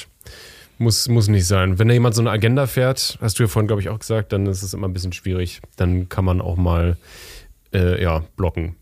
Muss, 0.80 1.08
muss 1.08 1.28
nicht 1.28 1.46
sein. 1.46 1.78
Wenn 1.78 1.88
da 1.88 1.92
jemand 1.92 2.14
so 2.14 2.22
eine 2.22 2.30
Agenda 2.30 2.66
fährt, 2.66 3.18
hast 3.20 3.38
du 3.38 3.42
ja 3.42 3.48
vorhin, 3.48 3.66
glaube 3.66 3.82
ich, 3.82 3.90
auch 3.90 3.98
gesagt, 3.98 4.32
dann 4.32 4.46
ist 4.46 4.62
es 4.62 4.72
immer 4.72 4.88
ein 4.88 4.94
bisschen 4.94 5.12
schwierig. 5.12 5.60
Dann 5.76 6.08
kann 6.08 6.24
man 6.24 6.40
auch 6.40 6.56
mal 6.56 6.96
äh, 7.74 8.02
ja, 8.02 8.24
blocken. 8.36 8.76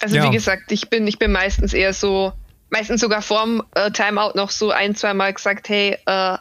Also 0.00 0.16
ja. 0.16 0.26
wie 0.26 0.30
gesagt, 0.30 0.72
ich 0.72 0.88
bin, 0.88 1.06
ich 1.06 1.18
bin 1.18 1.32
meistens 1.32 1.74
eher 1.74 1.92
so, 1.92 2.32
meistens 2.70 3.02
sogar 3.02 3.20
vorm 3.20 3.62
äh, 3.74 3.90
Timeout 3.90 4.32
noch 4.36 4.48
so 4.48 4.70
ein, 4.70 4.94
zwei 4.94 5.12
Mal 5.12 5.34
gesagt, 5.34 5.68
hey, 5.68 5.98
äh, 6.06 6.38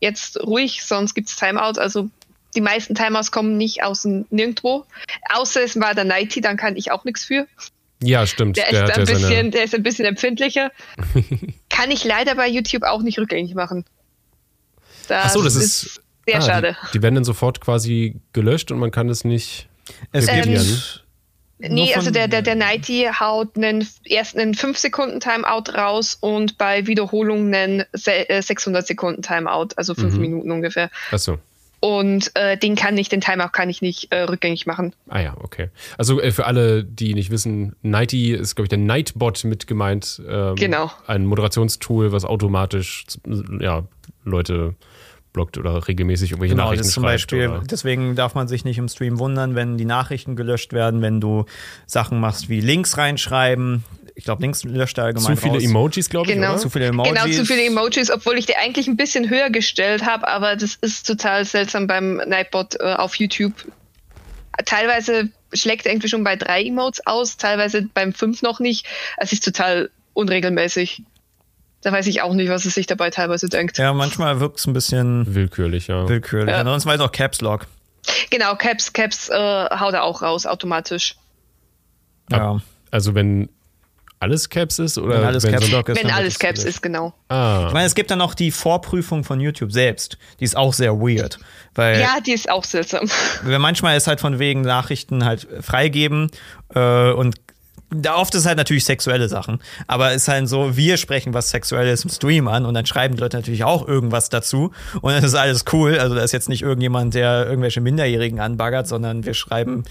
jetzt 0.00 0.40
ruhig, 0.40 0.84
sonst 0.84 1.14
gibt 1.14 1.28
es 1.30 1.34
Timeout. 1.34 1.80
Also 1.80 2.08
die 2.54 2.60
meisten 2.60 2.94
Timers 2.94 3.32
kommen 3.32 3.56
nicht 3.56 3.82
aus 3.82 4.04
nirgendwo. 4.04 4.84
Außer 5.34 5.64
es 5.64 5.80
war 5.80 5.96
der 5.96 6.04
Nighty, 6.04 6.40
dann 6.40 6.56
kann 6.56 6.76
ich 6.76 6.92
auch 6.92 7.04
nichts 7.04 7.24
für. 7.24 7.48
Ja, 8.04 8.24
stimmt. 8.24 8.56
Der, 8.56 8.70
der 8.70 8.84
ist, 8.84 8.98
ein 8.98 9.04
bisschen, 9.04 9.20
seine... 9.20 9.50
der 9.50 9.64
ist 9.64 9.74
ein 9.74 9.82
bisschen 9.82 10.04
empfindlicher. 10.04 10.70
kann 11.68 11.90
ich 11.90 12.04
leider 12.04 12.36
bei 12.36 12.46
YouTube 12.46 12.84
auch 12.84 13.02
nicht 13.02 13.18
rückgängig 13.18 13.56
machen. 13.56 13.84
Das 15.08 15.26
Ach 15.26 15.30
so, 15.30 15.42
das 15.42 15.56
ist, 15.56 15.82
ist 15.84 16.02
sehr 16.26 16.38
ah, 16.38 16.42
schade. 16.42 16.76
Die, 16.88 16.98
die, 16.98 17.02
werden 17.02 17.16
dann 17.16 17.24
sofort 17.24 17.60
quasi 17.60 18.20
gelöscht 18.32 18.70
und 18.70 18.78
man 18.78 18.90
kann 18.90 19.08
es 19.08 19.24
nicht 19.24 19.68
es 20.12 20.28
ähm, 20.28 20.58
Nee, 21.60 21.92
also 21.94 22.12
der, 22.12 22.28
der, 22.28 22.42
der 22.42 22.54
Nighty 22.54 23.08
haut 23.18 23.56
einen, 23.56 23.86
erst 24.04 24.36
einen 24.36 24.54
5-Sekunden-Timeout 24.54 25.72
raus 25.76 26.16
und 26.20 26.56
bei 26.56 26.86
Wiederholungen 26.86 27.52
einen 27.52 27.82
600-Sekunden-Timeout, 27.94 29.70
also 29.74 29.94
5 29.94 30.14
mhm. 30.14 30.20
Minuten 30.20 30.52
ungefähr. 30.52 30.88
Achso. 31.10 31.38
Und 31.80 32.34
äh, 32.34 32.56
den 32.56 32.74
kann 32.74 32.96
ich, 32.96 33.08
den 33.08 33.20
Timer 33.20 33.48
kann 33.48 33.70
ich 33.70 33.82
nicht 33.82 34.12
äh, 34.12 34.22
rückgängig 34.22 34.66
machen. 34.66 34.94
Ah 35.08 35.20
ja, 35.20 35.36
okay. 35.40 35.70
Also 35.96 36.20
äh, 36.20 36.32
für 36.32 36.46
alle, 36.46 36.84
die 36.84 37.14
nicht 37.14 37.30
wissen, 37.30 37.76
Nighty 37.82 38.32
ist, 38.32 38.56
glaube 38.56 38.66
ich, 38.66 38.70
der 38.70 38.78
Nightbot 38.78 39.44
mit 39.44 39.66
gemeint. 39.66 40.20
Ähm, 40.28 40.56
genau. 40.56 40.90
Ein 41.06 41.26
Moderationstool, 41.26 42.10
was 42.10 42.24
automatisch 42.24 43.04
ja, 43.60 43.84
Leute 44.24 44.74
blockt 45.32 45.58
oder 45.58 45.86
regelmäßig 45.86 46.30
irgendwelche 46.30 46.54
genau, 46.54 46.64
Nachrichten 46.64 46.86
das 46.86 46.94
zum 46.94 47.02
Beispiel, 47.02 47.48
oder? 47.48 47.62
Deswegen 47.70 48.14
darf 48.16 48.34
man 48.34 48.48
sich 48.48 48.64
nicht 48.64 48.78
im 48.78 48.88
Stream 48.88 49.18
wundern, 49.18 49.54
wenn 49.54 49.78
die 49.78 49.84
Nachrichten 49.84 50.36
gelöscht 50.36 50.72
werden, 50.72 51.02
wenn 51.02 51.20
du 51.20 51.44
Sachen 51.86 52.20
machst 52.20 52.48
wie 52.48 52.60
Links 52.60 52.96
reinschreiben, 52.96 53.84
ich 54.18 54.24
glaube, 54.24 54.42
links 54.42 54.64
löscht 54.64 54.98
er 54.98 55.04
allgemein 55.04 55.36
Zu 55.36 55.42
viele 55.42 55.54
raus. 55.54 55.62
Emojis, 55.62 56.10
glaube 56.10 56.26
ich, 56.28 56.34
genau. 56.34 56.50
oder? 56.50 56.58
Zu 56.58 56.70
viele 56.70 56.86
Emojis. 56.86 57.12
Genau, 57.12 57.32
zu 57.32 57.44
viele 57.44 57.64
Emojis, 57.64 58.10
obwohl 58.10 58.36
ich 58.36 58.46
die 58.46 58.56
eigentlich 58.56 58.88
ein 58.88 58.96
bisschen 58.96 59.30
höher 59.30 59.48
gestellt 59.48 60.04
habe, 60.04 60.26
aber 60.26 60.56
das 60.56 60.74
ist 60.74 61.06
total 61.06 61.44
seltsam 61.44 61.86
beim 61.86 62.16
Nightbot 62.16 62.80
äh, 62.80 62.94
auf 62.94 63.14
YouTube. 63.14 63.52
Teilweise 64.64 65.28
schlägt 65.52 65.86
er 65.86 65.92
irgendwie 65.92 66.08
schon 66.08 66.24
bei 66.24 66.34
drei 66.34 66.64
Emotes 66.64 67.06
aus, 67.06 67.36
teilweise 67.36 67.88
beim 67.94 68.12
fünf 68.12 68.42
noch 68.42 68.58
nicht. 68.58 68.86
Es 69.18 69.32
ist 69.32 69.44
total 69.44 69.88
unregelmäßig. 70.14 71.04
Da 71.82 71.92
weiß 71.92 72.06
ich 72.08 72.22
auch 72.22 72.34
nicht, 72.34 72.48
was 72.48 72.64
es 72.64 72.74
sich 72.74 72.86
dabei 72.86 73.10
teilweise 73.10 73.48
denkt. 73.48 73.78
Ja, 73.78 73.92
manchmal 73.92 74.40
wirkt 74.40 74.58
es 74.58 74.66
ein 74.66 74.72
bisschen 74.72 75.34
willkürlich, 75.34 75.86
ja. 75.86 76.08
Willkürlich. 76.08 76.50
Ja. 76.50 76.60
Ansonsten 76.60 76.88
war 76.88 76.96
es 76.96 77.00
auch 77.00 77.12
Caps 77.12 77.40
Lock. 77.40 77.66
Genau, 78.30 78.54
Caps, 78.56 78.92
Caps 78.92 79.28
äh, 79.28 79.34
haut 79.34 79.94
er 79.94 80.02
auch 80.02 80.22
raus, 80.22 80.46
automatisch. 80.46 81.16
Ja. 82.30 82.60
Also 82.90 83.14
wenn 83.14 83.48
alles 84.20 84.48
Caps 84.48 84.78
ist? 84.78 84.98
Oder 84.98 85.18
wenn 85.18 85.26
alles 85.26 85.44
wenn 85.44 85.52
Caps 85.52 85.70
Lock 85.70 85.88
ist. 85.88 86.02
Wenn 86.02 86.10
alles 86.10 86.38
Caps 86.38 86.64
ist, 86.64 86.82
genau. 86.82 87.14
Ah. 87.28 87.66
Ich 87.68 87.72
meine, 87.72 87.86
es 87.86 87.94
gibt 87.94 88.10
dann 88.10 88.18
noch 88.18 88.34
die 88.34 88.50
Vorprüfung 88.50 89.22
von 89.24 89.40
YouTube 89.40 89.72
selbst. 89.72 90.18
Die 90.40 90.44
ist 90.44 90.56
auch 90.56 90.72
sehr 90.72 90.98
weird. 90.98 91.38
Weil 91.74 92.00
ja, 92.00 92.18
die 92.24 92.32
ist 92.32 92.50
auch 92.50 92.64
seltsam. 92.64 93.08
Weil 93.44 93.58
manchmal 93.60 93.96
ist 93.96 94.08
halt 94.08 94.20
von 94.20 94.38
wegen 94.38 94.62
Nachrichten 94.62 95.24
halt 95.24 95.46
freigeben 95.60 96.30
äh, 96.74 97.12
und 97.12 97.36
da 97.90 98.16
oft 98.16 98.34
ist 98.34 98.46
halt 98.46 98.58
natürlich 98.58 98.84
sexuelle 98.84 99.28
Sachen, 99.28 99.60
aber 99.86 100.10
es 100.10 100.22
ist 100.22 100.28
halt 100.28 100.48
so, 100.48 100.76
wir 100.76 100.96
sprechen 100.96 101.34
was 101.34 101.50
Sexuelles 101.50 102.04
im 102.04 102.10
Stream 102.10 102.48
an 102.48 102.66
und 102.66 102.74
dann 102.74 102.86
schreiben 102.86 103.16
die 103.16 103.20
Leute 103.20 103.36
natürlich 103.36 103.64
auch 103.64 103.86
irgendwas 103.86 104.28
dazu 104.28 104.72
und 105.00 105.12
dann 105.12 105.24
ist 105.24 105.34
alles 105.34 105.64
cool. 105.72 105.98
Also 105.98 106.14
da 106.14 106.22
ist 106.22 106.32
jetzt 106.32 106.48
nicht 106.48 106.62
irgendjemand, 106.62 107.14
der 107.14 107.46
irgendwelche 107.46 107.80
Minderjährigen 107.80 108.40
anbaggert, 108.40 108.88
sondern 108.88 109.24
wir 109.24 109.34
schreiben 109.34 109.84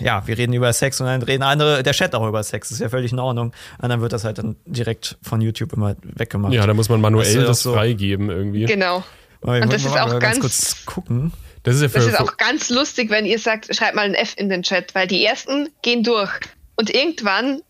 ja, 0.00 0.26
wir 0.26 0.36
reden 0.36 0.52
über 0.52 0.72
Sex 0.72 1.00
und 1.00 1.06
dann 1.06 1.22
reden 1.22 1.42
andere, 1.42 1.82
der 1.82 1.92
Chat 1.92 2.14
auch 2.14 2.26
über 2.28 2.42
Sex, 2.42 2.68
das 2.68 2.78
ist 2.78 2.82
ja 2.82 2.88
völlig 2.88 3.12
in 3.12 3.18
Ordnung. 3.18 3.52
Und 3.80 3.88
dann 3.88 4.00
wird 4.00 4.12
das 4.12 4.24
halt 4.24 4.38
dann 4.38 4.56
direkt 4.66 5.16
von 5.22 5.40
YouTube 5.40 5.72
immer 5.72 5.96
weggemacht. 6.02 6.52
Ja, 6.52 6.66
da 6.66 6.74
muss 6.74 6.88
man 6.88 7.00
manuell 7.00 7.34
das, 7.34 7.46
das 7.46 7.62
so 7.62 7.72
freigeben 7.72 8.28
irgendwie. 8.28 8.66
Genau. 8.66 9.04
Und 9.40 9.72
das 9.72 9.84
ist 9.84 9.96
auch 9.96 10.18
ganz, 10.18 10.40
ganz 10.40 10.86
gucken. 10.86 11.32
Das 11.62 11.76
ist, 11.76 11.82
ja 11.82 11.88
für, 11.88 11.98
das 11.98 12.06
ist 12.06 12.20
auch 12.20 12.36
ganz 12.36 12.70
lustig, 12.70 13.10
wenn 13.10 13.26
ihr 13.26 13.38
sagt, 13.38 13.74
schreibt 13.74 13.96
mal 13.96 14.04
ein 14.04 14.14
F 14.14 14.34
in 14.36 14.48
den 14.48 14.62
Chat, 14.62 14.94
weil 14.94 15.06
die 15.06 15.24
ersten 15.24 15.68
gehen 15.82 16.02
durch. 16.02 16.30
Und 16.76 16.94
irgendwann 16.94 17.62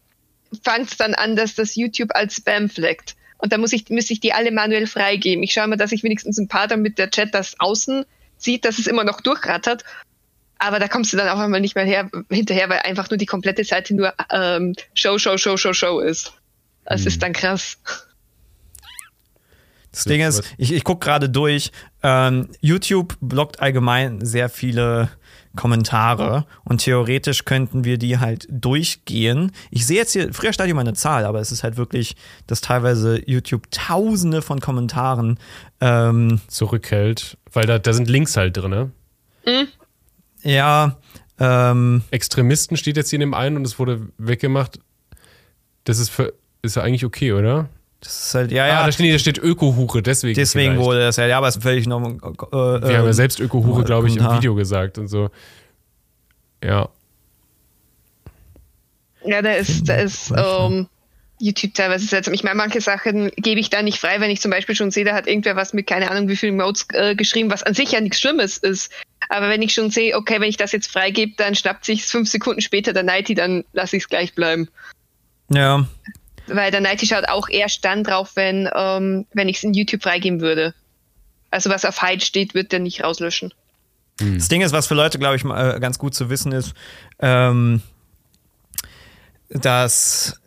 fängt 0.63 0.91
es 0.91 0.97
dann 0.97 1.15
an, 1.15 1.37
dass 1.37 1.55
das 1.55 1.75
YouTube 1.75 2.11
als 2.15 2.37
Spam 2.37 2.69
fleckt. 2.69 3.17
Und 3.39 3.53
da 3.53 3.59
muss 3.59 3.73
ich, 3.73 3.89
muss 3.91 4.11
ich 4.11 4.21
die 4.21 4.33
alle 4.33 4.51
manuell 4.51 4.87
freigeben. 4.87 5.43
Ich 5.43 5.53
schaue 5.53 5.69
mal, 5.69 5.77
dass 5.77 5.93
ich 5.93 6.03
wenigstens 6.03 6.39
ein 6.39 6.49
paar, 6.49 6.69
damit 6.69 6.99
der 6.99 7.11
Chat 7.11 7.35
das 7.35 7.59
außen 7.59 8.05
sieht, 8.39 8.65
dass 8.65 8.79
es 8.79 8.87
immer 8.87 9.05
noch 9.05 9.21
durchrattert. 9.21 9.85
Aber 10.59 10.79
da 10.79 10.89
kommst 10.89 11.13
du 11.13 11.17
dann 11.17 11.29
auch 11.29 11.39
einmal 11.39 11.61
nicht 11.61 11.75
mehr 11.75 11.85
her, 11.85 12.11
hinterher, 12.31 12.69
weil 12.69 12.79
einfach 12.81 13.11
nur 13.11 13.19
die 13.19 13.27
komplette 13.27 13.63
Seite 13.65 13.95
nur 13.95 14.15
ähm, 14.31 14.75
Show, 14.95 15.19
Show, 15.19 15.37
Show, 15.37 15.57
Show, 15.57 15.75
Show 15.75 16.01
ist. 16.01 16.33
Das 16.85 17.03
mhm. 17.03 17.07
ist 17.09 17.23
dann 17.23 17.33
krass. 17.33 17.79
Das 19.93 20.05
Ding 20.05 20.21
ist, 20.21 20.43
ich, 20.57 20.73
ich 20.73 20.85
gucke 20.85 21.05
gerade 21.05 21.29
durch. 21.29 21.73
Ähm, 22.03 22.49
YouTube 22.61 23.17
blockt 23.21 23.61
allgemein 23.61 24.25
sehr 24.25 24.49
viele 24.49 25.11
Kommentare 25.57 26.47
und 26.65 26.79
theoretisch 26.79 27.45
könnten 27.45 27.85
wir 27.85 27.99
die 27.99 28.19
halt 28.19 28.47
durchgehen. 28.51 29.53
Ich 29.71 29.87
sehe 29.87 29.97
jetzt 29.97 30.13
hier, 30.13 30.33
früher 30.33 30.53
stand 30.53 30.67
hier 30.67 30.75
mal 30.75 30.83
eine 30.83 30.95
Zahl, 30.95 31.25
aber 31.25 31.41
es 31.41 31.51
ist 31.51 31.63
halt 31.63 31.77
wirklich, 31.77 32.17
dass 32.47 32.61
teilweise 32.61 33.21
YouTube 33.29 33.71
tausende 33.71 34.43
von 34.43 34.61
Kommentaren 34.61 35.39
ähm, 35.81 36.41
zurückhält, 36.49 37.39
weil 37.53 37.67
da, 37.67 37.79
da 37.79 37.93
sind 37.93 38.09
Links 38.09 38.37
halt 38.37 38.57
drin, 38.57 38.71
ne? 38.71 38.91
Mhm. 39.47 39.69
Ja, 40.43 40.99
ähm, 41.39 42.03
Extremisten 42.11 42.77
steht 42.77 42.97
jetzt 42.97 43.11
hier 43.11 43.17
in 43.17 43.21
dem 43.21 43.35
einen 43.35 43.57
und 43.57 43.67
es 43.67 43.79
wurde 43.79 44.09
weggemacht. 44.19 44.79
Das 45.85 45.99
ist, 45.99 46.11
für, 46.11 46.35
ist 46.63 46.77
ja 46.77 46.83
eigentlich 46.83 47.05
okay, 47.05 47.33
oder? 47.33 47.69
Das 48.07 48.27
ist 48.27 48.35
halt, 48.37 48.53
ja, 48.53 48.69
ja. 48.69 48.83
Ah, 48.83 48.87
da 48.87 48.93
steht, 48.93 49.13
da 49.13 49.19
steht 49.19 49.39
Öko-Hure, 49.39 50.01
deswegen. 50.01 50.37
Deswegen 50.37 50.75
vielleicht. 50.75 50.87
wurde 50.87 51.01
das 51.01 51.17
ja, 51.17 51.27
ja, 51.27 51.39
aber 51.39 51.49
es 51.49 51.57
ist 51.57 51.63
völlig 51.65 51.89
normal. 51.89 52.13
Äh, 52.13 52.89
Wir 52.89 52.99
haben 52.99 53.07
ja 53.07 53.13
selbst 53.13 53.41
Öko-Hure, 53.41 53.83
glaube 53.83 54.07
ich, 54.07 54.17
im 54.17 54.31
Video 54.31 54.55
gesagt 54.55 54.97
und 54.99 55.09
so. 55.09 55.29
Ja. 56.63 56.89
Ja, 59.25 59.43
da 59.43 59.55
ist, 59.55 59.89
da 59.89 59.97
ist 59.97 60.33
ähm, 60.37 60.87
YouTube 61.41 61.75
teilweise 61.75 62.07
seltsam. 62.07 62.33
Ich 62.33 62.45
meine, 62.45 62.55
manche 62.55 62.81
Sachen 62.81 63.33
gebe 63.35 63.59
ich 63.59 63.71
da 63.71 63.83
nicht 63.83 63.99
frei, 63.99 64.21
wenn 64.21 64.31
ich 64.31 64.41
zum 64.41 64.53
Beispiel 64.53 64.77
schon 64.77 64.93
sehe, 64.93 65.05
da 65.05 65.13
hat 65.13 65.27
irgendwer 65.27 65.57
was 65.57 65.73
mit 65.73 65.89
keine 65.89 66.09
Ahnung 66.09 66.29
wie 66.29 66.37
vielen 66.37 66.57
Modes 66.57 66.87
äh, 66.93 67.17
geschrieben, 67.17 67.51
was 67.51 67.65
an 67.65 67.75
sich 67.75 67.91
ja 67.91 68.01
nichts 68.01 68.21
Schlimmes 68.21 68.57
ist. 68.57 68.93
Aber 69.31 69.49
wenn 69.49 69.63
ich 69.63 69.75
schon 69.75 69.91
sehe, 69.91 70.17
okay, 70.17 70.41
wenn 70.41 70.49
ich 70.49 70.59
das 70.59 70.71
jetzt 70.71 70.93
freigebe, 70.93 71.33
dann 71.39 71.57
schnappt 71.57 71.85
sich 71.85 72.07
fünf 72.07 72.29
Sekunden 72.29 72.61
später 72.61 72.93
der 72.93 73.03
Nighty, 73.03 73.35
dann 73.35 73.65
lasse 73.73 73.97
ich 73.97 74.05
es 74.05 74.09
gleich 74.09 74.33
bleiben. 74.33 74.69
Ja. 75.49 75.89
Weil 76.47 76.71
der 76.71 76.81
Nighty 76.81 77.07
schaut 77.07 77.29
auch 77.29 77.49
erst 77.49 77.85
dann 77.85 78.05
drauf, 78.05 78.33
wenn, 78.35 78.69
ähm, 78.75 79.27
wenn 79.33 79.49
ich 79.49 79.59
es 79.59 79.63
in 79.65 79.75
YouTube 79.75 80.03
freigeben 80.03 80.41
würde. 80.41 80.75
Also 81.51 81.71
was 81.71 81.85
auf 81.85 82.03
Hide 82.03 82.25
steht, 82.25 82.55
wird 82.55 82.73
der 82.73 82.81
nicht 82.81 83.03
rauslöschen. 83.03 83.53
Das 84.19 84.49
Ding 84.49 84.63
ist, 84.63 84.73
was 84.73 84.87
für 84.87 84.95
Leute, 84.95 85.19
glaube 85.19 85.37
ich, 85.37 85.45
mal 85.45 85.79
ganz 85.79 85.99
gut 85.99 86.15
zu 86.15 86.31
wissen 86.31 86.53
ist, 86.53 86.75
ähm, 87.19 87.83
dass 89.51 90.41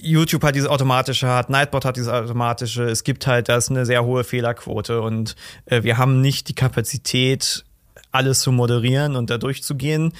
YouTube 0.00 0.42
hat 0.42 0.54
dieses 0.54 0.68
automatische, 0.68 1.28
hat 1.28 1.48
Nightbot 1.48 1.84
hat 1.84 1.96
dieses 1.96 2.10
automatische. 2.10 2.84
Es 2.84 3.04
gibt 3.04 3.26
halt 3.26 3.48
das 3.48 3.70
eine 3.70 3.86
sehr 3.86 4.04
hohe 4.04 4.24
Fehlerquote 4.24 5.00
und 5.00 5.36
äh, 5.66 5.82
wir 5.82 5.96
haben 5.96 6.20
nicht 6.20 6.48
die 6.48 6.54
Kapazität, 6.54 7.64
alles 8.10 8.40
zu 8.40 8.52
moderieren 8.52 9.16
und 9.16 9.30
da 9.30 9.38
durchzugehen. 9.38 10.12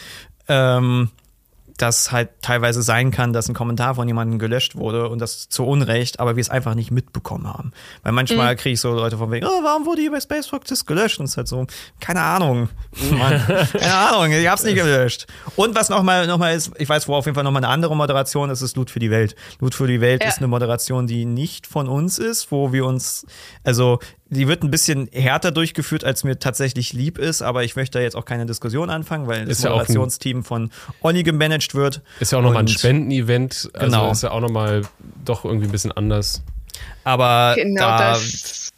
Ähm, 0.49 1.11
das 1.77 2.12
halt 2.12 2.31
teilweise 2.41 2.83
sein 2.83 3.11
kann, 3.11 3.33
dass 3.33 3.49
ein 3.49 3.55
Kommentar 3.55 3.97
von 3.97 4.07
jemandem 4.07 4.39
gelöscht 4.39 4.77
wurde 4.77 5.09
und 5.09 5.18
das 5.18 5.49
zu 5.49 5.64
Unrecht, 5.64 6.20
aber 6.20 6.37
wir 6.37 6.41
es 6.41 6.51
einfach 6.51 6.75
nicht 6.75 6.91
mitbekommen 6.91 7.49
haben. 7.49 7.72
Weil 8.03 8.12
manchmal 8.12 8.55
mhm. 8.55 8.59
kriege 8.59 8.75
ich 8.75 8.81
so 8.81 8.93
Leute 8.93 9.18
von 9.18 9.31
wegen, 9.33 9.47
oh, 9.47 9.62
warum 9.62 9.85
wurde 9.85 10.01
hier 10.01 10.12
bei 10.12 10.20
Space 10.20 10.47
Practice 10.47 10.87
gelöscht? 10.87 11.18
Und 11.18 11.25
es 11.25 11.33
ist 11.33 11.37
halt 11.37 11.49
so, 11.49 11.66
keine 12.01 12.20
Ahnung. 12.20 12.68
Mann, 13.11 13.43
keine 13.72 13.95
Ahnung, 13.95 14.33
ich 14.33 14.49
hab's 14.49 14.62
nicht 14.62 14.77
gelöscht. 14.77 15.27
Und 15.57 15.75
was 15.75 15.89
nochmal 15.89 16.27
noch 16.27 16.39
mal 16.39 16.55
ist, 16.55 16.72
ich 16.79 16.89
weiß, 16.89 17.09
wo 17.09 17.14
auf 17.14 17.27
jeden 17.27 17.35
Fall 17.35 17.45
nochmal 17.45 17.64
eine 17.64 17.72
andere 17.72 17.97
Moderation 17.97 18.51
ist, 18.51 18.62
ist 18.62 18.77
Loot 18.77 18.91
für 18.91 19.01
die 19.01 19.11
Welt. 19.11 19.35
Loot 19.61 19.75
für 19.75 19.89
die 19.89 20.01
Welt 20.01 20.22
ja. 20.22 20.29
ist 20.29 20.39
eine 20.39 20.47
Moderation, 20.49 21.07
die 21.07 21.25
nicht 21.25 21.66
von 21.66 21.89
uns 21.89 22.18
ist, 22.18 22.53
wo 22.53 22.72
wir 22.72 22.87
uns, 22.87 23.27
also 23.64 23.99
die 24.35 24.49
wird 24.49 24.62
ein 24.62 24.70
bisschen 24.70 25.09
härter 25.12 25.51
durchgeführt, 25.51 26.05
als 26.05 26.24
mir 26.24 26.39
tatsächlich 26.39 26.93
lieb 26.93 27.18
ist, 27.18 27.43
aber 27.43 27.64
ich 27.64 27.76
möchte 27.76 27.99
da 27.99 28.03
jetzt 28.03 28.16
auch 28.16 28.24
keine 28.24 28.47
Diskussion 28.47 28.91
anfangen, 28.91 29.26
weil 29.26 29.47
das 29.47 29.62
Moderationsteam 29.62 30.45
von 30.45 30.70
Olli 31.01 31.22
gemanagt 31.22 31.74
wird. 31.74 32.03
Ist 32.20 32.32
ja 32.32 32.39
auch 32.39 32.43
nochmal 32.43 32.64
ein 32.64 32.68
Spendenevent, 32.68 33.70
also 33.72 33.87
genau. 33.87 34.11
ist 34.11 34.22
ja 34.22 34.30
auch 34.30 34.41
nochmal 34.41 34.82
doch 35.24 35.45
irgendwie 35.45 35.66
ein 35.66 35.72
bisschen 35.72 35.93
anders. 35.93 36.43
Aber 37.05 37.55
genau 37.57 37.80
da, 37.80 38.12
das. 38.12 38.72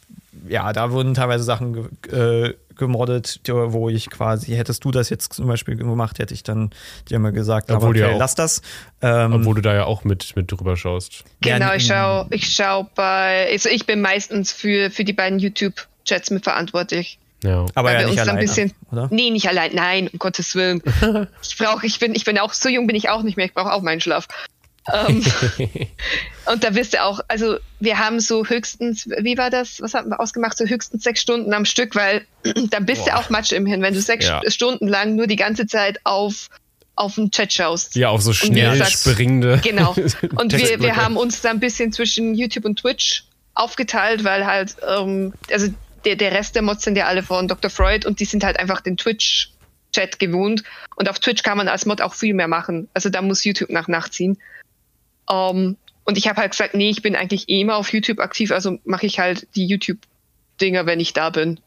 ja, 0.47 0.71
da 0.71 0.91
wurden 0.91 1.13
teilweise 1.13 1.43
Sachen 1.43 1.89
äh, 2.11 2.53
gemoddet, 2.77 3.39
wo 3.47 3.89
ich 3.89 4.09
quasi, 4.09 4.55
hättest 4.55 4.83
du 4.85 4.91
das 4.91 5.09
jetzt 5.09 5.33
zum 5.33 5.47
Beispiel 5.47 5.75
gemacht, 5.75 6.19
hätte 6.19 6.33
ich 6.33 6.43
dann 6.43 6.71
dir 7.09 7.19
mal 7.19 7.31
gesagt, 7.31 7.71
obwohl 7.71 7.89
aber 7.89 8.05
okay, 8.05 8.11
ja 8.13 8.17
lass 8.17 8.35
das. 8.35 8.61
Ähm, 9.01 9.33
obwohl 9.33 9.55
du 9.55 9.61
da 9.61 9.73
ja 9.75 9.85
auch 9.85 10.03
mit, 10.03 10.35
mit 10.35 10.51
drüber 10.51 10.77
schaust. 10.77 11.23
Genau, 11.41 11.73
ich 11.73 11.85
schaue 11.87 12.27
ich 12.31 12.53
schau 12.53 12.87
bei, 12.95 13.47
also 13.51 13.69
ich 13.69 13.85
bin 13.85 14.01
meistens 14.01 14.51
für, 14.51 14.89
für 14.89 15.03
die 15.03 15.13
beiden 15.13 15.39
YouTube-Chats 15.39 16.31
mitverantwortlich. 16.31 17.19
Ja. 17.43 17.65
Aber 17.75 17.93
ja 17.93 18.07
nicht 18.07 18.19
alleine, 18.19 18.39
bisschen, 18.39 18.73
oder? 18.91 19.07
Nee, 19.11 19.29
nicht 19.29 19.47
allein, 19.47 19.71
nein, 19.73 20.09
um 20.11 20.17
Gottes 20.17 20.55
Willen. 20.55 20.81
ich 21.41 21.57
brauche, 21.57 21.85
ich 21.85 21.99
bin, 21.99 22.15
ich 22.15 22.25
bin 22.25 22.37
auch, 22.39 22.53
so 22.53 22.67
jung 22.67 22.87
bin 22.87 22.95
ich 22.95 23.09
auch 23.09 23.21
nicht 23.21 23.37
mehr, 23.37 23.45
ich 23.45 23.53
brauche 23.53 23.71
auch 23.71 23.81
meinen 23.81 24.01
Schlaf. 24.01 24.27
Ähm, 24.93 25.23
und 26.51 26.63
da 26.63 26.75
wirst 26.75 26.93
du 26.93 27.03
auch, 27.03 27.19
also 27.27 27.57
wir 27.79 27.99
haben 27.99 28.19
so 28.19 28.45
höchstens, 28.45 29.07
wie 29.19 29.37
war 29.37 29.49
das, 29.49 29.81
was 29.81 29.93
haben 29.93 30.09
wir 30.09 30.19
ausgemacht, 30.19 30.57
so 30.57 30.65
höchstens 30.65 31.03
sechs 31.03 31.21
Stunden 31.21 31.53
am 31.53 31.65
Stück, 31.65 31.95
weil 31.95 32.25
dann 32.69 32.85
bist 32.85 33.05
Boah. 33.05 33.11
du 33.11 33.17
auch 33.17 33.29
Matsch 33.29 33.51
im 33.51 33.65
Hirn, 33.65 33.81
wenn 33.81 33.93
du 33.93 34.01
sechs 34.01 34.25
ja. 34.25 34.41
Stunden 34.47 34.87
lang 34.87 35.15
nur 35.15 35.27
die 35.27 35.35
ganze 35.35 35.67
Zeit 35.67 35.99
auf 36.03 36.49
auf 36.97 37.15
den 37.15 37.31
Chat 37.31 37.53
schaust. 37.53 37.95
Ja, 37.95 38.09
auf 38.09 38.21
so 38.21 38.33
schnell 38.33 38.71
gesagt, 38.71 38.91
springende. 38.91 39.61
Genau. 39.63 39.91
Und 40.35 40.57
wir, 40.57 40.79
wir 40.79 40.95
haben 40.95 41.15
uns 41.15 41.41
da 41.41 41.51
ein 41.51 41.59
bisschen 41.59 41.91
zwischen 41.91 42.35
YouTube 42.35 42.65
und 42.65 42.79
Twitch 42.79 43.23
aufgeteilt, 43.53 44.23
weil 44.23 44.45
halt, 44.45 44.75
ähm, 44.87 45.33
also 45.51 45.67
der, 46.05 46.15
der 46.15 46.31
Rest 46.31 46.55
der 46.55 46.61
Mods 46.61 46.83
sind 46.83 46.97
ja 46.97 47.05
alle 47.05 47.23
von 47.23 47.47
Dr. 47.47 47.69
Freud 47.69 48.07
und 48.07 48.19
die 48.19 48.25
sind 48.25 48.43
halt 48.43 48.59
einfach 48.59 48.81
den 48.81 48.97
Twitch-Chat 48.97 50.19
gewohnt. 50.19 50.63
Und 50.95 51.09
auf 51.09 51.19
Twitch 51.19 51.43
kann 51.43 51.57
man 51.57 51.67
als 51.67 51.85
Mod 51.85 52.01
auch 52.01 52.13
viel 52.13 52.33
mehr 52.33 52.47
machen. 52.47 52.87
Also 52.93 53.09
da 53.09 53.21
muss 53.21 53.43
YouTube 53.43 53.69
nach 53.69 53.87
nachziehen. 53.87 54.37
Ähm, 55.29 55.77
und 56.03 56.17
ich 56.17 56.27
habe 56.27 56.41
halt 56.41 56.51
gesagt, 56.51 56.73
nee, 56.73 56.89
ich 56.89 57.01
bin 57.01 57.15
eigentlich 57.15 57.49
eh 57.49 57.61
immer 57.61 57.75
auf 57.75 57.91
YouTube 57.91 58.19
aktiv, 58.19 58.51
also 58.51 58.79
mache 58.85 59.05
ich 59.05 59.19
halt 59.19 59.47
die 59.55 59.65
YouTube-Dinger, 59.65 60.85
wenn 60.85 60.99
ich 60.99 61.13
da 61.13 61.29
bin. 61.29 61.59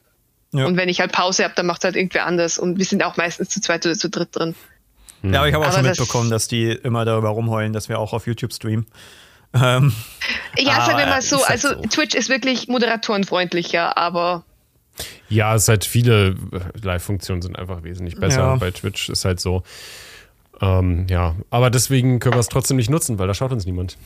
Ja. 0.53 0.65
Und 0.67 0.77
wenn 0.77 0.89
ich 0.89 1.01
halt 1.01 1.13
Pause 1.13 1.45
habe, 1.45 1.55
dann 1.55 1.67
macht 1.67 1.83
es 1.83 1.85
halt 1.85 1.97
irgendwer 1.97 2.27
anders. 2.27 2.59
Und 2.59 2.79
wir 2.79 2.85
sind 2.85 3.05
auch 3.05 3.17
meistens 3.17 3.51
zu 3.51 3.61
zweit 3.61 3.87
oder 3.87 3.95
zu 3.95 4.09
dritt 4.09 4.35
drin. 4.35 4.55
Ja, 5.23 5.41
aber 5.41 5.49
ich 5.49 5.55
habe 5.55 5.65
auch 5.65 5.69
aber 5.69 5.79
schon 5.79 5.87
mitbekommen, 5.87 6.31
dass 6.31 6.49
die 6.49 6.71
immer 6.71 7.05
darüber 7.05 7.29
rumheulen, 7.29 7.73
dass 7.73 7.89
wir 7.89 7.99
auch 7.99 8.13
auf 8.13 8.27
YouTube 8.27 8.53
streamen. 8.53 8.87
Ähm, 9.53 9.93
ja, 10.57 10.87
sagen 10.87 10.99
wir 10.99 11.07
mal 11.07 11.23
so, 11.23 11.39
halt 11.39 11.51
also 11.51 11.69
so. 11.69 11.83
Twitch 11.83 12.15
ist 12.15 12.29
wirklich 12.29 12.69
moderatorenfreundlicher, 12.69 13.97
aber 13.99 14.45
ja, 15.29 15.55
es 15.55 15.63
ist 15.63 15.69
halt 15.69 15.85
viele 15.85 16.37
Live-Funktionen 16.83 17.43
sind 17.43 17.59
einfach 17.59 17.83
wesentlich 17.83 18.17
besser. 18.17 18.41
Ja. 18.41 18.57
Bei 18.57 18.71
Twitch 18.71 19.09
ist 19.09 19.25
halt 19.25 19.41
so, 19.41 19.63
ähm, 20.63 21.07
ja, 21.09 21.37
aber 21.49 21.71
deswegen 21.71 22.21
können 22.21 22.35
wir 22.35 22.41
es 22.41 22.49
trotzdem 22.49 22.77
nicht 22.77 22.91
nutzen, 22.91 23.19
weil 23.19 23.27
da 23.27 23.33
schaut 23.33 23.51
uns 23.51 23.65
niemand. 23.65 23.97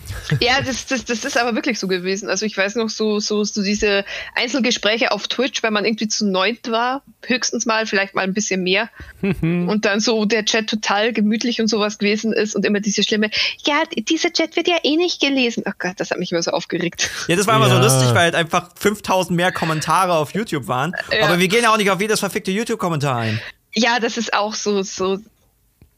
Ja, 0.40 0.60
das, 0.60 0.86
das, 0.86 1.04
das 1.04 1.24
ist 1.24 1.36
aber 1.36 1.56
wirklich 1.56 1.80
so 1.80 1.88
gewesen. 1.88 2.28
Also 2.28 2.46
ich 2.46 2.56
weiß 2.56 2.76
noch 2.76 2.90
so, 2.90 3.18
so, 3.18 3.42
so 3.42 3.62
diese 3.62 4.04
Einzelgespräche 4.36 5.10
auf 5.10 5.26
Twitch, 5.26 5.64
wenn 5.64 5.72
man 5.72 5.84
irgendwie 5.84 6.06
zu 6.06 6.26
neunt 6.26 6.70
war, 6.70 7.02
höchstens 7.26 7.66
mal, 7.66 7.86
vielleicht 7.86 8.14
mal 8.14 8.22
ein 8.22 8.34
bisschen 8.34 8.62
mehr. 8.62 8.88
und 9.22 9.84
dann 9.84 9.98
so 9.98 10.24
der 10.26 10.44
Chat 10.44 10.68
total 10.68 11.12
gemütlich 11.12 11.60
und 11.60 11.66
sowas 11.66 11.98
gewesen 11.98 12.32
ist 12.32 12.54
und 12.54 12.64
immer 12.64 12.78
diese 12.78 13.02
schlimme, 13.02 13.30
ja, 13.64 13.82
dieser 13.96 14.32
Chat 14.32 14.54
wird 14.54 14.68
ja 14.68 14.76
eh 14.84 14.96
nicht 14.96 15.20
gelesen. 15.20 15.64
Oh 15.66 15.72
Gott, 15.78 15.94
das 15.96 16.12
hat 16.12 16.18
mich 16.20 16.30
immer 16.30 16.42
so 16.42 16.52
aufgeregt. 16.52 17.10
Ja, 17.26 17.34
das 17.34 17.48
war 17.48 17.56
immer 17.56 17.68
ja. 17.68 17.76
so 17.76 17.82
lustig, 17.82 18.14
weil 18.14 18.24
halt 18.24 18.36
einfach 18.36 18.70
5000 18.76 19.36
mehr 19.36 19.50
Kommentare 19.50 20.14
auf 20.14 20.34
YouTube 20.34 20.68
waren. 20.68 20.94
Ja. 21.10 21.26
Aber 21.26 21.40
wir 21.40 21.48
gehen 21.48 21.64
ja 21.64 21.72
auch 21.72 21.78
nicht 21.78 21.90
auf 21.90 22.00
jedes 22.00 22.20
verfickte 22.20 22.52
YouTube-Kommentar 22.52 23.16
ein. 23.16 23.40
Ja, 23.74 23.98
das 23.98 24.16
ist 24.16 24.32
auch 24.32 24.54
so, 24.54 24.82
so 24.82 25.18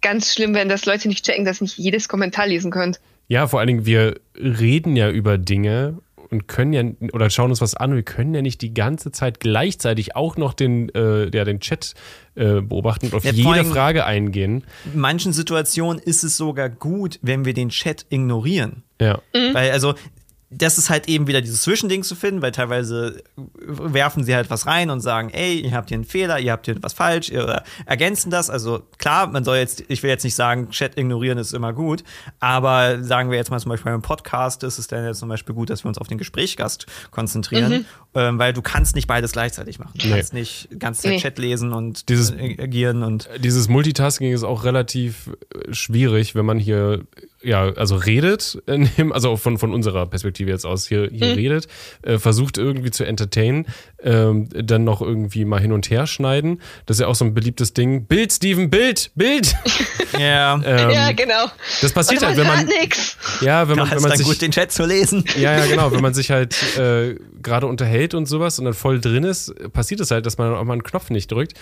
ganz 0.07 0.33
schlimm, 0.33 0.55
wenn 0.55 0.69
das 0.69 0.87
Leute 0.87 1.09
nicht 1.09 1.25
checken, 1.25 1.45
dass 1.45 1.61
nicht 1.61 1.79
jedes 1.79 2.09
Kommentar 2.09 2.47
lesen 2.47 2.71
könnt. 2.71 3.01
Ja, 3.27 3.49
vor 3.49 3.59
allen 3.59 3.67
Dingen, 3.67 3.87
wir 3.87 4.21
reden 4.37 4.95
ja 4.95 5.11
über 5.11 5.37
Dinge 5.37 5.99
und 6.31 6.47
können 6.47 6.73
ja 6.73 6.85
oder 7.13 7.29
schauen 7.29 7.51
uns 7.51 7.61
was 7.61 7.75
an. 7.75 7.93
Wir 7.93 8.05
können 8.05 8.33
ja 8.33 8.41
nicht 8.41 8.63
die 8.63 8.73
ganze 8.73 9.11
Zeit 9.11 9.41
gleichzeitig 9.41 10.15
auch 10.15 10.37
noch 10.37 10.55
den, 10.55 10.95
äh, 10.95 11.25
ja, 11.37 11.45
den 11.45 11.59
Chat 11.59 11.95
äh, 12.37 12.61
beobachten 12.61 13.07
und 13.07 13.15
auf 13.15 13.25
ja, 13.25 13.33
jede 13.33 13.65
Frage 13.65 14.05
eingehen. 14.05 14.63
In 14.93 15.01
manchen 15.01 15.33
Situationen 15.33 16.01
ist 16.01 16.23
es 16.23 16.37
sogar 16.37 16.69
gut, 16.69 17.19
wenn 17.23 17.45
wir 17.45 17.53
den 17.53 17.71
Chat 17.71 18.07
ignorieren. 18.09 18.85
Ja. 19.01 19.21
Mhm. 19.35 19.55
Weil 19.55 19.73
also 19.73 19.95
das 20.57 20.79
ist 20.79 20.91
halt 20.91 21.09
eben 21.09 21.27
wieder 21.27 21.41
dieses 21.41 21.63
Zwischending 21.63 22.03
zu 22.03 22.15
finden, 22.15 22.41
weil 22.41 22.53
teilweise 22.53 23.23
werfen 23.57 24.25
sie 24.25 24.35
halt 24.35 24.49
was 24.51 24.67
rein 24.67 24.91
und 24.91 25.01
sagen, 25.01 25.31
ey, 25.31 25.61
ihr 25.61 25.73
habt 25.73 25.91
hier 25.91 25.97
einen 25.97 26.05
Fehler, 26.05 26.39
ihr 26.39 26.53
habt 26.53 26.67
hier 26.67 26.77
was 26.83 26.95
falsch, 26.95 27.31
oder 27.31 27.63
ergänzen 27.85 28.31
das. 28.31 28.49
Also 28.49 28.83
klar, 28.99 29.27
man 29.27 29.45
soll 29.45 29.59
jetzt, 29.59 29.85
ich 29.89 30.03
will 30.03 30.11
jetzt 30.11 30.25
nicht 30.25 30.35
sagen, 30.35 30.71
Chat 30.71 30.97
ignorieren 30.97 31.39
ist 31.39 31.53
immer 31.53 31.73
gut, 31.73 32.05
aber 32.41 33.03
sagen 33.03 33.31
wir 33.31 33.37
jetzt 33.37 33.51
mal 33.51 33.61
zum 33.61 33.71
Beispiel 33.71 33.93
beim 33.93 34.03
Podcast 34.03 34.63
ist 34.63 34.79
es 34.79 34.87
dann 34.87 35.05
jetzt 35.05 35.19
zum 35.19 35.29
Beispiel 35.29 35.55
gut, 35.55 35.69
dass 35.69 35.85
wir 35.85 35.89
uns 35.89 35.99
auf 35.99 36.09
den 36.09 36.19
Gesprächsgast 36.19 36.87
konzentrieren, 37.11 37.73
mhm. 37.73 37.85
ähm, 38.15 38.39
weil 38.39 38.53
du 38.53 38.63
kannst 38.63 38.95
nicht 38.95 39.07
beides 39.07 39.33
gleichzeitig 39.33 39.79
machen. 39.79 39.93
Du 39.99 40.07
nee. 40.07 40.15
kannst 40.15 40.33
nicht 40.33 40.69
ganz 40.79 41.03
Zeit 41.03 41.13
nee. 41.13 41.21
Chat 41.21 41.39
lesen 41.39 41.73
und 41.73 42.09
dieses, 42.09 42.33
agieren 42.33 43.03
und 43.03 43.29
dieses 43.39 43.69
Multitasking 43.69 44.33
ist 44.33 44.45
auch 44.45 44.65
relativ 44.65 45.31
schwierig, 45.71 46.35
wenn 46.35 46.47
man 46.47 46.59
hier 46.59 47.05
ja, 47.47 47.73
also 47.75 47.97
redet, 47.97 48.61
dem, 48.67 49.13
also 49.13 49.37
von, 49.37 49.59
von 49.59 49.73
unserer 49.73 50.07
Perspektive 50.07 50.51
jetzt 50.51 50.67
aus 50.67 50.87
hier, 50.87 51.09
hier 51.11 51.29
mhm. 51.29 51.35
redet, 51.35 51.69
äh, 52.03 52.19
versucht 52.19 52.59
irgendwie 52.59 52.91
zu 52.91 53.05
entertainen, 53.05 53.67
ähm, 54.07 54.49
dann 54.55 54.85
noch 54.85 55.03
irgendwie 55.03 55.45
mal 55.45 55.61
hin 55.61 55.73
und 55.73 55.91
her 55.91 56.07
schneiden. 56.07 56.63
Das 56.87 56.97
ist 56.97 57.01
ja 57.03 57.09
auch 57.09 57.15
so 57.17 57.25
ein 57.25 57.35
beliebtes 57.35 57.75
Ding. 57.75 58.07
Bild, 58.07 58.33
Steven, 58.33 58.71
Bild, 58.71 59.11
Bild. 59.15 59.55
Ja. 60.19 60.55
ähm, 60.65 60.91
ja, 60.91 61.13
genau. 61.13 61.47
Das 61.83 61.93
passiert 61.93 62.25
halt, 62.25 62.39
wenn 62.39 62.47
man, 62.47 62.65
nix. 62.65 63.19
ja, 63.43 63.69
wenn 63.69 63.77
Da 63.77 63.83
man, 63.83 63.91
wenn 63.91 63.97
ist 63.99 64.03
man 64.03 64.11
dann 64.13 64.19
sich, 64.19 64.27
gut, 64.27 64.41
den 64.41 64.51
Chat 64.51 64.73
zu 64.73 64.87
lesen. 64.87 65.25
ja, 65.37 65.59
ja, 65.59 65.67
genau, 65.67 65.93
wenn 65.93 66.01
man 66.01 66.15
sich 66.15 66.31
halt 66.31 66.57
äh, 66.79 67.17
gerade 67.43 67.67
unterhält 67.67 68.15
und 68.15 68.25
sowas 68.27 68.59
und 68.59 68.65
dann 68.65 68.73
voll 68.73 68.99
drin 69.01 69.25
ist, 69.25 69.53
passiert 69.75 70.01
es 70.01 70.11
halt, 70.11 70.25
dass 70.25 70.39
man 70.39 70.55
auch 70.55 70.65
mal 70.65 70.75
einen 70.75 70.85
Knopf 70.85 71.11
nicht 71.11 71.31
drückt 71.31 71.53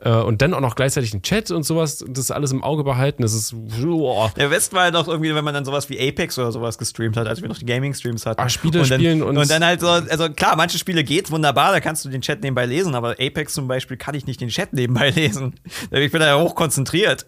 äh, 0.00 0.10
und 0.10 0.42
dann 0.42 0.54
auch 0.54 0.60
noch 0.60 0.74
gleichzeitig 0.74 1.12
einen 1.12 1.22
Chat 1.22 1.50
und 1.52 1.62
sowas, 1.62 2.04
das 2.08 2.30
alles 2.32 2.50
im 2.52 2.64
Auge 2.64 2.82
behalten, 2.82 3.22
das 3.22 3.32
ist, 3.34 3.54
boah. 3.54 4.32
Der 4.36 4.50
West 4.50 4.72
war 4.72 4.84
halt 4.84 4.96
auch 4.96 5.06
irgendwie, 5.06 5.32
wenn 5.34 5.44
man 5.44 5.54
dann 5.54 5.64
sowas 5.64 5.88
wie 5.90 6.00
Apex 6.00 6.38
oder 6.38 6.50
sowas 6.50 6.78
gestreamt 6.78 7.16
hat, 7.16 7.28
als 7.28 7.42
wir 7.42 7.48
noch 7.48 7.58
die 7.58 7.66
Gaming-Streams 7.66 8.26
hatten. 8.26 8.40
Ah, 8.40 8.48
Spiele 8.48 8.80
und 8.80 8.90
dann, 8.90 8.98
spielen 8.98 9.22
und- 9.22 9.36
und 9.36 9.50
dann 9.50 9.64
halt 9.64 9.80
so, 9.80 9.88
also 9.88 10.30
klar, 10.30 10.56
manche 10.56 10.78
Spiele 10.78 11.04
geht 11.04 11.30
wunderbar, 11.30 11.70
da 11.72 11.80
kannst 11.90 12.04
du 12.04 12.08
den 12.08 12.20
Chat 12.20 12.40
nebenbei 12.42 12.66
lesen, 12.66 12.94
aber 12.94 13.16
Apex 13.18 13.52
zum 13.52 13.66
Beispiel 13.66 13.96
kann 13.96 14.14
ich 14.14 14.24
nicht 14.24 14.40
den 14.40 14.48
Chat 14.48 14.72
nebenbei 14.72 15.10
lesen. 15.16 15.58
Ich 15.90 16.12
bin 16.12 16.20
da 16.20 16.28
ja 16.28 16.38
hoch 16.40 16.54
konzentriert. 16.54 17.26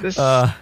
Das, 0.00 0.16
Äh, 0.16 0.52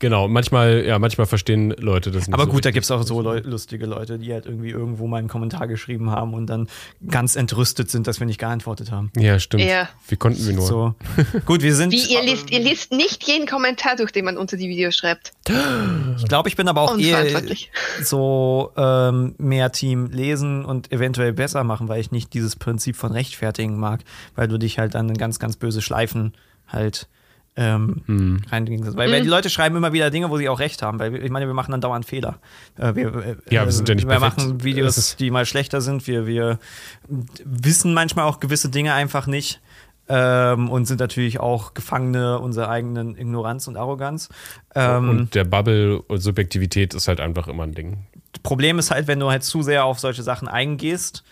Genau, 0.00 0.28
manchmal, 0.28 0.86
ja, 0.86 0.98
manchmal 0.98 1.26
verstehen 1.26 1.72
Leute 1.78 2.10
das 2.10 2.26
nicht. 2.26 2.34
aber 2.34 2.46
so 2.46 2.50
gut, 2.50 2.64
da 2.64 2.70
gibt 2.70 2.84
es 2.84 2.90
auch 2.90 3.02
so 3.02 3.20
Leu 3.20 3.40
lustige 3.44 3.84
Leute, 3.84 4.18
die 4.18 4.32
halt 4.32 4.46
irgendwie 4.46 4.70
irgendwo 4.70 5.06
mal 5.06 5.18
einen 5.18 5.28
Kommentar 5.28 5.68
geschrieben 5.68 6.10
haben 6.10 6.32
und 6.32 6.46
dann 6.46 6.68
ganz 7.06 7.36
entrüstet 7.36 7.90
sind, 7.90 8.06
dass 8.06 8.18
wir 8.18 8.26
nicht 8.26 8.40
geantwortet 8.40 8.90
haben. 8.90 9.12
Ja, 9.14 9.38
stimmt. 9.38 9.64
Ja. 9.64 9.90
Wie 10.08 10.16
konnten 10.16 10.44
wir 10.46 10.54
nur? 10.54 10.66
So. 10.66 10.94
gut, 11.44 11.60
wir 11.60 11.74
sind. 11.74 11.92
wie 11.92 12.02
ihr 12.02 12.22
liest, 12.24 12.50
ihr 12.50 12.60
liest 12.60 12.92
nicht 12.92 13.24
jeden 13.24 13.46
Kommentar 13.46 13.96
durch, 13.96 14.10
den 14.10 14.24
man 14.24 14.38
unter 14.38 14.56
die 14.56 14.70
Videos 14.70 14.96
schreibt. 14.96 15.32
Ich 16.16 16.28
glaube, 16.28 16.48
ich 16.48 16.56
bin 16.56 16.66
aber 16.66 16.80
auch 16.80 16.96
eher 16.96 17.42
so 18.02 18.72
ähm, 18.78 19.34
mehr 19.36 19.70
Team 19.70 20.06
lesen 20.06 20.64
und 20.64 20.90
eventuell 20.92 21.34
besser 21.34 21.62
machen, 21.62 21.88
weil 21.88 22.00
ich 22.00 22.10
nicht 22.10 22.32
dieses 22.32 22.56
Prinzip 22.56 22.96
von 22.96 23.12
rechtfertigen 23.12 23.78
mag, 23.78 24.00
weil 24.34 24.48
du 24.48 24.58
dich 24.58 24.78
halt 24.78 24.94
dann 24.94 25.10
in 25.10 25.18
ganz, 25.18 25.38
ganz 25.38 25.56
böse 25.56 25.82
Schleifen 25.82 26.32
halt 26.66 27.06
ähm, 27.60 28.02
Hm. 28.06 28.40
Weil, 28.50 29.12
weil 29.12 29.22
die 29.22 29.28
Leute 29.28 29.50
schreiben 29.50 29.76
immer 29.76 29.92
wieder 29.92 30.10
Dinge, 30.10 30.30
wo 30.30 30.38
sie 30.38 30.48
auch 30.48 30.58
recht 30.60 30.80
haben, 30.82 30.98
weil 30.98 31.14
ich 31.22 31.30
meine, 31.30 31.46
wir 31.46 31.52
machen 31.54 31.70
dann 31.72 31.80
dauernd 31.82 32.06
Fehler. 32.06 32.38
Äh, 32.78 32.94
wir, 32.94 33.14
äh, 33.14 33.36
Ja, 33.50 33.66
wir 33.66 33.72
sind 33.72 33.88
ja 33.88 33.94
nicht 33.94 34.08
Wir 34.08 34.18
perfekt. 34.18 34.38
machen 34.38 34.64
Videos, 34.64 34.96
ist- 34.96 35.20
die 35.20 35.30
mal 35.30 35.44
schlechter 35.44 35.80
sind. 35.80 36.06
Wir, 36.06 36.26
wir 36.26 36.58
wissen 37.44 37.92
manchmal 37.94 38.24
auch 38.24 38.40
gewisse 38.40 38.68
Dinge 38.70 38.94
einfach 38.94 39.26
nicht. 39.26 39.60
Ähm, 40.12 40.68
und 40.70 40.86
sind 40.86 40.98
natürlich 40.98 41.38
auch 41.38 41.72
Gefangene 41.72 42.40
unserer 42.40 42.68
eigenen 42.68 43.16
Ignoranz 43.16 43.68
und 43.68 43.76
Arroganz. 43.76 44.28
Ähm, 44.74 45.08
Und 45.08 45.34
der 45.36 45.44
Bubble 45.44 46.02
und 46.02 46.18
Subjektivität 46.18 46.94
ist 46.94 47.06
halt 47.06 47.20
einfach 47.20 47.46
immer 47.46 47.62
ein 47.62 47.74
Ding. 47.74 48.06
Problem 48.42 48.80
ist 48.80 48.90
halt, 48.90 49.06
wenn 49.06 49.20
du 49.20 49.30
halt 49.30 49.44
zu 49.44 49.62
sehr 49.62 49.84
auf 49.84 50.00
solche 50.00 50.24
Sachen 50.24 50.48
eingehst, 50.48 51.22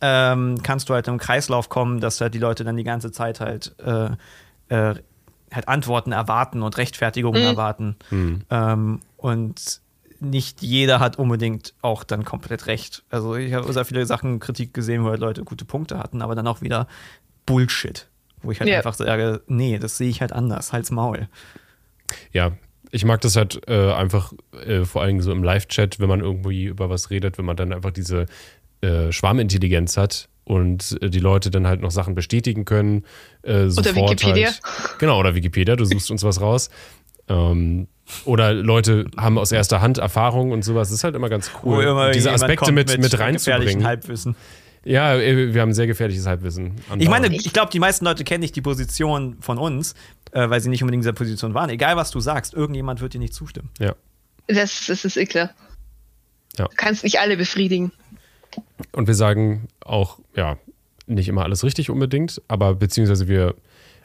ähm, 0.00 0.62
kannst 0.62 0.88
du 0.88 0.94
halt 0.94 1.08
im 1.08 1.18
Kreislauf 1.18 1.68
kommen, 1.68 1.98
dass 2.00 2.20
halt 2.20 2.34
die 2.34 2.38
Leute 2.38 2.62
dann 2.62 2.76
die 2.76 2.84
ganze 2.84 3.10
Zeit 3.10 3.40
halt, 3.40 3.74
äh, 3.84 4.10
äh, 4.68 4.94
halt 5.54 5.68
Antworten 5.68 6.12
erwarten 6.12 6.62
und 6.62 6.76
Rechtfertigungen 6.76 7.42
erwarten. 7.42 7.96
Ähm, 8.50 9.00
und 9.16 9.80
nicht 10.20 10.62
jeder 10.62 11.00
hat 11.00 11.18
unbedingt 11.18 11.74
auch 11.82 12.04
dann 12.04 12.24
komplett 12.24 12.66
recht. 12.66 13.04
Also 13.10 13.34
ich 13.36 13.52
habe 13.52 13.70
sehr 13.72 13.84
viele 13.84 14.06
Sachen 14.06 14.40
Kritik 14.40 14.72
gesehen, 14.72 15.04
wo 15.04 15.08
halt 15.10 15.20
Leute 15.20 15.44
gute 15.44 15.64
Punkte 15.64 15.98
hatten, 15.98 16.22
aber 16.22 16.34
dann 16.34 16.46
auch 16.46 16.62
wieder 16.62 16.86
Bullshit. 17.46 18.08
Wo 18.42 18.50
ich 18.50 18.60
halt 18.60 18.70
Ja. 18.70 18.76
einfach 18.78 18.94
sage, 18.94 19.42
nee, 19.46 19.78
das 19.78 19.96
sehe 19.96 20.08
ich 20.08 20.20
halt 20.20 20.32
anders, 20.32 20.72
halt's 20.72 20.90
Maul. 20.90 21.28
Ja, 22.32 22.52
ich 22.90 23.04
mag 23.04 23.20
das 23.22 23.36
halt 23.36 23.60
äh, 23.68 23.92
einfach 23.92 24.32
äh, 24.66 24.84
vor 24.84 25.02
allem 25.02 25.20
so 25.20 25.32
im 25.32 25.42
Live-Chat, 25.42 25.98
wenn 26.00 26.08
man 26.08 26.20
irgendwie 26.20 26.64
über 26.64 26.90
was 26.90 27.10
redet, 27.10 27.38
wenn 27.38 27.44
man 27.44 27.56
dann 27.56 27.72
einfach 27.72 27.90
diese 27.90 28.26
äh, 28.82 29.10
Schwarmintelligenz 29.12 29.96
hat 29.96 30.28
und 30.44 30.98
äh, 31.00 31.10
die 31.10 31.20
Leute 31.20 31.50
dann 31.50 31.66
halt 31.66 31.80
noch 31.80 31.90
Sachen 31.90 32.14
bestätigen 32.14 32.64
können. 32.64 33.04
Äh, 33.42 33.68
sofort 33.68 33.96
Wikipedia. 33.96 34.48
Halt. 34.48 34.60
Genau, 34.98 35.18
oder 35.18 35.34
Wikipedia, 35.34 35.76
du 35.76 35.84
suchst 35.84 36.10
uns 36.10 36.22
was 36.22 36.40
raus. 36.40 36.70
Ähm, 37.28 37.88
oder 38.24 38.52
Leute 38.52 39.06
haben 39.16 39.38
aus 39.38 39.50
erster 39.50 39.80
Hand 39.80 39.98
Erfahrung 39.98 40.50
und 40.50 40.62
sowas. 40.62 40.88
Das 40.88 40.98
ist 40.98 41.04
halt 41.04 41.14
immer 41.14 41.30
ganz 41.30 41.50
cool, 41.62 41.84
immer 41.84 42.10
diese 42.10 42.32
Aspekte 42.32 42.70
mit, 42.70 42.88
mit 42.88 43.10
gefährlichen 43.10 43.50
reinzubringen. 43.50 43.86
Halbwissen. 43.86 44.36
Ja, 44.84 45.16
äh, 45.16 45.54
wir 45.54 45.62
haben 45.62 45.72
sehr 45.72 45.86
gefährliches 45.86 46.26
Halbwissen. 46.26 46.74
Ich 46.98 47.08
meine, 47.08 47.34
ich 47.34 47.52
glaube, 47.52 47.70
die 47.72 47.80
meisten 47.80 48.04
Leute 48.04 48.24
kennen 48.24 48.40
nicht 48.40 48.54
die 48.54 48.60
Position 48.60 49.38
von 49.40 49.56
uns, 49.56 49.94
äh, 50.32 50.50
weil 50.50 50.60
sie 50.60 50.68
nicht 50.68 50.82
unbedingt 50.82 51.00
in 51.00 51.08
dieser 51.08 51.14
Position 51.14 51.54
waren. 51.54 51.70
Egal, 51.70 51.96
was 51.96 52.10
du 52.10 52.20
sagst, 52.20 52.52
irgendjemand 52.52 53.00
wird 53.00 53.14
dir 53.14 53.18
nicht 53.18 53.34
zustimmen. 53.34 53.70
ja. 53.78 53.94
Das, 54.46 54.84
das 54.88 55.06
ist 55.06 55.16
eh 55.16 55.24
klar. 55.24 55.54
Ja. 56.58 56.66
Du 56.66 56.76
kannst 56.76 57.02
nicht 57.02 57.18
alle 57.18 57.38
befriedigen. 57.38 57.92
Und 58.92 59.06
wir 59.06 59.14
sagen 59.14 59.68
auch, 59.84 60.18
ja, 60.36 60.56
nicht 61.06 61.28
immer 61.28 61.42
alles 61.44 61.64
richtig 61.64 61.90
unbedingt, 61.90 62.40
aber 62.48 62.74
beziehungsweise 62.74 63.28
wir, 63.28 63.54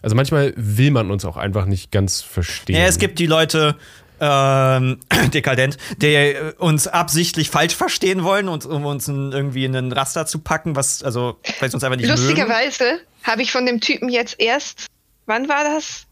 also 0.01 0.15
manchmal 0.15 0.53
will 0.55 0.91
man 0.91 1.11
uns 1.11 1.25
auch 1.25 1.37
einfach 1.37 1.65
nicht 1.65 1.91
ganz 1.91 2.21
verstehen. 2.21 2.75
Ja, 2.75 2.85
es 2.85 2.97
gibt 2.97 3.19
die 3.19 3.25
Leute, 3.25 3.75
ähm, 4.19 4.99
dekadent, 5.33 5.77
die 5.97 6.35
uns 6.57 6.87
absichtlich 6.87 7.49
falsch 7.49 7.75
verstehen 7.75 8.23
wollen 8.23 8.49
und 8.49 8.65
um 8.65 8.85
uns 8.85 9.07
in, 9.07 9.31
irgendwie 9.31 9.65
in 9.65 9.75
einen 9.75 9.91
Raster 9.91 10.25
zu 10.25 10.39
packen, 10.39 10.75
was, 10.75 11.03
also, 11.03 11.37
weil 11.59 11.69
sie 11.69 11.75
uns 11.75 11.83
einfach 11.83 11.97
nicht. 11.97 12.09
Lustigerweise 12.09 12.99
habe 13.23 13.41
ich 13.41 13.51
von 13.51 13.65
dem 13.65 13.79
Typen 13.79 14.09
jetzt 14.09 14.39
erst, 14.39 14.87
wann 15.25 15.47
war 15.47 15.63
das? 15.63 16.05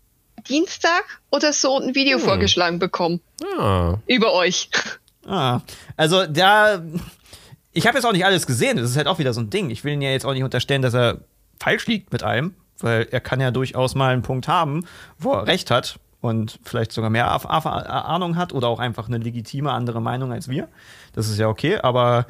Dienstag 0.48 1.04
oder 1.30 1.52
so 1.52 1.80
ein 1.80 1.96
Video 1.96 2.20
vorgeschlagen 2.20 2.80
bekommen. 2.80 3.20
Ah, 3.58 3.96
Über 4.06 4.34
euch. 4.34 4.70
Ah, 5.26 5.62
also 5.98 6.26
da, 6.26 6.82
ich 7.78 7.86
habe 7.86 7.98
jetzt 7.98 8.06
auch 8.06 8.12
nicht 8.12 8.26
alles 8.26 8.48
gesehen. 8.48 8.78
Das 8.78 8.90
ist 8.90 8.98
halt 8.98 9.08
auch 9.08 9.20
wieder 9.20 9.34
so 9.34 9.42
ein 9.42 9.52
Ding. 9.52 9.70
Ich 9.70 9.84
will 9.84 9.94
ihn 9.94 10.02
ja 10.02 10.10
jetzt 10.10 10.26
auch 10.26 10.34
nicht 10.34 10.44
unterstellen, 10.44 10.82
dass 10.82 10.96
er 10.96 11.20
falsch 11.60 11.86
liegt 11.86 12.12
mit 12.12 12.24
allem, 12.24 12.56
weil 12.80 13.08
er 13.12 13.20
kann 13.20 13.40
ja 13.40 13.52
durchaus 13.52 13.94
mal 13.94 14.14
einen 14.14 14.24
Punkt 14.24 14.48
haben, 14.48 14.86
wo 15.20 15.34
er 15.34 15.46
recht 15.46 15.70
hat 15.70 16.00
und 16.20 16.60
vielleicht 16.64 16.92
sogar 16.92 17.12
mehr 17.12 17.30
Ahnung 17.30 18.36
hat 18.36 18.52
oder 18.52 18.68
auch 18.68 18.80
einfach 18.80 19.08
eine 19.08 19.20
legitime 19.20 19.72
andere 19.72 20.02
Meinung 20.02 20.32
als 20.32 20.48
wir. 20.48 20.68
Das 21.14 21.30
ist 21.30 21.38
ja 21.38 21.48
okay, 21.48 21.78
aber 21.78 22.26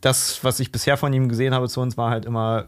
das, 0.00 0.44
was 0.44 0.60
ich 0.60 0.70
bisher 0.70 0.96
von 0.96 1.12
ihm 1.12 1.28
gesehen 1.28 1.52
habe 1.52 1.68
zu 1.68 1.80
uns, 1.80 1.96
war 1.96 2.10
halt 2.10 2.24
immer, 2.24 2.66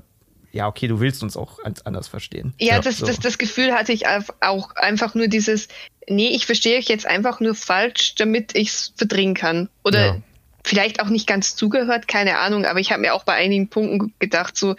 ja, 0.50 0.66
okay, 0.66 0.88
du 0.88 0.98
willst 0.98 1.22
uns 1.22 1.36
auch 1.36 1.60
anders 1.84 2.08
verstehen. 2.08 2.52
Ja, 2.58 2.74
Ja, 2.76 2.80
das, 2.80 2.98
so. 2.98 3.06
das, 3.06 3.20
das 3.20 3.38
Gefühl 3.38 3.72
hatte 3.72 3.92
ich 3.92 4.06
auch 4.08 4.74
einfach 4.74 5.14
nur 5.14 5.28
dieses, 5.28 5.68
nee, 6.08 6.28
ich 6.28 6.46
verstehe 6.46 6.78
euch 6.78 6.88
jetzt 6.88 7.06
einfach 7.06 7.38
nur 7.38 7.54
falsch, 7.54 8.16
damit 8.16 8.56
ich 8.56 8.68
es 8.70 8.92
verdrängen 8.96 9.34
kann. 9.34 9.68
Oder 9.84 10.06
Ja. 10.06 10.16
Vielleicht 10.64 11.00
auch 11.00 11.08
nicht 11.08 11.26
ganz 11.26 11.54
zugehört, 11.54 12.08
keine 12.08 12.38
Ahnung, 12.38 12.64
aber 12.64 12.80
ich 12.80 12.90
habe 12.90 13.02
mir 13.02 13.14
auch 13.14 13.24
bei 13.24 13.34
einigen 13.34 13.68
Punkten 13.68 14.14
gedacht, 14.18 14.56
so, 14.56 14.74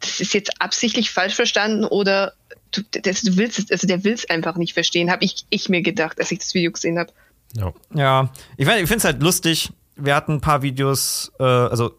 das 0.00 0.20
ist 0.20 0.32
jetzt 0.32 0.62
absichtlich 0.62 1.10
falsch 1.10 1.34
verstanden 1.34 1.84
oder 1.84 2.32
du, 2.70 2.82
das, 3.02 3.22
du 3.22 3.36
willst 3.36 3.58
es, 3.58 3.70
also 3.70 3.86
der 3.86 4.04
will 4.04 4.12
es 4.12 4.30
einfach 4.30 4.56
nicht 4.56 4.74
verstehen, 4.74 5.10
habe 5.10 5.24
ich, 5.24 5.44
ich 5.50 5.68
mir 5.68 5.82
gedacht, 5.82 6.18
als 6.20 6.30
ich 6.30 6.38
das 6.38 6.54
Video 6.54 6.70
gesehen 6.70 6.98
habe. 6.98 7.12
ja. 7.54 7.72
Ja, 7.94 8.30
ich, 8.56 8.66
mein, 8.66 8.82
ich 8.82 8.88
finde 8.88 8.98
es 8.98 9.04
halt 9.04 9.20
lustig. 9.20 9.70
Wir 9.96 10.14
hatten 10.14 10.34
ein 10.34 10.40
paar 10.40 10.62
Videos, 10.62 11.32
äh, 11.40 11.42
also 11.42 11.92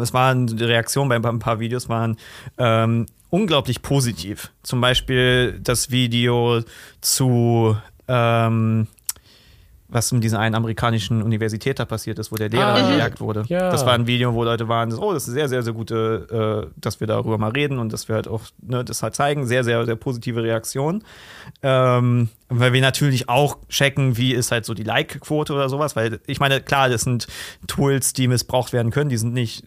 es 0.00 0.12
waren 0.12 0.48
die 0.48 0.64
Reaktionen 0.64 1.08
bei 1.08 1.28
ein 1.28 1.38
paar 1.38 1.60
Videos 1.60 1.88
waren 1.88 2.16
ähm, 2.58 3.06
unglaublich 3.30 3.82
positiv. 3.82 4.50
Zum 4.62 4.80
Beispiel 4.80 5.60
das 5.62 5.90
Video 5.90 6.62
zu 7.00 7.76
ähm, 8.08 8.88
was 9.92 10.10
in 10.10 10.20
dieser 10.20 10.38
einen 10.40 10.54
amerikanischen 10.54 11.22
Universität 11.22 11.78
da 11.78 11.84
passiert 11.84 12.18
ist, 12.18 12.32
wo 12.32 12.36
der 12.36 12.48
Lehrer 12.48 12.74
Ah, 12.74 12.90
gejagt 12.90 13.20
wurde. 13.20 13.44
ja. 13.48 13.70
Das 13.70 13.84
war 13.86 13.92
ein 13.92 14.06
Video, 14.06 14.32
wo 14.34 14.42
Leute 14.42 14.66
waren, 14.68 14.92
oh, 14.94 15.12
das 15.12 15.28
ist 15.28 15.34
sehr, 15.34 15.48
sehr, 15.48 15.62
sehr 15.62 15.72
gute, 15.74 16.66
äh, 16.72 16.80
dass 16.80 17.00
wir 17.00 17.06
darüber 17.06 17.38
mal 17.38 17.50
reden 17.50 17.78
und 17.78 17.92
dass 17.92 18.08
wir 18.08 18.14
halt 18.14 18.26
auch 18.26 18.42
ne, 18.60 18.84
das 18.84 19.02
halt 19.02 19.14
zeigen. 19.14 19.46
Sehr, 19.46 19.64
sehr, 19.64 19.84
sehr 19.84 19.96
positive 19.96 20.42
Reaktion. 20.42 21.04
Ähm, 21.62 22.28
weil 22.48 22.72
wir 22.72 22.80
natürlich 22.80 23.28
auch 23.28 23.58
checken, 23.68 24.16
wie 24.16 24.32
ist 24.32 24.50
halt 24.50 24.64
so 24.64 24.74
die 24.74 24.82
Like-Quote 24.82 25.52
oder 25.52 25.68
sowas, 25.68 25.96
weil 25.96 26.20
ich 26.26 26.40
meine, 26.40 26.60
klar, 26.60 26.88
das 26.88 27.02
sind 27.02 27.26
Tools, 27.66 28.12
die 28.12 28.28
missbraucht 28.28 28.72
werden 28.72 28.90
können, 28.90 29.10
die 29.10 29.16
sind 29.18 29.32
nicht 29.34 29.64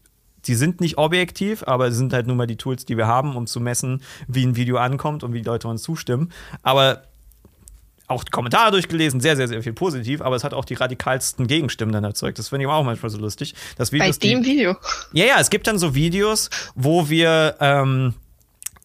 die 0.47 0.53
sind 0.53 0.79
nicht 0.79 0.99
objektiv, 0.99 1.63
aber 1.65 1.87
es 1.87 1.95
sind 1.95 2.13
halt 2.13 2.27
nun 2.27 2.37
mal 2.37 2.45
die 2.45 2.55
Tools, 2.55 2.85
die 2.85 2.97
wir 2.97 3.07
haben, 3.07 3.35
um 3.35 3.47
zu 3.47 3.59
messen, 3.59 4.03
wie 4.27 4.45
ein 4.45 4.55
Video 4.55 4.77
ankommt 4.77 5.23
und 5.23 5.33
wie 5.33 5.39
die 5.41 5.47
Leute 5.47 5.67
uns 5.67 5.81
zustimmen. 5.81 6.31
Aber 6.61 7.01
auch 8.07 8.23
die 8.23 8.31
Kommentare 8.31 8.71
durchgelesen, 8.71 9.19
sehr, 9.19 9.35
sehr, 9.35 9.47
sehr 9.47 9.63
viel 9.63 9.73
positiv, 9.73 10.21
aber 10.21 10.35
es 10.35 10.43
hat 10.43 10.53
auch 10.53 10.65
die 10.65 10.75
radikalsten 10.75 11.47
Gegenstimmen 11.47 11.91
dann 11.93 12.03
erzeugt. 12.03 12.37
Das 12.39 12.49
finde 12.49 12.65
ich 12.65 12.71
auch 12.71 12.83
manchmal 12.83 13.09
so 13.09 13.17
lustig. 13.17 13.55
Das 13.77 13.91
Bei 13.91 13.97
Videos, 13.99 14.19
die- 14.19 14.29
dem 14.29 14.45
Video. 14.45 14.75
ja, 15.13 15.25
ja, 15.25 15.35
es 15.39 15.49
gibt 15.49 15.67
dann 15.67 15.79
so 15.79 15.95
Videos, 15.95 16.49
wo 16.75 17.09
wir 17.09 17.55
ähm, 17.59 18.13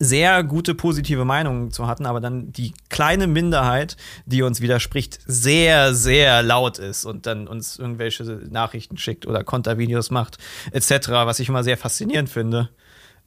sehr 0.03 0.43
gute 0.45 0.75
positive 0.75 1.27
Meinungen 1.27 1.71
zu 1.73 1.87
hatten, 1.87 2.07
aber 2.07 2.21
dann 2.21 2.51
die 2.53 2.73
kleine 2.89 3.27
Minderheit, 3.27 3.99
die 4.25 4.41
uns 4.41 4.63
widerspricht, 4.63 5.19
sehr, 5.27 5.93
sehr 5.95 6.43
laut 6.43 6.79
ist 6.79 7.05
und 7.05 7.27
dann 7.27 7.47
uns 7.47 7.79
irgendwelche 7.79 8.25
Nachrichten 8.25 8.97
schickt 8.97 9.27
oder 9.27 9.45
Kontervideos 9.45 10.11
macht, 10.11 10.39
etc., 10.73 11.09
was 11.11 11.39
ich 11.39 11.51
immer 11.51 11.63
sehr 11.65 11.77
faszinierend 11.77 12.31
finde. 12.31 12.71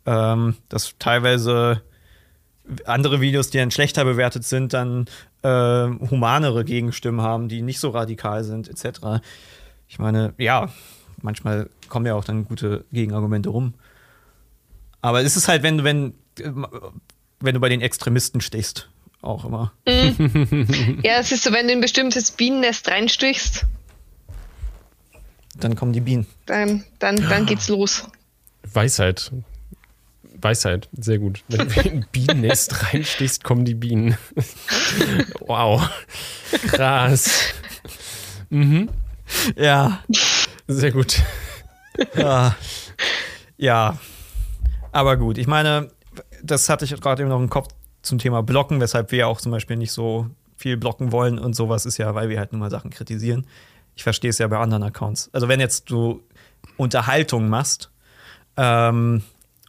Ähm, 0.08 0.56
dass 0.70 0.96
teilweise 0.98 1.84
andere 2.86 3.22
Videos, 3.22 3.50
die 3.52 3.58
dann 3.60 3.72
schlechter 3.72 4.04
bewertet 4.06 4.44
sind, 4.44 4.74
dann 4.74 5.06
äh, 5.44 6.10
humanere 6.10 6.64
Gegenstimmen 6.66 7.22
haben, 7.22 7.48
die 7.50 7.62
nicht 7.62 7.80
so 7.80 7.90
radikal 7.90 8.44
sind, 8.44 8.68
etc. 8.70 9.22
Ich 9.88 10.00
meine, 10.00 10.34
ja, 10.38 10.70
manchmal 11.22 11.70
kommen 11.90 12.06
ja 12.06 12.16
auch 12.16 12.24
dann 12.26 12.46
gute 12.46 12.86
Gegenargumente 12.92 13.50
rum. 13.50 13.74
Aber 15.02 15.22
es 15.22 15.36
ist 15.36 15.48
halt, 15.48 15.64
wenn 15.64 15.80
du, 15.80 15.84
wenn, 15.84 16.14
wenn 17.40 17.54
du 17.54 17.60
bei 17.60 17.70
den 17.70 17.82
Extremisten 17.82 18.42
stehst, 18.42 18.90
auch 19.22 19.46
immer. 19.46 19.72
Ja, 19.86 21.20
es 21.20 21.32
ist 21.32 21.44
so, 21.44 21.52
wenn 21.52 21.68
du 21.68 21.74
in 21.74 21.80
ein 21.80 21.82
bestimmtes 21.82 22.32
Bienennest 22.32 22.90
reinstichst, 22.90 23.66
Dann 25.60 25.76
kommen 25.76 25.94
die 25.94 26.02
Bienen. 26.02 26.26
dann, 26.46 26.84
dann, 27.00 27.18
dann 27.18 27.46
geht's 27.46 27.68
los. 27.70 28.08
Weisheit. 28.64 29.32
Weisheit, 30.44 30.90
sehr 30.94 31.20
gut. 31.20 31.44
Wenn 31.48 31.68
du 31.68 31.82
in 31.82 31.92
ein 31.92 32.06
Bienennest 32.12 32.94
reinstichst, 32.94 33.44
kommen 33.44 33.66
die 33.66 33.76
Bienen. 33.76 34.18
wow. 35.42 35.90
Krass. 36.68 37.54
Ja. 39.56 40.00
Sehr 40.68 40.92
gut. 40.92 41.22
ja. 42.16 42.56
ja. 43.58 43.98
Aber 44.92 45.18
gut, 45.18 45.38
ich 45.38 45.48
meine, 45.48 45.90
das 46.44 46.70
hatte 46.70 46.86
ich 46.86 47.00
gerade 47.00 47.24
eben 47.24 47.30
noch 47.30 47.40
im 47.40 47.50
Kopf 47.50 47.70
zum 48.02 48.20
Thema 48.20 48.44
Blocken, 48.44 48.80
weshalb 48.80 49.12
wir 49.12 49.28
auch 49.28 49.42
zum 49.42 49.52
Beispiel 49.52 49.78
nicht 49.78 49.92
so 49.92 50.28
viel 50.56 50.78
blocken 50.78 51.12
wollen 51.12 51.40
und 51.40 51.56
sowas 51.56 51.86
ist 51.86 51.98
ja, 51.98 52.14
weil 52.16 52.30
wir 52.30 52.40
halt 52.40 52.52
nur 52.52 52.60
mal 52.60 52.70
Sachen 52.70 52.92
kritisieren. 52.92 53.48
Ich 53.96 54.04
verstehe 54.04 54.30
es 54.30 54.38
ja 54.38 54.48
bei 54.48 54.58
anderen 54.58 54.84
Accounts. 54.84 55.30
Also 55.34 55.48
wenn 55.48 55.60
jetzt 55.60 55.90
du 55.90 56.22
Unterhaltung 56.78 57.50
machst 57.50 57.92
ähm, 58.58 59.24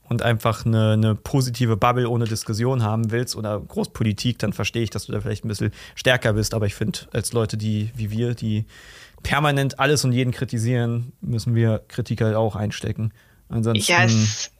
und 0.09 0.23
einfach 0.23 0.67
eine, 0.67 0.93
eine 0.93 1.15
positive 1.15 1.77
Bubble 1.77 2.09
ohne 2.09 2.27
Diskussion 2.27 2.83
haben 2.83 3.11
willst 3.11 3.37
oder 3.37 3.61
Großpolitik, 3.61 4.39
dann 4.39 4.53
verstehe 4.53 4.83
ich, 4.83 4.91
dass 4.91 5.07
du 5.07 5.13
da 5.13 5.21
vielleicht 5.21 5.45
ein 5.45 5.49
bisschen 5.49 5.73
stärker 5.95 6.35
bist. 6.35 6.55
Aber 6.55 6.67
ich 6.67 6.75
finde, 6.75 7.01
als 7.13 7.33
Leute, 7.33 7.57
die 7.57 7.91
wie 7.97 8.11
wir, 8.11 8.35
die 8.35 8.67
permanent 9.23 9.79
alles 9.81 10.05
und 10.05 10.13
jeden 10.13 10.33
kritisieren, 10.33 11.13
müssen 11.23 11.55
wir 11.55 11.83
Kritik 11.89 12.21
halt 12.21 12.37
auch 12.37 12.57
einstecken. 12.57 13.13
Ansonsten. 13.49 13.91
Ja, 13.91 14.05
es, 14.05 14.51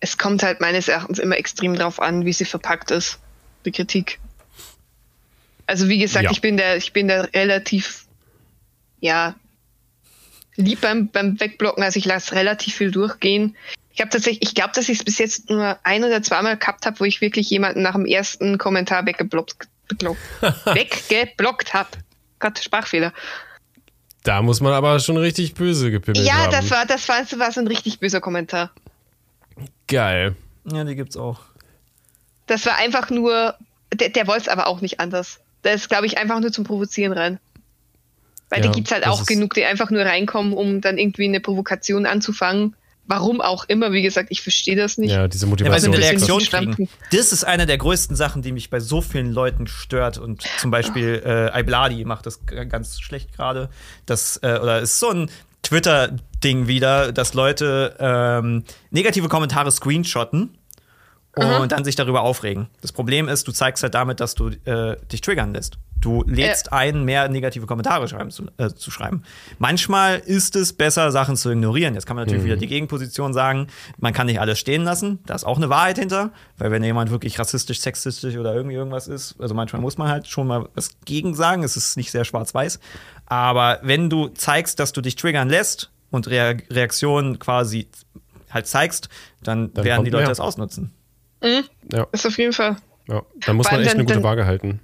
es 0.00 0.18
kommt 0.18 0.42
halt 0.42 0.60
meines 0.60 0.88
Erachtens 0.88 1.18
immer 1.18 1.36
extrem 1.36 1.74
drauf 1.74 2.00
an, 2.00 2.24
wie 2.24 2.32
sie 2.32 2.44
verpackt 2.44 2.90
ist, 2.90 3.18
die 3.64 3.72
Kritik. 3.72 4.20
Also 5.66 5.88
wie 5.88 5.98
gesagt, 5.98 6.24
Ja. 6.24 6.30
ich 6.30 6.40
bin 6.40 6.56
da, 6.56 6.76
ich 6.76 6.92
bin 6.92 7.08
da 7.08 7.22
relativ, 7.22 8.06
ja, 9.00 9.34
lieb 10.56 10.80
beim, 10.80 11.08
beim 11.08 11.40
Wegblocken, 11.40 11.82
also 11.82 11.98
ich 11.98 12.04
lasse 12.04 12.34
relativ 12.34 12.74
viel 12.76 12.90
durchgehen. 12.90 13.56
Ich 13.94 14.00
habe 14.00 14.10
tatsächlich, 14.10 14.48
ich 14.48 14.54
glaube, 14.54 14.72
dass 14.74 14.88
ich 14.88 14.98
es 14.98 15.04
bis 15.04 15.18
jetzt 15.18 15.50
nur 15.50 15.78
ein 15.82 16.02
oder 16.04 16.22
zweimal 16.22 16.56
gehabt 16.56 16.86
habe, 16.86 16.98
wo 17.00 17.04
ich 17.04 17.20
wirklich 17.20 17.50
jemanden 17.50 17.82
nach 17.82 17.92
dem 17.94 18.06
ersten 18.06 18.56
Kommentar 18.58 19.04
weggeblockt, 19.06 19.68
weggeblockt 20.64 21.74
habe. 21.74 21.90
Gott, 22.38 22.58
Sprachfehler. 22.58 23.12
Da 24.22 24.40
muss 24.40 24.60
man 24.60 24.72
aber 24.72 24.98
schon 25.00 25.16
richtig 25.16 25.54
böse 25.54 25.90
gepimmelt 25.90 26.24
Ja, 26.26 26.34
haben. 26.34 26.52
das 26.52 26.70
war, 26.70 26.86
das 26.86 27.08
war, 27.08 27.20
das 27.20 27.38
war 27.38 27.52
so 27.52 27.60
ein 27.60 27.66
richtig 27.66 27.98
böser 28.00 28.20
Kommentar. 28.20 28.70
Geil. 29.88 30.36
ja, 30.64 30.84
die 30.84 30.94
gibt's 30.94 31.16
auch. 31.16 31.40
Das 32.46 32.64
war 32.66 32.76
einfach 32.76 33.10
nur, 33.10 33.54
der, 33.92 34.08
der 34.08 34.26
wollte 34.26 34.42
es 34.42 34.48
aber 34.48 34.66
auch 34.68 34.80
nicht 34.80 35.00
anders. 35.00 35.40
Der 35.64 35.74
ist, 35.74 35.88
glaube 35.88 36.06
ich, 36.06 36.18
einfach 36.18 36.40
nur 36.40 36.52
zum 36.52 36.64
Provozieren 36.64 37.12
rein. 37.12 37.38
Weil 38.48 38.60
Ja, 38.60 38.66
da 38.66 38.72
gibt 38.72 38.88
es 38.88 38.92
halt 38.92 39.04
das 39.06 39.12
auch 39.12 39.26
genug, 39.26 39.54
die 39.54 39.64
einfach 39.64 39.90
nur 39.90 40.04
reinkommen, 40.04 40.52
um 40.52 40.80
dann 40.80 40.98
irgendwie 40.98 41.24
eine 41.24 41.40
Provokation 41.40 42.06
anzufangen. 42.06 42.74
Warum 43.06 43.40
auch 43.40 43.64
immer, 43.64 43.92
wie 43.92 44.02
gesagt, 44.02 44.28
ich 44.30 44.42
verstehe 44.42 44.76
das 44.76 44.96
nicht. 44.96 45.10
Ja, 45.10 45.26
diese 45.26 45.46
Ja, 45.46 45.50
weil 45.50 45.50
Motivation. 45.50 45.92
eine 45.92 45.98
bisschen 45.98 46.10
Reaktion 46.10 46.38
bisschen 46.38 46.74
kriegen. 46.74 46.88
Das 47.10 47.32
ist 47.32 47.44
eine 47.44 47.66
der 47.66 47.78
größten 47.78 48.14
Sachen, 48.16 48.42
die 48.42 48.52
mich 48.52 48.70
bei 48.70 48.80
so 48.80 49.00
vielen 49.00 49.32
Leuten 49.32 49.66
stört. 49.66 50.18
Und 50.18 50.42
zum 50.58 50.70
Beispiel 50.70 51.22
äh, 51.24 51.60
Ibladi 51.60 52.04
macht 52.04 52.26
das 52.26 52.46
ganz 52.46 53.00
schlecht 53.00 53.32
gerade. 53.34 53.70
Das, 54.06 54.38
äh, 54.42 54.58
oder 54.62 54.80
ist 54.80 54.98
so 55.00 55.10
ein 55.10 55.30
Twitter-Ding 55.62 56.66
wieder, 56.68 57.12
dass 57.12 57.34
Leute 57.34 57.96
ähm, 57.98 58.64
negative 58.90 59.28
Kommentare 59.28 59.70
screenshotten 59.70 60.56
und 61.34 61.72
dann 61.72 61.84
sich 61.84 61.96
darüber 61.96 62.22
aufregen. 62.22 62.68
Das 62.82 62.92
Problem 62.92 63.26
ist, 63.28 63.48
du 63.48 63.52
zeigst 63.52 63.82
halt 63.82 63.94
damit, 63.94 64.20
dass 64.20 64.34
du 64.34 64.48
äh, 64.64 64.96
dich 65.10 65.22
triggern 65.22 65.54
lässt. 65.54 65.78
Du 65.98 66.24
lädst 66.26 66.72
ein, 66.72 67.04
mehr 67.04 67.28
negative 67.28 67.64
Kommentare 67.64 68.08
schreiben, 68.08 68.30
zu, 68.32 68.46
äh, 68.58 68.70
zu 68.70 68.90
schreiben. 68.90 69.22
Manchmal 69.58 70.18
ist 70.18 70.56
es 70.56 70.72
besser, 70.72 71.12
Sachen 71.12 71.36
zu 71.36 71.48
ignorieren. 71.50 71.94
Jetzt 71.94 72.06
kann 72.06 72.16
man 72.16 72.24
natürlich 72.26 72.44
wieder 72.44 72.56
die 72.56 72.66
Gegenposition 72.66 73.32
sagen, 73.32 73.68
man 73.98 74.12
kann 74.12 74.26
nicht 74.26 74.40
alles 74.40 74.58
stehen 74.58 74.82
lassen. 74.82 75.20
Da 75.26 75.34
ist 75.36 75.44
auch 75.44 75.58
eine 75.58 75.70
Wahrheit 75.70 75.98
hinter, 75.98 76.32
weil 76.58 76.72
wenn 76.72 76.82
jemand 76.82 77.12
wirklich 77.12 77.38
rassistisch, 77.38 77.80
sexistisch 77.80 78.36
oder 78.36 78.52
irgendwie 78.52 78.74
irgendwas 78.74 79.06
ist, 79.06 79.36
also 79.38 79.54
manchmal 79.54 79.80
muss 79.80 79.96
man 79.96 80.08
halt 80.08 80.26
schon 80.26 80.48
mal 80.48 80.68
was 80.74 80.90
gegen 81.04 81.34
sagen. 81.36 81.62
Es 81.62 81.76
ist 81.76 81.96
nicht 81.96 82.10
sehr 82.10 82.24
schwarz-weiß. 82.24 82.80
Aber 83.26 83.78
wenn 83.82 84.10
du 84.10 84.26
zeigst, 84.28 84.80
dass 84.80 84.92
du 84.92 85.00
dich 85.00 85.14
triggern 85.14 85.48
lässt 85.48 85.92
und 86.10 86.28
Rea 86.28 86.56
Reaktionen 86.68 87.38
quasi 87.38 87.88
halt 88.50 88.66
zeigst, 88.66 89.08
dann, 89.42 89.72
Dann 89.72 89.84
werden 89.84 90.04
die 90.04 90.10
Leute 90.10 90.22
mehr. 90.24 90.28
das 90.30 90.40
ausnutzen. 90.40 90.92
Ja, 91.92 92.06
Ist 92.12 92.26
auf 92.26 92.38
jeden 92.38 92.52
Fall. 92.52 92.76
ja. 93.08 93.22
Da 93.44 93.52
muss 93.52 93.70
man 93.70 93.80
echt 93.80 93.90
eine 93.90 93.98
dann- 93.98 94.06
gute 94.06 94.14
dann- 94.14 94.22
Waage 94.22 94.46
halten. 94.46 94.80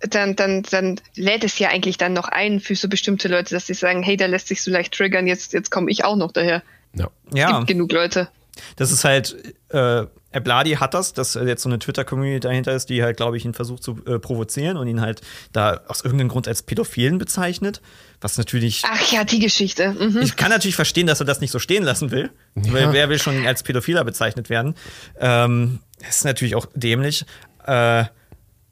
Dann, 0.00 0.36
dann, 0.36 0.62
dann 0.70 1.00
lädt 1.16 1.42
es 1.42 1.58
ja 1.58 1.70
eigentlich 1.70 1.98
dann 1.98 2.12
noch 2.12 2.28
ein 2.28 2.60
für 2.60 2.76
so 2.76 2.88
bestimmte 2.88 3.26
Leute, 3.26 3.52
dass 3.54 3.66
sie 3.66 3.74
sagen, 3.74 4.04
hey, 4.04 4.16
der 4.16 4.28
lässt 4.28 4.46
sich 4.46 4.62
so 4.62 4.70
leicht 4.70 4.94
triggern, 4.94 5.26
jetzt, 5.26 5.52
jetzt 5.52 5.70
komme 5.72 5.90
ich 5.90 6.04
auch 6.04 6.14
noch 6.14 6.30
daher. 6.30 6.62
Ja. 6.94 7.08
Ja. 7.34 7.56
Gibt 7.58 7.66
genug 7.68 7.90
Leute. 7.92 8.28
Das 8.76 8.92
ist 8.92 9.04
halt, 9.04 9.36
äh, 9.70 10.06
Ebladi 10.30 10.72
hat 10.72 10.94
das, 10.94 11.14
dass 11.14 11.34
jetzt 11.34 11.62
so 11.62 11.68
eine 11.68 11.78
Twitter-Community 11.78 12.40
dahinter 12.40 12.72
ist, 12.72 12.90
die 12.90 13.02
halt, 13.02 13.16
glaube 13.16 13.36
ich, 13.36 13.44
ihn 13.44 13.54
versucht 13.54 13.82
zu 13.82 13.98
äh, 14.06 14.18
provozieren 14.18 14.76
und 14.76 14.86
ihn 14.86 15.00
halt 15.00 15.22
da 15.52 15.80
aus 15.88 16.02
irgendeinem 16.02 16.28
Grund 16.28 16.46
als 16.46 16.62
Pädophilen 16.62 17.18
bezeichnet. 17.18 17.80
Was 18.20 18.36
natürlich. 18.36 18.82
Ach 18.84 19.12
ja, 19.12 19.24
die 19.24 19.38
Geschichte. 19.38 19.92
Mhm. 19.92 20.20
Ich 20.22 20.36
kann 20.36 20.50
natürlich 20.50 20.76
verstehen, 20.76 21.06
dass 21.06 21.20
er 21.20 21.26
das 21.26 21.40
nicht 21.40 21.50
so 21.50 21.58
stehen 21.58 21.82
lassen 21.82 22.10
will. 22.10 22.30
Weil 22.54 22.92
wer 22.92 23.08
will 23.08 23.18
schon 23.18 23.46
als 23.46 23.62
Pädophiler 23.62 24.04
bezeichnet 24.04 24.50
werden? 24.50 24.74
Ähm, 25.18 25.80
das 26.00 26.16
ist 26.16 26.24
natürlich 26.24 26.56
auch 26.56 26.66
dämlich. 26.74 27.24
Äh, 27.64 28.04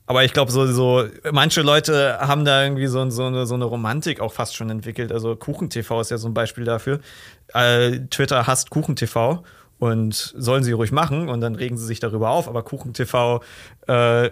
aber 0.06 0.24
ich 0.24 0.32
glaube, 0.32 0.52
so, 0.52 0.66
so, 0.72 1.04
manche 1.32 1.62
Leute 1.62 2.18
haben 2.20 2.44
da 2.44 2.62
irgendwie 2.62 2.86
so, 2.86 3.08
so, 3.10 3.24
eine, 3.24 3.44
so 3.46 3.54
eine 3.54 3.64
Romantik 3.64 4.20
auch 4.20 4.32
fast 4.32 4.54
schon 4.54 4.70
entwickelt. 4.70 5.10
Also 5.10 5.34
KuchenTV 5.34 6.00
ist 6.00 6.10
ja 6.10 6.18
so 6.18 6.28
ein 6.28 6.34
Beispiel 6.34 6.64
dafür. 6.64 7.00
Äh, 7.52 8.00
Twitter 8.10 8.46
hasst 8.46 8.70
KuchenTV 8.70 9.42
und 9.78 10.14
sollen 10.36 10.62
sie 10.64 10.72
ruhig 10.72 10.92
machen 10.92 11.28
und 11.28 11.40
dann 11.40 11.54
regen 11.54 11.76
sie 11.76 11.84
sich 11.86 12.00
darüber 12.00 12.30
auf. 12.30 12.48
Aber 12.48 12.62
KuchenTV 12.62 13.40
äh, 13.86 14.30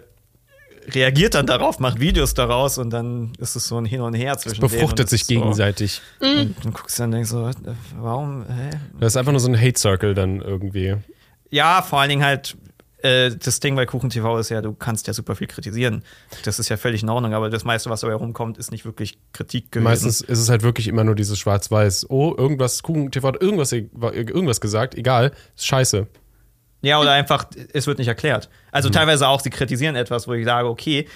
reagiert 0.93 1.35
dann 1.35 1.47
darauf, 1.47 1.79
macht 1.81 1.99
Videos 2.01 2.35
daraus 2.35 2.77
und 2.79 2.91
dann 2.91 3.33
ist 3.39 3.57
es 3.57 3.67
so 3.67 3.79
ein 3.79 3.85
Hin 3.87 4.01
und 4.03 4.15
Her 4.15 4.37
zwischen 4.39 4.63
und 4.63 4.71
Befruchtet 4.71 5.07
es 5.07 5.11
sich 5.11 5.25
so- 5.25 5.35
gegenseitig. 5.35 6.01
und 6.21 6.55
du 6.63 6.71
guckst 6.73 6.99
dann 7.01 7.07
und 7.07 7.13
denkst 7.13 7.31
so, 7.31 7.51
warum, 7.99 8.45
hä? 8.47 8.71
Das 9.01 9.13
ist 9.13 9.17
einfach 9.17 9.33
nur 9.33 9.41
so 9.41 9.49
ein 9.49 9.59
Hate-Circle 9.61 10.15
dann 10.15 10.41
irgendwie. 10.41 10.97
Ja, 11.51 11.83
vor 11.83 12.01
allen 12.01 12.11
Dingen 12.11 12.25
halt, 12.25 12.57
äh, 13.05 13.37
das 13.37 13.61
Ding 13.61 13.77
bei 13.77 13.85
Kuchen 13.85 14.09
TV 14.09 14.39
ist 14.39 14.49
ja, 14.49 14.63
du 14.63 14.73
kannst 14.73 15.07
ja 15.07 15.13
super 15.13 15.37
viel 15.37 15.47
kritisieren. 15.47 16.03
Das 16.45 16.59
ist 16.59 16.71
ja 16.71 16.79
völlig 16.79 17.03
in 17.03 17.11
Ordnung, 17.11 17.35
aber 17.35 17.51
das 17.51 17.65
meiste, 17.65 17.91
was 17.91 18.01
dabei 18.01 18.15
rumkommt, 18.15 18.57
ist 18.57 18.73
nicht 18.73 18.87
wirklich 18.87 19.19
Kritik 19.33 19.71
gewesen. 19.71 19.85
Meistens 19.85 20.23
ist 20.23 20.39
es 20.39 20.49
halt 20.49 20.63
wirklich 20.63 20.89
immer 20.89 21.05
nur 21.05 21.15
dieses 21.15 21.39
Schwarz-Weiß. 21.39 22.09
Oh, 22.09 22.35
irgendwas, 22.37 22.83
Kuchen 22.83 23.11
TV 23.11 23.29
hat 23.29 23.43
irgendwas, 23.43 23.73
irgendwas 23.73 24.61
gesagt, 24.63 24.95
egal, 24.95 25.33
ist 25.55 25.67
scheiße. 25.67 26.07
Ja, 26.81 26.99
oder 26.99 27.13
einfach, 27.13 27.47
es 27.73 27.87
wird 27.87 27.99
nicht 27.99 28.09
erklärt. 28.09 28.49
Also 28.73 28.89
teilweise 28.89 29.29
auch, 29.29 29.41
sie 29.41 29.51
kritisieren 29.51 29.97
etwas, 29.97 30.27
wo 30.27 30.33
ich 30.33 30.45
sage, 30.45 30.69
okay, 30.69 31.07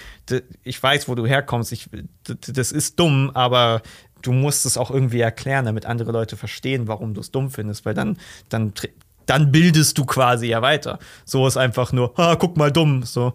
ich 0.63 0.81
weiß, 0.81 1.07
wo 1.07 1.15
du 1.15 1.25
herkommst, 1.25 1.71
ich, 1.71 1.89
das 2.23 2.71
ist 2.71 2.99
dumm, 2.99 3.31
aber 3.33 3.81
du 4.21 4.31
musst 4.31 4.65
es 4.65 4.77
auch 4.77 4.91
irgendwie 4.91 5.21
erklären, 5.21 5.65
damit 5.65 5.85
andere 5.85 6.11
Leute 6.11 6.37
verstehen, 6.37 6.87
warum 6.87 7.13
du 7.13 7.21
es 7.21 7.31
dumm 7.31 7.49
findest, 7.49 7.85
weil 7.85 7.93
dann, 7.93 8.17
dann, 8.49 8.73
dann 9.29 9.51
bildest 9.51 9.97
du 9.97 10.05
quasi 10.05 10.47
ja 10.47 10.61
weiter. 10.61 10.97
So 11.23 11.45
ist 11.45 11.57
einfach 11.57 11.93
nur, 11.93 12.13
ha, 12.17 12.35
guck 12.35 12.57
mal 12.57 12.71
dumm. 12.71 13.03
So. 13.03 13.33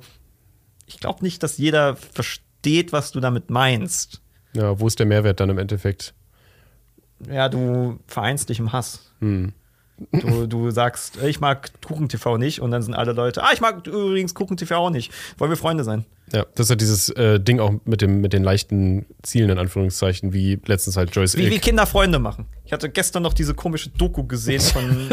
Ich 0.87 0.99
glaube 0.99 1.23
nicht, 1.23 1.43
dass 1.43 1.57
jeder 1.57 1.97
versteht, 1.97 2.93
was 2.93 3.13
du 3.13 3.21
damit 3.21 3.49
meinst. 3.51 4.21
Ja, 4.55 4.79
wo 4.81 4.87
ist 4.87 4.99
der 4.99 5.07
Mehrwert 5.07 5.41
dann 5.41 5.51
im 5.51 5.59
Endeffekt? 5.59 6.15
Ja, 7.31 7.49
du 7.49 7.99
vereinst 8.07 8.49
dich 8.49 8.59
im 8.59 8.73
Hass. 8.73 9.13
Hm. 9.21 9.53
Du, 10.11 10.49
du 10.49 10.71
sagst, 10.71 11.23
ich 11.23 11.41
mag 11.41 11.71
KuchenTV 11.81 12.37
nicht 12.37 12.61
und 12.61 12.73
dann 12.73 12.83
sind 12.83 12.95
alle 12.95 13.13
Leute, 13.13 13.45
ah, 13.45 13.51
ich 13.53 13.61
mag 13.61 13.87
übrigens 13.87 14.35
KuchenTV 14.35 14.73
auch 14.73 14.91
nicht. 14.91 15.13
Wollen 15.39 15.53
wir 15.53 15.57
Freunde 15.57 15.85
sein? 15.85 16.05
Ja, 16.33 16.45
das 16.57 16.67
ist 16.67 16.71
ja 16.71 16.77
dieses 16.77 17.09
äh, 17.11 17.39
Ding 17.39 17.61
auch 17.61 17.73
mit, 17.85 18.01
dem, 18.01 18.21
mit 18.21 18.33
den 18.33 18.43
leichten 18.43 19.07
Zielen, 19.23 19.51
in 19.51 19.59
Anführungszeichen, 19.59 20.33
wie 20.33 20.59
letztens 20.67 20.97
halt 20.97 21.15
Joyce 21.15 21.37
Wie, 21.37 21.49
wie. 21.51 21.61
Kinder 21.61 21.87
Freunde 21.87 22.19
machen. 22.19 22.47
Ich 22.65 22.73
hatte 22.73 22.91
gestern 22.91 23.23
noch 23.23 23.35
diese 23.35 23.55
komische 23.55 23.91
Doku 23.91 24.25
gesehen 24.25 24.61
von. 24.61 25.09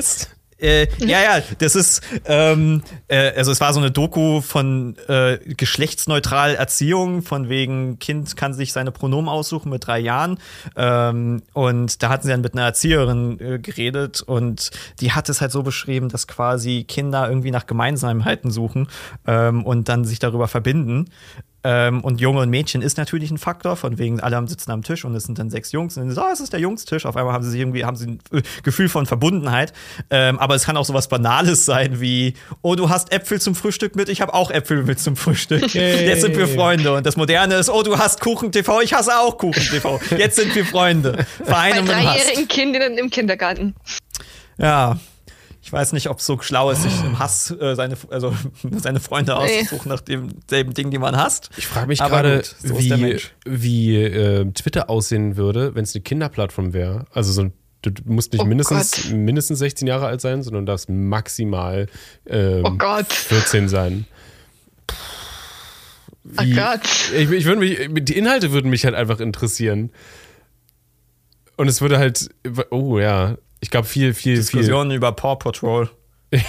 Äh, 0.61 0.87
ja, 0.99 1.21
ja, 1.21 1.41
das 1.57 1.75
ist, 1.75 2.01
ähm, 2.25 2.83
äh, 3.07 3.31
also 3.35 3.51
es 3.51 3.59
war 3.59 3.73
so 3.73 3.79
eine 3.79 3.89
Doku 3.89 4.41
von 4.41 4.95
äh, 5.07 5.39
geschlechtsneutral 5.57 6.55
Erziehung, 6.55 7.23
von 7.23 7.49
wegen 7.49 7.97
Kind 7.97 8.35
kann 8.37 8.53
sich 8.53 8.71
seine 8.71 8.91
Pronomen 8.91 9.27
aussuchen 9.27 9.71
mit 9.71 9.87
drei 9.87 9.99
Jahren. 9.99 10.37
Ähm, 10.75 11.41
und 11.53 12.03
da 12.03 12.09
hatten 12.09 12.23
sie 12.23 12.29
dann 12.29 12.41
mit 12.41 12.53
einer 12.53 12.65
Erzieherin 12.65 13.39
äh, 13.39 13.59
geredet 13.59 14.21
und 14.21 14.69
die 14.99 15.11
hat 15.13 15.29
es 15.29 15.41
halt 15.41 15.51
so 15.51 15.63
beschrieben, 15.63 16.09
dass 16.09 16.27
quasi 16.27 16.85
Kinder 16.87 17.27
irgendwie 17.27 17.51
nach 17.51 17.65
Gemeinsamkeiten 17.65 18.51
suchen 18.51 18.87
ähm, 19.25 19.65
und 19.65 19.89
dann 19.89 20.05
sich 20.05 20.19
darüber 20.19 20.47
verbinden. 20.47 21.09
Ähm, 21.63 22.01
und 22.01 22.19
Junge 22.19 22.41
und 22.41 22.49
Mädchen 22.49 22.81
ist 22.81 22.97
natürlich 22.97 23.29
ein 23.31 23.37
Faktor, 23.37 23.75
von 23.75 23.99
wegen 23.99 24.19
alle 24.19 24.41
sitzen 24.47 24.71
am 24.71 24.81
Tisch 24.83 25.05
und 25.05 25.15
es 25.15 25.25
sind 25.25 25.37
dann 25.37 25.49
sechs 25.49 25.71
Jungs 25.71 25.95
und 25.97 26.07
dann 26.07 26.15
so, 26.15 26.21
oh, 26.21 26.29
es 26.33 26.39
ist 26.39 26.53
der 26.53 26.59
Jungstisch. 26.59 27.05
Auf 27.05 27.15
einmal 27.15 27.33
haben 27.33 27.43
sie 27.43 27.51
sich 27.51 27.59
irgendwie 27.59 27.85
haben 27.85 27.95
sie 27.95 28.07
ein 28.07 28.19
äh, 28.31 28.41
Gefühl 28.63 28.89
von 28.89 29.05
Verbundenheit. 29.05 29.73
Ähm, 30.09 30.39
aber 30.39 30.55
es 30.55 30.65
kann 30.65 30.77
auch 30.77 30.85
so 30.85 30.93
was 30.93 31.07
Banales 31.07 31.65
sein 31.65 32.01
wie, 32.01 32.33
oh, 32.61 32.75
du 32.75 32.89
hast 32.89 33.11
Äpfel 33.11 33.39
zum 33.39 33.53
Frühstück 33.53 33.95
mit, 33.95 34.09
ich 34.09 34.21
habe 34.21 34.33
auch 34.33 34.49
Äpfel 34.49 34.83
mit 34.83 34.99
zum 34.99 35.15
Frühstück. 35.15 35.73
Yay. 35.73 36.07
Jetzt 36.07 36.21
sind 36.21 36.35
wir 36.35 36.47
Freunde. 36.47 36.93
Und 36.95 37.05
das 37.05 37.15
Moderne 37.15 37.55
ist, 37.55 37.69
oh, 37.69 37.83
du 37.83 37.97
hast 37.97 38.21
Kuchen 38.21 38.51
TV, 38.51 38.81
ich 38.81 38.93
hasse 38.93 39.19
auch 39.19 39.37
Kuchen 39.37 39.61
TV. 39.61 39.99
Jetzt 40.17 40.37
sind 40.37 40.55
wir 40.55 40.65
Freunde. 40.65 41.25
Bei 41.47 41.71
im 41.71 41.87
Hass. 41.87 41.93
dreijährigen 41.93 42.47
Kindern 42.47 42.93
im 42.97 43.09
Kindergarten. 43.09 43.75
Ja. 44.57 44.99
Ich 45.63 45.71
weiß 45.71 45.93
nicht, 45.93 46.09
ob 46.09 46.17
es 46.17 46.25
so 46.25 46.39
schlau 46.41 46.71
ist, 46.71 46.81
sich 46.83 47.03
im 47.03 47.19
Hass 47.19 47.51
äh, 47.51 47.75
seine, 47.75 47.95
also, 48.09 48.33
seine 48.77 48.99
Freunde 48.99 49.33
Nee. 49.33 49.59
auszusuchen 49.61 49.89
nach 49.89 50.01
demselben 50.01 50.73
Ding, 50.73 50.89
die 50.89 50.97
man 50.97 51.15
hasst. 51.15 51.49
Ich 51.57 51.67
frage 51.67 51.87
mich 51.87 51.99
gerade, 51.99 52.41
so 52.43 52.79
wie, 52.79 53.19
wie 53.45 53.95
äh, 53.95 54.51
Twitter 54.53 54.89
aussehen 54.89 55.37
würde, 55.37 55.75
wenn 55.75 55.83
es 55.83 55.93
eine 55.95 56.01
Kinderplattform 56.01 56.73
wäre. 56.73 57.05
Also 57.13 57.31
so 57.31 57.41
ein 57.43 57.53
Du 57.83 57.89
musst 58.05 58.31
nicht 58.31 58.41
Oh 58.43 58.45
mindestens, 58.45 58.91
Gott. 58.91 59.11
mindestens 59.11 59.57
16 59.57 59.87
Jahre 59.87 60.05
alt 60.05 60.21
sein, 60.21 60.43
sondern 60.43 60.67
darfst 60.67 60.87
maximal 60.87 61.87
ähm, 62.27 62.61
Oh 62.63 62.71
Gott. 62.77 63.11
14 63.11 63.69
sein. 63.69 64.05
Oh 66.37 66.43
Wie- 66.43 66.53
Gott. 66.53 66.81
Ich, 67.15 67.29
ich 67.31 67.45
würde 67.45 67.59
mich, 67.59 67.79
die 68.05 68.17
Inhalte 68.17 68.51
würden 68.51 68.69
mich 68.69 68.85
halt 68.85 68.93
einfach 68.95 69.19
interessieren. 69.19 69.91
Und 71.57 71.67
es 71.67 71.81
würde 71.81 71.97
halt, 71.97 72.29
oh 72.69 72.99
ja, 72.99 73.37
ich 73.61 73.69
glaube 73.71 73.87
viel, 73.87 74.13
viel, 74.13 74.35
viel. 74.35 74.41
Diskussionen 74.43 74.91
über 74.91 75.13
Paw 75.13 75.35
Patrol. 75.37 75.89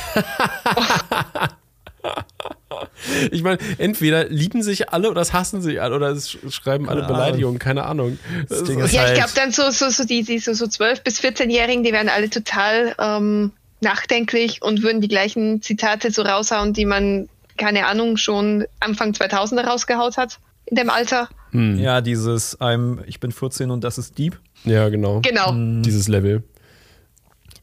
Ich 3.31 3.43
meine, 3.43 3.59
entweder 3.79 4.29
lieben 4.29 4.63
sich 4.63 4.91
alle 4.91 5.11
oder 5.11 5.21
es 5.21 5.33
hassen 5.33 5.61
sich 5.63 5.81
alle 5.81 5.95
oder 5.95 6.09
es 6.11 6.31
sch- 6.31 6.51
schreiben 6.53 6.89
alle 6.89 7.03
Keine 7.03 7.13
Beleidigungen, 7.13 7.59
keine 7.59 7.85
Ahnung. 7.85 8.19
Das 8.49 8.63
ist 8.63 8.69
Ja, 8.69 8.85
ich 8.87 8.99
halt- 8.99 9.15
glaube 9.17 9.31
dann 9.35 9.53
so, 9.53 9.71
so, 9.71 9.91
so 9.91 10.05
die, 10.05 10.23
die 10.23 10.39
so, 10.39 10.53
so 10.53 10.65
12- 10.65 11.03
bis 11.05 11.21
14-Jährigen, 11.21 11.85
die 11.85 11.93
wären 11.93 12.09
alle 12.09 12.31
total 12.31 12.95
ähm, 12.99 13.53
nachdenklich 13.81 14.63
und 14.63 14.83
würden 14.83 15.01
die 15.01 15.09
gleichen 15.09 15.63
Zitate 15.63 16.11
so 16.11 16.23
raushauen, 16.23 16.73
die 16.73 16.85
man, 16.87 17.29
keine 17.57 17.87
Ahnung, 17.87 18.17
schon 18.17 18.65
Anfang 18.81 19.13
2000er 19.13 19.65
rausgehaut 19.65 20.17
hat 20.17 20.39
in 20.67 20.77
dem 20.77 20.91
Alter. 20.91 21.29
Hm. 21.51 21.79
Ja, 21.79 22.01
dieses 22.01 22.59
I'm, 22.61 22.99
ich 23.07 23.21
bin 23.21 23.31
14 23.33 23.71
und 23.71 23.85
das 23.85 23.99
ist 23.99 24.17
Dieb. 24.19 24.41
Ja, 24.65 24.89
genau. 24.89 25.21
Genau. 25.21 25.53
Dieses 25.83 26.09
Level. 26.09 26.43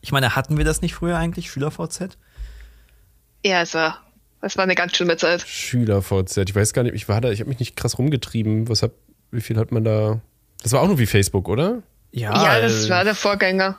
Ich 0.01 0.11
meine, 0.11 0.35
hatten 0.35 0.57
wir 0.57 0.65
das 0.65 0.81
nicht 0.81 0.93
früher 0.95 1.17
eigentlich, 1.17 1.49
SchülerVZ? 1.51 2.17
Ja, 3.45 3.59
also, 3.59 3.91
das 4.41 4.57
war 4.57 4.63
eine 4.63 4.76
ganz 4.76 4.95
schlimme 4.95 5.17
Zeit. 5.17 5.41
Schüler-VZ. 5.45 6.38
Ich 6.49 6.55
weiß 6.55 6.73
gar 6.73 6.84
nicht, 6.84 6.95
ich 6.95 7.09
war 7.09 7.21
da, 7.21 7.31
ich 7.31 7.39
habe 7.39 7.49
mich 7.49 7.59
nicht 7.59 7.76
krass 7.76 7.97
rumgetrieben. 7.97 8.69
Was 8.69 8.84
hab, 8.84 8.91
wie 9.31 9.41
viel 9.41 9.57
hat 9.57 9.71
man 9.71 9.84
da? 9.84 10.19
Das 10.63 10.71
war 10.73 10.81
auch 10.81 10.88
nur 10.88 10.99
wie 10.99 11.05
Facebook, 11.05 11.47
oder? 11.47 11.81
Ja, 12.11 12.59
das 12.59 12.85
äh, 12.85 12.89
war 12.89 13.03
der 13.03 13.15
Vorgänger. 13.15 13.77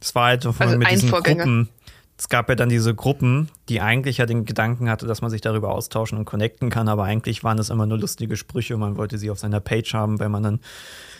Das 0.00 0.14
war 0.14 0.26
halt 0.26 0.42
so 0.42 0.52
von 0.52 0.66
Also 0.66 0.78
mit 0.78 0.86
ein 0.88 0.94
diesen 0.94 1.08
Vorgänger. 1.08 1.44
Gruppen. 1.44 1.68
Es 2.16 2.28
gab 2.28 2.48
ja 2.48 2.54
dann 2.54 2.68
diese 2.68 2.94
Gruppen, 2.94 3.50
die 3.68 3.80
eigentlich 3.80 4.18
ja 4.18 4.26
den 4.26 4.44
Gedanken 4.44 4.88
hatte, 4.88 5.06
dass 5.06 5.20
man 5.20 5.30
sich 5.30 5.40
darüber 5.40 5.72
austauschen 5.72 6.16
und 6.16 6.24
connecten 6.24 6.70
kann, 6.70 6.88
aber 6.88 7.04
eigentlich 7.04 7.42
waren 7.42 7.56
das 7.56 7.70
immer 7.70 7.86
nur 7.86 7.98
lustige 7.98 8.36
Sprüche. 8.36 8.76
Man 8.76 8.96
wollte 8.96 9.18
sie 9.18 9.30
auf 9.30 9.38
seiner 9.40 9.58
Page 9.60 9.92
haben, 9.94 10.20
wenn 10.20 10.30
man 10.30 10.42
dann. 10.44 10.60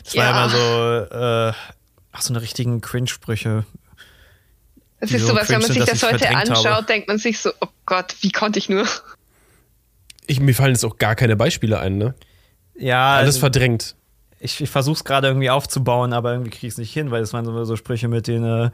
Das 0.05 0.17
war 0.17 0.25
Ja. 0.25 0.31
immer 0.31 0.49
so, 0.49 1.15
äh, 1.17 1.53
ach, 2.13 2.23
so 2.23 2.33
eine 2.33 2.41
richtigen 2.43 2.81
Cringe-Sprüche. 2.81 3.65
Das 5.05 5.11
die 5.11 5.17
ist 5.17 5.23
so 5.23 5.35
sowas, 5.35 5.51
wenn 5.51 5.61
man 5.61 5.71
sich 5.71 5.85
das 5.85 6.03
heute 6.03 6.31
anschaut, 6.31 6.65
habe. 6.65 6.87
denkt 6.87 7.09
man 7.09 7.19
sich 7.19 7.39
so, 7.39 7.51
oh 7.61 7.69
Gott, 7.85 8.17
wie 8.23 8.31
konnte 8.31 8.59
ich 8.59 8.71
nur? 8.71 8.87
Ich, 10.27 10.41
mir 10.41 10.55
fallen 10.55 10.73
jetzt 10.73 10.85
auch 10.85 10.97
gar 10.97 11.15
keine 11.15 11.37
Beispiele 11.37 11.79
ein, 11.79 11.99
ne? 11.99 12.15
Ja, 12.75 13.17
Alles 13.17 13.37
verdrängt. 13.37 13.97
Ich, 14.45 14.61
ich 14.61 14.71
versuche 14.71 14.95
es 14.95 15.05
gerade 15.05 15.27
irgendwie 15.29 15.49
aufzubauen, 15.51 16.13
aber 16.13 16.33
irgendwie 16.33 16.51
kriege 16.51 16.67
ich 16.67 16.75
es 16.75 16.79
nicht 16.79 16.93
hin, 16.93 17.11
weil 17.11 17.23
es 17.23 17.33
waren 17.33 17.45
so, 17.45 17.65
so 17.65 17.77
Sprüche 17.77 18.09
mit 18.09 18.27
denen, 18.29 18.71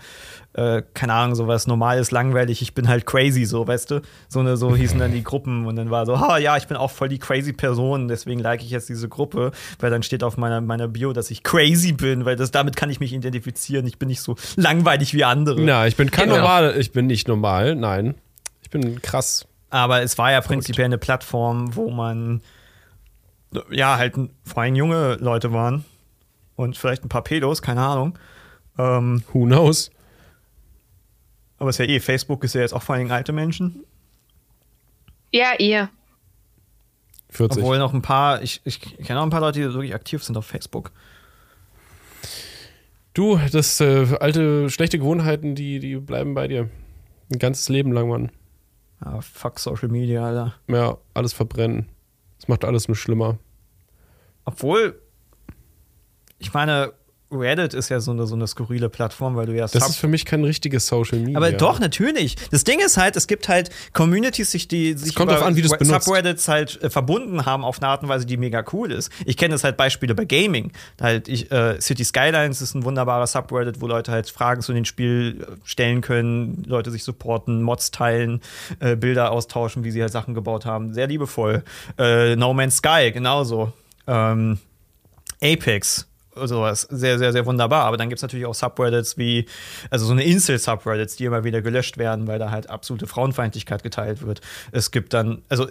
äh, 0.54 0.76
äh, 0.78 0.82
keine 0.94 1.14
Ahnung, 1.14 1.36
sowas 1.36 1.66
Normales, 1.68 2.10
langweilig, 2.10 2.60
ich 2.60 2.74
bin 2.74 2.88
halt 2.88 3.06
crazy, 3.06 3.44
so, 3.44 3.66
weißt 3.66 3.92
du? 3.92 4.00
So, 4.28 4.40
eine, 4.40 4.56
so 4.56 4.74
hießen 4.74 4.98
dann 4.98 5.12
die 5.12 5.22
Gruppen 5.24 5.66
und 5.66 5.76
dann 5.76 5.90
war 5.90 6.06
so, 6.06 6.18
ha, 6.18 6.38
ja, 6.38 6.56
ich 6.56 6.66
bin 6.66 6.76
auch 6.76 6.90
voll 6.90 7.08
die 7.08 7.18
crazy 7.20 7.52
Person, 7.52 8.08
deswegen 8.08 8.40
like 8.40 8.62
ich 8.62 8.70
jetzt 8.70 8.88
diese 8.88 9.08
Gruppe, 9.08 9.52
weil 9.78 9.90
dann 9.90 10.02
steht 10.02 10.24
auf 10.24 10.36
meiner, 10.36 10.60
meiner 10.60 10.88
Bio, 10.88 11.12
dass 11.12 11.30
ich 11.30 11.42
crazy 11.44 11.92
bin, 11.92 12.24
weil 12.24 12.34
das, 12.36 12.50
damit 12.50 12.74
kann 12.76 12.90
ich 12.90 12.98
mich 12.98 13.12
identifizieren, 13.12 13.86
ich 13.86 13.98
bin 13.98 14.08
nicht 14.08 14.20
so 14.22 14.34
langweilig 14.56 15.14
wie 15.14 15.24
andere. 15.24 15.60
Na, 15.60 15.86
ich 15.86 15.96
bin 15.96 16.10
kein 16.10 16.24
Genau. 16.28 16.38
normal, 16.40 16.74
ich 16.78 16.90
bin 16.92 17.06
nicht 17.06 17.28
normal, 17.28 17.76
nein. 17.76 18.14
Ich 18.62 18.70
bin 18.70 19.00
krass. 19.02 19.46
Aber 19.70 20.02
es 20.02 20.18
war 20.18 20.32
ja 20.32 20.40
prinzipiell 20.40 20.86
eine 20.86 20.98
Plattform, 20.98 21.76
wo 21.76 21.90
man 21.90 22.40
ja 23.70 23.96
halt 23.96 24.14
vor 24.44 24.62
allem 24.62 24.74
junge 24.74 25.16
Leute 25.16 25.52
waren 25.52 25.84
und 26.56 26.76
vielleicht 26.76 27.04
ein 27.04 27.08
paar 27.08 27.24
Pedos, 27.24 27.62
keine 27.62 27.82
Ahnung. 27.82 28.18
Ähm, 28.78 29.22
Who 29.32 29.44
knows? 29.44 29.90
aber 31.60 31.68
es 31.70 31.78
ist 31.78 31.86
ja 31.86 31.94
eh, 31.94 32.00
Facebook 32.00 32.42
ist 32.42 32.54
ja 32.54 32.62
jetzt 32.62 32.72
auch 32.72 32.82
vor 32.82 32.94
allem 32.96 33.10
alte 33.12 33.32
Menschen. 33.32 33.84
Ja, 35.30 35.52
ihr. 35.58 35.90
40. 37.28 37.62
Obwohl 37.62 37.78
noch 37.78 37.92
ein 37.92 38.02
paar, 38.02 38.42
ich, 38.42 38.62
ich 38.64 38.80
kenne 38.80 39.20
auch 39.20 39.24
ein 39.24 39.30
paar 39.30 39.42
Leute, 39.42 39.60
die 39.60 39.66
wirklich 39.66 39.94
aktiv 39.94 40.24
sind 40.24 40.36
auf 40.36 40.46
Facebook. 40.46 40.90
Du, 43.12 43.38
das 43.52 43.78
äh, 43.80 44.06
alte, 44.18 44.70
schlechte 44.70 44.98
Gewohnheiten, 44.98 45.54
die, 45.54 45.78
die 45.80 45.96
bleiben 45.96 46.34
bei 46.34 46.48
dir. 46.48 46.70
Ein 47.30 47.38
ganzes 47.38 47.68
Leben 47.68 47.92
lang, 47.92 48.08
Mann. 48.08 48.32
Ja, 49.04 49.20
fuck 49.20 49.60
Social 49.60 49.88
Media, 49.88 50.24
Alter. 50.24 50.54
Ja, 50.66 50.96
alles 51.12 51.34
verbrennen. 51.34 51.88
Das 52.40 52.48
macht 52.48 52.64
alles 52.64 52.88
nur 52.88 52.96
schlimmer. 52.96 53.38
Obwohl, 54.46 55.00
ich 56.38 56.54
meine, 56.54 56.94
Reddit 57.32 57.74
ist 57.74 57.88
ja 57.88 58.00
so 58.00 58.10
eine, 58.10 58.26
so 58.26 58.34
eine 58.34 58.46
skurrile 58.46 58.88
Plattform, 58.88 59.36
weil 59.36 59.46
du 59.46 59.54
ja 59.54 59.66
Das 59.66 59.88
ist 59.88 59.96
für 59.96 60.08
mich 60.08 60.24
kein 60.24 60.42
richtiges 60.42 60.86
Social 60.86 61.18
Media. 61.18 61.36
Aber 61.36 61.52
doch, 61.52 61.78
natürlich. 61.78 62.36
Das 62.50 62.64
Ding 62.64 62.80
ist 62.80 62.96
halt, 62.96 63.16
es 63.16 63.26
gibt 63.26 63.48
halt 63.48 63.70
Communities, 63.92 64.50
sich, 64.50 64.66
die 64.66 64.94
sich 64.94 65.14
kommt 65.14 65.30
drauf 65.30 65.42
an, 65.42 65.56
wie. 65.56 65.62
Subreddits 65.62 66.48
halt 66.48 66.82
äh, 66.82 66.90
verbunden 66.90 67.46
haben 67.46 67.64
auf 67.64 67.80
eine 67.80 67.88
Art 67.88 68.02
und 68.02 68.08
Weise, 68.08 68.26
die 68.26 68.36
mega 68.36 68.64
cool 68.72 68.90
ist. 68.90 69.10
Ich 69.24 69.36
kenne 69.36 69.52
das 69.52 69.64
halt 69.64 69.76
Beispiele 69.76 70.14
bei 70.14 70.24
Gaming. 70.24 70.72
Halt, 71.00 71.28
ich, 71.28 71.50
äh, 71.52 71.80
City 71.80 72.04
Skylines 72.04 72.60
ist 72.60 72.74
ein 72.74 72.84
wunderbarer 72.84 73.26
Subreddit, 73.26 73.80
wo 73.80 73.86
Leute 73.86 74.10
halt 74.10 74.28
Fragen 74.28 74.62
zu 74.62 74.72
dem 74.72 74.84
Spiel 74.84 75.46
äh, 75.48 75.56
stellen 75.64 76.00
können, 76.00 76.64
Leute 76.66 76.90
sich 76.90 77.04
supporten, 77.04 77.62
Mods 77.62 77.92
teilen, 77.92 78.40
äh, 78.80 78.96
Bilder 78.96 79.30
austauschen, 79.30 79.84
wie 79.84 79.90
sie 79.90 80.02
halt 80.02 80.12
Sachen 80.12 80.34
gebaut 80.34 80.66
haben. 80.66 80.92
Sehr 80.94 81.06
liebevoll. 81.06 81.62
Äh, 81.98 82.34
no 82.36 82.52
Man's 82.52 82.78
Sky, 82.78 83.12
genauso. 83.12 83.72
Ähm, 84.06 84.58
Apex 85.42 86.09
sowas. 86.46 86.82
Sehr, 86.90 87.18
sehr, 87.18 87.32
sehr 87.32 87.46
wunderbar. 87.46 87.84
Aber 87.84 87.96
dann 87.96 88.08
gibt 88.08 88.18
es 88.18 88.22
natürlich 88.22 88.46
auch 88.46 88.54
Subreddits 88.54 89.18
wie, 89.18 89.46
also 89.90 90.06
so 90.06 90.12
eine 90.12 90.24
Insel-Subreddits, 90.24 91.16
die 91.16 91.24
immer 91.24 91.44
wieder 91.44 91.62
gelöscht 91.62 91.98
werden, 91.98 92.26
weil 92.26 92.38
da 92.38 92.50
halt 92.50 92.68
absolute 92.68 93.06
Frauenfeindlichkeit 93.06 93.82
geteilt 93.82 94.22
wird. 94.22 94.40
Es 94.72 94.90
gibt 94.90 95.12
dann, 95.12 95.42
also 95.48 95.68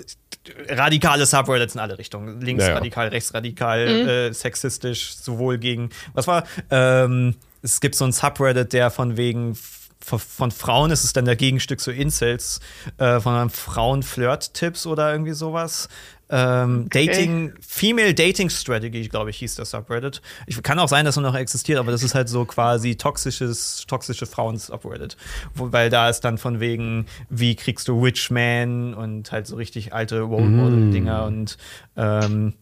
radikale 0.68 1.26
Subreddits 1.26 1.76
in 1.76 1.82
alle 1.82 1.98
Richtungen. 1.98 2.42
Linksradikal, 2.42 3.10
rechtsradikal, 3.10 3.80
äh, 3.80 4.34
sexistisch, 4.34 5.16
sowohl 5.16 5.58
gegen, 5.58 5.90
was 6.14 6.28
war, 6.28 6.44
ähm, 6.70 7.36
es 7.62 7.82
gibt 7.82 7.96
so 7.96 8.06
ein 8.06 8.12
Subreddit, 8.12 8.74
der 8.74 8.90
von 8.90 9.18
wegen 9.18 9.58
von, 10.02 10.20
von 10.20 10.52
Frauen 10.52 10.92
ist 10.92 11.04
es 11.04 11.14
dann 11.14 11.26
der 11.26 11.36
Gegenstück 11.36 11.80
zu 11.80 11.92
Incels, 11.92 12.60
äh, 12.98 13.20
von 13.20 13.36
einem 13.36 13.50
Frauen-Flirt-Tipps 13.50 14.88
oder 14.88 15.12
irgendwie 15.12 15.34
sowas. 15.34 15.90
Ähm, 16.30 16.86
Okay. 16.86 17.08
Dating, 17.08 17.54
Female 17.60 18.14
Dating 18.14 18.50
Strategy, 18.50 19.08
glaube 19.08 19.32
ich, 19.32 19.38
hieß 19.38 19.56
das 19.56 19.72
Subreddit. 19.72 20.22
Ich, 20.48 20.62
kann 20.62 20.80
auch 20.80 20.88
sein, 20.88 21.06
dass 21.06 21.18
er 21.18 21.22
noch 21.22 21.36
existiert, 21.36 21.80
aber 21.80 21.92
das 21.92 22.04
ist 22.04 22.16
halt 22.16 22.30
so 22.30 22.46
quasi 22.46 22.96
toxisches, 22.96 23.86
toxische 23.88 24.26
Frauen-Subreddit. 24.26 25.18
Weil 25.56 25.90
da 25.90 26.10
ist 26.10 26.22
dann 26.22 26.38
von 26.38 26.60
wegen, 26.60 27.08
wie 27.30 27.56
kriegst 27.56 27.88
du 27.88 28.02
Rich 28.02 28.30
Man 28.32 28.94
und 28.94 29.32
halt 29.32 29.48
so 29.48 29.56
richtig 29.56 29.94
alte 29.94 30.22
Role 30.22 30.46
Model-Dinger 30.46 31.26
und 31.26 31.58
ähm, 31.98 32.54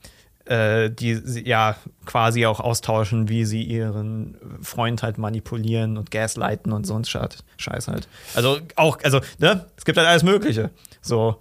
äh, 0.45 0.89
die 0.89 1.21
ja 1.43 1.75
quasi 2.05 2.45
auch 2.45 2.59
austauschen, 2.59 3.27
wie 3.27 3.43
sie 3.45 3.63
ihren 3.63 4.37
Freund 4.61 5.03
halt 5.03 5.17
manipulieren 5.17 5.97
und 5.97 6.09
gaslighten 6.11 6.71
und 6.71 6.85
sonst 6.85 7.09
Scheiß 7.09 7.43
Scheiß 7.57 7.87
halt. 7.89 8.07
Also 8.33 8.59
auch, 8.75 8.97
also, 9.03 9.19
ne, 9.39 9.65
es 9.75 9.83
gibt 9.83 9.97
halt 9.97 10.07
alles 10.07 10.23
Mögliche. 10.23 10.69
So. 11.01 11.39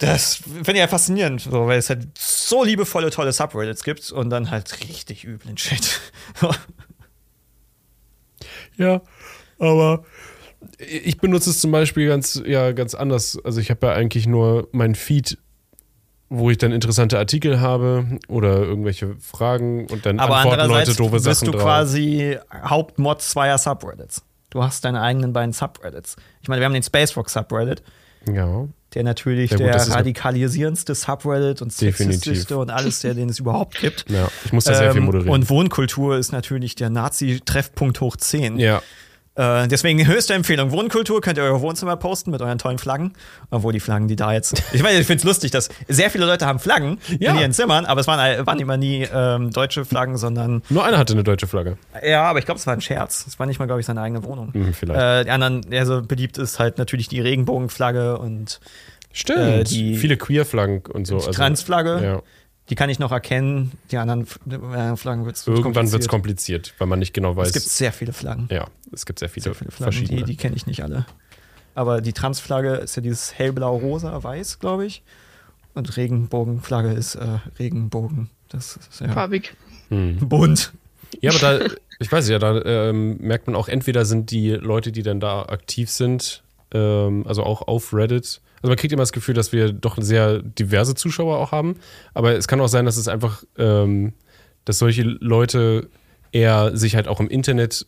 Das 0.00 0.36
finde 0.36 0.72
ich 0.72 0.78
ja 0.78 0.88
faszinierend, 0.88 1.42
so, 1.42 1.66
weil 1.66 1.78
es 1.78 1.90
halt 1.90 2.08
so 2.18 2.64
liebevolle, 2.64 3.10
tolle 3.10 3.32
Subreddits 3.32 3.84
gibt 3.84 4.10
und 4.10 4.30
dann 4.30 4.50
halt 4.50 4.80
richtig 4.88 5.24
üblen 5.24 5.56
Shit. 5.56 6.00
Ja, 8.76 9.02
aber 9.58 10.04
ich 10.78 11.18
benutze 11.18 11.50
es 11.50 11.60
zum 11.60 11.70
Beispiel 11.70 12.08
ganz, 12.08 12.40
ja, 12.46 12.72
ganz 12.72 12.94
anders. 12.94 13.38
Also 13.44 13.60
ich 13.60 13.70
habe 13.70 13.88
ja 13.88 13.92
eigentlich 13.92 14.26
nur 14.26 14.68
mein 14.72 14.94
Feed, 14.94 15.36
wo 16.30 16.50
ich 16.50 16.56
dann 16.56 16.72
interessante 16.72 17.18
Artikel 17.18 17.60
habe 17.60 18.18
oder 18.28 18.62
irgendwelche 18.62 19.16
Fragen 19.20 19.86
und 19.88 20.06
dann 20.06 20.18
Aber 20.18 20.36
antworten 20.36 20.68
Leute 20.68 20.94
doofe 20.94 21.12
bist 21.20 21.24
Sachen 21.24 21.46
du 21.46 21.52
drauf. 21.52 21.62
quasi 21.62 22.38
Hauptmod 22.52 23.20
zweier 23.20 23.58
Subreddits. 23.58 24.22
Du 24.48 24.62
hast 24.62 24.84
deine 24.84 25.02
eigenen 25.02 25.32
beiden 25.34 25.52
Subreddits. 25.52 26.16
Ich 26.40 26.48
meine, 26.48 26.60
wir 26.60 26.66
haben 26.66 26.72
den 26.74 26.82
Space 26.82 27.14
Rock 27.16 27.28
Subreddit, 27.28 27.82
Ja. 28.32 28.66
der 28.94 29.02
natürlich 29.04 29.52
Ja, 29.52 29.56
gut, 29.56 29.66
der 29.66 29.88
radikalisierendste 29.88 30.94
Subreddit 30.94 31.62
und 31.62 31.72
sexistischste 31.72 32.58
und 32.58 32.70
alles, 32.70 33.00
der 33.00 33.14
den 33.14 33.28
es 33.28 33.38
überhaupt 33.38 33.78
gibt. 33.80 34.04
Ja, 34.10 34.28
ich 34.44 34.52
muss 34.52 34.64
da 34.64 34.74
sehr 34.74 34.90
viel 34.92 35.00
Ähm, 35.00 35.06
moderieren. 35.06 35.30
Und 35.30 35.48
Wohnkultur 35.48 36.18
ist 36.18 36.32
natürlich 36.32 36.74
der 36.74 36.90
Nazi-Treffpunkt 36.90 38.00
hoch 38.00 38.16
10. 38.16 38.58
ja. 38.58 38.82
Äh, 39.36 39.68
deswegen 39.68 40.04
höchste 40.06 40.34
Empfehlung. 40.34 40.72
Wohnkultur 40.72 41.20
könnt 41.20 41.38
ihr 41.38 41.44
euer 41.44 41.60
Wohnzimmer 41.60 41.96
posten 41.96 42.30
mit 42.32 42.42
euren 42.42 42.58
tollen 42.58 42.78
Flaggen. 42.78 43.12
Obwohl 43.50 43.72
die 43.72 43.80
Flaggen, 43.80 44.08
die 44.08 44.16
da 44.16 44.32
jetzt. 44.32 44.60
Ich 44.72 44.82
meine, 44.82 44.98
ich 44.98 45.06
finde 45.06 45.18
es 45.20 45.24
lustig, 45.24 45.50
dass 45.50 45.68
sehr 45.88 46.10
viele 46.10 46.26
Leute 46.26 46.46
haben 46.46 46.58
Flaggen 46.58 46.98
Ja. 47.18 47.32
in 47.32 47.38
ihren 47.38 47.52
Zimmern, 47.52 47.86
aber 47.86 48.00
es 48.00 48.06
waren, 48.06 48.46
waren 48.46 48.58
immer 48.58 48.76
nie 48.76 49.06
ähm, 49.12 49.50
deutsche 49.50 49.84
Flaggen, 49.84 50.16
sondern. 50.16 50.62
Nur 50.68 50.84
einer 50.84 50.98
hatte 50.98 51.12
eine 51.12 51.24
deutsche 51.24 51.46
Flagge. 51.46 51.76
Ja, 52.04 52.24
aber 52.24 52.38
ich 52.40 52.44
glaube, 52.44 52.58
es 52.58 52.66
war 52.66 52.74
ein 52.74 52.80
Scherz. 52.80 53.24
Es 53.26 53.38
war 53.38 53.46
nicht 53.46 53.58
mal, 53.58 53.66
glaube 53.66 53.80
ich, 53.80 53.86
seine 53.86 54.00
eigene 54.00 54.24
Wohnung. 54.24 54.52
Hm, 54.52 54.72
vielleicht. 54.74 55.00
Äh, 55.00 55.24
die 55.24 55.30
anderen, 55.30 55.62
der 55.70 55.86
so 55.86 56.02
beliebt 56.02 56.38
ist 56.38 56.58
halt 56.58 56.78
natürlich 56.78 57.08
die 57.08 57.20
Regenbogenflagge 57.20 58.18
und 58.18 58.60
Stimmt. 59.12 59.38
äh, 59.40 59.64
die- 59.64 59.96
Viele 59.96 60.16
Queer-Flaggen 60.16 60.82
und 60.92 61.06
so. 61.06 61.14
die 61.18 61.26
Also, 61.26 61.32
Transflagge. 61.32 62.00
ja. 62.02 62.22
Die 62.70 62.76
kann 62.76 62.88
ich 62.88 63.00
noch 63.00 63.10
erkennen. 63.10 63.72
Die 63.90 63.96
anderen 63.96 64.26
äh, 64.48 64.96
Flaggen 64.96 65.26
wird 65.26 65.36
es 65.36 65.46
Irgendwann 65.46 65.90
wird 65.90 66.02
es 66.02 66.08
kompliziert, 66.08 66.72
weil 66.78 66.86
man 66.86 67.00
nicht 67.00 67.12
genau 67.12 67.34
weiß. 67.36 67.48
Es 67.48 67.52
gibt 67.52 67.66
sehr 67.66 67.92
viele 67.92 68.12
Flaggen. 68.12 68.48
ja, 68.50 68.68
es 68.92 69.04
gibt 69.04 69.18
sehr 69.18 69.28
viele, 69.28 69.44
sehr 69.44 69.54
viele 69.54 69.70
Flaggen, 69.72 69.92
verschiedene. 69.92 70.20
die, 70.20 70.32
die 70.32 70.36
kenne 70.36 70.54
ich 70.56 70.66
nicht 70.66 70.82
alle. 70.82 71.04
Aber 71.74 72.00
die 72.00 72.12
Transflagge 72.12 72.74
ist 72.74 72.96
ja 72.96 73.02
dieses 73.02 73.34
hellblau, 73.34 73.76
rosa, 73.76 74.22
weiß, 74.22 74.60
glaube 74.60 74.86
ich. 74.86 75.02
Und 75.74 75.96
Regenbogenflagge 75.96 76.92
ist 76.92 77.16
äh, 77.16 77.38
Regenbogen. 77.58 78.30
Das 78.48 78.76
ist 78.76 79.00
ja 79.00 79.08
Farbig. 79.08 79.54
Hm. 79.88 80.18
bunt. 80.28 80.72
Ja, 81.20 81.32
aber 81.32 81.38
da, 81.40 81.74
ich 81.98 82.10
weiß 82.10 82.28
ja, 82.28 82.38
da 82.38 82.62
ähm, 82.64 83.18
merkt 83.18 83.46
man 83.46 83.56
auch, 83.56 83.68
entweder 83.68 84.04
sind 84.04 84.30
die 84.30 84.50
Leute, 84.50 84.92
die 84.92 85.02
dann 85.02 85.18
da 85.18 85.42
aktiv 85.42 85.90
sind, 85.90 86.42
ähm, 86.72 87.26
also 87.26 87.42
auch 87.42 87.66
auf 87.66 87.92
Reddit, 87.92 88.40
also 88.62 88.70
man 88.70 88.76
kriegt 88.76 88.92
immer 88.92 89.02
das 89.02 89.12
Gefühl, 89.12 89.34
dass 89.34 89.52
wir 89.52 89.72
doch 89.72 89.96
sehr 90.00 90.40
diverse 90.42 90.94
Zuschauer 90.94 91.38
auch 91.38 91.52
haben, 91.52 91.76
aber 92.14 92.36
es 92.36 92.48
kann 92.48 92.60
auch 92.60 92.68
sein, 92.68 92.84
dass 92.84 92.96
es 92.96 93.08
einfach, 93.08 93.42
ähm, 93.56 94.12
dass 94.64 94.78
solche 94.78 95.02
Leute 95.02 95.88
eher 96.32 96.76
sich 96.76 96.94
halt 96.94 97.08
auch 97.08 97.20
im 97.20 97.28
Internet 97.28 97.86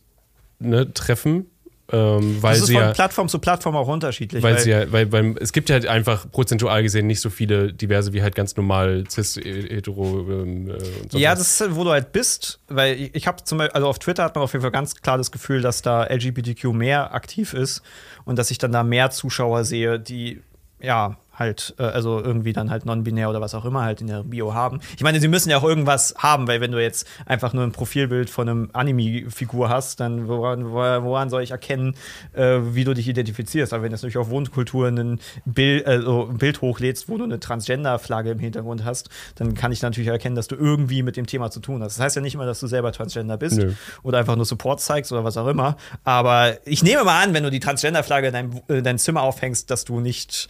ne, 0.59 0.91
treffen, 0.93 1.45
ähm, 1.91 2.41
weil 2.41 2.53
das 2.53 2.61
ist 2.61 2.67
sie 2.67 2.73
von 2.73 2.81
ja 2.81 2.91
Plattform 2.91 3.27
zu 3.27 3.39
Plattform 3.39 3.75
auch 3.75 3.87
unterschiedlich. 3.87 4.41
weil 4.41 4.57
sie 4.57 4.71
ja, 4.71 4.91
weil, 4.91 5.11
weil 5.11 5.35
es 5.39 5.51
gibt 5.51 5.69
halt 5.69 5.85
einfach 5.85 6.31
prozentual 6.31 6.81
gesehen 6.81 7.07
nicht 7.07 7.19
so 7.19 7.29
viele 7.29 7.73
diverse 7.73 8.13
wie 8.13 8.23
halt 8.23 8.35
ganz 8.35 8.55
normal 8.55 9.03
cis, 9.09 9.35
hetero 9.35 10.21
ähm, 10.21 10.69
äh, 10.69 10.73
und 10.73 11.11
so 11.11 11.17
Ja, 11.17 11.31
was. 11.31 11.39
das 11.39 11.51
ist, 11.51 11.61
halt, 11.61 11.75
wo 11.75 11.83
du 11.83 11.91
halt 11.91 12.13
bist, 12.13 12.59
weil 12.67 12.95
ich, 12.95 13.15
ich 13.15 13.27
habe 13.27 13.43
zum 13.43 13.57
Beispiel, 13.57 13.75
also 13.75 13.87
auf 13.87 13.99
Twitter 13.99 14.23
hat 14.23 14.33
man 14.33 14.43
auf 14.43 14.53
jeden 14.53 14.61
Fall 14.63 14.71
ganz 14.71 14.95
klar 14.95 15.17
das 15.17 15.31
Gefühl, 15.31 15.61
dass 15.61 15.81
da 15.81 16.05
LGBTQ 16.05 16.65
mehr 16.73 17.13
aktiv 17.13 17.53
ist 17.53 17.83
und 18.23 18.39
dass 18.39 18.49
ich 18.49 18.57
dann 18.57 18.71
da 18.71 18.83
mehr 18.83 19.11
Zuschauer 19.11 19.65
sehe, 19.65 19.99
die 19.99 20.41
ja 20.83 21.17
halt, 21.37 21.73
äh, 21.79 21.83
also 21.83 22.21
irgendwie 22.21 22.53
dann 22.53 22.69
halt 22.69 22.85
non-binär 22.85 23.29
oder 23.29 23.41
was 23.41 23.55
auch 23.55 23.65
immer 23.65 23.83
halt 23.83 24.01
in 24.01 24.07
der 24.07 24.23
Bio 24.23 24.53
haben. 24.53 24.79
Ich 24.95 25.03
meine, 25.03 25.19
sie 25.19 25.27
müssen 25.27 25.49
ja 25.49 25.57
auch 25.57 25.63
irgendwas 25.63 26.13
haben, 26.17 26.47
weil 26.47 26.61
wenn 26.61 26.71
du 26.71 26.81
jetzt 26.81 27.07
einfach 27.25 27.53
nur 27.53 27.63
ein 27.63 27.71
Profilbild 27.71 28.29
von 28.29 28.47
einem 28.47 28.69
Anime-Figur 28.73 29.69
hast, 29.69 29.99
dann 29.99 30.27
woran, 30.27 30.71
woran 30.71 31.29
soll 31.29 31.43
ich 31.43 31.51
erkennen, 31.51 31.95
äh, 32.33 32.59
wie 32.61 32.83
du 32.83 32.93
dich 32.93 33.07
identifizierst? 33.07 33.73
Aber 33.73 33.83
wenn 33.83 33.89
du 33.89 33.95
natürlich 33.95 34.17
auf 34.17 34.29
Wohnkultur 34.29 34.87
ein 34.87 35.19
Bild, 35.45 35.85
also 35.85 36.27
ein 36.29 36.37
Bild 36.37 36.61
hochlädst, 36.61 37.09
wo 37.09 37.17
du 37.17 37.23
eine 37.23 37.39
Transgender-Flagge 37.39 38.31
im 38.31 38.39
Hintergrund 38.39 38.85
hast, 38.85 39.09
dann 39.35 39.55
kann 39.55 39.71
ich 39.71 39.81
natürlich 39.81 40.09
erkennen, 40.09 40.35
dass 40.35 40.47
du 40.47 40.55
irgendwie 40.55 41.03
mit 41.03 41.17
dem 41.17 41.25
Thema 41.25 41.49
zu 41.49 41.59
tun 41.59 41.81
hast. 41.81 41.97
Das 41.97 42.03
heißt 42.03 42.15
ja 42.15 42.21
nicht 42.21 42.35
immer, 42.35 42.45
dass 42.45 42.59
du 42.59 42.67
selber 42.67 42.91
Transgender 42.91 43.37
bist 43.37 43.57
Nö. 43.57 43.73
oder 44.03 44.19
einfach 44.19 44.35
nur 44.35 44.45
Support 44.45 44.81
zeigst 44.81 45.11
oder 45.11 45.23
was 45.23 45.37
auch 45.37 45.47
immer. 45.47 45.77
Aber 46.03 46.57
ich 46.65 46.83
nehme 46.83 47.03
mal 47.03 47.23
an, 47.23 47.33
wenn 47.33 47.43
du 47.43 47.49
die 47.49 47.59
Transgender-Flagge 47.59 48.27
in 48.27 48.33
deinem, 48.33 48.61
äh, 48.67 48.81
dein 48.81 48.99
Zimmer 48.99 49.23
aufhängst, 49.23 49.71
dass 49.71 49.85
du 49.85 49.99
nicht 49.99 50.49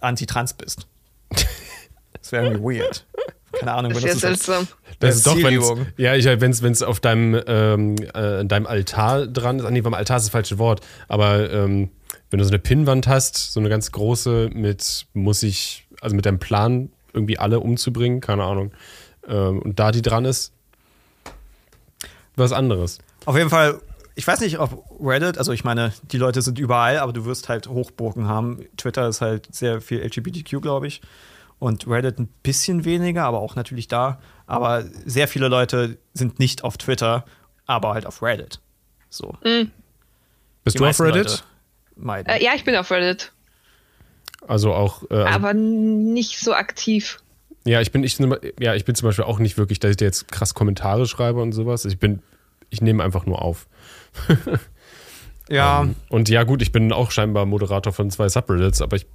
anti-trans 0.00 0.54
bist. 0.54 0.86
Das 2.20 2.32
wäre 2.32 2.44
irgendwie 2.46 2.80
weird. 2.80 3.06
Keine 3.52 3.72
Ahnung, 3.72 3.92
Das 3.92 4.02
wenn 4.02 4.10
ist 4.10 4.22
das 4.22 4.44
seltsam. 4.44 4.68
Das 5.00 5.16
ist 5.16 5.26
doch, 5.26 5.36
wenn 5.42 5.86
ja, 5.96 6.14
ich 6.14 6.24
wenn 6.26 6.52
es 6.52 6.82
auf 6.82 7.00
deinem 7.00 7.40
ähm, 7.46 7.96
äh, 8.14 8.44
deinem 8.44 8.66
Altar 8.66 9.26
dran 9.26 9.58
ist. 9.58 9.64
Ah, 9.64 9.70
nee, 9.70 9.80
beim 9.80 9.94
Altar 9.94 10.18
ist 10.18 10.24
das 10.24 10.30
falsche 10.30 10.58
Wort. 10.58 10.82
Aber 11.08 11.50
ähm, 11.50 11.90
wenn 12.30 12.38
du 12.38 12.44
so 12.44 12.50
eine 12.50 12.58
Pinnwand 12.58 13.08
hast, 13.08 13.52
so 13.52 13.60
eine 13.60 13.68
ganz 13.68 13.90
große 13.92 14.50
mit 14.52 15.06
muss 15.14 15.42
ich 15.42 15.86
also 16.00 16.14
mit 16.14 16.26
deinem 16.26 16.38
Plan 16.38 16.90
irgendwie 17.12 17.38
alle 17.38 17.60
umzubringen, 17.60 18.20
keine 18.20 18.44
Ahnung. 18.44 18.72
Ähm, 19.26 19.60
und 19.60 19.78
da 19.78 19.90
die 19.90 20.02
dran 20.02 20.24
ist, 20.24 20.52
was 22.36 22.52
anderes. 22.52 22.98
Auf 23.26 23.36
jeden 23.36 23.50
Fall, 23.50 23.80
ich 24.20 24.26
weiß 24.26 24.40
nicht, 24.40 24.58
ob 24.58 24.84
Reddit, 25.00 25.38
also 25.38 25.50
ich 25.50 25.64
meine, 25.64 25.94
die 26.02 26.18
Leute 26.18 26.42
sind 26.42 26.58
überall, 26.58 26.98
aber 26.98 27.14
du 27.14 27.24
wirst 27.24 27.48
halt 27.48 27.68
Hochburgen 27.68 28.28
haben. 28.28 28.66
Twitter 28.76 29.08
ist 29.08 29.22
halt 29.22 29.48
sehr 29.50 29.80
viel 29.80 29.98
LGBTQ, 30.04 30.60
glaube 30.60 30.88
ich. 30.88 31.00
Und 31.58 31.86
Reddit 31.88 32.18
ein 32.18 32.28
bisschen 32.42 32.84
weniger, 32.84 33.24
aber 33.24 33.40
auch 33.40 33.56
natürlich 33.56 33.88
da. 33.88 34.20
Aber 34.46 34.84
sehr 35.06 35.26
viele 35.26 35.48
Leute 35.48 35.96
sind 36.12 36.38
nicht 36.38 36.64
auf 36.64 36.76
Twitter, 36.76 37.24
aber 37.64 37.94
halt 37.94 38.04
auf 38.04 38.20
Reddit. 38.20 38.60
So. 39.08 39.38
Bist 39.42 39.70
Die 40.74 40.78
du 40.80 40.84
auf 40.84 41.00
Reddit? 41.00 41.42
Äh, 42.26 42.44
ja, 42.44 42.50
ich 42.54 42.64
bin 42.64 42.76
auf 42.76 42.90
Reddit, 42.90 43.32
Also 44.46 44.74
auch 44.74 45.02
äh, 45.10 45.14
also, 45.14 45.34
aber 45.34 45.54
nicht 45.54 46.38
so 46.38 46.52
aktiv. 46.52 47.22
ja, 47.64 47.80
ich 47.80 47.90
bin 47.90 48.04
ich 48.04 48.18
ja, 48.58 48.74
ich 48.74 48.84
bin 48.84 48.94
zum 48.94 49.08
Beispiel 49.08 49.24
auch 49.24 49.38
nicht 49.38 49.56
wirklich, 49.56 49.80
dass 49.80 49.92
ich 49.92 49.96
dir 49.96 50.04
jetzt 50.04 50.30
krass 50.30 50.52
Kommentare 50.52 51.06
schreibe 51.06 51.40
und 51.40 51.52
sowas. 51.52 51.86
Ich 51.86 51.98
bin 51.98 52.20
ich 52.68 52.82
nehme 52.82 53.02
einfach 53.02 53.24
nur 53.24 53.40
auf. 53.40 53.66
ja, 55.48 55.82
Ähm, 55.82 55.96
und 56.08 56.28
ja, 56.28 56.42
gut, 56.44 56.62
ich 56.62 56.72
bin 56.72 56.92
auch 56.92 57.10
scheinbar 57.10 57.46
Moderator 57.46 57.92
von 57.92 58.10
zwei 58.10 58.28
Subreddits, 58.28 58.82
aber 58.82 58.96
ich 58.96 59.06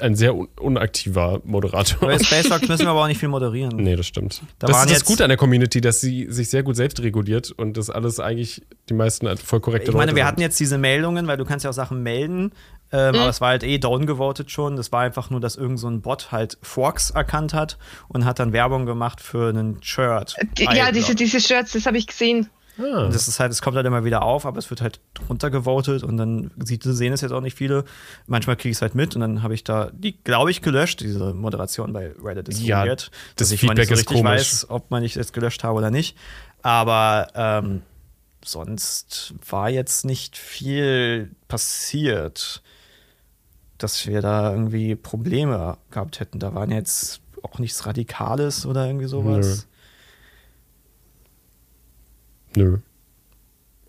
ein 0.00 0.16
sehr 0.16 0.34
un 0.34 0.48
unaktiver 0.58 1.40
Moderator. 1.44 2.00
bei 2.08 2.18
Spacelock 2.18 2.62
müssen 2.68 2.82
wir 2.84 2.88
aber 2.90 3.02
auch 3.04 3.06
nicht 3.06 3.20
viel 3.20 3.28
moderieren. 3.28 3.76
Nee, 3.76 3.94
das 3.94 4.08
stimmt. 4.08 4.42
Da 4.58 4.66
das 4.66 4.78
ist 4.78 4.84
das 4.86 4.92
jetzt- 4.92 5.04
Gute 5.04 5.22
an 5.22 5.28
der 5.28 5.36
Community, 5.36 5.80
dass 5.80 6.00
sie 6.00 6.26
sich 6.30 6.50
sehr 6.50 6.64
gut 6.64 6.74
selbst 6.74 7.00
reguliert 7.00 7.52
und 7.52 7.76
das 7.76 7.90
alles 7.90 8.18
eigentlich 8.18 8.62
die 8.88 8.94
meisten 8.94 9.28
voll 9.36 9.60
korrekte 9.60 9.90
Ich 9.90 9.96
meine, 9.96 10.06
Leute 10.10 10.16
wir 10.16 10.22
sind. 10.22 10.28
hatten 10.28 10.40
jetzt 10.40 10.58
diese 10.58 10.78
Meldungen, 10.78 11.28
weil 11.28 11.36
du 11.36 11.44
kannst 11.44 11.62
ja 11.64 11.70
auch 11.70 11.74
Sachen 11.74 12.02
melden, 12.02 12.50
ähm, 12.90 13.14
aber 13.14 13.28
es 13.28 13.40
war 13.40 13.50
halt 13.50 13.62
eh 13.62 13.78
downgevotet 13.78 14.50
schon. 14.50 14.74
Das 14.74 14.90
war 14.90 15.02
einfach 15.02 15.30
nur, 15.30 15.38
dass 15.38 15.54
irgend 15.54 15.78
so 15.78 15.86
ein 15.86 16.00
Bot 16.02 16.32
halt 16.32 16.58
Forks 16.62 17.10
erkannt 17.10 17.54
hat 17.54 17.78
und 18.08 18.24
hat 18.24 18.40
dann 18.40 18.52
Werbung 18.52 18.86
gemacht 18.86 19.20
für 19.20 19.48
einen 19.50 19.80
Shirt. 19.80 20.34
Die, 20.58 20.64
ja, 20.64 20.90
diese, 20.90 21.14
diese 21.14 21.40
Shirts, 21.40 21.70
das 21.72 21.86
habe 21.86 21.98
ich 21.98 22.08
gesehen. 22.08 22.48
Ah, 22.78 23.08
Das 23.08 23.28
ist 23.28 23.38
halt, 23.40 23.52
es 23.52 23.62
kommt 23.62 23.76
halt 23.76 23.86
immer 23.86 24.04
wieder 24.04 24.22
auf, 24.22 24.46
aber 24.46 24.58
es 24.58 24.68
wird 24.70 24.80
halt 24.80 25.00
runtergevotet 25.28 26.02
und 26.02 26.16
dann 26.16 26.50
sieht, 26.64 26.82
sehen 26.82 27.12
es 27.12 27.20
jetzt 27.20 27.32
auch 27.32 27.40
nicht 27.40 27.56
viele. 27.56 27.84
Manchmal 28.26 28.56
kriege 28.56 28.70
ich 28.70 28.76
es 28.78 28.82
halt 28.82 28.94
mit 28.94 29.14
und 29.14 29.20
dann 29.20 29.42
habe 29.42 29.54
ich 29.54 29.62
da 29.64 29.90
die, 29.92 30.16
glaube 30.22 30.50
ich, 30.50 30.60
gelöscht. 30.62 31.00
Diese 31.00 31.34
Moderation 31.34 31.92
bei 31.92 32.12
Reddit 32.22 32.48
ist 32.48 32.60
Ja, 32.62 32.84
weird, 32.84 33.10
das 33.36 33.48
dass 33.48 33.52
ich 33.52 33.60
Feedback 33.60 33.78
nicht 33.78 33.88
so 33.88 33.94
richtig 33.94 34.16
komisch. 34.16 34.30
weiß, 34.40 34.66
ob 34.70 34.90
man 34.90 35.02
nicht 35.02 35.16
jetzt 35.16 35.32
gelöscht 35.32 35.62
habe 35.62 35.78
oder 35.78 35.90
nicht. 35.90 36.16
Aber 36.62 37.28
ähm, 37.34 37.82
sonst 38.44 39.34
war 39.48 39.70
jetzt 39.70 40.04
nicht 40.04 40.36
viel 40.36 41.30
passiert, 41.48 42.62
dass 43.78 44.06
wir 44.06 44.20
da 44.22 44.52
irgendwie 44.52 44.94
Probleme 44.96 45.78
gehabt 45.90 46.20
hätten. 46.20 46.38
Da 46.38 46.54
waren 46.54 46.70
jetzt 46.70 47.20
auch 47.42 47.58
nichts 47.58 47.86
Radikales 47.86 48.66
oder 48.66 48.86
irgendwie 48.86 49.06
sowas. 49.06 49.46
nö. 49.46 49.73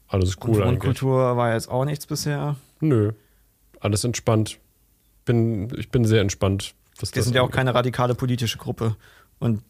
Alles 0.08 0.30
ist 0.30 0.46
cool 0.46 0.62
und. 0.62 0.68
Wohnkultur 0.68 1.38
war 1.38 1.54
jetzt 1.54 1.70
auch 1.70 1.86
nichts 1.86 2.06
bisher. 2.06 2.56
Nö. 2.80 3.14
Alles 3.80 4.04
entspannt. 4.04 4.60
Bin, 5.26 5.72
ich 5.78 5.90
bin 5.90 6.06
sehr 6.06 6.22
entspannt. 6.22 6.74
Wir 7.00 7.24
sind 7.24 7.36
ja 7.36 7.42
auch 7.42 7.46
angeht. 7.46 7.56
keine 7.56 7.76
radikale 7.76 8.16
politische 8.16 8.58
Gruppe. 8.58 8.96
Und 9.40 9.62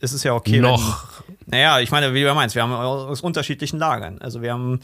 es 0.00 0.12
ist 0.12 0.24
ja 0.24 0.34
okay. 0.34 0.60
Noch. 0.60 1.22
Wenn, 1.26 1.36
naja, 1.46 1.80
ich 1.80 1.90
meine, 1.90 2.14
wie 2.14 2.22
du 2.22 2.34
meinst, 2.34 2.54
wir 2.54 2.62
haben 2.62 2.72
aus 2.72 3.20
unterschiedlichen 3.20 3.78
Lagern. 3.78 4.18
Also 4.18 4.42
wir 4.42 4.52
haben 4.52 4.80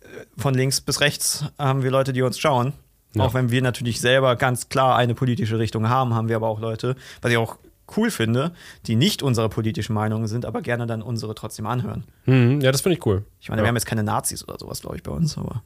äh, 0.00 0.06
von 0.36 0.54
links 0.54 0.80
bis 0.80 1.00
rechts 1.00 1.44
haben 1.58 1.82
wir 1.82 1.90
Leute, 1.90 2.12
die 2.12 2.22
uns 2.22 2.38
schauen. 2.38 2.72
Ja. 3.14 3.24
Auch 3.24 3.34
wenn 3.34 3.50
wir 3.50 3.62
natürlich 3.62 4.00
selber 4.00 4.36
ganz 4.36 4.68
klar 4.68 4.96
eine 4.96 5.14
politische 5.14 5.58
Richtung 5.58 5.88
haben, 5.88 6.14
haben 6.14 6.28
wir 6.28 6.36
aber 6.36 6.48
auch 6.48 6.60
Leute, 6.60 6.96
was 7.22 7.30
ich 7.30 7.38
auch 7.38 7.58
cool 7.96 8.10
finde, 8.10 8.52
die 8.86 8.96
nicht 8.96 9.22
unserer 9.22 9.48
politischen 9.48 9.94
Meinung 9.94 10.26
sind, 10.26 10.46
aber 10.46 10.62
gerne 10.62 10.86
dann 10.86 11.02
unsere 11.02 11.34
trotzdem 11.34 11.66
anhören. 11.66 12.04
Hm, 12.24 12.60
ja, 12.60 12.72
das 12.72 12.80
finde 12.80 12.98
ich 12.98 13.06
cool. 13.06 13.24
Ich 13.40 13.48
meine, 13.48 13.60
ja. 13.60 13.64
wir 13.64 13.68
haben 13.68 13.76
jetzt 13.76 13.86
keine 13.86 14.02
Nazis 14.02 14.46
oder 14.46 14.58
sowas, 14.58 14.80
glaube 14.80 14.96
ich, 14.96 15.02
bei 15.02 15.12
uns, 15.12 15.36
aber 15.36 15.62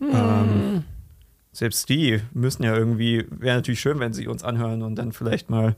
ähm, 0.00 0.84
selbst 1.52 1.88
die 1.88 2.20
müssen 2.32 2.62
ja 2.62 2.76
irgendwie, 2.76 3.26
wäre 3.30 3.56
natürlich 3.56 3.80
schön, 3.80 4.00
wenn 4.00 4.12
sie 4.12 4.28
uns 4.28 4.44
anhören 4.44 4.82
und 4.82 4.96
dann 4.96 5.12
vielleicht 5.12 5.50
mal 5.50 5.76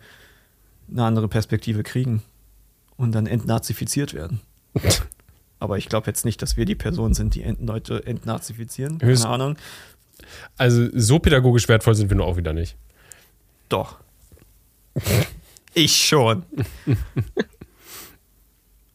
eine 0.91 1.05
andere 1.05 1.29
Perspektive 1.29 1.83
kriegen 1.83 2.23
und 2.97 3.13
dann 3.13 3.27
entnazifiziert 3.27 4.15
werden. 4.15 4.41
aber 5.59 5.79
ich 5.79 5.89
glaube 5.89 6.07
jetzt 6.07 6.25
nicht, 6.25 6.43
dass 6.43 6.57
wir 6.57 6.65
die 6.65 6.75
Person 6.75 7.15
sind, 7.15 7.35
die 7.35 7.43
ent 7.43 7.61
Leute 7.61 8.07
entnazifizieren. 8.07 8.99
Keine 8.99 9.13
Höchst- 9.13 9.27
Ahnung. 9.27 9.57
Also 10.57 10.87
so 10.93 11.19
pädagogisch 11.19 11.67
wertvoll 11.69 11.95
sind 11.95 12.11
wir 12.11 12.17
nur 12.17 12.27
auch 12.27 12.37
wieder 12.37 12.53
nicht. 12.53 12.77
Doch. 13.69 13.97
ich 15.75 15.97
schon. 15.97 16.45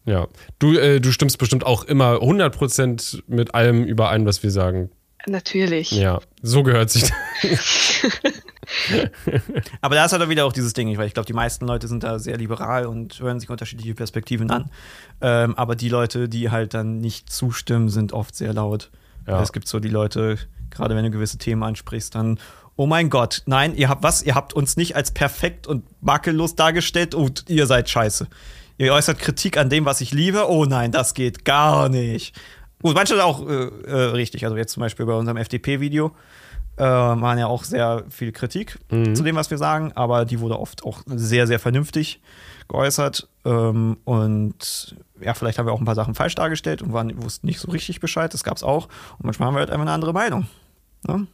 Ja. 0.07 0.27
Du, 0.60 0.77
äh, 0.77 0.99
du 0.99 1.11
stimmst 1.11 1.39
bestimmt 1.39 1.65
auch 1.65 1.84
immer 1.84 2.18
100% 2.18 3.23
mit 3.27 3.56
allem 3.56 3.84
überein, 3.84 4.26
was 4.27 4.43
wir 4.43 4.52
sagen. 4.52 4.91
Natürlich. 5.27 5.89
Ja, 5.91 6.22
so 6.43 6.61
gehört 6.61 6.91
sich. 6.91 7.11
Aber 9.81 9.95
da 9.95 10.06
ist 10.06 10.11
halt 10.11 10.22
auch 10.22 10.30
wieder 10.30 10.45
auch 10.45 10.53
dieses 10.53 10.73
Ding, 10.73 10.95
weil 10.97 11.07
ich 11.07 11.15
glaube, 11.15 11.26
die 11.26 11.34
meisten 11.34 11.65
Leute 11.65 11.88
sind 11.88 12.03
da 12.03 12.19
sehr 12.19 12.38
liberal 12.38 12.85
und 12.85 13.19
hören 13.19 13.39
sich 13.39 13.49
unterschiedliche 13.49 13.95
Perspektiven 13.95 14.52
an. 14.52 14.69
Ähm, 15.22 15.56
aber 15.56 15.76
die 15.76 15.89
Leute, 15.89 16.30
die 16.30 16.52
halt 16.52 16.76
dann 16.76 16.99
nicht 16.99 17.31
zustimmen, 17.31 17.89
sind 17.89 18.14
oft 18.14 18.35
sehr 18.35 18.53
laut. 18.53 18.91
Ja. 19.27 19.41
Es 19.41 19.52
gibt 19.52 19.68
so 19.68 19.80
die 19.80 19.89
Leute, 19.89 20.38
gerade 20.69 20.95
wenn 20.95 21.03
du 21.03 21.10
gewisse 21.11 21.39
Themen 21.39 21.64
ansprichst, 21.64 22.14
dann, 22.14 22.39
oh 22.76 22.85
mein 22.85 23.10
Gott, 23.10 23.43
nein, 23.45 23.76
ihr 23.76 23.89
habt 23.89 24.03
was? 24.03 24.22
Ihr 24.22 24.35
habt 24.35 24.53
uns 24.53 24.77
nicht 24.77 24.95
als 24.95 25.11
perfekt 25.11 25.68
und 25.68 25.84
makellos 26.02 26.56
dargestellt 26.56 27.15
und 27.15 27.45
ihr 27.47 27.68
seid 27.68 27.89
scheiße. 27.89 28.27
Ihr 28.77 28.93
äußert 28.93 29.19
Kritik 29.19 29.57
an 29.57 29.69
dem, 29.69 29.85
was 29.85 30.02
ich 30.02 30.11
liebe. 30.11 30.49
Oh 30.49 30.65
nein, 30.65 30.91
das 30.91 31.14
geht 31.14 31.45
gar 31.45 31.88
nicht. 31.89 32.35
Gut, 32.81 32.95
manche 32.95 33.23
auch 33.23 33.47
äh, 33.47 33.53
äh, 33.53 33.93
richtig. 34.11 34.43
Also 34.43 34.57
jetzt 34.57 34.73
zum 34.73 34.81
Beispiel 34.81 35.06
bei 35.06 35.14
unserem 35.14 35.38
FDP-Video 35.38 36.11
äh, 36.77 36.84
waren 36.84 37.38
ja 37.38 37.47
auch 37.47 37.64
sehr 37.64 38.03
viel 38.10 38.34
Kritik 38.34 38.77
zu 38.89 39.23
dem, 39.23 39.38
was 39.38 39.49
wir 39.49 39.57
sagen, 39.57 39.93
aber 39.95 40.26
die 40.26 40.41
wurde 40.41 40.60
oft 40.60 40.84
auch 40.84 41.02
sehr, 41.07 41.47
sehr 41.47 41.60
vernünftig 41.60 42.19
geäußert. 42.68 43.30
Ähm, 43.45 43.97
und 44.03 44.95
ja, 45.22 45.34
vielleicht 45.34 45.57
haben 45.57 45.65
wir 45.65 45.73
auch 45.73 45.80
ein 45.80 45.85
paar 45.85 45.95
Sachen 45.95 46.15
falsch 46.15 46.35
dargestellt 46.35 46.81
und 46.81 46.91
waren, 46.91 47.23
wussten 47.23 47.47
nicht 47.47 47.60
so 47.60 47.72
richtig 47.72 48.02
Bescheid. 48.02 48.34
Das 48.34 48.43
gab 48.43 48.57
es 48.57 48.64
auch. 48.64 48.85
Und 49.18 49.26
manchmal 49.26 49.47
haben 49.47 49.56
wir 49.56 49.60
halt 49.60 49.69
einfach 49.69 49.84
eine 49.84 49.91
andere 49.91 50.14
Meinung. 50.14 50.47
Ne? 51.07 51.27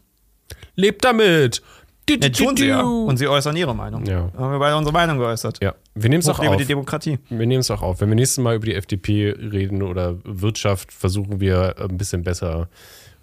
Lebt 0.75 1.03
damit! 1.05 1.61
Du, 2.07 2.17
du, 2.17 2.27
Ja, 2.27 2.33
tun 2.33 2.57
sie 2.57 2.67
ja. 2.67 2.81
Und 2.81 3.17
sie 3.17 3.27
äußern 3.27 3.55
ihre 3.55 3.75
Meinung. 3.75 4.05
Ja. 4.05 4.29
Da 4.33 4.39
haben 4.39 4.51
wir 4.51 4.59
beide 4.59 4.75
unsere 4.75 4.93
Meinung 4.93 5.17
geäußert. 5.19 5.59
Ja, 5.61 5.75
wir 5.95 6.09
nehmen 6.09 6.21
es 6.21 6.29
auch 6.29 6.39
auf. 6.39 6.57
die 6.57 6.65
Demokratie. 6.65 7.19
Wir 7.29 7.45
nehmen 7.45 7.61
es 7.61 7.69
auch 7.71 7.81
auf. 7.81 8.01
Wenn 8.01 8.09
wir 8.09 8.15
nächstes 8.15 8.43
Mal 8.43 8.55
über 8.55 8.65
die 8.65 8.75
FDP 8.75 9.31
reden 9.31 9.83
oder 9.83 10.17
Wirtschaft, 10.23 10.91
versuchen 10.91 11.39
wir 11.39 11.75
ein 11.79 11.97
bisschen 11.97 12.23
besser 12.23 12.69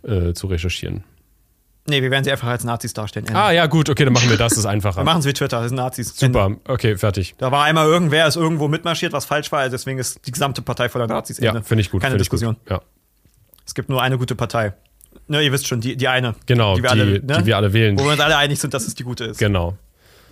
äh, 0.05 0.33
zu 0.33 0.47
recherchieren. 0.47 1.03
Nee, 1.89 2.03
wir 2.03 2.11
werden 2.11 2.23
sie 2.23 2.31
einfach 2.31 2.49
als 2.49 2.65
Nazis 2.65 2.93
darstellen. 2.93 3.27
Ah 3.35 3.51
ja, 3.51 3.65
gut, 3.67 3.89
okay, 3.89 4.05
dann 4.05 4.13
machen 4.13 4.29
wir 4.29 4.37
das, 4.37 4.51
das 4.51 4.59
ist 4.59 4.67
einfacher. 4.67 5.03
machen 5.05 5.21
es 5.21 5.27
wie 5.27 5.33
Twitter, 5.33 5.59
das 5.61 5.69
sind 5.71 5.77
Nazis. 5.77 6.15
Super, 6.15 6.57
okay, 6.69 6.97
fertig. 6.99 7.35
Da 7.39 7.51
war 7.51 7.65
einmal 7.65 7.87
irgendwer, 7.87 8.27
ist 8.27 8.37
irgendwo 8.37 8.69
mitmarschiert, 8.69 9.15
was 9.15 9.25
falsch 9.25 9.51
war, 9.53 9.61
also 9.61 9.73
deswegen 9.73 9.99
ist 9.99 10.27
die 10.27 10.31
gesamte 10.31 10.61
Partei 10.61 10.91
voller 10.91 11.07
Nazis. 11.07 11.39
Ja, 11.39 11.51
Ende. 11.53 11.63
finde 11.65 11.81
ich 11.81 11.91
gut. 11.91 12.03
Keine 12.03 12.19
Diskussion. 12.19 12.57
Gut. 12.57 12.71
Ja, 12.71 12.81
Es 13.67 13.75
gibt 13.75 13.89
nur 13.89 14.03
eine 14.03 14.19
gute 14.19 14.35
Partei. 14.35 14.75
Ne, 15.27 15.43
ihr 15.43 15.53
wisst 15.53 15.67
schon, 15.67 15.81
die, 15.81 15.97
die 15.97 16.09
eine. 16.09 16.35
genau, 16.47 16.77
Die 16.77 16.83
wir 16.83 16.91
alle, 16.91 17.05
ne? 17.07 17.21
die 17.41 17.47
wir 17.47 17.57
alle 17.57 17.73
wählen. 17.73 17.99
Wo 17.99 18.05
wir 18.05 18.13
uns 18.13 18.21
alle 18.21 18.37
einig 18.37 18.59
sind, 18.61 18.73
dass 18.75 18.87
es 18.87 18.95
die 18.95 19.03
gute 19.05 19.25
ist. 19.25 19.39
Genau. 19.39 19.77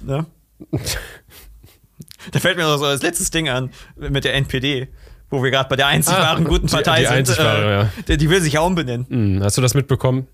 Ne? 0.00 0.24
da 2.32 2.40
fällt 2.40 2.56
mir 2.56 2.64
noch 2.64 2.78
so 2.78 2.84
das 2.84 3.02
letztes 3.02 3.30
Ding 3.30 3.48
an 3.48 3.70
mit 3.96 4.24
der 4.24 4.34
NPD, 4.34 4.88
wo 5.30 5.42
wir 5.42 5.50
gerade 5.50 5.68
bei 5.68 5.76
der 5.76 5.86
einzig 5.88 6.14
Ah, 6.14 6.20
wahren 6.22 6.44
guten 6.44 6.66
die- 6.66 6.72
Partei 6.72 7.00
die 7.00 7.06
sind. 7.06 7.14
einzig 7.16 7.38
wahre, 7.38 7.70
ja. 7.70 7.90
die, 8.08 8.16
die 8.16 8.30
will 8.30 8.40
sich 8.40 8.54
ja 8.54 8.60
umbenennen. 8.60 9.06
Hm, 9.08 9.42
hast 9.42 9.56
du 9.58 9.62
das 9.62 9.74
mitbekommen? 9.74 10.26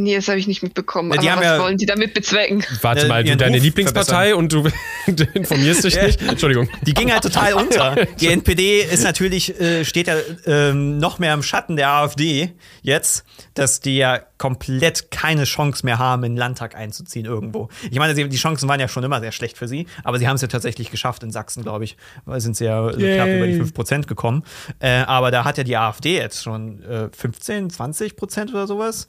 Nee, 0.00 0.14
das 0.14 0.28
habe 0.28 0.38
ich 0.38 0.46
nicht 0.46 0.62
mitbekommen. 0.62 1.10
Ja, 1.12 1.20
die 1.20 1.28
Aber 1.28 1.32
haben 1.32 1.40
was 1.40 1.56
ja- 1.58 1.62
wollen 1.64 1.76
die 1.76 1.86
damit 1.86 2.14
bezwecken? 2.14 2.64
Warte 2.82 3.06
Äh, 3.06 3.08
mal, 3.08 3.24
du 3.24 3.36
deine 3.36 3.56
Ruf 3.56 3.64
Lieblingspartei 3.64 4.34
und 4.36 4.52
du, 4.52 4.68
du 5.08 5.24
informierst 5.34 5.82
dich 5.82 6.00
nicht? 6.00 6.22
Entschuldigung. 6.22 6.68
Die 6.82 6.94
ging 6.94 7.10
halt 7.10 7.24
total 7.24 7.52
unter. 7.54 7.96
Die 8.20 8.28
NPD 8.28 8.82
ist 8.82 9.02
natürlich, 9.02 9.60
äh, 9.60 9.84
steht 9.84 10.06
ja 10.06 10.14
ähm, 10.46 10.98
noch 10.98 11.18
mehr 11.18 11.34
im 11.34 11.42
Schatten 11.42 11.74
der 11.74 11.88
AfD 11.90 12.52
jetzt, 12.82 13.24
dass 13.54 13.80
die 13.80 13.96
ja 13.96 14.20
komplett 14.38 15.10
keine 15.10 15.42
Chance 15.42 15.84
mehr 15.84 15.98
haben, 15.98 16.22
in 16.22 16.32
den 16.34 16.38
Landtag 16.38 16.76
einzuziehen 16.76 17.26
irgendwo. 17.26 17.68
Ich 17.90 17.98
meine, 17.98 18.14
die 18.14 18.36
Chancen 18.36 18.68
waren 18.68 18.78
ja 18.78 18.86
schon 18.86 19.02
immer 19.02 19.18
sehr 19.18 19.32
schlecht 19.32 19.58
für 19.58 19.66
sie, 19.66 19.88
aber 20.04 20.20
sie 20.20 20.28
haben 20.28 20.36
es 20.36 20.42
ja 20.42 20.48
tatsächlich 20.48 20.92
geschafft 20.92 21.24
in 21.24 21.32
Sachsen, 21.32 21.64
glaube 21.64 21.82
ich. 21.82 21.96
Da 22.24 22.38
sind 22.38 22.56
sie 22.56 22.66
ja 22.66 22.84
so 22.84 22.90
knapp 22.98 23.00
Yay. 23.26 23.36
über 23.36 23.46
die 23.48 23.72
5% 23.72 24.06
gekommen. 24.06 24.44
Äh, 24.78 24.98
aber 25.00 25.32
da 25.32 25.44
hat 25.44 25.58
ja 25.58 25.64
die 25.64 25.76
AfD 25.76 26.16
jetzt 26.18 26.44
schon 26.44 26.84
äh, 26.84 27.08
15, 27.16 27.70
20% 27.70 28.50
oder 28.50 28.68
sowas. 28.68 29.08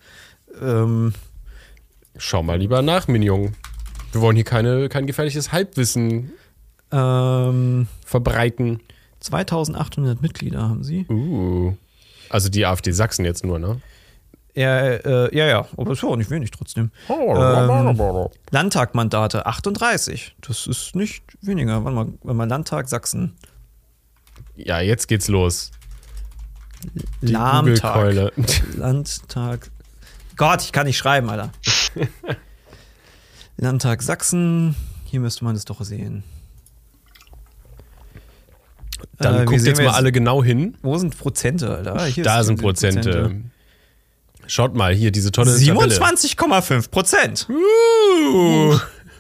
Ähm, 0.61 1.13
Schau 2.17 2.43
mal 2.43 2.57
lieber 2.59 2.81
nach, 2.81 3.07
Mignon. 3.07 3.55
Wir 4.11 4.21
wollen 4.21 4.35
hier 4.35 4.45
keine, 4.45 4.89
kein 4.89 5.07
gefährliches 5.07 5.51
Halbwissen 5.51 6.31
ähm, 6.91 7.87
verbreiten. 8.05 8.81
2800 9.19 10.21
Mitglieder 10.21 10.61
haben 10.61 10.83
sie. 10.83 11.05
Uh. 11.09 11.75
Also 12.29 12.49
die 12.49 12.65
AfD 12.65 12.91
Sachsen 12.91 13.25
jetzt 13.25 13.45
nur, 13.45 13.59
ne? 13.59 13.81
Ja, 14.55 14.79
äh, 14.79 15.35
ja, 15.35 15.47
ja, 15.47 15.67
aber 15.77 15.91
ist 15.91 16.01
ja 16.01 16.09
auch 16.09 16.15
nicht 16.15 16.31
wenig 16.31 16.51
trotzdem. 16.51 16.91
Ähm, 17.07 18.29
Landtagmandate 18.51 19.45
38. 19.45 20.35
Das 20.41 20.67
ist 20.67 20.95
nicht 20.95 21.23
weniger. 21.41 21.83
Warte 21.83 21.95
mal, 21.95 22.07
warte 22.23 22.33
mal 22.33 22.47
Landtag 22.47 22.89
Sachsen. 22.89 23.35
Ja, 24.55 24.81
jetzt 24.81 25.07
geht's 25.07 25.27
los. 25.27 25.71
Die 27.21 27.31
Lahmtag. 27.31 28.33
Landtag. 28.75 29.71
Gott, 30.39 30.61
ich 30.61 30.71
kann 30.71 30.87
nicht 30.87 30.97
schreiben, 30.97 31.29
Alter. 31.29 31.51
Landtag 33.57 34.01
Sachsen. 34.01 34.73
Hier 35.03 35.19
müsste 35.19 35.43
man 35.43 35.53
das 35.53 35.65
doch 35.65 35.81
sehen. 35.83 36.23
Dann 39.17 39.41
Äh, 39.41 39.45
guckt 39.45 39.61
jetzt 39.65 39.81
mal 39.81 39.89
alle 39.89 40.13
genau 40.13 40.41
hin. 40.41 40.77
Wo 40.81 40.97
sind 40.97 41.17
Prozente, 41.17 41.75
Alter? 41.75 42.05
Hier 42.05 42.23
Da 42.23 42.45
sind 42.45 42.61
Prozente. 42.61 43.35
Schaut 44.47 44.75
mal, 44.75 44.93
hier 44.95 45.11
diese 45.11 45.31
tolle 45.33 45.51
Tabelle. 45.59 45.93
27,5 45.93 46.89
Prozent. 46.89 47.47
Uh. 47.49 48.77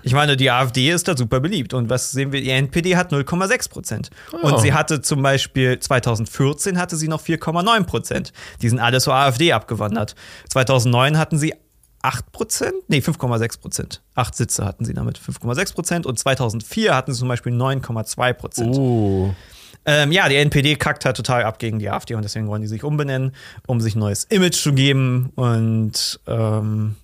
Ich 0.09 0.15
meine, 0.15 0.35
die 0.35 0.49
AfD 0.49 0.89
ist 0.89 1.07
da 1.07 1.15
super 1.15 1.39
beliebt. 1.39 1.75
Und 1.75 1.91
was 1.91 2.09
sehen 2.09 2.31
wir? 2.31 2.41
Die 2.41 2.49
NPD 2.49 2.97
hat 2.97 3.13
0,6 3.13 3.69
Prozent. 3.69 4.09
Oh. 4.31 4.47
Und 4.47 4.59
sie 4.59 4.73
hatte 4.73 5.01
zum 5.01 5.21
Beispiel 5.21 5.79
2014 5.79 6.79
hatte 6.79 6.95
sie 6.95 7.07
noch 7.07 7.21
4,9 7.21 7.83
Prozent. 7.83 8.33
Die 8.63 8.69
sind 8.69 8.79
alle 8.79 8.99
zur 9.01 9.13
AfD 9.13 9.53
abgewandert. 9.53 10.15
2009 10.49 11.19
hatten 11.19 11.37
sie 11.37 11.53
8 12.01 12.31
Prozent? 12.31 12.73
Nee, 12.87 13.01
5,6 13.01 13.61
Prozent. 13.61 14.01
Acht 14.15 14.33
Sitze 14.33 14.65
hatten 14.65 14.83
sie 14.83 14.95
damit. 14.95 15.19
5,6 15.19 15.75
Prozent. 15.75 16.05
Und 16.07 16.17
2004 16.17 16.95
hatten 16.95 17.13
sie 17.13 17.19
zum 17.19 17.27
Beispiel 17.27 17.53
9,2 17.53 18.33
Prozent. 18.33 18.75
Uh. 18.75 19.31
Ähm, 19.85 20.11
ja, 20.11 20.27
die 20.27 20.37
NPD 20.37 20.75
kackt 20.75 21.05
halt 21.05 21.17
total 21.17 21.43
ab 21.43 21.59
gegen 21.59 21.77
die 21.77 21.87
AfD 21.87 22.15
und 22.15 22.23
deswegen 22.23 22.47
wollen 22.47 22.63
die 22.63 22.67
sich 22.67 22.83
umbenennen, 22.83 23.35
um 23.67 23.79
sich 23.79 23.93
ein 23.93 23.99
neues 23.99 24.23
Image 24.23 24.55
zu 24.55 24.73
geben. 24.73 25.31
Und 25.35 26.19
ähm, 26.25 26.95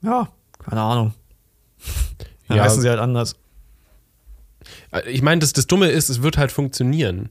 ja, 0.00 0.28
keine 0.64 0.80
Ahnung. 0.80 1.12
Dann 2.48 2.58
Ja. 2.58 2.64
heißen 2.64 2.82
sie 2.82 2.88
halt 2.88 3.00
anders. 3.00 3.36
Ich 5.06 5.22
meine, 5.22 5.40
das, 5.40 5.52
das 5.52 5.66
Dumme 5.66 5.88
ist, 5.88 6.08
es 6.08 6.22
wird 6.22 6.38
halt 6.38 6.52
funktionieren. 6.52 7.28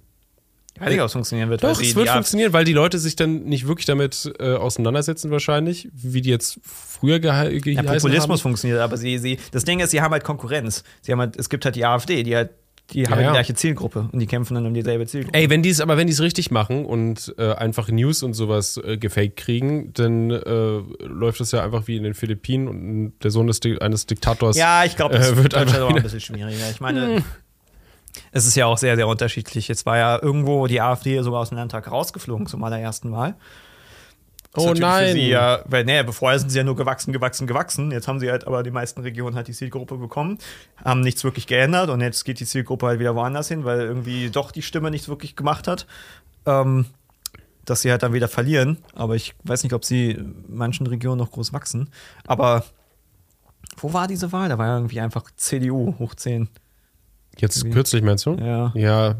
Ich 0.76 0.82
weiß 0.82 0.90
nicht, 0.90 1.00
ob 1.02 1.06
es 1.08 1.14
funktionieren 1.14 1.50
wird. 1.50 1.64
Doch, 1.64 1.80
es 1.80 1.96
wird 1.96 2.10
funktionieren, 2.10 2.52
weil 2.52 2.66
die 2.66 2.74
Leute 2.74 2.98
sich 2.98 3.16
dann 3.16 3.44
nicht 3.44 3.68
wirklich 3.68 3.86
damit 3.86 4.34
äh, 4.40 4.54
auseinandersetzen 4.56 5.30
wahrscheinlich, 5.30 5.88
wie 5.94 6.22
die 6.22 6.30
jetzt 6.32 6.60
früher 6.64 7.20
gehe 7.20 7.62
ge 7.62 7.74
Ja, 7.76 7.84
Populismus 7.84 8.40
haben. 8.40 8.42
funktioniert, 8.42 8.80
aber 8.80 8.98
sie, 8.98 9.20
sie, 9.20 9.38
das 9.52 9.66
Ding 9.66 9.80
ist, 9.82 9.92
sie 9.92 10.02
haben 10.02 10.12
halt 10.12 10.24
Konkurrenz. 10.24 10.84
Sie 11.02 11.12
haben 11.12 11.20
halt, 11.20 11.38
es 11.38 11.50
gibt 11.50 11.64
halt 11.66 11.76
die 11.76 11.86
AfD, 11.86 12.24
die 12.24 12.36
halt, 12.36 12.50
die 12.92 13.08
haben 13.08 13.20
ja. 13.22 13.28
die 13.28 13.34
gleiche 13.34 13.54
Zielgruppe 13.56 14.10
und 14.12 14.20
die 14.20 14.28
kämpfen 14.28 14.56
dann 14.56 14.66
um 14.66 14.74
dieselbe 14.74 15.06
Zielgruppe. 15.08 15.38
Ey, 15.38 15.50
wenn 15.50 15.64
die 15.64 15.70
es, 15.70 15.80
aber 15.80 15.98
wenn 15.98 16.08
die 16.08 16.14
es 16.14 16.22
richtig 16.22 16.52
machen 16.52 16.86
und 16.86 17.34
äh, 17.38 17.54
einfach 17.54 17.90
News 17.90 18.24
und 18.24 18.34
sowas 18.34 18.78
äh, 18.84 18.98
gefaked 18.98 19.38
kriegen, 19.38 19.94
dann 19.94 20.30
äh, 20.30 20.82
läuft 21.06 21.40
das 21.40 21.52
ja 21.54 21.64
einfach 21.64 21.88
wie 21.88 21.96
in 21.98 22.04
den 22.04 22.14
Philippinen 22.14 22.68
und 22.68 23.14
der 23.24 23.32
Sohn 23.32 23.48
des, 23.48 23.62
eines 23.82 24.06
Diktators. 24.06 24.58
Ja, 24.58 24.84
ich 24.84 24.96
glaube, 24.96 25.16
das 25.18 25.32
Äh, 25.32 25.38
wird 25.38 25.56
einfach 25.56 25.82
auch 25.82 25.90
ein 25.90 25.96
Hm. 25.96 26.04
bisschen 26.04 26.20
schwieriger. 26.20 26.70
Ich 26.70 26.82
meine, 26.82 27.24
es 28.32 28.46
ist 28.46 28.56
ja 28.56 28.66
auch 28.68 28.78
sehr, 28.78 28.96
sehr 28.96 29.08
unterschiedlich. 29.08 29.68
Jetzt 29.68 29.86
war 29.86 29.98
ja 29.98 30.22
irgendwo 30.22 30.68
die 30.68 30.82
AfD 30.82 31.20
sogar 31.22 31.42
aus 31.42 31.50
dem 31.50 31.58
Landtag 31.58 31.90
rausgeflogen 31.90 32.48
zum 32.48 32.64
allerersten 32.64 33.12
Wahl. 33.12 33.36
Das 34.54 34.64
oh 34.64 34.74
nein. 34.74 35.18
Ja, 35.18 35.62
weil, 35.66 35.84
nee, 35.84 36.04
bevor 36.04 36.38
sind 36.38 36.50
sie 36.50 36.60
ja 36.60 36.64
nur 36.64 36.76
gewachsen, 36.76 37.12
gewachsen, 37.12 37.48
gewachsen. 37.48 37.92
Jetzt 37.92 38.08
haben 38.08 38.20
sie 38.20 38.30
halt 38.30 38.46
aber 38.46 38.62
die 38.62 38.70
meisten 38.70 39.02
Regionen 39.02 39.36
halt 39.36 39.48
die 39.48 39.54
Zielgruppe 39.54 39.98
bekommen, 39.98 40.38
haben 40.84 41.02
nichts 41.02 41.24
wirklich 41.24 41.48
geändert 41.48 41.90
und 41.90 42.02
jetzt 42.02 42.24
geht 42.24 42.40
die 42.40 42.46
Zielgruppe 42.46 42.86
halt 42.86 43.00
wieder 43.00 43.16
woanders 43.16 43.48
hin, 43.48 43.64
weil 43.64 43.82
irgendwie 43.82 44.30
doch 44.30 44.52
die 44.52 44.62
Stimme 44.62 44.92
nichts 44.92 45.08
wirklich 45.08 45.36
gemacht 45.36 45.68
hat. 45.68 45.88
Ähm, 46.46 46.86
dass 47.66 47.82
sie 47.82 47.92
halt 47.92 48.04
dann 48.04 48.14
wieder 48.14 48.28
verlieren. 48.28 48.78
Aber 48.94 49.16
ich 49.16 49.36
weiß 49.44 49.64
nicht, 49.64 49.74
ob 49.74 49.86
sie 49.86 50.12
in 50.12 50.46
manchen 50.50 50.86
Regionen 50.86 51.18
noch 51.18 51.32
groß 51.32 51.54
wachsen. 51.54 51.90
Aber 52.28 52.66
wo 53.78 53.94
war 53.94 54.08
diese 54.08 54.32
Wahl? 54.32 54.50
Da 54.50 54.58
war 54.58 54.68
ja 54.68 54.76
irgendwie 54.76 55.00
einfach 55.00 55.24
CDU 55.38 55.96
hoch 55.98 56.16
10. 56.16 56.50
Jetzt 57.38 57.70
kürzlich 57.72 58.04
meinst 58.04 58.26
du? 58.26 58.36
Ja. 58.36 58.72
Ja. 58.76 59.16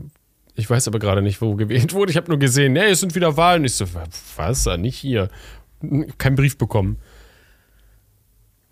Ich 0.56 0.70
weiß 0.70 0.88
aber 0.88 1.00
gerade 1.00 1.22
nicht, 1.22 1.42
wo 1.42 1.56
gewählt 1.56 1.94
wurde. 1.94 2.12
Ich 2.12 2.18
habe 2.18 2.30
nur 2.30 2.40
gesehen, 2.40 2.74
nee, 2.74 2.86
es 2.92 3.00
sind 3.00 3.16
wieder 3.16 3.38
Wahlen. 3.38 3.66
Ich 3.66 3.76
so, 3.76 3.86
was? 4.36 4.68
Ah, 4.68 4.78
Nicht 4.78 4.98
hier. 4.98 5.30
Kein 6.18 6.36
Brief 6.36 6.58
bekommen. 6.58 7.00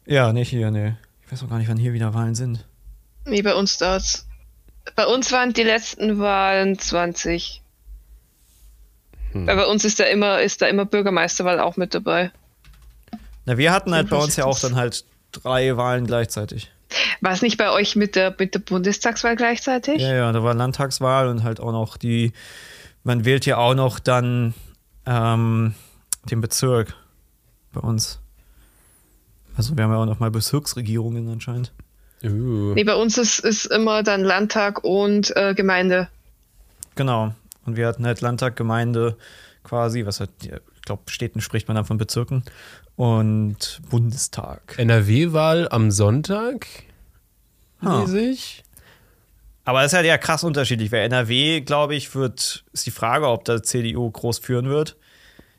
Ja, 0.06 0.32
nicht 0.34 0.49
hier, 0.49 0.72
nee. 0.72 0.94
Ich 1.26 1.32
weiß 1.32 1.44
auch 1.44 1.49
gar 1.49 1.58
nicht, 1.58 1.70
wann 1.70 1.78
hier 1.78 1.94
wieder 1.94 2.14
Wahlen 2.14 2.36
sind. 2.36 2.68
Nee, 3.26 3.41
bei 3.41 3.56
uns 3.56 3.78
dauert's. 3.78 4.28
Bei 4.95 5.06
uns 5.06 5.32
waren 5.32 5.53
die 5.53 5.64
letzten 5.64 6.20
Wahlen 6.20 6.78
20. 6.78 7.62
Hm. 9.32 9.48
Weil 9.48 9.56
bei 9.56 9.66
uns 9.66 9.86
ist 9.86 9.99
da 9.99 10.06
immer, 10.06 10.41
ist 10.41 10.62
da 10.62 10.68
immer 10.68 10.86
Bürgermeisterwahl 10.86 11.60
auch 11.60 11.78
mit 11.78 11.94
dabei. 11.94 12.32
Na, 13.45 13.58
wir 13.58 13.72
hatten 13.72 13.94
halt 13.94 14.10
bei 14.10 14.18
uns 14.18 14.36
ja 14.36 14.45
auch 14.45 14.60
dann 14.60 14.76
halt 14.76 15.06
drei 15.32 15.78
Wahlen 15.78 16.06
gleichzeitig. 16.06 16.72
War 17.22 17.31
es 17.31 17.41
nicht 17.41 17.57
bei 17.57 17.72
euch 17.72 17.95
mit 17.95 18.15
der, 18.15 18.35
mit 18.38 18.53
der 18.53 18.59
Bundestagswahl 18.59 19.35
gleichzeitig? 19.35 20.01
Ja, 20.01 20.13
ja, 20.13 20.31
da 20.31 20.43
war 20.43 20.53
Landtagswahl 20.53 21.27
und 21.27 21.43
halt 21.43 21.59
auch 21.59 21.72
noch 21.72 21.97
die, 21.97 22.34
man 23.03 23.26
wählt 23.26 23.45
ja 23.45 23.57
auch 23.57 23.76
noch 23.76 23.99
dann 23.99 24.53
ähm, 25.05 25.73
den 26.30 26.41
Bezirk. 26.41 26.95
bei 27.73 27.81
uns. 27.81 28.19
Also 29.55 29.76
wir 29.76 29.84
haben 29.84 29.91
ja 29.91 29.97
auch 29.97 30.05
noch 30.05 30.19
mal 30.19 30.31
Bezirksregierungen 30.31 31.30
anscheinend. 31.30 31.72
Uh. 32.23 32.73
Nee, 32.73 32.84
bei 32.84 32.95
uns 32.95 33.18
ist, 33.18 33.39
ist 33.39 33.65
immer 33.65 34.03
dann 34.03 34.22
Landtag 34.22 34.84
und 34.84 35.35
äh, 35.35 35.53
Gemeinde. 35.55 36.07
Genau. 36.95 37.34
Und 37.65 37.77
wir 37.77 37.88
hatten 37.88 38.05
halt 38.05 38.22
Landtag, 38.22 38.55
Gemeinde 38.55 39.18
quasi, 39.63 40.05
was 40.05 40.19
halt, 40.19 40.31
ich 40.41 40.81
glaube, 40.84 41.03
Städten 41.07 41.41
spricht 41.41 41.68
man 41.68 41.76
dann 41.76 41.85
von 41.85 41.97
Bezirken. 41.97 42.43
Und 42.95 43.81
Bundestag. 43.89 44.76
NRW-Wahl 44.77 45.68
am 45.69 45.91
Sonntag. 45.91 46.68
Mäßig. 47.81 48.63
Aber 49.63 49.81
das 49.81 49.91
ist 49.91 49.95
halt 49.95 50.05
ja 50.05 50.18
krass 50.18 50.43
unterschiedlich, 50.43 50.91
weil 50.91 51.01
NRW, 51.05 51.61
glaube 51.61 51.95
ich, 51.95 52.13
wird, 52.15 52.63
ist 52.73 52.85
die 52.85 52.91
Frage, 52.91 53.27
ob 53.27 53.45
da 53.45 53.61
CDU 53.61 54.09
groß 54.09 54.39
führen 54.39 54.69
wird. 54.69 54.97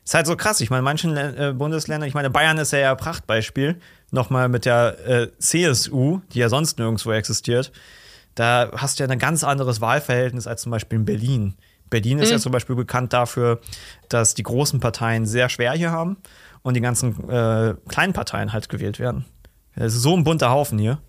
Ist 0.03 0.13
halt 0.13 0.27
so 0.27 0.35
krass. 0.35 0.59
Ich 0.59 0.69
meine, 0.69 0.79
in 0.79 0.85
manchen 0.85 1.15
äh, 1.15 1.53
Bundesländern, 1.55 2.07
ich 2.07 2.13
meine, 2.13 2.29
Bayern 2.29 2.57
ist 2.57 2.73
ja 2.73 2.79
ja 2.79 2.91
ein 2.91 2.97
Prachtbeispiel. 2.97 3.79
Nochmal 4.11 4.49
mit 4.49 4.65
der 4.65 5.07
äh, 5.07 5.27
CSU, 5.39 6.19
die 6.33 6.39
ja 6.39 6.49
sonst 6.49 6.77
nirgendwo 6.77 7.11
existiert. 7.11 7.71
Da 8.35 8.71
hast 8.75 8.99
du 8.99 9.03
ja 9.03 9.09
ein 9.09 9.19
ganz 9.19 9.43
anderes 9.43 9.79
Wahlverhältnis 9.79 10.47
als 10.47 10.63
zum 10.63 10.71
Beispiel 10.71 10.99
in 10.99 11.05
Berlin. 11.05 11.53
Berlin 11.89 12.19
ist 12.19 12.31
ja 12.31 12.39
zum 12.39 12.51
Beispiel 12.51 12.75
bekannt 12.75 13.13
dafür, 13.13 13.61
dass 14.09 14.33
die 14.33 14.43
großen 14.43 14.79
Parteien 14.79 15.25
sehr 15.25 15.47
schwer 15.47 15.73
hier 15.73 15.91
haben 15.91 16.17
und 16.63 16.75
die 16.75 16.81
ganzen 16.81 17.29
äh, 17.29 17.75
kleinen 17.87 18.13
Parteien 18.13 18.51
halt 18.53 18.69
gewählt 18.69 18.99
werden. 18.99 19.25
Es 19.75 19.93
ist 19.95 20.01
so 20.01 20.15
ein 20.15 20.23
bunter 20.23 20.49
Haufen 20.49 20.79
hier. 20.79 20.99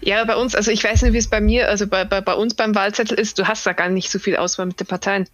Ja, 0.00 0.24
bei 0.24 0.36
uns, 0.36 0.54
also 0.54 0.70
ich 0.70 0.84
weiß 0.84 1.02
nicht, 1.02 1.12
wie 1.12 1.18
es 1.18 1.28
bei 1.28 1.40
mir, 1.40 1.68
also 1.68 1.86
bei, 1.86 2.04
bei, 2.04 2.20
bei 2.20 2.34
uns 2.34 2.54
beim 2.54 2.74
Wahlzettel 2.74 3.18
ist, 3.18 3.38
du 3.38 3.48
hast 3.48 3.66
da 3.66 3.72
gar 3.72 3.88
nicht 3.88 4.10
so 4.10 4.18
viel 4.18 4.36
Auswahl 4.36 4.66
mit 4.66 4.78
den 4.78 4.86
Parteien. 4.86 5.28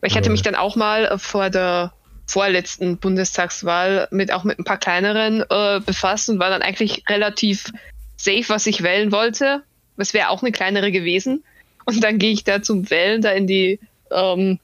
Weil 0.00 0.10
ich 0.10 0.16
hatte 0.16 0.30
mich 0.30 0.42
dann 0.42 0.54
auch 0.54 0.76
mal 0.76 1.06
äh, 1.06 1.18
vor 1.18 1.48
der 1.50 1.92
vorletzten 2.26 2.98
Bundestagswahl 2.98 4.06
mit 4.10 4.32
auch 4.32 4.44
mit 4.44 4.58
ein 4.58 4.64
paar 4.64 4.78
kleineren 4.78 5.42
äh, 5.48 5.80
befasst 5.80 6.28
und 6.28 6.38
war 6.38 6.50
dann 6.50 6.62
eigentlich 6.62 7.04
relativ 7.08 7.72
safe, 8.16 8.44
was 8.48 8.66
ich 8.66 8.82
wählen 8.82 9.10
wollte. 9.12 9.62
Es 9.96 10.14
wäre 10.14 10.28
auch 10.28 10.42
eine 10.42 10.52
kleinere 10.52 10.92
gewesen. 10.92 11.42
Und 11.86 12.04
dann 12.04 12.18
gehe 12.18 12.32
ich 12.32 12.44
da 12.44 12.62
zum 12.62 12.88
Wählen 12.90 13.20
da 13.20 13.30
in 13.30 13.46
die 13.46 13.80
ähm, 14.12 14.60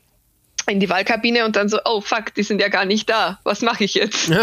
in 0.74 0.80
die 0.80 0.88
Wahlkabine 0.88 1.44
und 1.44 1.56
dann 1.56 1.68
so, 1.68 1.78
oh 1.84 2.00
fuck, 2.00 2.34
die 2.34 2.42
sind 2.42 2.60
ja 2.60 2.68
gar 2.68 2.84
nicht 2.84 3.08
da. 3.08 3.38
Was 3.44 3.62
mache 3.62 3.84
ich 3.84 3.94
jetzt? 3.94 4.30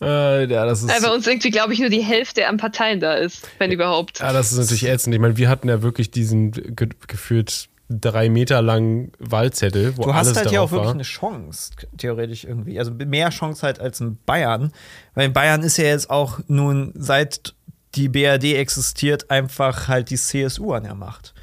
Äh, 0.00 0.46
ja, 0.46 0.64
das 0.64 0.82
ist, 0.82 0.88
Weil 0.88 1.02
bei 1.02 1.14
uns 1.14 1.26
irgendwie, 1.26 1.50
glaube 1.50 1.74
ich, 1.74 1.80
nur 1.80 1.90
die 1.90 2.00
Hälfte 2.00 2.48
an 2.48 2.56
Parteien 2.56 2.98
da 2.98 3.12
ist, 3.14 3.46
wenn 3.58 3.70
überhaupt. 3.70 4.20
ja, 4.20 4.32
das 4.32 4.52
ist 4.52 4.58
natürlich 4.58 4.86
ätzend. 4.88 5.14
Ich 5.14 5.20
meine, 5.20 5.36
wir 5.36 5.50
hatten 5.50 5.68
ja 5.68 5.82
wirklich 5.82 6.10
diesen 6.10 6.50
ge 6.52 6.88
gefühlt 7.06 7.68
drei 7.90 8.30
Meter 8.30 8.62
langen 8.62 9.12
Wahlzettel, 9.18 9.96
wo 9.98 10.04
Du 10.04 10.10
alles 10.10 10.30
hast 10.30 10.36
halt 10.36 10.48
hier 10.48 10.56
darauf 10.56 10.70
auch 10.70 10.76
wirklich 10.76 10.86
war. 10.86 10.94
eine 10.94 11.02
Chance, 11.02 11.72
theoretisch 11.98 12.44
irgendwie. 12.44 12.78
Also 12.78 12.90
mehr 12.92 13.28
Chance 13.28 13.66
halt 13.66 13.80
als 13.80 14.00
in 14.00 14.16
Bayern. 14.24 14.72
Weil 15.14 15.26
in 15.26 15.32
Bayern 15.34 15.62
ist 15.62 15.76
ja 15.76 15.84
jetzt 15.84 16.08
auch 16.08 16.40
nun, 16.48 16.92
seit 16.96 17.54
die 17.94 18.08
BRD 18.08 18.54
existiert, 18.54 19.30
einfach 19.30 19.88
halt 19.88 20.08
die 20.08 20.16
CSU 20.16 20.72
an 20.72 20.84
der 20.84 20.94
Macht. 20.94 21.34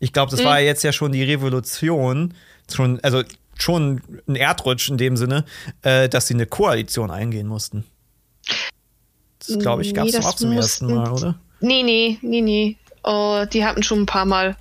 Ich 0.00 0.12
glaube, 0.12 0.30
das 0.30 0.44
war 0.44 0.60
jetzt 0.60 0.82
ja 0.84 0.92
schon 0.92 1.12
die 1.12 1.22
Revolution, 1.22 2.34
schon, 2.72 3.00
also 3.00 3.22
schon 3.58 4.02
ein 4.28 4.36
Erdrutsch 4.36 4.88
in 4.88 4.96
dem 4.98 5.16
Sinne, 5.16 5.44
äh, 5.82 6.08
dass 6.08 6.26
sie 6.26 6.34
eine 6.34 6.46
Koalition 6.46 7.10
eingehen 7.10 7.46
mussten. 7.46 7.84
Das 9.46 9.58
glaube 9.58 9.82
ich, 9.82 9.94
gab 9.94 10.06
es 10.06 10.12
Nee, 10.14 10.20
doch 10.20 10.26
auch 10.28 10.34
zum 10.36 10.52
ersten 10.52 10.86
mussten- 10.86 10.94
Mal, 11.02 11.10
oder? 11.12 11.38
Nee, 11.60 11.82
nee, 11.82 12.18
nee, 12.22 12.40
nee. 12.40 12.76
Oh, 13.02 13.44
die 13.52 13.64
hatten 13.64 13.82
schon 13.82 14.00
ein 14.00 14.06
paar 14.06 14.24
Mal. 14.24 14.56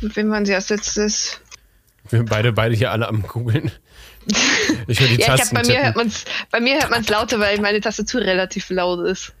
Mit 0.00 0.14
wem 0.16 0.30
waren 0.30 0.44
sie 0.44 0.54
als 0.54 0.68
letztes? 0.68 1.40
Wir 2.10 2.24
beide, 2.24 2.52
beide 2.52 2.74
hier 2.74 2.90
alle 2.90 3.08
am 3.08 3.22
googeln. 3.22 3.70
Ich 4.86 5.00
höre 5.00 5.08
die 5.08 5.14
Ja, 5.20 5.34
ich 5.34 5.40
Tasten 5.40 5.56
hab, 5.56 5.62
bei, 5.64 5.68
mir 5.72 5.76
hört 5.78 5.86
tippen. 5.94 6.02
man's, 6.08 6.24
bei 6.50 6.60
mir 6.60 6.74
hört 6.80 6.90
man 6.90 7.00
es 7.02 7.08
lauter, 7.08 7.38
weil 7.40 7.60
meine 7.60 7.80
Tastatur 7.80 8.20
relativ 8.20 8.68
laut 8.70 9.06
ist. 9.06 9.32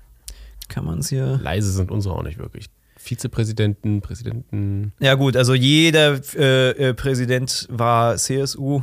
Kann 0.68 0.84
man 0.84 1.00
es 1.00 1.08
hier. 1.08 1.38
Leise 1.42 1.70
sind 1.72 1.90
unsere 1.90 2.14
auch 2.14 2.22
nicht 2.22 2.38
wirklich. 2.38 2.66
Vizepräsidenten, 3.02 4.00
Präsidenten. 4.00 4.92
Ja, 5.00 5.14
gut, 5.14 5.36
also 5.36 5.54
jeder 5.54 6.20
äh, 6.36 6.70
äh, 6.70 6.94
Präsident 6.94 7.66
war 7.68 8.16
CSU, 8.16 8.82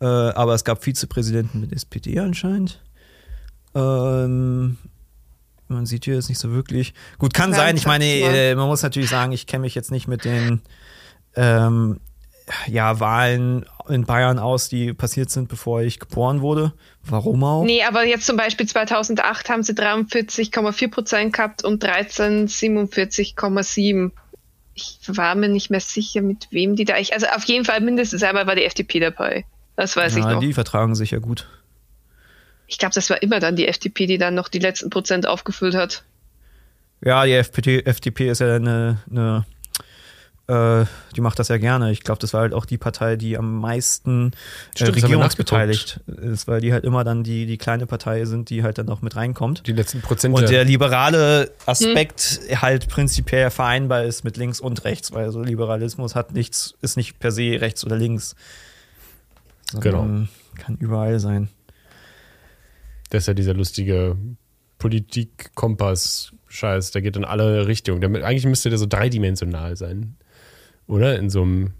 äh, 0.00 0.06
aber 0.06 0.54
es 0.54 0.64
gab 0.64 0.82
Vizepräsidenten 0.82 1.60
mit 1.60 1.72
SPD 1.72 2.18
anscheinend. 2.18 2.82
Ähm, 3.74 4.78
man 5.68 5.84
sieht 5.84 6.06
hier 6.06 6.14
jetzt 6.14 6.30
nicht 6.30 6.38
so 6.38 6.50
wirklich. 6.50 6.94
Gut, 7.18 7.34
kann 7.34 7.52
sein. 7.52 7.76
Ich 7.76 7.86
meine, 7.86 8.06
äh, 8.06 8.54
man 8.54 8.68
muss 8.68 8.82
natürlich 8.82 9.10
sagen, 9.10 9.32
ich 9.32 9.46
kenne 9.46 9.62
mich 9.62 9.74
jetzt 9.74 9.90
nicht 9.90 10.08
mit 10.08 10.24
den 10.24 10.62
ähm, 11.36 12.00
ja, 12.66 13.00
Wahlen 13.00 13.66
in 13.88 14.04
Bayern 14.04 14.38
aus, 14.38 14.68
die 14.68 14.92
passiert 14.92 15.30
sind, 15.30 15.48
bevor 15.48 15.82
ich 15.82 15.98
geboren 15.98 16.40
wurde. 16.40 16.72
Warum 17.04 17.42
auch? 17.44 17.64
Nee, 17.64 17.82
aber 17.84 18.04
jetzt 18.04 18.26
zum 18.26 18.36
Beispiel 18.36 18.66
2008 18.66 19.48
haben 19.48 19.62
sie 19.62 19.72
43,4 19.72 20.90
Prozent 20.90 21.32
gehabt 21.32 21.64
und 21.64 21.82
13 21.82 22.48
47,7. 22.48 24.10
Ich 24.74 25.00
war 25.08 25.34
mir 25.34 25.48
nicht 25.48 25.70
mehr 25.70 25.80
sicher, 25.80 26.22
mit 26.22 26.48
wem 26.50 26.76
die 26.76 26.84
da. 26.84 26.98
Ich, 26.98 27.12
also 27.12 27.26
auf 27.26 27.44
jeden 27.44 27.64
Fall 27.64 27.80
mindestens 27.80 28.22
einmal 28.22 28.46
war 28.46 28.54
die 28.54 28.64
FDP 28.64 29.00
dabei. 29.00 29.44
Das 29.76 29.96
weiß 29.96 30.16
ich 30.16 30.24
ja, 30.24 30.32
noch. 30.32 30.40
die 30.40 30.52
vertragen 30.52 30.94
sich 30.94 31.12
ja 31.12 31.18
gut. 31.18 31.48
Ich 32.66 32.78
glaube, 32.78 32.94
das 32.94 33.08
war 33.10 33.22
immer 33.22 33.40
dann 33.40 33.56
die 33.56 33.66
FDP, 33.66 34.06
die 34.06 34.18
dann 34.18 34.34
noch 34.34 34.48
die 34.48 34.58
letzten 34.58 34.90
Prozent 34.90 35.26
aufgefüllt 35.26 35.74
hat. 35.74 36.04
Ja, 37.04 37.24
die 37.24 37.32
FPT, 37.32 37.86
FDP 37.86 38.28
ist 38.28 38.40
ja 38.40 38.56
eine, 38.56 38.98
eine 39.10 39.46
äh, 40.48 40.84
die 41.14 41.20
macht 41.20 41.38
das 41.38 41.46
ja 41.48 41.58
gerne. 41.58 41.92
Ich 41.92 42.02
glaube, 42.02 42.18
das 42.20 42.32
war 42.32 42.40
halt 42.40 42.54
auch 42.54 42.64
die 42.64 42.78
Partei, 42.78 43.16
die 43.16 43.36
am 43.36 43.60
meisten 43.60 44.30
äh, 44.30 44.76
Stimmt, 44.76 44.96
regierungsbeteiligt 44.96 46.00
ist, 46.06 46.48
weil 46.48 46.62
die 46.62 46.72
halt 46.72 46.84
immer 46.84 47.04
dann 47.04 47.22
die, 47.22 47.44
die 47.44 47.58
kleine 47.58 47.86
Partei 47.86 48.24
sind, 48.24 48.48
die 48.48 48.62
halt 48.62 48.78
dann 48.78 48.86
noch 48.86 49.02
mit 49.02 49.14
reinkommt. 49.14 49.66
Die 49.66 49.72
letzten 49.72 50.00
Prozente. 50.00 50.40
Und 50.40 50.48
der 50.48 50.64
liberale 50.64 51.50
Aspekt 51.66 52.40
halt 52.54 52.88
prinzipiell 52.88 53.50
vereinbar 53.50 54.04
ist 54.04 54.24
mit 54.24 54.38
links 54.38 54.58
und 54.58 54.84
rechts, 54.84 55.12
weil 55.12 55.30
so 55.32 55.42
Liberalismus 55.42 56.14
hat 56.14 56.32
nichts, 56.32 56.76
ist 56.80 56.96
nicht 56.96 57.18
per 57.18 57.30
se 57.30 57.60
rechts 57.60 57.84
oder 57.84 57.96
links. 57.96 58.34
sondern 59.70 60.30
Kann 60.56 60.76
überall 60.76 61.20
sein. 61.20 61.50
Das 63.10 63.24
ist 63.24 63.26
ja 63.26 63.34
dieser 63.34 63.52
lustige 63.52 64.16
Politik-Kompass-Scheiß, 64.78 66.92
der 66.92 67.02
geht 67.02 67.16
in 67.16 67.26
alle 67.26 67.66
Richtungen. 67.66 68.16
Eigentlich 68.22 68.46
müsste 68.46 68.70
der 68.70 68.78
so 68.78 68.86
dreidimensional 68.86 69.76
sein. 69.76 70.16
Oder? 70.88 71.18
In 71.18 71.30
so 71.30 71.42
einem. 71.42 71.72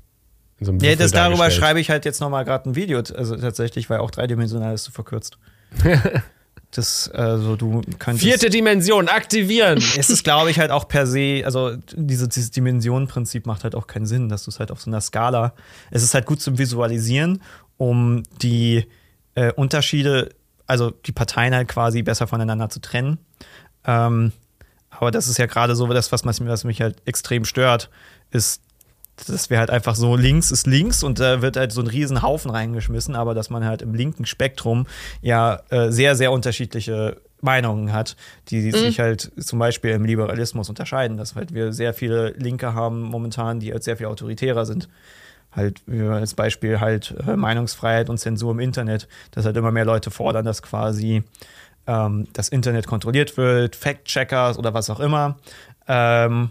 In 0.61 0.67
so 0.67 0.73
einem 0.73 0.81
Ja, 0.81 0.95
das 0.95 1.11
darüber 1.11 1.51
schreibe 1.51 1.81
ich 1.81 1.91
halt 1.91 2.05
jetzt 2.05 2.21
nochmal 2.21 2.45
gerade 2.45 2.69
ein 2.71 2.77
Video, 2.77 2.99
also 2.99 3.37
tatsächlich, 3.37 3.91
weil 3.91 3.99
auch 3.99 4.11
dreidimensional 4.11 4.75
ist 4.75 4.85
zu 4.85 4.93
verkürzt. 4.93 5.39
das, 6.71 7.11
also 7.11 7.57
du 7.57 7.83
könntest. 7.99 8.25
Vierte 8.25 8.51
Dimension, 8.51 9.09
aktivieren! 9.09 9.79
Es 9.97 10.11
ist, 10.11 10.25
glaube 10.25 10.51
ich, 10.51 10.59
halt 10.59 10.71
auch 10.71 10.87
per 10.89 11.07
se, 11.07 11.43
also 11.45 11.77
diese, 11.95 12.29
dieses 12.29 12.51
Dimensionenprinzip 12.51 13.47
macht 13.47 13.65
halt 13.65 13.75
auch 13.75 13.87
keinen 13.87 14.07
Sinn, 14.07 14.29
dass 14.29 14.45
du 14.45 14.51
es 14.51 14.59
halt 14.59 14.71
auf 14.71 14.81
so 14.81 14.91
einer 14.91 15.01
Skala. 15.01 15.55
Es 15.91 16.03
ist 16.03 16.15
halt 16.15 16.27
gut 16.27 16.41
zum 16.41 16.59
Visualisieren, 16.59 17.43
um 17.77 18.25
die 18.43 18.87
äh, 19.35 19.53
Unterschiede, 19.53 20.31
also 20.67 20.91
die 20.91 21.13
Parteien 21.13 21.55
halt 21.55 21.69
quasi 21.69 22.03
besser 22.03 22.27
voneinander 22.27 22.69
zu 22.69 22.81
trennen. 22.81 23.19
Ähm, 23.85 24.33
aber 24.91 25.11
das 25.13 25.29
ist 25.29 25.39
ja 25.39 25.47
gerade 25.47 25.77
so 25.77 25.87
das, 25.87 26.11
was, 26.11 26.25
was 26.27 26.65
mich 26.65 26.81
halt 26.81 26.97
extrem 27.05 27.45
stört, 27.45 27.89
ist, 28.31 28.63
dass 29.27 29.51
wir 29.51 29.59
halt 29.59 29.71
einfach 29.71 29.95
so 29.95 30.17
links 30.17 30.51
ist 30.51 30.67
links 30.67 31.03
und 31.03 31.19
da 31.21 31.43
wird 31.43 31.57
halt 31.57 31.73
so 31.73 31.81
ein 31.81 31.87
riesen 31.87 32.23
Haufen 32.23 32.51
reingeschmissen, 32.51 33.17
aber 33.17 33.35
dass 33.35 33.51
man 33.51 33.65
halt 33.65 33.83
im 33.83 33.95
linken 33.95 34.27
Spektrum 34.27 34.87
ja 35.21 35.61
äh, 35.71 35.91
sehr, 35.91 36.17
sehr 36.17 36.33
unterschiedliche 36.33 37.17
Meinungen 37.41 37.93
hat, 37.93 38.17
die 38.49 38.73
sich 38.73 38.99
halt 38.99 39.31
zum 39.39 39.59
Beispiel 39.59 39.93
im 39.93 40.05
Liberalismus 40.05 40.69
unterscheiden, 40.69 41.17
dass 41.17 41.37
halt 41.37 41.55
wir 41.55 41.73
sehr 41.73 41.95
viele 41.95 42.31
Linke 42.31 42.75
haben 42.75 43.03
momentan, 43.03 43.61
die 43.61 43.73
halt 43.73 43.85
sehr 43.85 43.97
viel 43.97 44.07
autoritärer 44.07 44.67
sind. 44.67 44.89
Halt, 45.51 45.81
wie 45.87 46.03
als 46.03 46.35
Beispiel 46.35 46.79
halt 46.79 47.15
äh, 47.27 47.35
Meinungsfreiheit 47.35 48.11
und 48.11 48.19
Zensur 48.19 48.53
im 48.53 48.61
Internet, 48.61 49.09
dass 49.31 49.47
halt 49.47 49.57
immer 49.57 49.73
mehr 49.73 49.87
Leute 49.87 50.11
fordern, 50.11 50.45
dass 50.45 50.63
quasi 50.63 51.23
ähm, 51.87 52.29
das 52.35 52.51
Internet 52.51 52.87
kontrolliert 52.87 53.37
wird, 53.37 53.75
Fact-Checkers 53.75 54.59
oder 54.59 54.75
was 54.75 54.91
auch 54.91 55.01
immer. 55.01 55.39
Ähm, 55.87 56.51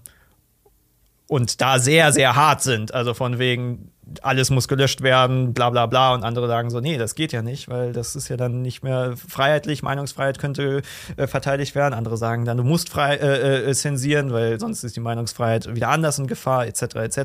und 1.27 1.61
da 1.61 1.79
sehr, 1.79 2.11
sehr 2.13 2.35
hart 2.35 2.61
sind. 2.61 2.93
Also 2.93 3.13
von 3.13 3.37
wegen, 3.37 3.91
alles 4.21 4.49
muss 4.49 4.67
gelöscht 4.67 5.01
werden, 5.01 5.53
bla 5.53 5.69
bla 5.69 5.85
bla. 5.85 6.13
Und 6.13 6.23
andere 6.23 6.47
sagen 6.47 6.69
so, 6.69 6.79
nee, 6.79 6.97
das 6.97 7.15
geht 7.15 7.33
ja 7.33 7.41
nicht, 7.41 7.67
weil 7.67 7.91
das 7.91 8.15
ist 8.15 8.29
ja 8.29 8.37
dann 8.37 8.61
nicht 8.61 8.83
mehr 8.83 9.15
freiheitlich. 9.17 9.83
Meinungsfreiheit 9.83 10.39
könnte 10.39 10.81
äh, 11.17 11.27
verteidigt 11.27 11.75
werden. 11.75 11.93
Andere 11.93 12.17
sagen 12.17 12.45
dann, 12.45 12.57
du 12.57 12.63
musst 12.63 12.89
frei 12.89 13.15
äh, 13.15 13.69
äh, 13.69 13.73
zensieren, 13.73 14.31
weil 14.31 14.59
sonst 14.59 14.83
ist 14.83 14.95
die 14.95 15.01
Meinungsfreiheit 15.01 15.75
wieder 15.75 15.89
anders 15.89 16.19
in 16.19 16.27
Gefahr, 16.27 16.65
etc. 16.65 16.81
etc. 16.95 17.19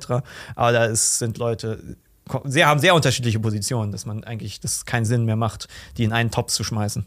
Aber 0.57 0.73
da 0.73 0.85
ist, 0.87 1.19
sind 1.19 1.39
Leute, 1.39 1.79
sehr, 2.45 2.67
haben 2.67 2.81
sehr 2.81 2.95
unterschiedliche 2.95 3.41
Positionen, 3.41 3.93
dass 3.93 4.07
man 4.07 4.25
eigentlich, 4.25 4.61
das 4.61 4.85
keinen 4.85 5.05
Sinn 5.05 5.25
mehr 5.25 5.37
macht, 5.37 5.69
die 5.97 6.05
in 6.05 6.13
einen 6.13 6.31
Topf 6.31 6.53
zu 6.53 6.65
schmeißen. 6.65 7.07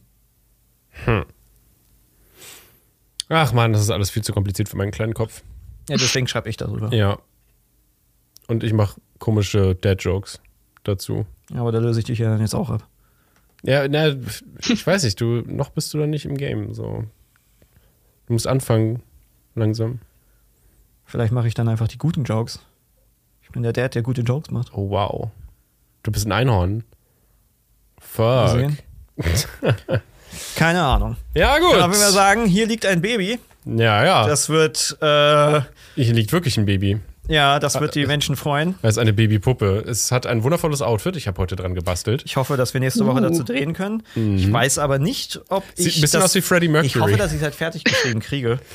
Ach 3.28 3.54
man, 3.54 3.74
das 3.74 3.82
ist 3.82 3.90
alles 3.90 4.12
viel 4.12 4.24
zu 4.24 4.34
kompliziert 4.34 4.70
für 4.70 4.78
meinen 4.78 4.92
kleinen 4.92 5.14
Kopf. 5.14 5.42
Ja, 5.90 5.98
deswegen 5.98 6.28
schreibe 6.28 6.50
ich 6.50 6.58
darüber. 6.58 6.94
Ja. 6.94 7.20
Und 8.48 8.64
ich 8.64 8.74
mache 8.74 9.00
komische 9.20 9.76
Dad-Jokes. 9.76 10.40
dazu. 10.84 11.26
Aber 11.54 11.72
da 11.72 11.80
löse 11.80 12.00
ich 12.00 12.06
dich 12.06 12.20
ja 12.20 12.30
dann 12.30 12.42
jetzt 12.42 12.56
auch 12.56 12.70
ab. 12.70 12.88
Ja, 13.64 13.88
na, 13.88 14.16
ich 14.60 14.86
weiß 14.86 15.04
nicht, 15.04 15.20
du, 15.20 15.42
noch 15.46 15.70
bist 15.70 15.94
du 15.94 15.98
da 15.98 16.06
nicht 16.08 16.26
im 16.26 16.38
Game, 16.38 16.74
so. 16.74 17.04
Du 18.28 18.34
musst 18.34 18.48
anfangen, 18.48 19.02
langsam. 19.56 20.00
Vielleicht 21.06 21.32
mache 21.34 21.48
ich 21.48 21.54
dann 21.54 21.68
einfach 21.68 21.88
die 21.88 21.98
guten 21.98 22.24
Jokes. 22.24 22.60
Ich 23.42 23.50
bin 23.50 23.64
der 23.64 23.74
Dad, 23.74 23.96
der 23.96 24.02
gute 24.02 24.22
Jokes 24.22 24.52
macht. 24.52 24.74
Oh, 24.74 24.90
wow. 24.90 25.30
Du 26.04 26.12
bist 26.12 26.26
ein 26.26 26.32
Einhorn. 26.32 26.84
Fuck. 28.00 28.72
Keine 30.56 30.84
Ahnung. 30.84 31.16
Ja, 31.34 31.58
gut. 31.60 31.74
Dann 31.74 31.92
will 31.92 32.00
wir 32.00 32.12
sagen, 32.12 32.46
hier 32.46 32.68
liegt 32.68 32.86
ein 32.86 33.02
Baby. 33.02 33.40
Ja, 33.66 34.06
ja. 34.06 34.28
Das 34.28 34.50
wird, 34.50 34.98
äh, 35.02 35.62
Hier 35.96 36.14
liegt 36.14 36.32
wirklich 36.32 36.58
ein 36.58 36.66
Baby. 36.66 37.00
ja, 37.28 37.60
das 37.60 37.80
wird 37.80 37.96
die 37.96 38.06
Menschen 38.06 38.36
freuen. 38.36 38.76
Es 38.82 38.92
ist 38.92 38.98
eine 39.00 39.14
Babypuppe. 39.14 39.84
Es 39.88 40.12
hat 40.12 40.26
ein 40.28 40.44
wundervolles 40.44 40.82
Outfit. 40.82 41.16
Ich 41.16 41.28
habe 41.28 41.40
heute 41.42 41.56
dran 41.56 41.74
gebastelt. 41.76 42.24
Ich 42.26 42.36
hoffe, 42.38 42.58
dass 42.58 42.74
wir 42.74 42.82
nächste 42.82 43.06
Woche 43.06 43.22
dazu 43.22 43.44
drehen 43.44 43.74
können. 43.74 44.04
Ich 44.16 44.52
weiß 44.52 44.78
aber 44.80 45.00
nicht, 45.00 45.42
ob 45.50 45.64
Mhm. 45.64 45.70
Sieht 45.76 45.88
ich 45.88 45.98
ein 45.98 46.02
bisschen 46.02 46.20
das, 46.22 46.32
aus 46.32 46.36
wie 46.36 46.42
Freddie 46.42 46.68
Mercury. 46.68 46.88
Ich 46.88 47.00
hoffe, 47.00 47.18
dass 47.18 47.32
ich 47.32 47.38
es 47.38 47.44
halt 47.44 47.56
fertig 47.56 47.84
geschrieben 47.84 48.20
kriege. 48.20 48.60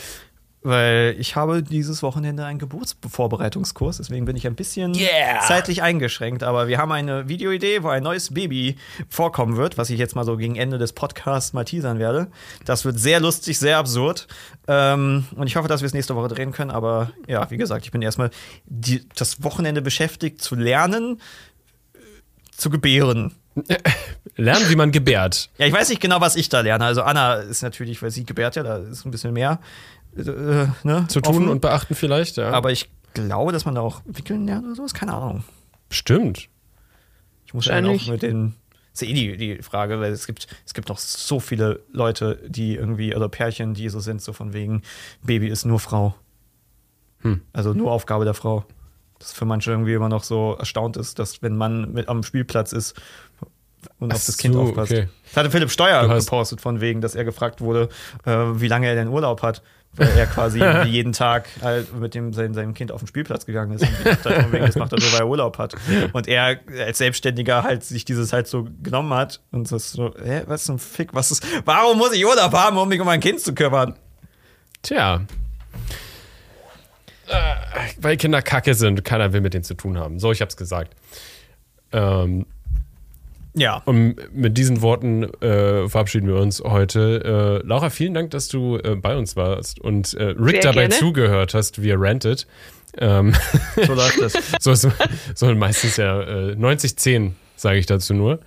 Weil 0.62 1.16
ich 1.18 1.36
habe 1.36 1.62
dieses 1.62 2.02
Wochenende 2.02 2.44
einen 2.44 2.58
Geburtsvorbereitungskurs, 2.58 3.96
deswegen 3.96 4.26
bin 4.26 4.36
ich 4.36 4.46
ein 4.46 4.54
bisschen 4.56 4.94
Yeah. 4.94 5.40
zeitlich 5.46 5.82
eingeschränkt. 5.82 6.42
Aber 6.42 6.68
wir 6.68 6.76
haben 6.76 6.92
eine 6.92 7.28
Videoidee, 7.28 7.82
wo 7.82 7.88
ein 7.88 8.02
neues 8.02 8.34
Baby 8.34 8.76
vorkommen 9.08 9.56
wird, 9.56 9.78
was 9.78 9.88
ich 9.88 9.98
jetzt 9.98 10.14
mal 10.16 10.26
so 10.26 10.36
gegen 10.36 10.56
Ende 10.56 10.76
des 10.76 10.92
Podcasts 10.92 11.54
mal 11.54 11.64
teasern 11.64 11.98
werde. 11.98 12.26
Das 12.66 12.84
wird 12.84 12.98
sehr 12.98 13.20
lustig, 13.20 13.58
sehr 13.58 13.78
absurd. 13.78 14.28
Ähm, 14.68 15.24
und 15.34 15.46
ich 15.46 15.56
hoffe, 15.56 15.68
dass 15.68 15.80
wir 15.80 15.86
es 15.86 15.94
nächste 15.94 16.14
Woche 16.14 16.28
drehen 16.28 16.52
können. 16.52 16.70
Aber 16.70 17.10
ja, 17.26 17.50
wie 17.50 17.56
gesagt, 17.56 17.86
ich 17.86 17.90
bin 17.90 18.02
erstmal 18.02 18.30
die, 18.66 19.08
das 19.16 19.42
Wochenende 19.42 19.80
beschäftigt 19.80 20.42
zu 20.42 20.56
lernen, 20.56 21.22
äh, 21.94 21.98
zu 22.54 22.68
gebären. 22.68 23.34
Lernen, 24.36 24.68
wie 24.68 24.76
man 24.76 24.92
gebärt. 24.92 25.50
Ja, 25.58 25.66
ich 25.66 25.72
weiß 25.72 25.88
nicht 25.88 26.00
genau, 26.00 26.20
was 26.20 26.36
ich 26.36 26.48
da 26.48 26.60
lerne. 26.60 26.84
Also 26.84 27.02
Anna 27.02 27.34
ist 27.34 27.62
natürlich, 27.62 28.00
weil 28.00 28.10
sie 28.10 28.24
gebärt 28.24 28.56
ja, 28.56 28.62
da 28.62 28.76
ist 28.76 29.04
ein 29.04 29.10
bisschen 29.10 29.32
mehr 29.32 29.58
äh, 30.16 30.66
ne, 30.82 31.06
Zu 31.08 31.20
tun 31.20 31.34
offen. 31.36 31.48
und 31.48 31.60
beachten 31.60 31.94
vielleicht, 31.94 32.36
ja. 32.36 32.50
Aber 32.50 32.70
ich 32.72 32.90
glaube, 33.14 33.52
dass 33.52 33.64
man 33.64 33.74
da 33.74 33.80
auch 33.80 34.02
wickeln 34.04 34.46
lernt 34.46 34.66
oder 34.66 34.74
sowas. 34.74 34.94
Keine 34.94 35.14
Ahnung. 35.14 35.44
Bestimmt. 35.88 36.48
Ich 37.46 37.54
muss 37.54 37.66
ja 37.66 37.78
auch 37.84 38.06
mit 38.06 38.22
den. 38.22 38.54
Das 38.92 39.02
ist 39.02 39.08
eh 39.08 39.12
die, 39.12 39.36
die 39.36 39.62
Frage, 39.62 40.00
weil 40.00 40.12
es 40.12 40.26
gibt, 40.26 40.48
es 40.66 40.74
gibt 40.74 40.88
noch 40.88 40.98
so 40.98 41.38
viele 41.38 41.80
Leute, 41.92 42.40
die 42.48 42.74
irgendwie, 42.74 43.14
oder 43.14 43.28
Pärchen, 43.28 43.72
die 43.72 43.88
so 43.88 44.00
sind, 44.00 44.20
so 44.20 44.32
von 44.32 44.52
wegen, 44.52 44.82
Baby 45.22 45.46
ist 45.48 45.64
nur 45.64 45.78
Frau. 45.78 46.14
Hm. 47.20 47.40
Also 47.52 47.72
nur 47.72 47.92
Aufgabe 47.92 48.24
der 48.24 48.34
Frau. 48.34 48.64
Das 49.18 49.32
für 49.32 49.44
manche 49.44 49.70
irgendwie 49.70 49.94
immer 49.94 50.08
noch 50.08 50.24
so 50.24 50.54
erstaunt 50.58 50.96
ist, 50.96 51.18
dass 51.18 51.42
wenn 51.42 51.56
man 51.56 51.92
mit 51.92 52.08
am 52.08 52.22
Spielplatz 52.22 52.72
ist 52.72 53.00
und 53.98 54.12
Ach 54.12 54.16
auf 54.16 54.26
das 54.26 54.38
Kind 54.38 54.54
so, 54.54 54.62
aufpasst. 54.62 54.92
okay. 54.92 55.08
Das 55.26 55.36
hatte 55.36 55.50
Philipp 55.50 55.70
Steuer 55.70 56.08
gepostet 56.08 56.60
von 56.60 56.80
wegen, 56.80 57.00
dass 57.00 57.14
er 57.14 57.24
gefragt 57.24 57.60
wurde, 57.60 57.88
äh, 58.24 58.30
wie 58.32 58.68
lange 58.68 58.88
er 58.88 58.94
denn 58.94 59.08
Urlaub 59.08 59.42
hat, 59.42 59.62
weil 59.96 60.08
er 60.16 60.26
quasi 60.26 60.62
jeden 60.86 61.12
Tag 61.12 61.48
halt 61.62 61.94
mit 61.94 62.14
dem, 62.14 62.32
seinem, 62.32 62.54
seinem 62.54 62.74
Kind 62.74 62.92
auf 62.92 63.00
den 63.00 63.06
Spielplatz 63.08 63.46
gegangen 63.46 63.72
ist. 63.72 63.82
Und 63.82 64.52
wegen, 64.52 64.66
das 64.66 64.76
macht 64.76 64.92
er 64.92 65.00
nur, 65.00 65.12
weil 65.12 65.20
er 65.20 65.28
Urlaub 65.28 65.58
hat. 65.58 65.74
Und 66.12 66.28
er 66.28 66.60
als 66.78 66.98
Selbstständiger 66.98 67.62
halt 67.62 67.84
sich 67.84 68.04
dieses 68.04 68.32
halt 68.32 68.46
so 68.46 68.68
genommen 68.82 69.12
hat 69.14 69.40
und 69.50 69.70
das 69.70 69.92
so, 69.92 70.14
hä, 70.22 70.42
was 70.46 70.64
zum 70.64 70.78
Fick, 70.78 71.14
was 71.14 71.30
ist, 71.30 71.44
warum 71.64 71.98
muss 71.98 72.12
ich 72.12 72.24
Urlaub 72.24 72.52
haben, 72.52 72.76
um 72.78 72.88
mich 72.88 73.00
um 73.00 73.06
mein 73.06 73.20
Kind 73.20 73.40
zu 73.40 73.54
kümmern? 73.54 73.96
Tja. 74.82 75.22
Äh, 77.26 77.54
weil 78.00 78.16
Kinder 78.16 78.42
kacke 78.42 78.74
sind, 78.74 79.04
keiner 79.04 79.32
will 79.32 79.40
mit 79.40 79.54
denen 79.54 79.64
zu 79.64 79.74
tun 79.74 79.98
haben. 79.98 80.18
So, 80.18 80.32
ich 80.32 80.40
hab's 80.40 80.56
gesagt. 80.56 80.94
Ähm, 81.92 82.46
Ja. 83.54 83.82
und 83.84 84.16
mit 84.34 84.56
diesen 84.58 84.80
Worten 84.82 85.24
äh, 85.42 85.88
verabschieden 85.88 86.28
wir 86.28 86.36
uns 86.36 86.60
heute. 86.60 87.60
Äh, 87.62 87.66
Laura, 87.66 87.90
vielen 87.90 88.14
Dank, 88.14 88.30
dass 88.30 88.48
du 88.48 88.76
äh, 88.78 88.94
bei 88.96 89.16
uns 89.16 89.36
warst 89.36 89.80
und 89.80 90.14
äh, 90.14 90.34
Rick 90.38 90.62
Sehr 90.62 90.72
dabei 90.72 90.82
gerne. 90.86 90.94
zugehört 90.94 91.54
hast, 91.54 91.82
wie 91.82 91.90
er 91.90 92.00
rantet. 92.00 92.46
Ähm, 92.98 93.34
So 93.86 93.94
läuft 93.94 94.20
das. 94.20 94.32
so, 94.60 94.72
ist, 94.72 94.88
so 95.34 95.54
meistens 95.54 95.96
ja 95.96 96.20
äh, 96.22 96.52
90-10, 96.54 97.32
sage 97.56 97.78
ich 97.78 97.86
dazu 97.86 98.14
nur. 98.14 98.40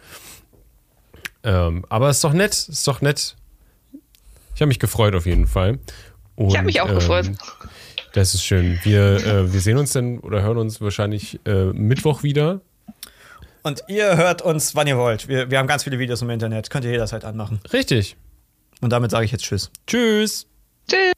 Ähm, 1.43 1.85
aber 1.89 2.09
ist 2.09 2.23
doch 2.23 2.33
nett, 2.33 2.51
ist 2.53 2.87
doch 2.87 3.01
nett. 3.01 3.35
Ich 4.55 4.61
habe 4.61 4.67
mich 4.67 4.79
gefreut 4.79 5.15
auf 5.15 5.25
jeden 5.25 5.47
Fall. 5.47 5.79
Und, 6.35 6.49
Ich 6.49 6.57
habe 6.57 6.65
mich 6.65 6.81
auch 6.81 6.89
ähm, 6.89 6.95
gefreut. 6.95 7.31
Das 8.13 8.33
ist 8.35 8.43
schön. 8.43 8.79
Wir, 8.83 9.15
äh, 9.25 9.51
wir 9.53 9.59
sehen 9.59 9.77
uns 9.77 9.91
dann 9.93 10.19
oder 10.19 10.41
hören 10.43 10.57
uns 10.57 10.79
wahrscheinlich 10.81 11.39
äh, 11.45 11.65
Mittwoch 11.73 12.23
wieder. 12.23 12.61
Und 13.63 13.83
ihr 13.87 14.17
hört 14.17 14.41
uns, 14.41 14.75
wann 14.75 14.87
ihr 14.87 14.97
wollt. 14.97 15.27
Wir, 15.27 15.49
wir 15.49 15.57
haben 15.57 15.67
ganz 15.67 15.83
viele 15.83 15.97
Videos 15.97 16.21
im 16.21 16.29
Internet. 16.29 16.69
Könnt 16.69 16.85
ihr 16.85 16.91
jederzeit 16.91 17.23
anmachen. 17.23 17.61
Richtig. 17.71 18.17
Und 18.81 18.91
damit 18.91 19.11
sage 19.11 19.25
ich 19.25 19.31
jetzt 19.31 19.45
Tschüss. 19.45 19.71
Tschüss. 19.87 20.45
Tschüss. 20.89 21.13